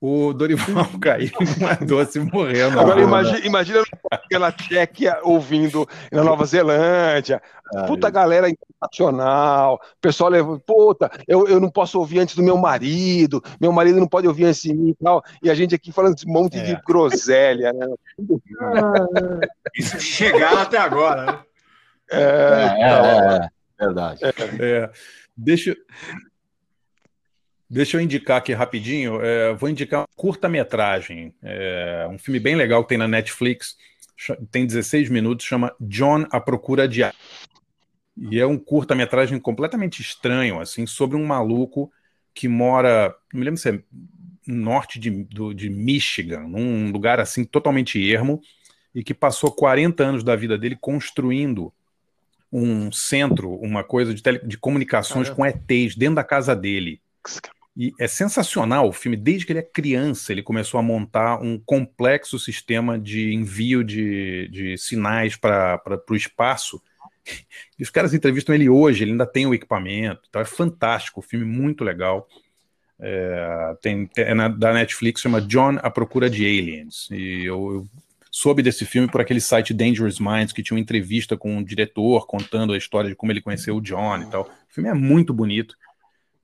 o 0.00 0.32
Dorival 0.32 0.86
caiu 1.00 1.32
numa 1.40 1.74
doce 1.74 2.20
morrendo. 2.20 2.78
Agora 2.78 3.00
imagina, 3.00 3.38
imagina 3.40 3.82
aquela 4.10 4.52
Tchequia 4.52 5.18
ouvindo 5.22 5.88
na 6.12 6.22
Nova 6.22 6.44
Zelândia. 6.44 7.42
Puta 7.86 8.08
galera 8.08 8.48
internacional. 8.48 9.74
O 9.74 10.00
pessoal 10.00 10.30
leva, 10.30 10.58
puta, 10.60 11.10
eu, 11.26 11.46
eu 11.48 11.60
não 11.60 11.68
posso 11.68 11.98
ouvir 11.98 12.20
antes 12.20 12.34
do 12.34 12.42
meu 12.42 12.56
marido, 12.56 13.42
meu 13.60 13.72
marido 13.72 14.00
não 14.00 14.06
pode 14.06 14.26
ouvir 14.26 14.44
antes 14.44 14.62
de 14.62 14.72
mim 14.72 14.90
e 14.90 15.04
tal. 15.04 15.22
E 15.42 15.50
a 15.50 15.54
gente 15.54 15.74
aqui 15.74 15.92
falando 15.92 16.16
esse 16.16 16.26
monte 16.26 16.60
de 16.60 16.80
groselha, 16.86 17.72
né? 17.72 17.86
Isso 19.76 19.98
de 19.98 20.04
chegar 20.04 20.62
até 20.62 20.78
agora, 20.78 21.26
né? 21.26 21.38
É, 22.10 22.76
é, 22.80 23.48
verdade. 23.78 24.20
É, 24.24 24.90
deixa, 25.36 25.76
deixa 27.68 27.96
eu 27.96 28.00
indicar 28.00 28.38
aqui 28.38 28.52
rapidinho. 28.52 29.20
é, 29.20 29.52
vou 29.54 29.68
indicar 29.68 30.00
uma 30.00 30.08
curta-metragem. 30.16 31.34
é, 31.42 32.06
um 32.10 32.18
filme 32.18 32.40
bem 32.40 32.54
legal 32.54 32.82
que 32.82 32.88
tem 32.90 32.98
na 32.98 33.08
Netflix. 33.08 33.76
Tem 34.50 34.66
16 34.66 35.08
minutos, 35.10 35.46
chama 35.46 35.74
John 35.80 36.26
à 36.30 36.40
Procura 36.40 36.88
de. 36.88 37.02
E 38.16 38.40
é 38.40 38.46
um 38.46 38.58
curta-metragem 38.58 39.38
completamente 39.38 40.00
estranho, 40.02 40.58
assim, 40.60 40.86
sobre 40.86 41.16
um 41.16 41.24
maluco 41.24 41.90
que 42.34 42.48
mora, 42.48 43.14
não 43.32 43.38
me 43.40 43.44
lembro 43.44 43.60
se 43.60 43.68
é 43.70 43.72
no 44.46 44.54
norte 44.64 44.98
de, 44.98 45.10
do- 45.24 45.52
de 45.54 45.68
Michigan, 45.68 46.40
num 46.48 46.90
lugar 46.90 47.20
assim 47.20 47.44
totalmente 47.44 48.00
ermo, 48.10 48.40
e 48.94 49.04
que 49.04 49.12
passou 49.14 49.52
40 49.52 50.02
anos 50.02 50.24
da 50.24 50.34
vida 50.34 50.56
dele 50.58 50.76
construindo 50.80 51.72
um 52.50 52.90
centro, 52.90 53.54
uma 53.56 53.84
coisa 53.84 54.12
de, 54.14 54.22
tele- 54.22 54.40
de 54.44 54.56
comunicações 54.58 55.28
com 55.28 55.44
ETs 55.46 55.94
dentro 55.94 56.16
da 56.16 56.24
casa 56.24 56.56
dele. 56.56 57.00
E 57.78 57.92
é 57.96 58.08
sensacional 58.08 58.88
o 58.88 58.92
filme, 58.92 59.16
desde 59.16 59.46
que 59.46 59.52
ele 59.52 59.60
é 59.60 59.62
criança, 59.62 60.32
ele 60.32 60.42
começou 60.42 60.80
a 60.80 60.82
montar 60.82 61.40
um 61.40 61.56
complexo 61.56 62.36
sistema 62.36 62.98
de 62.98 63.32
envio 63.32 63.84
de, 63.84 64.48
de 64.48 64.76
sinais 64.76 65.36
para 65.36 65.80
o 66.10 66.16
espaço. 66.16 66.82
E 67.78 67.82
os 67.84 67.88
caras 67.88 68.12
entrevistam 68.12 68.52
ele 68.52 68.68
hoje, 68.68 69.04
ele 69.04 69.12
ainda 69.12 69.26
tem 69.26 69.46
o 69.46 69.54
equipamento, 69.54 70.22
então 70.28 70.42
é 70.42 70.44
fantástico, 70.44 71.20
o 71.20 71.22
filme 71.22 71.46
muito 71.46 71.84
legal. 71.84 72.26
É, 73.00 73.76
tem, 73.80 74.10
é 74.16 74.34
na- 74.34 74.48
da 74.48 74.72
Netflix, 74.72 75.20
chama 75.20 75.40
John 75.40 75.78
à 75.80 75.88
Procura 75.88 76.28
de 76.28 76.44
Aliens. 76.44 77.08
E 77.12 77.44
eu, 77.44 77.74
eu 77.74 77.88
soube 78.28 78.60
desse 78.60 78.84
filme 78.84 79.08
por 79.08 79.20
aquele 79.20 79.40
site 79.40 79.72
Dangerous 79.72 80.18
Minds, 80.18 80.52
que 80.52 80.64
tinha 80.64 80.74
uma 80.74 80.80
entrevista 80.82 81.36
com 81.36 81.56
um 81.56 81.62
diretor 81.62 82.26
contando 82.26 82.72
a 82.72 82.76
história 82.76 83.08
de 83.08 83.14
como 83.14 83.30
ele 83.30 83.40
conheceu 83.40 83.76
o 83.76 83.80
John 83.80 84.22
e 84.22 84.26
tal. 84.26 84.42
O 84.42 84.74
filme 84.74 84.88
é 84.90 84.94
muito 84.94 85.32
bonito. 85.32 85.76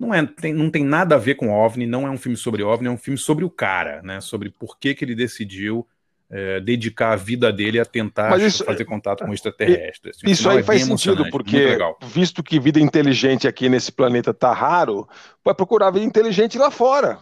Não, 0.04 0.14
é, 0.14 0.26
tem, 0.26 0.52
não 0.52 0.70
tem 0.70 0.84
nada 0.84 1.14
a 1.14 1.18
ver 1.18 1.34
com 1.36 1.50
OVNI, 1.50 1.86
não 1.86 2.06
é 2.06 2.10
um 2.10 2.18
filme 2.18 2.36
sobre 2.36 2.62
OVNI, 2.62 2.88
é 2.88 2.90
um 2.90 2.98
filme 2.98 3.18
sobre 3.18 3.44
o 3.44 3.50
cara, 3.50 4.02
né? 4.02 4.20
Sobre 4.20 4.50
por 4.50 4.78
que, 4.78 4.94
que 4.94 5.04
ele 5.04 5.14
decidiu 5.14 5.86
é, 6.30 6.58
dedicar 6.60 7.12
a 7.12 7.16
vida 7.16 7.52
dele 7.52 7.78
a 7.78 7.84
tentar 7.84 8.38
isso- 8.40 8.64
fazer 8.64 8.84
contato 8.84 9.24
com 9.24 9.32
extraterrestres. 9.32 10.18
O 10.22 10.28
Isso 10.28 10.48
aí 10.48 10.58
é 10.58 10.62
faz 10.62 10.80
sentido, 10.82 11.22
emocionante, 11.22 11.30
porque 11.30 11.78
visto 12.06 12.42
que 12.42 12.58
vida 12.58 12.80
inteligente 12.80 13.46
aqui 13.46 13.68
nesse 13.68 13.92
planeta 13.92 14.32
tá 14.34 14.52
raro, 14.52 15.08
vai 15.44 15.54
procurar 15.54 15.90
vida 15.90 16.04
inteligente 16.04 16.58
lá 16.58 16.70
fora. 16.70 17.18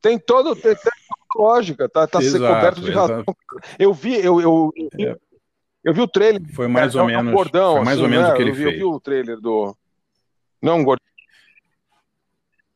Tem 0.00 0.18
todo, 0.18 0.54
tem, 0.56 0.74
tem 0.74 0.74
toda 0.74 1.44
lógica, 1.48 1.88
tá, 1.88 2.06
tá 2.06 2.20
Exato, 2.20 2.54
coberto 2.54 2.80
de 2.80 2.90
razão. 2.90 3.16
exato. 3.20 3.36
Eu 3.78 3.92
vi, 3.94 4.14
eu, 4.16 4.40
eu, 4.40 4.72
eu, 4.76 4.88
vi- 4.92 5.16
eu 5.84 5.94
vi 5.94 6.00
o 6.00 6.08
trailer. 6.08 6.42
Foi 6.54 6.66
mais 6.66 6.94
é, 6.94 7.00
ou 7.00 7.08
é 7.08 7.12
um 7.18 7.22
menos- 7.22 7.34
gordão, 7.34 7.76
foi 7.76 7.84
mais 7.84 7.96
assim, 7.98 8.04
ou 8.04 8.08
menos 8.10 8.26
né? 8.26 8.32
o 8.32 8.36
que 8.36 8.42
ele 8.42 8.50
eu 8.50 8.54
vi, 8.54 8.62
fez. 8.64 8.74
Eu 8.74 8.78
vi 8.80 8.84
o 8.96 9.00
trailer 9.00 9.36
do. 9.40 9.76
Não, 10.60 10.78
um 10.78 10.84
gordão. 10.84 11.06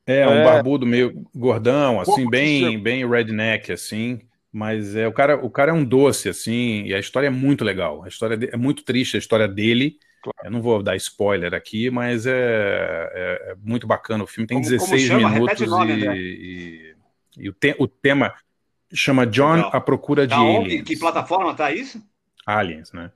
É, 0.07 0.27
um 0.27 0.33
É. 0.33 0.45
barbudo 0.45 0.87
meio 0.87 1.27
gordão, 1.35 2.01
assim, 2.01 2.29
bem, 2.31 2.71
que 2.71 2.77
bem 2.79 3.09
redneck, 3.09 3.73
assim. 3.73 4.21
Mas 4.53 4.95
é, 4.97 5.07
o, 5.07 5.13
cara, 5.13 5.37
o 5.45 5.51
cara 5.51 5.71
é 5.71 5.75
um 5.75 5.85
doce, 5.85 6.29
assim, 6.29 6.85
e 6.85 6.95
a 6.95 6.99
história 6.99 7.27
é 7.27 7.31
muito 7.31 7.65
legal. 7.65 8.03
A 8.05 8.09
história 8.09 8.37
de- 8.37 8.49
é 8.53 8.57
muito 8.57 8.85
triste, 8.85 9.17
a 9.17 9.19
história 9.19 9.47
dele. 9.49 9.99
Eu 10.45 10.51
não 10.51 10.61
vou 10.63 10.83
dar 10.83 10.97
spoiler 10.97 11.55
aqui, 11.55 11.91
mas 11.91 12.27
é, 12.27 12.33
é- 12.33 13.53
é 13.53 13.55
muito 13.63 13.87
bacana. 13.87 14.25
O 14.25 14.27
filme 14.27 14.47
tem 14.47 14.57
Como- 14.57 14.67
como 14.67 14.79
16 14.79 15.03
chama? 15.03 15.29
minutos 15.31 15.67
nome, 15.69 15.93
e, 15.93 16.17
e- 16.19 16.95
e 17.45 17.49
o, 17.49 17.53
te- 17.53 17.77
o 17.79 17.87
tema 17.87 18.33
chama 18.93 19.27
John 19.27 19.69
à 19.73 19.81
procura 19.81 20.23
de 20.27 20.31
Da 20.31 20.41
onde? 20.43 20.67
aliens. 20.71 20.85
Que 20.85 20.97
plataforma 20.99 21.53
tá 21.55 21.71
isso? 21.73 22.01
Aliens, 22.47 22.93
né? 22.93 23.11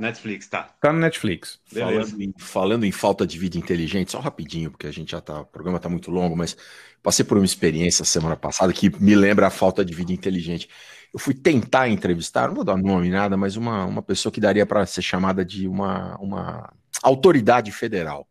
Netflix, 0.00 0.46
tá. 0.48 0.70
Tá 0.80 0.92
no 0.92 0.98
Netflix. 1.00 1.60
Falando 1.66 2.22
em, 2.22 2.34
falando 2.38 2.84
em 2.84 2.92
falta 2.92 3.26
de 3.26 3.38
vida 3.38 3.58
inteligente, 3.58 4.12
só 4.12 4.20
rapidinho, 4.20 4.70
porque 4.70 4.86
a 4.86 4.92
gente 4.92 5.10
já 5.12 5.20
tá. 5.20 5.40
O 5.40 5.46
programa 5.46 5.78
tá 5.80 5.88
muito 5.88 6.10
longo, 6.10 6.36
mas 6.36 6.56
passei 7.02 7.24
por 7.24 7.36
uma 7.36 7.44
experiência 7.44 8.04
semana 8.04 8.36
passada 8.36 8.72
que 8.72 8.90
me 9.02 9.14
lembra 9.14 9.46
a 9.46 9.50
falta 9.50 9.84
de 9.84 9.92
vida 9.94 10.12
inteligente. 10.12 10.68
Eu 11.12 11.18
fui 11.18 11.34
tentar 11.34 11.88
entrevistar, 11.88 12.48
não 12.48 12.54
vou 12.54 12.64
dar 12.64 12.76
nome 12.76 13.08
nada, 13.10 13.36
mas 13.36 13.56
uma, 13.56 13.84
uma 13.86 14.02
pessoa 14.02 14.32
que 14.32 14.40
daria 14.40 14.64
para 14.66 14.84
ser 14.86 15.02
chamada 15.02 15.44
de 15.44 15.66
uma, 15.66 16.16
uma 16.18 16.72
autoridade 17.02 17.72
federal. 17.72 18.28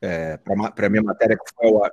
É, 0.00 0.38
para 0.74 0.88
minha 0.90 1.02
matéria 1.02 1.36
que 1.36 1.54
foi 1.54 1.68
ao 1.68 1.84
ar. 1.84 1.90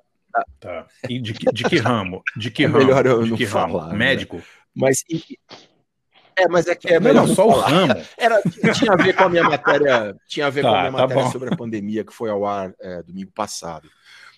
Tá. 0.59 0.87
E 1.09 1.19
de, 1.19 1.33
que- 1.33 1.51
de 1.51 1.63
que 1.65 1.75
ramo? 1.77 2.21
De 2.37 2.49
que 2.49 2.63
É 2.65 2.67
ramo? 2.67 2.77
melhor 2.79 3.05
eu 3.05 3.23
de 3.23 3.29
não 3.31 3.37
que 3.37 3.43
ramo? 3.45 3.73
falar, 3.79 3.91
né? 3.91 3.97
Médico? 3.97 4.41
Mas 4.73 5.03
e- 5.09 5.37
é, 6.41 6.47
mas 6.47 6.67
é 6.67 6.75
que 6.75 6.87
é 6.89 6.99
melhor 6.99 7.27
só 7.27 7.47
o 7.47 7.51
ramo. 7.51 7.93
Era, 8.17 8.41
tinha 8.73 8.91
a 8.93 8.95
ver 8.97 9.15
com 9.15 9.23
a 9.23 9.29
minha 9.29 9.43
matéria, 9.43 10.15
tinha 10.27 10.47
a 10.47 10.49
ver 10.49 10.61
com 10.61 10.67
a 10.69 10.71
Tá, 10.71 10.79
minha 10.79 10.91
tá 10.91 10.97
matéria 11.07 11.31
sobre 11.31 11.49
a 11.53 11.57
pandemia 11.57 12.03
que 12.03 12.13
foi 12.13 12.29
ao 12.29 12.45
ar 12.45 12.73
é, 12.79 13.03
domingo 13.03 13.31
passado. 13.33 13.89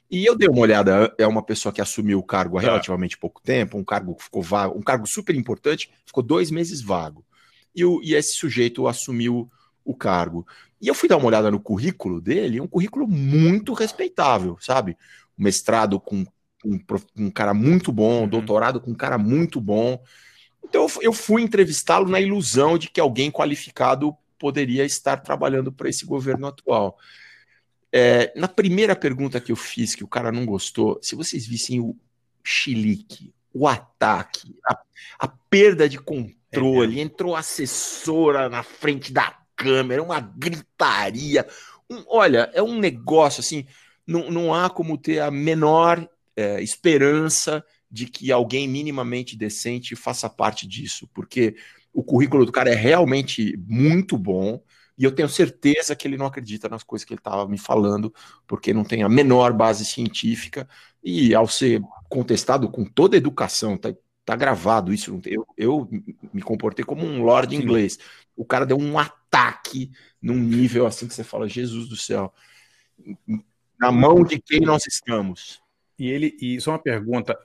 E 0.10 0.26
eu 0.26 0.36
dei 0.36 0.48
uma 0.48 0.60
olhada, 0.62 1.14
é 1.18 1.26
uma 1.26 1.42
pessoa 1.44 1.74
que 1.74 1.82
assumiu 1.82 2.20
o 2.20 2.24
cargo 2.24 2.58
há 2.58 2.62
Tá. 2.62 2.68
relativamente 2.68 3.18
pouco 3.18 3.42
tempo, 3.42 3.78
um 3.78 3.84
cargo 3.84 4.16
que 4.16 4.24
ficou 4.24 4.42
vago, 4.44 4.78
um 4.78 4.82
cargo 4.82 5.08
super 5.08 5.36
importante, 5.36 5.90
ficou 6.06 6.22
dois 6.22 6.52
meses 6.52 6.82
vago. 6.82 7.26
E, 7.76 7.84
o, 7.84 8.00
e 8.04 8.14
esse 8.14 8.36
sujeito 8.36 8.88
assumiu 8.88 9.50
o 9.84 9.96
cargo. 9.96 10.46
E 10.80 10.88
eu 10.88 10.94
fui 10.94 11.10
dar 11.10 11.18
uma 11.18 11.26
olhada 11.28 11.50
no 11.50 11.60
currículo 11.60 12.22
dele, 12.22 12.62
um 12.62 12.68
currículo 12.68 13.08
muito 13.08 13.74
respeitável, 13.74 14.58
sabe? 14.60 14.96
Um 15.40 15.44
mestrado 15.44 16.00
com 16.00 16.24
um, 16.64 16.80
um 17.18 17.32
cara 17.32 17.54
muito 17.54 17.88
Uhum. 17.90 17.96
bom, 17.96 18.28
doutorado 18.28 18.80
com 18.80 18.92
um 18.92 18.96
cara 18.96 19.18
muito 19.18 19.60
bom. 19.60 20.00
Então 20.64 20.84
eu 20.84 20.90
fu- 20.90 21.02
eu 21.02 21.14
fui 21.14 21.42
entrevistá-lo 21.42 22.10
na 22.10 22.20
ilusão 22.20 22.78
de 22.78 22.90
que 22.90 23.00
alguém 23.00 23.32
qualificado 23.32 24.16
poderia 24.40 24.84
estar 24.84 25.18
trabalhando 25.18 25.72
para 25.72 25.90
esse 25.90 26.06
governo 26.06 26.48
atual. 26.48 26.98
É, 27.92 28.34
na 28.36 28.48
primeira 28.48 28.96
pergunta 28.96 29.40
que 29.40 29.52
eu 29.52 29.56
fiz, 29.56 29.94
que 29.94 30.04
o 30.04 30.08
cara 30.08 30.32
não 30.32 30.46
gostou, 30.46 31.00
se 31.02 31.16
vocês 31.16 31.46
vissem 31.46 31.80
o 31.80 31.96
chilique, 32.44 33.34
o 33.54 33.68
ataque, 33.68 34.56
a, 34.68 34.80
a 35.20 35.28
perda 35.28 35.88
de 35.88 36.00
controle, 36.00 37.00
é 37.00 37.04
entrou 37.04 37.36
assessora 37.36 38.50
na 38.50 38.64
frente 38.64 39.14
da 39.14 39.38
câmera, 39.56 40.02
uma 40.02 40.20
gritaria. 40.20 41.48
Um, 41.90 42.04
olha, 42.08 42.50
é 42.54 42.64
um 42.64 42.80
negócio 42.80 43.42
assim, 43.42 43.66
não, 44.08 44.32
não 44.32 44.54
há 44.54 44.70
como 44.70 44.98
ter 44.98 45.20
a 45.20 45.30
menor 45.30 46.08
é, 46.36 46.62
esperança 46.62 47.64
de 47.94 48.08
que 48.08 48.32
alguém 48.32 48.68
minimamente 48.68 49.38
decente 49.38 49.96
faça 49.96 50.28
parte 50.28 50.66
disso, 50.66 51.08
porque 51.14 51.56
o 51.94 52.04
currículo 52.04 52.44
do 52.44 52.52
cara 52.52 52.72
é 52.72 52.76
realmente 52.76 53.56
muito 53.68 54.18
bom. 54.18 54.60
E 54.98 55.04
eu 55.04 55.12
tenho 55.12 55.30
certeza 55.30 55.96
que 55.96 56.08
ele 56.08 56.18
não 56.18 56.26
acredita 56.26 56.68
nas 56.68 56.82
coisas 56.82 57.06
que 57.06 57.14
ele 57.14 57.20
estava 57.20 57.48
me 57.48 57.58
falando, 57.58 58.12
porque 58.48 58.74
não 58.74 58.84
tem 58.84 59.04
a 59.04 59.10
menor 59.10 59.54
base 59.54 59.86
científica. 59.86 60.68
E 61.04 61.36
ao 61.36 61.48
ser 61.48 61.84
contestado 62.10 62.68
com 62.68 62.84
toda 62.84 63.16
a 63.16 63.18
educação, 63.18 63.78
tá, 63.78 63.94
tá 64.26 64.36
gravado 64.36 64.92
isso. 64.92 65.22
Eu, 65.24 65.46
eu 65.56 65.88
me 66.34 66.42
comportei 66.42 66.84
como 66.84 67.06
um 67.06 67.22
lord 67.22 67.56
inglês. 67.56 68.00
O 68.36 68.44
cara 68.44 68.66
deu 68.66 68.78
um 68.78 68.98
ataque 68.98 69.92
num 70.20 70.38
nível 70.38 70.88
assim 70.88 71.08
que 71.08 71.14
você 71.14 71.24
fala, 71.24 71.48
Jesus 71.48 71.88
do 71.88 71.96
céu. 71.96 72.34
Na 73.80 73.92
mão 73.92 74.24
de 74.24 74.42
quem 74.42 74.62
nós 74.62 74.88
estamos? 74.88 75.62
E 76.00 76.10
ele, 76.10 76.36
e 76.42 76.60
só 76.60 76.72
uma 76.72 76.80
pergunta. 76.80 77.38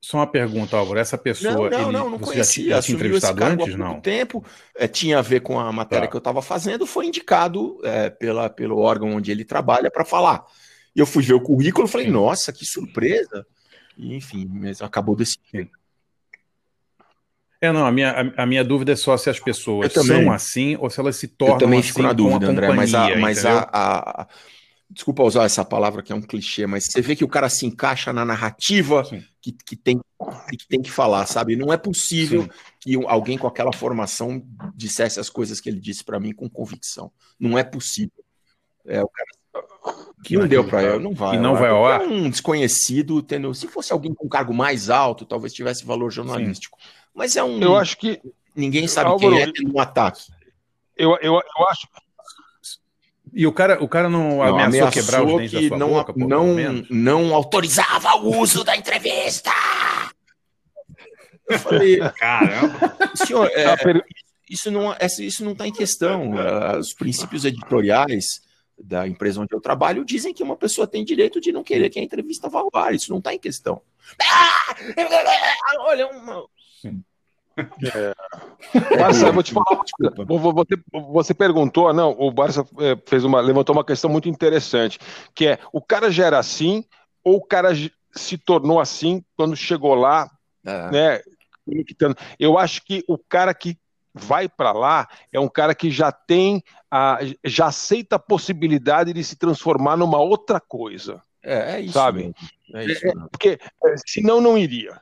Só 0.00 0.18
uma 0.18 0.26
pergunta, 0.26 0.76
Álvaro, 0.76 1.00
essa 1.00 1.18
pessoa, 1.18 1.68
não, 1.68 1.70
não, 1.70 1.82
ele, 1.82 1.92
não, 1.92 2.10
não 2.10 2.18
conhecia, 2.18 2.76
já 2.76 2.82
tinha 2.82 2.94
entrevistado 2.94 3.44
antes, 3.44 3.74
não? 3.74 4.00
tempo, 4.00 4.44
é, 4.76 4.86
tinha 4.86 5.18
a 5.18 5.22
ver 5.22 5.40
com 5.40 5.58
a 5.58 5.72
matéria 5.72 6.06
tá. 6.06 6.10
que 6.10 6.16
eu 6.16 6.20
estava 6.20 6.40
fazendo, 6.40 6.86
foi 6.86 7.06
indicado 7.06 7.80
é, 7.82 8.08
pela, 8.08 8.48
pelo 8.48 8.78
órgão 8.78 9.16
onde 9.16 9.32
ele 9.32 9.44
trabalha 9.44 9.90
para 9.90 10.04
falar. 10.04 10.44
E 10.94 11.00
eu 11.00 11.06
fui 11.06 11.22
ver 11.22 11.34
o 11.34 11.40
currículo 11.40 11.86
e 11.86 11.90
falei, 11.90 12.06
Sim. 12.06 12.12
nossa, 12.12 12.52
que 12.52 12.64
surpresa. 12.64 13.44
E, 13.96 14.14
enfim, 14.14 14.48
mas 14.48 14.80
acabou 14.80 15.16
decidindo. 15.16 15.70
É, 17.60 17.72
não, 17.72 17.84
a 17.84 17.90
minha, 17.90 18.10
a, 18.36 18.42
a, 18.42 18.46
minha 18.46 18.62
dúvida 18.62 18.92
é 18.92 18.96
só 18.96 19.16
se 19.16 19.28
as 19.28 19.40
pessoas 19.40 19.92
são 19.92 20.30
assim 20.30 20.76
ou 20.78 20.88
se 20.88 21.00
elas 21.00 21.16
se 21.16 21.26
tornam 21.26 21.56
assim. 21.56 21.64
Eu 21.64 21.66
também 21.66 21.82
fico 21.82 21.98
assim 21.98 22.06
na 22.06 22.12
dúvida, 22.12 22.46
André, 22.46 22.72
mas, 22.72 22.94
a, 22.94 23.16
mas 23.16 23.44
a, 23.44 23.68
a, 23.72 24.26
desculpa 24.90 25.22
usar 25.22 25.44
essa 25.44 25.64
palavra 25.64 26.02
que 26.02 26.12
é 26.12 26.16
um 26.16 26.22
clichê, 26.22 26.66
mas 26.66 26.86
você 26.86 27.00
vê 27.00 27.14
que 27.14 27.24
o 27.24 27.28
cara 27.28 27.48
se 27.48 27.66
encaixa 27.66 28.12
na 28.12 28.24
narrativa 28.24 29.02
que, 29.40 29.52
que, 29.52 29.76
tem, 29.76 30.00
que 30.50 30.66
tem 30.68 30.80
que 30.80 30.90
falar, 30.90 31.26
sabe? 31.26 31.56
Não 31.56 31.72
é 31.72 31.76
possível 31.76 32.42
Sim. 32.42 32.50
que 32.80 33.06
alguém 33.06 33.36
com 33.36 33.46
aquela 33.46 33.72
formação 33.72 34.42
dissesse 34.74 35.20
as 35.20 35.28
coisas 35.28 35.60
que 35.60 35.68
ele 35.68 35.80
disse 35.80 36.02
para 36.02 36.18
mim 36.18 36.32
com 36.32 36.48
convicção. 36.48 37.12
Não 37.38 37.58
é 37.58 37.62
possível. 37.62 38.24
É, 38.86 39.02
o 39.02 39.08
cara 39.08 39.28
que 40.24 40.36
não 40.36 40.48
deu 40.48 40.66
para 40.66 40.82
eu, 40.82 41.00
não 41.00 41.14
vai. 41.14 41.36
E 41.36 41.38
não 41.38 41.54
vai 41.54 41.70
ao 41.70 41.86
ar? 41.86 42.02
É 42.02 42.06
um 42.06 42.28
desconhecido, 42.30 43.22
tendo, 43.22 43.54
se 43.54 43.68
fosse 43.68 43.92
alguém 43.92 44.14
com 44.14 44.28
cargo 44.28 44.54
mais 44.54 44.90
alto, 44.90 45.24
talvez 45.24 45.52
tivesse 45.52 45.84
valor 45.84 46.10
jornalístico. 46.10 46.78
Sim. 46.80 46.88
Mas 47.14 47.36
é 47.36 47.44
um. 47.44 47.60
Eu 47.60 47.76
acho 47.76 47.96
que 47.98 48.20
ninguém 48.54 48.88
sabe 48.88 49.10
Álvaro, 49.10 49.34
quem 49.34 49.42
é 49.42 49.52
tendo 49.52 49.74
um 49.74 49.80
ataque. 49.80 50.22
Eu, 50.96 51.16
eu, 51.20 51.34
eu 51.34 51.68
acho 51.68 51.86
e 53.32 53.46
o 53.46 53.52
cara, 53.52 53.82
o 53.82 53.88
cara 53.88 54.08
não, 54.08 54.36
não 54.36 54.42
ameaçou, 54.42 54.64
ameaçou 54.64 55.02
quebrar 55.02 55.24
os 55.24 55.36
dentes 55.36 55.50
que 55.50 55.62
da 55.62 55.68
sua 55.68 55.78
não, 55.78 55.88
boca, 55.88 56.12
pô, 56.12 56.26
não, 56.26 56.56
não 56.90 57.34
autorizava 57.34 58.16
o 58.16 58.38
uso 58.38 58.64
da 58.64 58.76
entrevista. 58.76 59.50
Eu 61.48 61.58
falei, 61.58 61.98
caramba, 62.16 62.96
senhor, 63.16 63.50
é, 63.54 63.76
isso 64.50 64.70
não, 64.70 64.94
isso 65.20 65.44
não 65.44 65.52
está 65.52 65.66
em 65.66 65.72
questão. 65.72 66.32
Os 66.78 66.92
princípios 66.94 67.44
editoriais 67.44 68.42
da 68.78 69.08
empresa 69.08 69.40
onde 69.40 69.54
eu 69.54 69.60
trabalho 69.60 70.04
dizem 70.04 70.32
que 70.32 70.42
uma 70.42 70.56
pessoa 70.56 70.86
tem 70.86 71.04
direito 71.04 71.40
de 71.40 71.50
não 71.50 71.64
querer 71.64 71.90
que 71.90 71.98
a 71.98 72.02
entrevista 72.02 72.48
vá 72.48 72.60
ao 72.60 72.70
ar. 72.74 72.94
Isso 72.94 73.10
não 73.10 73.18
está 73.18 73.34
em 73.34 73.38
questão. 73.38 73.80
Ah! 74.22 74.76
Olha, 75.80 76.06
uma, 76.06 76.44
é. 77.58 78.96
Barça, 78.96 79.26
eu 79.26 79.32
vou 79.32 79.42
te 79.42 79.52
falar. 79.52 79.66
Você, 80.26 80.76
você 80.92 81.34
perguntou, 81.34 81.92
não, 81.92 82.10
o 82.18 82.30
Barça 82.30 82.66
é, 82.78 82.96
fez 83.06 83.24
uma, 83.24 83.40
levantou 83.40 83.74
uma 83.74 83.84
questão 83.84 84.10
muito 84.10 84.28
interessante, 84.28 84.98
que 85.34 85.46
é 85.46 85.58
o 85.72 85.80
cara 85.80 86.10
já 86.10 86.26
era 86.26 86.38
assim 86.38 86.84
ou 87.24 87.36
o 87.36 87.44
cara 87.44 87.70
se 88.12 88.38
tornou 88.38 88.80
assim 88.80 89.22
quando 89.36 89.56
chegou 89.56 89.94
lá, 89.94 90.30
é. 90.64 90.90
né? 90.90 91.20
Eu 92.38 92.56
acho 92.56 92.82
que 92.84 93.04
o 93.06 93.18
cara 93.18 93.52
que 93.52 93.76
vai 94.14 94.48
para 94.48 94.72
lá 94.72 95.06
é 95.32 95.38
um 95.38 95.48
cara 95.48 95.74
que 95.74 95.90
já 95.90 96.10
tem, 96.10 96.62
a, 96.90 97.18
já 97.44 97.66
aceita 97.66 98.16
a 98.16 98.18
possibilidade 98.18 99.12
de 99.12 99.22
se 99.22 99.36
transformar 99.36 99.96
numa 99.96 100.18
outra 100.18 100.58
coisa. 100.60 101.22
É, 101.42 101.76
é 101.76 101.80
isso. 101.80 101.92
Sabe? 101.92 102.34
É 102.74 102.84
isso, 102.84 103.06
é, 103.06 103.12
porque 103.30 103.58
é, 103.84 103.94
senão 104.06 104.40
não 104.40 104.58
iria. 104.58 105.00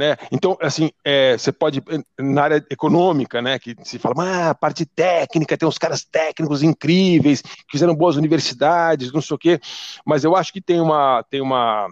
Né? 0.00 0.16
Então, 0.32 0.56
assim, 0.62 0.90
é, 1.04 1.36
você 1.36 1.52
pode, 1.52 1.82
na 2.18 2.42
área 2.42 2.66
econômica, 2.70 3.42
né, 3.42 3.58
que 3.58 3.76
se 3.84 3.98
fala, 3.98 4.48
ah, 4.48 4.54
parte 4.54 4.86
técnica, 4.86 5.58
tem 5.58 5.68
uns 5.68 5.76
caras 5.76 6.02
técnicos 6.02 6.62
incríveis, 6.62 7.42
que 7.42 7.72
fizeram 7.72 7.94
boas 7.94 8.16
universidades, 8.16 9.12
não 9.12 9.20
sei 9.20 9.34
o 9.34 9.38
quê, 9.38 9.60
mas 10.02 10.24
eu 10.24 10.34
acho 10.34 10.54
que 10.54 10.60
tem 10.62 10.80
uma, 10.80 11.22
tem 11.24 11.42
uma, 11.42 11.88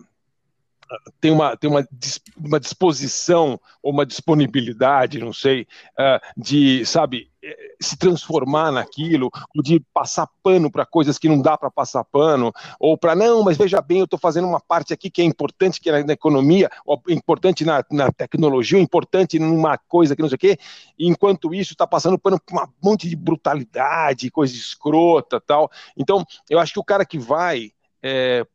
tem 1.21 1.31
uma, 1.31 1.55
tem 1.55 1.69
uma, 1.69 1.87
uma 2.35 2.59
disposição 2.59 3.61
ou 3.83 3.93
uma 3.93 4.07
disponibilidade, 4.07 5.19
não 5.19 5.35
sei, 5.35 5.67
uh, 6.01 6.19
de, 6.35 6.87
sabe, 6.87 7.31
eh, 7.38 7.38
se 7.81 7.97
transformar 7.97 8.73
naquilo, 8.73 9.31
ou 9.55 9.63
de 9.63 9.81
passar 9.93 10.29
pano 10.43 10.71
para 10.71 10.85
coisas 10.85 11.19
que 11.19 11.29
não 11.29 11.41
dá 11.41 11.57
para 11.57 11.71
passar 11.71 12.05
pano, 12.05 12.53
ou 12.79 12.97
para, 12.97 13.15
não, 13.15 13.43
mas 13.43 13.57
veja 13.57 13.81
bem, 13.81 13.99
eu 13.99 14.05
estou 14.05 14.19
fazendo 14.19 14.47
uma 14.47 14.61
parte 14.61 14.93
aqui 14.93 15.11
que 15.11 15.23
é 15.23 15.25
importante, 15.25 15.81
que 15.81 15.91
é 15.91 16.03
na 16.03 16.13
economia, 16.13 16.71
ou 16.85 17.01
importante 17.09 17.65
na, 17.65 17.85
na 17.91 18.11
tecnologia, 18.11 18.79
importante 18.79 19.39
numa 19.39 19.79
coisa 19.79 20.15
que 20.15 20.23
não 20.23 20.29
sei 20.29 20.37
o 20.37 20.39
quê, 20.39 20.59
enquanto 20.99 21.55
isso 21.55 21.73
está 21.73 21.87
passando 21.87 22.19
pano 22.19 22.41
para 22.41 22.65
um 22.65 22.69
monte 22.83 23.09
de 23.09 23.17
brutalidade, 23.17 24.31
coisa 24.31 24.55
escrota 24.55 25.41
tal. 25.41 25.71
Então, 25.97 26.25
eu 26.49 26.59
acho 26.59 26.73
que 26.73 26.81
o 26.81 26.85
cara 26.85 27.05
que 27.05 27.19
vai 27.19 27.73
é, 28.03 28.47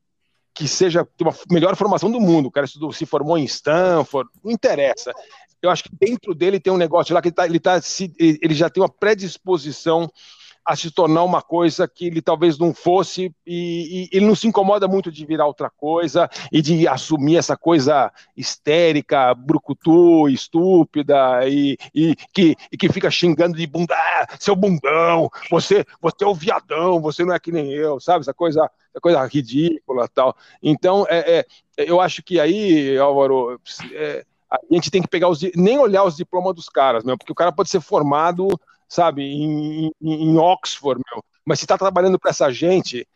que 0.54 0.68
seja 0.68 1.08
uma 1.20 1.34
melhor 1.50 1.76
formação 1.76 2.12
do 2.12 2.20
mundo. 2.20 2.48
O 2.48 2.52
cara 2.52 2.66
estudou, 2.66 2.94
se 2.94 3.06
formou 3.06 3.38
em 3.38 3.44
Stanford, 3.44 4.30
não 4.44 4.52
interessa. 4.52 5.12
Eu 5.64 5.70
acho 5.70 5.84
que 5.84 5.96
dentro 6.00 6.36
dele 6.36 6.60
tem 6.60 6.74
um 6.74 6.78
negócio 6.78 7.16
lá 7.16 7.22
que 7.22 7.30
ele, 7.30 7.36
tá, 7.36 7.46
ele, 7.46 7.60
tá, 7.60 7.80
ele 8.20 8.54
já 8.54 8.70
tem 8.70 8.84
uma 8.84 8.90
predisposição 8.90 10.12
a 10.66 10.76
se 10.76 10.90
tornar 10.92 11.24
uma 11.24 11.42
coisa 11.42 11.88
que 11.88 12.08
ele 12.08 12.22
talvez 12.22 12.58
não 12.58 12.74
fosse, 12.74 13.34
e, 13.46 14.10
e, 14.12 14.18
ele 14.18 14.26
não 14.26 14.36
se 14.36 14.48
incomoda 14.48 14.88
muito 14.88 15.12
de 15.12 15.26
virar 15.26 15.46
outra 15.46 15.70
coisa 15.70 16.30
e 16.52 16.62
de 16.62 16.88
assumir 16.88 17.38
essa 17.38 17.58
coisa 17.58 18.12
histérica, 18.36 19.34
brucutu, 19.34 20.30
estúpida, 20.30 21.48
e, 21.48 21.78
e, 21.94 22.16
que, 22.34 22.56
e 22.72 22.78
que 22.78 22.92
fica 22.92 23.12
xingando 23.12 23.58
de 23.58 23.68
bunda, 23.68 23.94
ah, 23.94 24.28
seu 24.40 24.56
bundão, 24.56 25.30
você, 25.50 25.86
você 26.02 26.24
é 26.24 26.28
o 26.28 26.36
viadão, 26.36 27.02
você 27.02 27.26
não 27.26 27.34
é 27.34 27.40
que 27.40 27.52
nem 27.52 27.72
eu, 27.72 28.00
sabe? 28.00 28.22
Essa 28.22 28.34
coisa, 28.34 28.62
essa 28.62 29.02
coisa 29.02 29.26
ridícula 29.26 30.08
tal. 30.08 30.36
Então, 30.62 31.06
é, 31.10 31.40
é 31.40 31.46
eu 31.78 32.00
acho 32.00 32.22
que 32.24 32.40
aí, 32.40 32.98
Álvaro, 32.98 33.60
é, 33.94 34.24
a 34.56 34.74
gente 34.74 34.92
tem 34.92 35.02
que 35.02 35.08
pegar 35.08 35.30
os 35.30 35.42
nem 35.56 35.78
olhar 35.78 36.04
os 36.04 36.16
diplomas 36.16 36.56
dos 36.56 36.70
caras, 36.70 37.04
meu, 37.04 37.18
porque 37.18 37.32
o 37.32 37.36
cara 37.36 37.52
pode 37.52 37.70
ser 37.70 37.82
formado 37.82 38.48
sabe, 38.94 39.24
em, 39.24 39.92
em 40.02 40.38
Oxford, 40.38 41.02
meu. 41.12 41.24
Mas 41.44 41.60
se 41.60 41.66
está 41.66 41.78
trabalhando 41.78 42.20
para 42.20 42.30
essa 42.30 42.52
gente, 42.52 43.08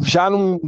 já 0.00 0.28
não 0.28 0.60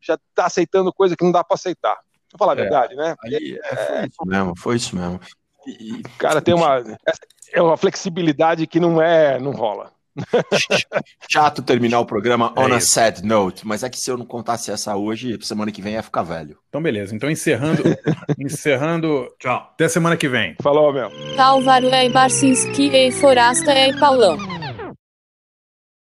já 0.00 0.14
está 0.14 0.46
aceitando 0.46 0.92
coisa 0.92 1.16
que 1.16 1.24
não 1.24 1.32
dá 1.32 1.44
para 1.44 1.54
aceitar. 1.54 1.96
Vou 2.32 2.38
falar 2.38 2.52
a 2.52 2.56
é, 2.56 2.62
verdade, 2.62 2.94
né? 2.96 3.14
Aí, 3.24 3.58
é, 3.62 3.76
foi 3.76 4.06
isso 4.06 4.26
mesmo, 4.26 4.54
foi 4.56 4.76
isso 4.76 4.96
mesmo. 4.96 5.20
E, 5.66 6.02
cara, 6.18 6.42
tem 6.42 6.54
uma 6.54 6.82
é 7.52 7.62
uma 7.62 7.76
flexibilidade 7.76 8.66
que 8.66 8.80
não 8.80 9.00
é, 9.00 9.38
não 9.38 9.52
rola. 9.52 9.92
Chato 11.30 11.62
terminar 11.62 12.00
o 12.00 12.06
programa 12.06 12.52
é 12.56 12.60
on 12.60 12.72
a 12.72 12.80
sad 12.80 13.24
note, 13.24 13.66
mas 13.66 13.82
é 13.82 13.88
que 13.88 13.98
se 13.98 14.10
eu 14.10 14.16
não 14.16 14.26
contasse 14.26 14.70
essa 14.70 14.96
hoje, 14.96 15.38
semana 15.42 15.72
que 15.72 15.82
vem 15.82 15.94
ia 15.94 16.02
ficar 16.02 16.22
velho. 16.22 16.56
Então, 16.68 16.82
beleza. 16.82 17.14
Então, 17.14 17.30
encerrando. 17.30 17.82
encerrando. 18.38 19.28
Tchau. 19.38 19.70
Até 19.74 19.88
semana 19.88 20.16
que 20.16 20.28
vem. 20.28 20.56
Falou, 20.62 20.92
meu. 20.92 21.10
Álvaro 21.38 21.88
é 21.88 22.08
Barcinski 22.08 22.90
e 22.94 23.10
Forasta 23.12 23.70
é 23.70 23.96
Paulão. 23.98 24.36